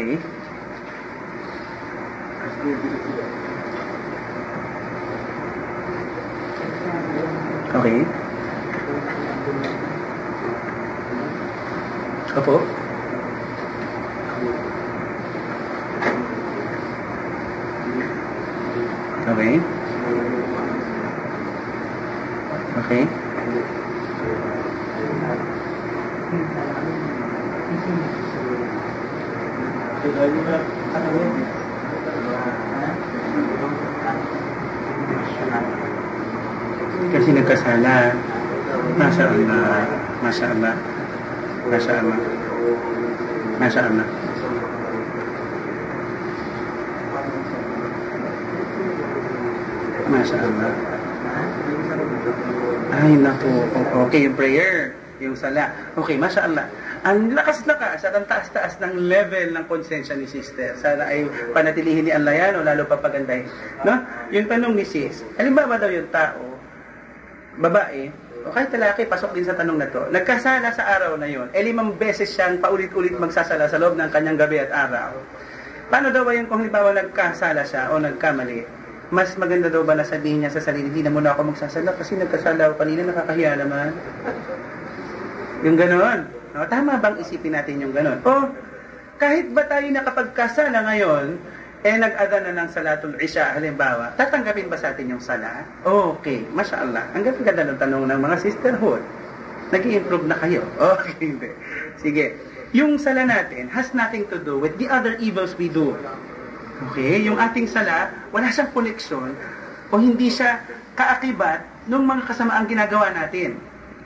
Okay. 0.00 0.16
Okay. 7.74 7.98
Opo. 12.36 12.56
Okay. 19.30 19.60
Okay. 22.80 23.04
Kasi 37.10 37.28
nagkasala. 37.34 38.14
Masya 38.96 39.24
Allah. 39.26 39.84
Masya 40.22 40.46
Allah. 40.54 40.74
Masya 41.70 41.92
Allah. 42.00 42.18
Masya 43.58 43.80
Allah. 43.88 44.08
Masya 50.10 50.36
Allah. 50.38 50.72
Ay, 52.90 53.12
naku. 53.16 53.50
O- 53.72 53.90
Okay, 54.06 54.26
yung 54.26 54.36
prayer. 54.36 54.92
Yung 55.22 55.34
sala. 55.38 55.70
Okay, 56.00 56.16
Masya 56.16 56.48
Allah. 56.48 56.64
Ang 57.04 57.36
lakas-lakas 57.36 58.08
at 58.08 58.12
ang 58.16 58.24
taas-taas 58.24 58.80
ng 58.80 59.04
level 59.04 59.52
ng 59.52 59.64
konsensya 59.68 60.16
ni 60.16 60.24
sister. 60.24 60.72
Sana 60.80 61.12
ay 61.12 61.28
panatilihin 61.52 62.08
ni 62.08 62.12
Allah 62.12 62.32
yan 62.32 62.56
o 62.56 62.64
lalo 62.64 62.88
papagandahin. 62.88 63.44
No? 63.84 64.00
Yung 64.32 64.48
tanong 64.48 64.80
ni 64.80 64.84
sis, 64.88 65.20
halimbawa 65.36 65.76
daw 65.76 65.92
yung 65.92 66.08
tao, 66.08 66.40
babae, 67.60 68.08
o 68.40 68.48
kahit 68.48 68.72
lalaki, 68.72 69.04
pasok 69.04 69.36
din 69.36 69.44
sa 69.44 69.52
tanong 69.52 69.76
na 69.76 69.88
to, 69.92 70.08
nagkasala 70.08 70.72
sa 70.72 70.96
araw 70.96 71.20
na 71.20 71.28
yon, 71.28 71.52
eh 71.52 71.60
limang 71.60 72.00
beses 72.00 72.32
siyang 72.32 72.56
paulit-ulit 72.56 73.12
magsasala 73.20 73.68
sa 73.68 73.76
loob 73.76 74.00
ng 74.00 74.08
kanyang 74.08 74.40
gabi 74.40 74.64
at 74.64 74.72
araw. 74.72 75.12
Paano 75.92 76.08
daw 76.08 76.24
ba 76.24 76.32
yun 76.32 76.48
kung 76.48 76.64
halimbawa 76.64 76.96
nagkasala 76.96 77.60
siya 77.68 77.92
o 77.92 78.00
nagkamali? 78.00 78.64
Mas 79.12 79.36
maganda 79.36 79.68
daw 79.68 79.84
ba 79.84 79.92
na 79.98 80.06
sabihin 80.06 80.40
niya 80.40 80.54
sa 80.54 80.64
sarili, 80.64 80.88
hindi 80.88 81.04
na 81.04 81.12
muna 81.12 81.36
ako 81.36 81.52
magsasala 81.52 81.92
kasi 81.98 82.16
nagkasala 82.16 82.72
ako 82.72 82.74
kanina, 82.80 83.04
nakakahiya 83.04 83.60
naman. 83.60 83.92
Yung 85.60 85.76
ganon. 85.76 86.24
No, 86.50 86.66
tama 86.66 86.98
bang 86.98 87.16
isipin 87.20 87.54
natin 87.54 87.78
yung 87.78 87.94
ganon? 87.94 88.18
O, 88.26 88.48
kahit 89.20 89.52
ba 89.52 89.62
tayo 89.68 89.86
nakapagkasala 89.92 90.82
ngayon, 90.88 91.36
eh 91.80 91.96
nag-adhan 91.96 92.52
na 92.52 92.64
ng 92.64 92.68
salatul 92.72 93.16
isya, 93.16 93.56
halimbawa, 93.56 94.12
tatanggapin 94.16 94.68
ba 94.68 94.76
sa 94.76 94.92
atin 94.92 95.16
yung 95.16 95.22
sala? 95.22 95.64
Okay, 95.80 96.44
masya 96.52 96.84
Allah. 96.84 97.08
Ang 97.16 97.24
ganda 97.24 97.64
ng 97.64 97.78
tanong 97.80 98.04
ng 98.04 98.20
mga 98.20 98.36
sisterhood. 98.40 99.04
nag 99.70 99.86
improve 99.86 100.26
na 100.26 100.36
kayo. 100.36 100.66
Okay, 100.98 101.14
hindi. 101.22 101.50
Sige. 102.02 102.26
Yung 102.70 102.98
sala 103.02 103.26
natin 103.26 103.70
has 103.70 103.90
nothing 103.94 104.26
to 104.30 104.38
do 104.38 104.58
with 104.58 104.78
the 104.78 104.86
other 104.86 105.18
evils 105.18 105.54
we 105.58 105.66
do. 105.70 105.94
Okay? 106.90 107.22
Yung 107.26 107.38
ating 107.38 107.66
sala, 107.66 108.10
wala 108.30 108.50
siyang 108.50 108.70
koneksyon 108.70 109.34
o 109.90 109.98
hindi 109.98 110.30
siya 110.30 110.62
kaakibat 110.94 111.66
ng 111.90 112.02
mga 112.02 112.22
kasamaang 112.30 112.66
ginagawa 112.70 113.10
natin. 113.10 113.58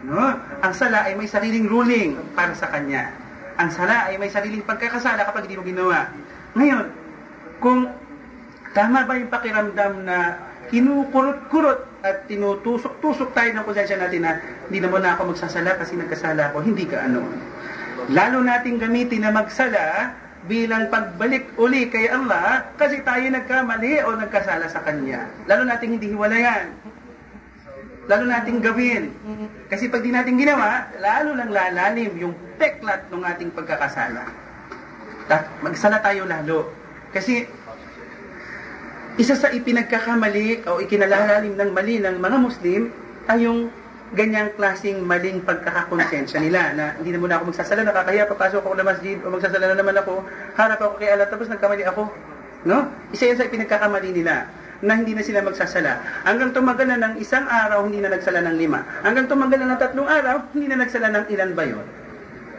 No? 0.04 0.36
Ang 0.60 0.74
sala 0.76 1.08
ay 1.08 1.16
may 1.16 1.28
sariling 1.28 1.64
ruling 1.64 2.20
para 2.36 2.52
sa 2.52 2.68
kanya. 2.68 3.08
Ang 3.56 3.70
sala 3.72 4.12
ay 4.12 4.20
may 4.20 4.28
sariling 4.28 4.64
pagkakasala 4.66 5.24
kapag 5.24 5.48
hindi 5.48 5.56
mo 5.56 5.64
ginawa. 5.64 6.12
Ngayon, 6.52 6.86
kung 7.62 7.88
tama 8.76 9.08
ba 9.08 9.16
yung 9.16 9.32
pakiramdam 9.32 9.92
na 10.04 10.18
kinukurot-kurot 10.68 12.04
at 12.04 12.28
tinutusok-tusok 12.28 13.32
tayo 13.32 13.50
ng 13.54 13.64
konsensya 13.64 13.96
natin 13.96 14.20
na 14.26 14.32
hindi 14.68 14.78
na 14.82 14.88
muna 14.92 15.16
ako 15.16 15.32
magsasala 15.32 15.80
kasi 15.80 15.96
nagkasala 15.96 16.52
ako, 16.52 16.66
hindi 16.66 16.84
ka 16.84 17.00
ano. 17.08 17.24
Lalo 18.12 18.44
nating 18.44 18.76
gamitin 18.76 19.24
na 19.24 19.32
magsala 19.32 20.12
bilang 20.44 20.92
pagbalik 20.92 21.56
uli 21.56 21.88
kay 21.88 22.12
Allah 22.12 22.68
kasi 22.76 23.00
tayo 23.00 23.24
nagkamali 23.32 24.04
o 24.04 24.12
nagkasala 24.12 24.68
sa 24.68 24.84
Kanya. 24.84 25.24
Lalo 25.48 25.64
nating 25.64 25.96
hindi 25.96 26.12
hiwalayan. 26.12 26.83
Lalo 28.04 28.24
nating 28.28 28.60
gawin. 28.60 29.08
Kasi 29.72 29.88
pag 29.88 30.04
di 30.04 30.12
natin 30.12 30.36
ginawa, 30.36 30.92
lalo 31.00 31.32
lang 31.32 31.50
lalalim 31.50 32.12
yung 32.20 32.34
teklat 32.60 33.08
ng 33.08 33.24
ating 33.24 33.50
pagkakasala. 33.56 34.28
Magsala 35.64 36.04
tayo 36.04 36.28
lalo. 36.28 36.68
Kasi 37.14 37.48
isa 39.16 39.34
sa 39.38 39.48
ipinagkakamali 39.54 40.66
o 40.66 40.82
ikinalalalim 40.82 41.54
ng 41.54 41.70
mali 41.70 42.02
ng 42.02 42.16
mga 42.18 42.36
Muslim 42.42 42.90
ay 43.30 43.46
yung 43.46 43.70
ganyang 44.14 44.52
klasing 44.54 45.02
maling 45.02 45.42
pagkakakonsensya 45.42 46.38
nila 46.38 46.76
na 46.76 46.84
hindi 47.00 47.10
na 47.10 47.18
muna 47.18 47.34
ako 47.40 47.50
magsasala, 47.50 47.82
nakakaya, 47.82 48.30
papasok 48.30 48.62
ako 48.62 48.76
na 48.78 48.86
masjid 48.86 49.16
o 49.24 49.32
magsasala 49.32 49.74
na 49.74 49.76
naman 49.80 49.96
ako, 49.98 50.22
harap 50.54 50.78
ako 50.78 50.94
kay 51.02 51.10
Allah, 51.10 51.26
tapos 51.26 51.50
nagkamali 51.50 51.82
ako. 51.88 52.06
No? 52.68 52.88
Isa 53.10 53.26
yan 53.26 53.38
sa 53.40 53.48
ipinagkakamali 53.48 54.12
nila 54.12 54.46
na 54.82 54.98
hindi 54.98 55.14
na 55.14 55.22
sila 55.22 55.44
magsasala. 55.44 56.24
Hanggang 56.26 56.50
tumagal 56.50 56.86
na 56.90 56.98
ng 56.98 57.14
isang 57.22 57.46
araw, 57.46 57.86
hindi 57.86 58.02
na 58.02 58.10
nagsala 58.10 58.42
ng 58.42 58.56
lima. 58.58 58.80
Hanggang 59.06 59.26
tumagal 59.30 59.58
na 59.62 59.74
ng 59.74 59.80
tatlong 59.80 60.08
araw, 60.08 60.36
hindi 60.56 60.66
na 60.72 60.82
nagsala 60.82 61.08
ng 61.12 61.24
ilan 61.30 61.50
ba 61.54 61.64
yun? 61.68 61.86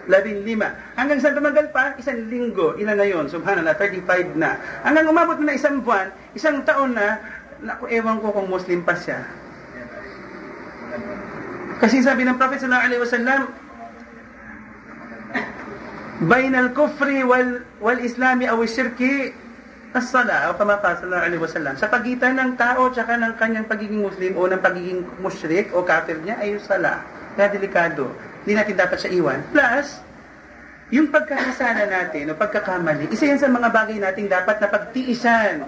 Labing 0.06 0.46
lima. 0.46 0.70
Hanggang 0.94 1.20
sa 1.20 1.34
tumagal 1.34 1.74
pa, 1.74 1.98
isang 1.98 2.30
linggo, 2.30 2.78
ilan 2.78 2.96
na 2.96 3.08
yon 3.10 3.26
Subhanallah, 3.28 3.74
35 3.76 4.38
na. 4.38 4.56
Hanggang 4.86 5.10
umabot 5.10 5.42
na 5.42 5.58
isang 5.58 5.82
buwan, 5.82 6.14
isang 6.38 6.62
taon 6.62 6.94
na, 6.94 7.20
naku, 7.60 7.90
ewan 7.90 8.22
ko 8.22 8.30
kung 8.32 8.48
Muslim 8.48 8.86
pa 8.86 8.94
siya. 8.94 9.26
Kasi 11.82 12.00
sabi 12.00 12.24
ng 12.24 12.40
Prophet 12.40 12.64
sallallahu 12.64 12.86
alaihi 12.88 13.02
wasallam, 13.04 13.42
bain 16.24 16.56
al-kufri 16.56 17.28
wal 17.28 17.68
wal 17.84 18.00
islami 18.00 18.48
aw 18.48 18.56
shirki 19.96 20.04
as-sala 20.04 20.52
o 20.52 20.58
kama 20.60 20.76
qala 20.84 21.00
sallallahu 21.00 21.26
alaihi 21.26 21.42
wasallam 21.42 21.74
sa 21.80 21.88
pagitan 21.88 22.36
ng 22.36 22.52
tao 22.60 22.92
at 22.92 23.08
ng 23.08 23.34
kanyang 23.40 23.68
pagiging 23.68 24.04
muslim 24.04 24.36
o 24.36 24.48
ng 24.48 24.60
pagiging 24.60 25.00
mushrik 25.24 25.72
o 25.72 25.84
kafir 25.84 26.20
niya 26.20 26.36
ay 26.40 26.56
yung 26.56 26.64
sala. 26.64 27.04
Kaya 27.36 27.52
delikado. 27.52 28.12
Hindi 28.44 28.54
natin 28.56 28.76
dapat 28.78 28.98
siya 29.02 29.12
iwan. 29.16 29.40
Plus, 29.52 30.00
yung 30.94 31.10
pagkakasala 31.10 31.88
natin 31.90 32.32
o 32.32 32.38
pagkakamali, 32.38 33.10
isa 33.12 33.26
yan 33.26 33.40
sa 33.40 33.50
mga 33.50 33.72
bagay 33.74 33.98
nating 33.98 34.28
dapat 34.30 34.62
na 34.62 34.68
pagtiisan. 34.70 35.66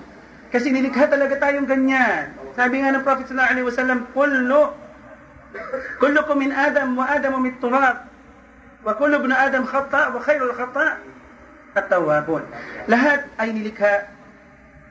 Kasi 0.48 0.72
nilikha 0.72 1.10
talaga 1.12 1.36
tayong 1.41 1.68
ganyan. 1.68 2.32
Sabi 2.56 2.80
nga 2.80 2.95
ng 2.95 3.04
Prophet 3.04 3.28
sallallahu 3.28 3.52
alaihi 3.52 3.68
wasallam, 3.68 3.99
kullu 4.16 4.64
kullukum 5.99 6.38
min 6.38 6.52
Adam 6.54 6.95
wa 6.95 7.10
Adam 7.10 7.40
min 7.41 7.56
turab 7.58 8.06
wa 8.86 8.91
kullu 8.94 9.18
ibn 9.20 9.32
Adam 9.34 9.66
khata 9.66 10.14
wa 10.14 10.20
khairul 10.22 10.54
khata 10.54 11.02
at-tawwabun. 11.76 12.45
Lahat 12.88 13.28
ay 13.38 13.52
nilikha 13.52 14.16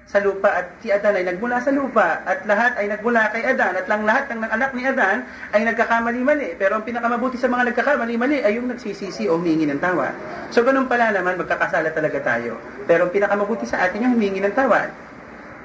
sa 0.07 0.23
lupa 0.23 0.55
at 0.55 0.67
si 0.79 0.95
Adan 0.95 1.19
ay 1.19 1.27
nagmula 1.27 1.59
sa 1.59 1.75
lupa 1.75 2.23
at 2.23 2.47
lahat 2.47 2.79
ay 2.79 2.87
nagmula 2.87 3.27
kay 3.35 3.43
Adan 3.43 3.75
at 3.75 3.87
lang 3.91 4.07
lahat 4.07 4.31
ng 4.31 4.39
anak 4.39 4.71
ni 4.71 4.87
Adan 4.87 5.27
ay 5.51 5.67
nagkakamali-mali. 5.67 6.55
Pero 6.55 6.79
ang 6.79 6.87
pinakamabuti 6.87 7.35
sa 7.35 7.51
mga 7.51 7.75
nagkakamali-mali 7.75 8.47
ay 8.47 8.55
yung 8.55 8.71
nagsisisi 8.71 9.27
o 9.27 9.35
humingi 9.35 9.67
ng 9.67 9.83
tawad. 9.83 10.15
So 10.55 10.63
ganun 10.63 10.87
pala 10.87 11.11
naman, 11.11 11.35
magkakasala 11.43 11.91
talaga 11.91 12.23
tayo. 12.23 12.55
Pero 12.87 13.11
ang 13.11 13.13
pinakamabuti 13.13 13.67
sa 13.67 13.83
atin 13.83 14.07
yung 14.07 14.15
humingi 14.15 14.39
ng 14.39 14.55
tawad. 14.55 15.07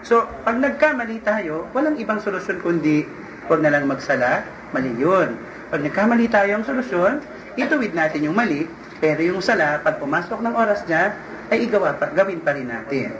So, 0.01 0.25
pag 0.41 0.57
nagkamali 0.57 1.21
tayo, 1.21 1.69
walang 1.77 1.93
ibang 2.01 2.17
solusyon 2.17 2.57
kundi 2.65 3.05
huwag 3.45 3.61
na 3.61 3.69
lang 3.69 3.85
magsala, 3.85 4.41
mali 4.73 4.89
yun. 4.97 5.37
Pag 5.69 5.85
nagkamali 5.85 6.25
tayo 6.25 6.57
ang 6.57 6.65
solusyon, 6.65 7.21
ituwid 7.53 7.93
natin 7.93 8.25
yung 8.25 8.33
mali, 8.33 8.65
pero 8.97 9.21
yung 9.21 9.45
sala, 9.45 9.77
pag 9.85 10.01
pumasok 10.01 10.41
ng 10.41 10.55
oras 10.57 10.81
niya, 10.89 11.13
ay 11.53 11.69
igawa 11.69 11.93
pa, 11.93 12.09
gawin 12.17 12.41
pa 12.41 12.57
rin 12.57 12.73
natin. 12.73 13.13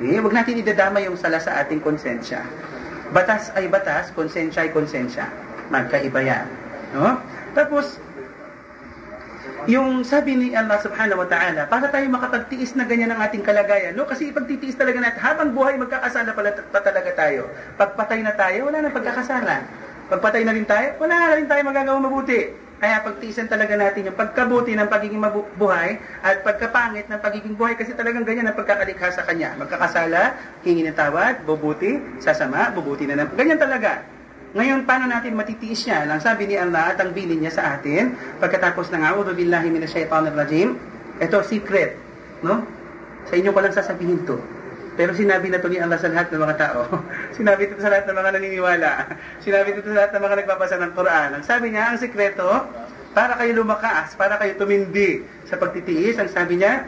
Eh, 0.00 0.16
huwag 0.16 0.32
natin 0.32 0.56
idadama 0.56 0.96
yung 1.04 1.20
sala 1.20 1.36
sa 1.36 1.60
ating 1.60 1.84
konsensya. 1.84 2.40
Batas 3.12 3.52
ay 3.52 3.68
batas, 3.68 4.08
konsensya 4.16 4.64
ay 4.64 4.72
konsensya. 4.72 5.28
Magkaiba 5.68 6.24
yan. 6.24 6.46
No? 6.96 7.20
Tapos, 7.52 8.00
yung 9.68 10.00
sabi 10.00 10.40
ni 10.40 10.48
Allah 10.56 10.80
subhanahu 10.80 11.20
wa 11.20 11.28
ta'ala, 11.28 11.68
para 11.68 11.92
tayo 11.92 12.08
makapagtiis 12.08 12.72
na 12.80 12.88
ganyan 12.88 13.12
ang 13.12 13.20
ating 13.20 13.44
kalagayan. 13.44 13.92
No? 13.92 14.08
Kasi 14.08 14.32
ipagtitiis 14.32 14.80
talaga 14.80 15.04
natin, 15.04 15.20
habang 15.20 15.52
buhay 15.52 15.76
magkakasala 15.76 16.32
pala 16.32 16.48
pa 16.56 16.80
talaga 16.80 17.10
tayo. 17.12 17.52
Pagpatay 17.76 18.24
na 18.24 18.32
tayo, 18.32 18.72
wala 18.72 18.80
na 18.80 18.88
pagkakasala. 18.88 19.68
Pagpatay 20.08 20.42
na 20.48 20.56
rin 20.56 20.64
tayo, 20.64 20.96
wala 20.96 21.12
na 21.12 21.36
rin 21.36 21.44
tayo 21.44 21.60
magagawa 21.60 21.98
mabuti. 22.00 22.69
Kaya 22.80 23.04
pagtiisan 23.04 23.44
talaga 23.44 23.76
natin 23.76 24.08
yung 24.08 24.16
pagkabuti 24.16 24.72
ng 24.72 24.88
pagiging 24.88 25.20
mabu- 25.20 25.44
buhay 25.60 26.00
at 26.24 26.40
pagkapangit 26.40 27.12
ng 27.12 27.20
pagiging 27.20 27.52
buhay 27.52 27.76
kasi 27.76 27.92
talagang 27.92 28.24
ganyan 28.24 28.48
ang 28.48 28.56
pagkakalikha 28.56 29.12
sa 29.12 29.28
kanya. 29.28 29.52
Magkakasala, 29.60 30.40
hingi 30.64 30.88
ng 30.88 30.96
tawad, 30.96 31.44
bubuti, 31.44 32.00
sasama, 32.24 32.72
bubuti 32.72 33.04
na 33.04 33.20
naman. 33.20 33.36
Ganyan 33.36 33.60
talaga. 33.60 34.00
Ngayon, 34.56 34.88
paano 34.88 35.12
natin 35.12 35.36
matitiis 35.36 35.84
niya? 35.84 36.08
Lang 36.08 36.24
sabi 36.24 36.48
ni 36.48 36.56
Allah 36.56 36.96
at 36.96 36.98
ang 37.04 37.12
bilin 37.12 37.44
niya 37.44 37.52
sa 37.52 37.76
atin, 37.76 38.16
pagkatapos 38.40 38.88
ng 38.90 39.02
A'udhu 39.04 39.36
Billahi 39.36 39.68
Minash 39.68 39.92
Shaitanir 39.92 40.32
Rajim, 40.32 40.74
ito, 41.20 41.38
secret. 41.44 42.00
No? 42.40 42.64
Sa 43.28 43.36
inyo 43.36 43.52
ko 43.52 43.60
lang 43.60 43.76
sasabihin 43.76 44.24
to. 44.24 44.40
Pero 44.99 45.11
sinabi 45.11 45.51
na 45.51 45.59
to 45.59 45.67
ni 45.67 45.77
Allah 45.79 45.99
sa 45.99 46.07
lahat 46.07 46.31
ng 46.31 46.39
mga 46.39 46.55
tao. 46.55 46.81
sinabi 47.37 47.67
ito 47.67 47.75
sa 47.83 47.91
lahat 47.91 48.07
ng 48.07 48.15
mga 48.15 48.31
naniniwala. 48.39 48.91
Sinabi 49.43 49.67
ito 49.75 49.83
sa 49.83 49.95
lahat 49.95 50.11
ng 50.15 50.23
mga 50.23 50.35
nagbabasa 50.43 50.75
ng 50.79 50.91
Quran. 50.95 51.29
Ang 51.35 51.43
sabi 51.43 51.65
niya, 51.75 51.83
ang 51.91 51.99
sikreto, 51.99 52.47
para 53.11 53.35
kayo 53.39 53.51
lumakas, 53.59 54.15
para 54.15 54.39
kayo 54.39 54.55
tumindi 54.55 55.23
sa 55.47 55.59
pagtitiis, 55.59 56.15
ang 56.15 56.31
sabi 56.31 56.63
niya, 56.63 56.87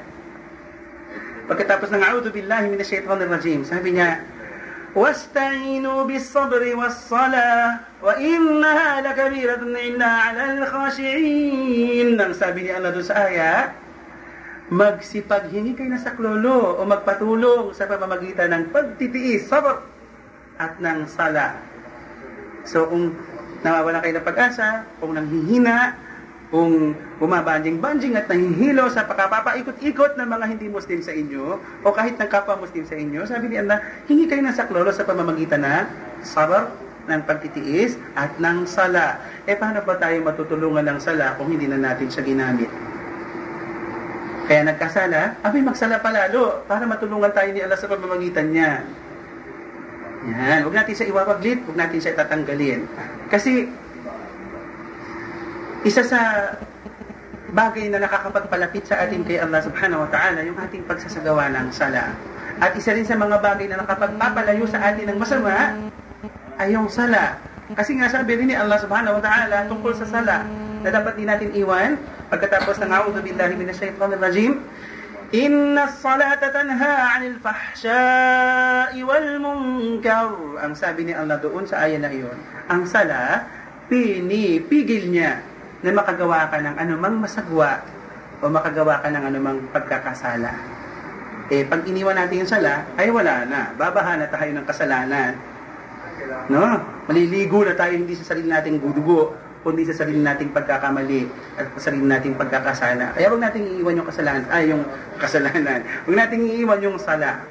pagkatapos 1.51 1.91
ng 1.91 2.03
A'udhu 2.03 2.31
Billahi 2.31 2.71
Minash 2.71 2.91
Shaitanir 2.91 3.31
Rajim, 3.31 3.63
sabi 3.67 3.95
niya, 3.95 4.23
واستعينوا 4.97 6.03
بالصبر 6.03 6.75
والصلاة 6.75 7.79
وإنها 8.01 9.01
لكبيرة 9.01 9.61
إلا 9.61 10.05
على 10.05 10.43
الخاشعين 10.57 12.17
Ang 12.17 12.33
sabi 12.33 12.65
ni 12.65 12.73
Allah 12.73 12.89
doon 12.89 13.05
sa 13.05 13.29
aya, 13.29 13.77
magsipaghingi 14.72 15.76
kayo 15.76 15.92
na 15.92 16.00
saklolo 16.00 16.80
o 16.80 16.88
magpatulong 16.88 17.76
sa 17.76 17.84
pamamagitan 17.84 18.56
ng 18.56 18.64
pagtitiis, 18.72 19.44
sabr, 19.44 19.84
at 20.56 20.80
ng 20.80 21.04
sala. 21.04 21.60
So 22.64 22.88
kung 22.88 23.12
nawawala 23.60 24.00
kayo 24.00 24.16
ng 24.16 24.24
pag-asa, 24.24 24.88
kung 24.96 25.12
nanghihina, 25.12 25.92
kung 26.48 26.96
bumabanjing-banjing 27.20 28.16
at 28.16 28.28
nahihilo 28.32 28.88
sa 28.88 29.04
pagkapapaikot-ikot 29.04 30.16
ng 30.16 30.28
mga 30.28 30.44
hindi 30.56 30.66
Muslim 30.72 31.04
sa 31.04 31.12
inyo, 31.12 31.60
o 31.84 31.88
kahit 31.92 32.16
ng 32.16 32.28
kapwa 32.32 32.56
Muslim 32.56 32.88
sa 32.88 32.96
inyo, 32.96 33.28
sabi 33.28 33.52
ni 33.52 33.56
Allah, 33.60 33.80
hingi 34.08 34.24
kayo 34.24 34.40
ng 34.40 34.56
saklolo 34.56 34.88
sa 34.88 35.04
pamamagitan 35.04 35.68
ng 35.68 35.84
sabr, 36.24 36.72
ng 37.12 37.20
pagtitiis, 37.28 38.00
at 38.16 38.40
ng 38.40 38.64
sala. 38.64 39.20
Eh 39.44 39.52
paano 39.52 39.84
ba 39.84 40.00
tayo 40.00 40.16
matutulungan 40.24 40.86
ng 40.96 40.98
sala 41.00 41.36
kung 41.36 41.52
hindi 41.52 41.68
na 41.68 41.76
natin 41.76 42.08
siya 42.08 42.24
ginamit? 42.24 42.91
Kaya 44.42 44.60
nagkasala, 44.66 45.38
abay 45.42 45.62
magsala 45.62 46.02
pa 46.02 46.10
lalo 46.10 46.66
para 46.66 46.82
matulungan 46.82 47.30
tayo 47.30 47.50
ni 47.54 47.62
Allah 47.62 47.78
sa 47.78 47.86
pamamagitan 47.86 48.50
niya. 48.50 48.82
Yan, 50.22 50.66
huwag 50.66 50.76
natin 50.78 50.94
siya 50.94 51.10
iwawaglit, 51.10 51.66
huwag 51.66 51.78
natin 51.78 51.98
siya 51.98 52.14
tatanggalin. 52.14 52.86
Kasi, 53.26 53.66
isa 55.82 56.02
sa 56.06 56.20
bagay 57.52 57.90
na 57.90 58.02
nakakapagpalapit 58.02 58.86
sa 58.86 59.02
atin 59.02 59.26
kay 59.26 59.42
Allah 59.42 59.60
subhanahu 59.60 60.06
wa 60.06 60.10
ta'ala, 60.10 60.46
yung 60.46 60.58
ating 60.58 60.86
pagsasagawa 60.86 61.50
ng 61.50 61.68
sala. 61.74 62.14
At 62.62 62.72
isa 62.78 62.94
rin 62.94 63.02
sa 63.02 63.18
mga 63.18 63.42
bagay 63.42 63.66
na 63.66 63.82
nakapagpapalayo 63.82 64.64
sa 64.70 64.78
atin 64.90 65.10
ng 65.10 65.18
masama, 65.18 65.74
ay 66.56 66.70
yung 66.70 66.86
sala. 66.86 67.51
Kasi 67.70 67.94
nga 67.94 68.10
sabi 68.10 68.34
rin 68.34 68.50
ni 68.50 68.56
Allah 68.58 68.76
subhanahu 68.82 69.18
wa 69.18 69.22
ta'ala 69.22 69.70
tungkol 69.70 69.94
sa 69.94 70.06
sala, 70.06 70.42
na 70.82 70.88
dapat 70.90 71.14
din 71.14 71.30
natin 71.30 71.54
iwan, 71.54 71.94
pagkatapos 72.26 72.82
ng 72.82 72.90
A'udhu 72.90 73.22
Billahi 73.22 73.54
Minash 73.54 73.78
Shaitanir 73.78 74.18
Rajim, 74.18 74.58
Inna 75.32 75.88
salata 75.88 76.52
tanha 76.52 77.16
'anil 77.16 77.40
fahsya'i 77.40 79.00
wal 79.00 79.40
munkar. 79.40 80.60
Ang 80.60 80.76
sabi 80.76 81.08
ni 81.08 81.16
Allah 81.16 81.40
doon 81.40 81.64
sa 81.64 81.88
aya 81.88 81.96
na 81.96 82.12
iyon, 82.12 82.36
ang 82.68 82.84
sala 82.84 83.48
pinipigil 83.88 85.08
niya 85.08 85.40
na 85.80 85.90
makagawa 85.96 86.52
ka 86.52 86.60
ng 86.60 86.76
anumang 86.76 87.16
masagwa 87.16 87.80
o 88.44 88.52
makagawa 88.52 89.00
ka 89.00 89.08
ng 89.08 89.24
anumang 89.24 89.58
pagkakasala. 89.72 90.52
Eh, 91.48 91.64
pag 91.64 91.80
iniwan 91.88 92.16
natin 92.16 92.44
yung 92.44 92.52
sala, 92.52 92.84
ay 93.00 93.08
wala 93.08 93.48
na. 93.48 93.72
Babaha 93.76 94.20
na 94.20 94.28
tayo 94.28 94.52
ng 94.52 94.66
kasalanan. 94.68 95.32
No? 96.50 96.64
Maliligo 97.08 97.64
na 97.64 97.74
tayo 97.74 97.96
hindi 97.96 98.14
sa 98.18 98.34
sarili 98.34 98.48
nating 98.48 98.78
gudugo, 98.78 99.34
kundi 99.62 99.86
sa 99.86 99.94
sarili 99.94 100.18
nating 100.18 100.50
pagkakamali 100.50 101.26
at 101.56 101.66
sa 101.78 101.90
sarili 101.90 102.04
nating 102.06 102.34
pagkakasala. 102.34 103.14
Kaya 103.14 103.30
wag 103.30 103.42
nating 103.42 103.78
iiwan 103.78 103.98
yung 103.98 104.08
kasalanan, 104.08 104.44
ay 104.50 104.64
yung 104.70 104.82
kasalanan. 105.18 105.80
Wag 106.06 106.16
nating 106.18 106.42
iiwan 106.50 106.80
yung 106.82 106.98
sala. 106.98 107.46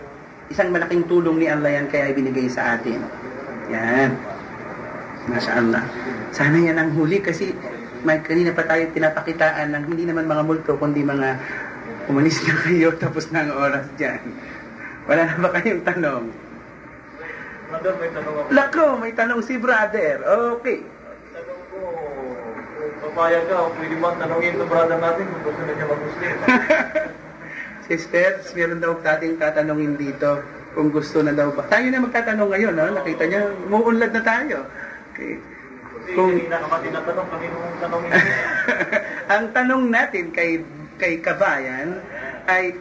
Isang 0.51 0.75
malaking 0.75 1.07
tulong 1.07 1.39
ni 1.39 1.47
Allah 1.47 1.79
yan 1.79 1.87
kaya 1.87 2.11
ibinigay 2.11 2.51
sa 2.51 2.75
atin. 2.75 2.99
Yan. 3.71 4.11
Masya 5.31 5.51
Allah. 5.63 5.83
Sana 6.35 6.59
yan 6.59 6.75
ang 6.75 6.91
huli 6.97 7.23
kasi 7.23 7.55
may 8.01 8.19
kanina 8.19 8.51
pa 8.51 8.65
tayo 8.65 8.89
pinapakitaan 8.91 9.71
ng 9.71 9.83
hindi 9.87 10.09
naman 10.09 10.25
mga 10.25 10.43
multo 10.43 10.73
kundi 10.75 11.05
mga 11.05 11.37
umalis 12.09 12.41
na 12.43 12.53
kayo 12.65 12.89
tapos 13.01 13.29
na 13.31 13.47
ang 13.47 13.51
oras 13.55 13.85
dyan. 13.95 14.19
Wala 15.05 15.27
na 15.27 15.37
ba 15.39 15.49
kayong 15.55 15.83
tanong? 15.85 16.25
Brother, 17.71 17.95
may 17.95 18.09
tanong 18.11 18.35
ako. 18.35 18.49
Lako, 18.51 18.85
may 18.99 19.13
tanong 19.15 19.41
si 19.41 19.55
brother. 19.55 20.15
Okay. 20.59 20.79
Tanong 21.31 21.61
ko, 21.71 21.77
kung 22.75 22.93
papayag 23.07 23.47
ka, 23.47 23.55
pwede 23.71 23.95
ba 23.95 24.09
tanongin 24.19 24.53
ito 24.53 24.65
brother 24.67 24.99
natin 24.99 25.23
kung 25.23 25.41
gusto 25.41 25.61
na 25.63 25.71
siya 25.71 25.87
mag-Muslim. 25.87 26.35
Sisters, 27.87 28.43
meron 28.51 28.79
daw 28.79 28.91
dating 28.99 29.39
tatanungin 29.39 29.95
dito 29.95 30.43
kung 30.71 30.91
gusto 30.91 31.23
na 31.23 31.31
daw 31.31 31.47
ba. 31.51 31.63
Tayo 31.67 31.87
na 31.87 32.03
magtatanong 32.03 32.49
ngayon, 32.51 32.73
no? 32.75 32.91
nakita 32.91 33.23
niya, 33.23 33.41
umuunlad 33.65 34.11
na 34.11 34.21
tayo. 34.21 34.57
Okay. 35.11 35.39
Kasi 35.91 36.09
Kung- 36.11 36.35
kanina 36.35 36.59
ka 36.59 36.77
tinatanong, 36.83 37.27
kanino 37.31 37.55
mong 37.55 37.77
tanongin. 37.79 38.11
Ang 39.33 39.45
tanong 39.55 39.83
natin 39.87 40.25
kay 40.35 40.51
kay 40.99 41.23
Kabayan 41.23 42.03
ay, 42.45 42.75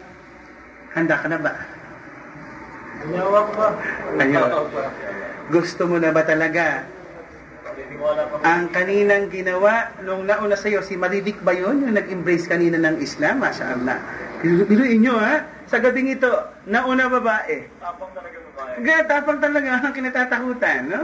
handa 0.92 1.14
ka 1.14 1.30
na 1.30 1.38
ba? 1.38 1.54
Ba? 3.00 3.68
Ayun. 4.20 4.50
Gusto 5.48 5.82
mo 5.88 5.96
na 5.96 6.12
ba 6.12 6.22
talaga? 6.22 6.84
Ang 8.44 8.72
kaninang 8.72 9.28
ginawa 9.28 9.92
nung 10.04 10.24
nauna 10.24 10.56
sa'yo, 10.56 10.80
si 10.84 10.96
Marivic 10.96 11.40
ba 11.44 11.52
yun? 11.52 11.84
Yung 11.84 11.96
nag-embrace 11.96 12.48
kanina 12.48 12.80
ng 12.80 13.00
Islam? 13.00 13.44
Masya 13.44 13.64
Allah. 13.76 13.98
Biruin 14.40 15.04
nyo 15.04 15.20
ha, 15.20 15.44
sa 15.68 15.76
gabing 15.80 16.12
ito, 16.12 16.32
nauna 16.64 17.12
babae. 17.12 17.68
Tapang 17.76 18.08
talaga 18.16 18.39
babae. 18.60 18.84
Kaya 18.84 19.00
tapang 19.08 19.40
talaga 19.40 19.68
ang 19.80 19.94
kinatatakutan, 19.94 20.80
no? 20.88 21.02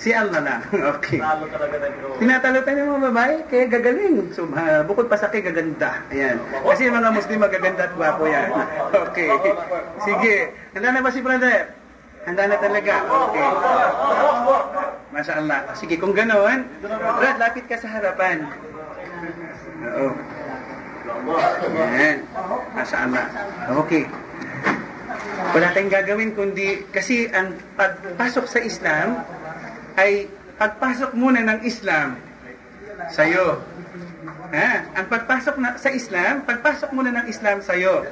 Si 0.00 0.10
Allah 0.10 0.40
lang. 0.42 0.60
Okay. 1.00 1.20
talo 1.20 1.44
talaga 1.46 1.76
ng 1.80 1.94
bro. 2.00 2.18
Tinatalutan 2.18 2.74
ng 2.76 2.88
mga 2.90 3.04
babae, 3.12 3.34
kaya 3.46 3.64
gagaling. 3.70 4.16
So, 4.34 4.48
ah, 4.56 4.82
bukod 4.82 5.06
pa 5.06 5.16
sa 5.16 5.30
kay 5.30 5.42
gaganda. 5.44 6.02
Ayan. 6.10 6.36
Kasi 6.66 6.88
yung 6.88 6.96
mga 6.98 7.10
Muslim 7.14 7.38
magaganda 7.40 7.82
at 7.88 7.92
gwapo 7.94 8.24
yan. 8.26 8.50
Okay. 9.10 9.28
Sige. 10.06 10.34
Handa 10.74 10.88
na 10.94 11.02
ba 11.02 11.10
si 11.10 11.20
brother? 11.22 11.74
Handa 12.26 12.42
na 12.46 12.56
talaga. 12.60 12.94
Okay. 13.04 13.46
Masya 15.10 15.34
Allah. 15.42 15.58
Sige, 15.74 15.94
kung 15.98 16.14
ganoon, 16.14 16.62
Brad, 16.84 17.36
lapit 17.42 17.66
ka 17.66 17.74
sa 17.80 17.90
harapan. 17.90 18.46
Oo. 19.82 20.10
Yan. 21.74 22.18
Masya 22.76 22.96
Allah. 23.08 23.24
Okay. 23.84 24.04
Wala 25.50 25.74
tayong 25.74 25.92
gagawin 25.92 26.30
kundi, 26.32 26.86
kasi 26.94 27.26
ang 27.30 27.58
pagpasok 27.74 28.46
sa 28.46 28.60
Islam 28.62 29.22
ay 29.98 30.30
pagpasok 30.60 31.16
muna 31.16 31.40
ng 31.42 31.60
Islam 31.66 32.20
sa'yo. 33.10 33.58
Ha? 34.50 34.70
Ang 34.98 35.06
pagpasok 35.08 35.54
na, 35.58 35.78
sa 35.80 35.90
Islam, 35.90 36.44
pagpasok 36.44 36.90
muna 36.92 37.10
ng 37.14 37.26
Islam 37.30 37.64
sa'yo. 37.64 38.04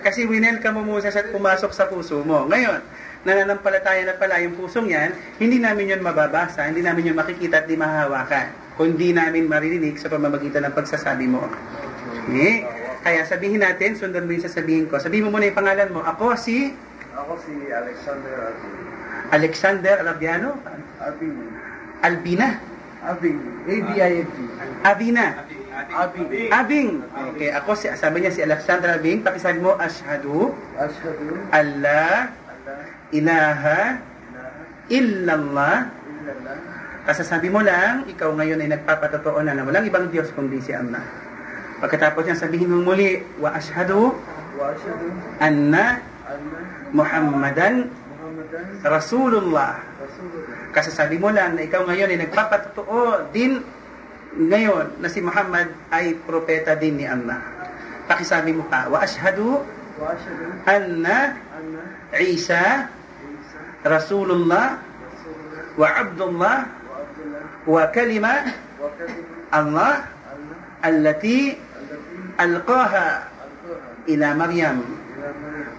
Kasi 0.00 0.22
winelcome 0.28 0.80
mo 0.80 0.96
muna 0.96 1.10
sa 1.10 1.24
pumasok 1.26 1.72
sa 1.74 1.90
puso 1.90 2.22
mo. 2.22 2.46
Ngayon, 2.46 2.80
nananampalataya 3.26 4.06
na 4.06 4.14
pala 4.14 4.38
yung 4.38 4.54
pusong 4.54 4.86
yan, 4.86 5.10
hindi 5.42 5.58
namin 5.58 5.98
yun 5.98 6.00
mababasa, 6.04 6.70
hindi 6.70 6.80
namin 6.80 7.10
yun 7.10 7.18
makikita 7.18 7.64
at 7.64 7.66
di 7.66 7.74
mahahawakan. 7.74 8.78
Kundi 8.78 9.10
namin 9.10 9.50
maririnig 9.50 9.98
sa 9.98 10.06
pamamagitan 10.06 10.62
ng 10.70 10.74
pagsasabi 10.76 11.26
mo. 11.26 11.42
Eh, 12.30 12.62
kaya 13.02 13.24
sabihin 13.26 13.60
natin, 13.60 13.96
sundan 13.96 14.24
mo 14.24 14.32
yung 14.32 14.46
sasabihin 14.46 14.86
ko. 14.86 15.00
Sabihin 15.00 15.28
mo 15.28 15.34
muna 15.34 15.48
yung 15.48 15.58
pangalan 15.58 15.92
mo. 15.92 16.00
Ako 16.04 16.36
si 16.38 16.72
Ako 17.16 17.40
si 17.42 17.54
Alexander 17.72 18.52
Abing. 18.52 18.76
Alexander 19.32 19.94
Arabiano 20.04 20.50
Abing. 21.00 21.36
Albina. 22.04 22.48
Abing. 23.06 23.38
A-B-I-N-G. 23.66 24.36
Avina. 24.84 25.26
Abing. 25.76 26.48
Abing. 26.52 26.90
Okay, 27.34 27.50
ako 27.52 27.76
si 27.76 27.88
sabi 27.96 28.24
niya 28.24 28.32
si 28.32 28.40
Alexander 28.44 28.96
Abing. 28.96 29.24
Pakisabi 29.24 29.58
mo 29.60 29.76
ashhadu 29.80 30.52
Ashhadu 30.76 31.40
alla 31.52 32.32
alla 32.32 32.76
ilaha 33.12 33.80
illallah. 34.92 35.76
illallah 35.90 36.76
Kasasabi 37.06 37.46
mo 37.54 37.62
lang, 37.62 38.02
ikaw 38.10 38.34
ngayon 38.34 38.66
ay 38.66 38.74
nagpapatotoo 38.74 39.38
na 39.46 39.54
na 39.54 39.62
walang 39.62 39.86
ibang 39.86 40.10
Diyos 40.10 40.26
kundi 40.34 40.58
si 40.58 40.74
Allah. 40.74 41.25
Pagkatapos 41.76 42.22
niya 42.24 42.36
sabihin 42.36 42.72
mo 42.72 42.80
muli, 42.80 43.20
wa 43.40 43.52
ashhadu 43.52 44.16
anna 45.40 46.00
Muhammadan 46.96 47.92
Rasulullah. 48.80 49.80
Rasulullah. 49.84 50.72
Kasasabi 50.72 51.16
mo 51.16 51.32
lang 51.32 51.56
na 51.56 51.64
ikaw 51.64 51.88
ngayon 51.88 52.12
ay 52.12 52.18
nagpapatotoo 52.28 53.32
din 53.32 53.64
ngayon 54.36 55.00
na 55.00 55.08
si 55.08 55.24
Muhammad 55.24 55.72
ay 55.88 56.16
propeta 56.24 56.76
din 56.76 57.00
ni 57.00 57.06
Allah. 57.08 57.40
Pakisabi 58.04 58.52
mo 58.52 58.68
pa, 58.68 58.84
wa 58.92 59.00
ashhadu 59.00 59.64
anna 60.68 61.40
Isa 62.20 62.92
Rasulullah 63.80 64.76
wa 65.80 65.88
Abdullah 65.88 66.58
wa 67.64 67.82
kalima 67.88 68.52
Allah 69.48 70.04
allati 70.84 71.56
ruhum 72.36 73.26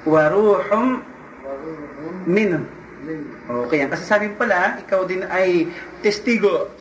wa 0.03 0.23
ruhum 0.29 0.85
minhu. 2.27 2.59
min 3.07 3.21
Okay, 3.47 3.85
ang 3.85 3.91
kasasabi 3.93 4.33
mo 4.33 4.35
pala, 4.35 4.81
ikaw 4.83 5.07
din 5.07 5.23
ay 5.23 5.71
testigo 6.03 6.76